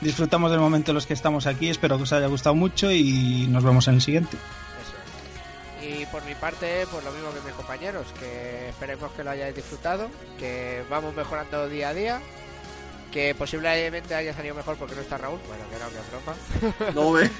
disfrutamos 0.00 0.50
del 0.50 0.60
momento 0.60 0.92
en 0.92 0.94
los 0.94 1.06
que 1.06 1.12
estamos 1.12 1.46
aquí, 1.46 1.68
espero 1.68 1.98
que 1.98 2.04
os 2.04 2.12
haya 2.14 2.26
gustado 2.26 2.54
mucho 2.54 2.90
y 2.90 3.46
nos 3.50 3.64
vemos 3.64 3.86
en 3.88 3.96
el 3.96 4.00
siguiente. 4.00 4.38
Y 5.88 6.04
por 6.06 6.22
mi 6.24 6.34
parte, 6.34 6.86
pues 6.90 7.02
lo 7.04 7.10
mismo 7.12 7.32
que 7.32 7.40
mis 7.40 7.54
compañeros, 7.54 8.06
que 8.20 8.68
esperemos 8.68 9.10
que 9.12 9.24
lo 9.24 9.30
hayáis 9.30 9.54
disfrutado, 9.54 10.10
que 10.38 10.84
vamos 10.90 11.14
mejorando 11.14 11.66
día 11.68 11.88
a 11.90 11.94
día, 11.94 12.20
que 13.12 13.34
posiblemente 13.34 14.14
haya 14.14 14.34
salido 14.34 14.54
mejor 14.54 14.76
porque 14.76 14.94
no 14.94 15.00
está 15.00 15.16
Raúl, 15.16 15.40
bueno, 15.48 15.64
que 15.70 15.78
no, 15.78 15.88
que 15.88 16.00
broma. 16.10 16.92
No 16.94 17.12
ve. 17.12 17.30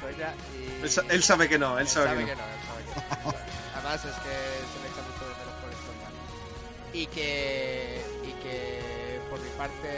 Coña, 0.00 0.34
y- 0.54 0.82
Él, 0.84 0.90
sa- 0.90 1.04
él 1.08 1.22
sabe 1.22 1.48
que 1.48 1.58
no, 1.58 1.74
él 1.78 1.86
Él 1.86 1.88
sabe, 1.88 2.06
sabe 2.08 2.24
que 2.26 2.36
no. 2.36 2.42
no, 2.42 2.48
él 2.48 2.60
sabe 2.66 2.82
que 2.84 2.94
no. 3.24 3.34
Además 3.74 4.04
es 4.04 4.14
que 4.22 4.34
se 4.70 4.78
le 4.80 4.86
echa 4.88 5.02
mucho 5.02 5.24
de 5.26 5.34
menos 5.40 5.56
por 5.60 5.70
esto. 5.70 5.90
Y 6.92 7.06
que, 7.06 8.02
y 8.24 8.32
que 8.42 9.20
por 9.30 9.40
mi 9.40 9.48
parte 9.58 9.88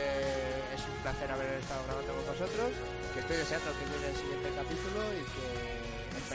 es 0.75 0.81
un 0.89 1.03
placer 1.03 1.31
haber 1.31 1.53
estado 1.61 1.83
grabando 1.87 2.13
con 2.15 2.25
vosotros, 2.27 2.71
que 3.15 3.21
estoy 3.21 3.37
deseando 3.37 3.71
que 3.79 3.85
llegue 3.93 4.09
el 4.11 4.17
siguiente 4.17 4.49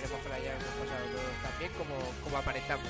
esperemos 0.07 0.23
que 0.23 0.29
lo 0.29 0.35
hayamos 0.35 0.63
pasado 0.63 1.05
todos 1.11 1.43
tan 1.43 1.59
bien 1.59 1.71
como, 1.77 1.95
como 2.23 2.37
aparentamos. 2.37 2.85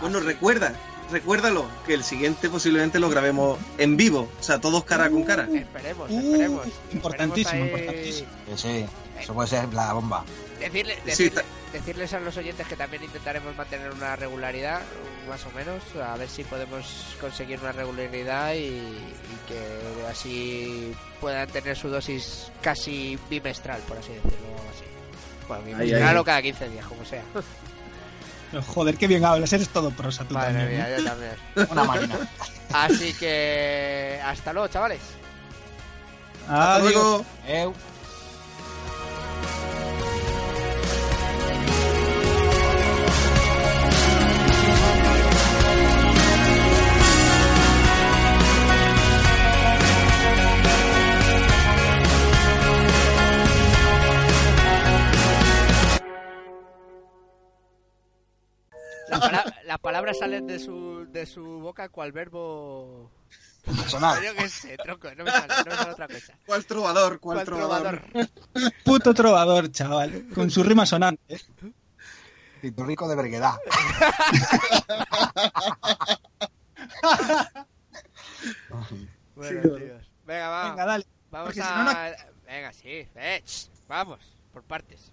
Bueno, 0.00 0.20
recuerda, 0.20 0.72
recuérdalo, 1.10 1.66
que 1.86 1.94
el 1.94 2.04
siguiente 2.04 2.48
posiblemente 2.48 3.00
lo 3.00 3.08
grabemos 3.10 3.58
en 3.78 3.96
vivo, 3.96 4.30
o 4.38 4.42
sea, 4.42 4.60
todos 4.60 4.84
cara 4.84 5.10
con 5.10 5.24
cara. 5.24 5.48
Esperemos, 5.52 6.08
Uh, 6.10 6.18
esperemos. 6.20 6.66
importantísimo, 6.92 7.64
Esperemos 7.64 7.80
ahí- 7.80 7.80
importantísimo. 7.80 8.28
Sí, 8.54 8.56
sí, 8.56 8.86
eso 9.20 9.34
puede 9.34 9.48
ser 9.48 9.72
la 9.74 9.92
bomba. 9.94 10.24
Decirle, 10.60 10.98
Sí, 11.12 11.32
decirles 11.72 12.12
a 12.14 12.20
los 12.20 12.36
oyentes 12.36 12.66
que 12.66 12.76
también 12.76 13.02
intentaremos 13.02 13.56
mantener 13.56 13.90
una 13.92 14.14
regularidad, 14.16 14.82
más 15.28 15.44
o 15.46 15.50
menos, 15.50 15.82
a 16.02 16.16
ver 16.16 16.28
si 16.28 16.44
podemos 16.44 17.16
conseguir 17.20 17.58
una 17.60 17.72
regularidad 17.72 18.54
y, 18.54 18.66
y 18.68 19.38
que 19.48 20.06
así 20.08 20.94
puedan 21.20 21.48
tener 21.48 21.76
su 21.76 21.88
dosis 21.88 22.50
casi 22.62 23.18
bimestral, 23.28 23.80
por 23.82 23.98
así 23.98 24.12
decirlo. 24.12 24.46
así. 24.72 24.84
Bueno, 25.48 25.64
bimestral 25.64 26.02
ahí. 26.08 26.16
o 26.16 26.24
cada 26.24 26.42
15 26.42 26.68
días, 26.68 26.86
como 26.86 27.04
sea. 27.04 27.22
Joder, 28.68 28.96
qué 28.96 29.06
bien 29.06 29.24
hablas, 29.24 29.52
eres 29.52 29.68
todo 29.68 29.90
prosa 29.90 30.24
tú 30.24 30.34
Madre 30.34 30.54
también. 30.54 30.70
mía, 30.70 30.88
¿eh? 30.90 30.94
yo 30.98 31.04
también. 31.04 31.32
Una 31.70 31.84
máquina. 31.84 32.18
Así 32.72 33.12
que 33.14 34.20
hasta 34.24 34.52
luego, 34.52 34.68
chavales. 34.68 35.00
Hasta 36.48 36.74
Adiós. 36.76 36.92
luego. 36.92 37.24
Eu. 37.46 37.74
Las 59.68 59.78
palabras 59.80 60.18
salen 60.18 60.46
de 60.46 60.58
su, 60.58 61.06
de 61.12 61.26
su 61.26 61.44
boca 61.60 61.88
cual 61.90 62.10
verbo... 62.10 63.10
Sonar. 63.86 64.22
Yo 64.24 64.34
qué 64.34 64.48
sé, 64.48 64.78
tronco, 64.78 65.14
no 65.14 65.24
me 65.24 65.30
sale, 65.30 65.54
no 65.58 65.64
me 65.70 65.76
sale 65.76 65.92
otra 65.92 66.08
cosa. 66.08 66.38
¿Cuál 66.46 66.64
trovador? 66.64 67.20
¿Cuál, 67.20 67.36
¿Cuál 67.36 67.46
trovador? 67.46 68.00
trovador? 68.00 68.30
Puto 68.84 69.12
trovador, 69.12 69.70
chaval, 69.70 70.26
con 70.34 70.50
su 70.50 70.62
rima 70.64 70.86
sonante. 70.86 71.34
¿eh? 71.34 71.40
Tito 72.62 72.82
Rico 72.84 73.06
de 73.08 73.14
Berguedad. 73.16 73.56
Bueno, 79.34 79.76
tíos. 79.76 80.10
Venga, 80.26 80.48
va. 80.48 80.70
Venga, 80.70 80.84
dale. 80.86 81.04
vamos 81.30 81.46
porque 81.48 81.60
a. 81.60 81.64
si 81.64 81.72
no, 81.72 81.84
no- 81.84 82.32
Venga, 82.46 82.72
sí. 82.72 83.08
eh, 83.14 83.44
vamos, 83.86 84.18
por 84.52 84.62
partes. 84.64 85.12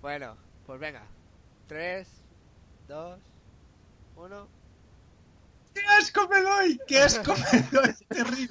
bueno, 0.00 0.36
pues 0.66 0.80
venga. 0.80 1.02
3, 1.66 2.08
2, 4.28 4.30
1. 4.30 4.48
¡Qué 5.74 5.80
asco 5.98 6.28
me 6.28 6.42
doy! 6.42 6.80
¡Qué 6.86 6.98
asco 6.98 7.34
me 7.34 7.62
doy! 7.70 7.94
Terrible. 8.08 8.48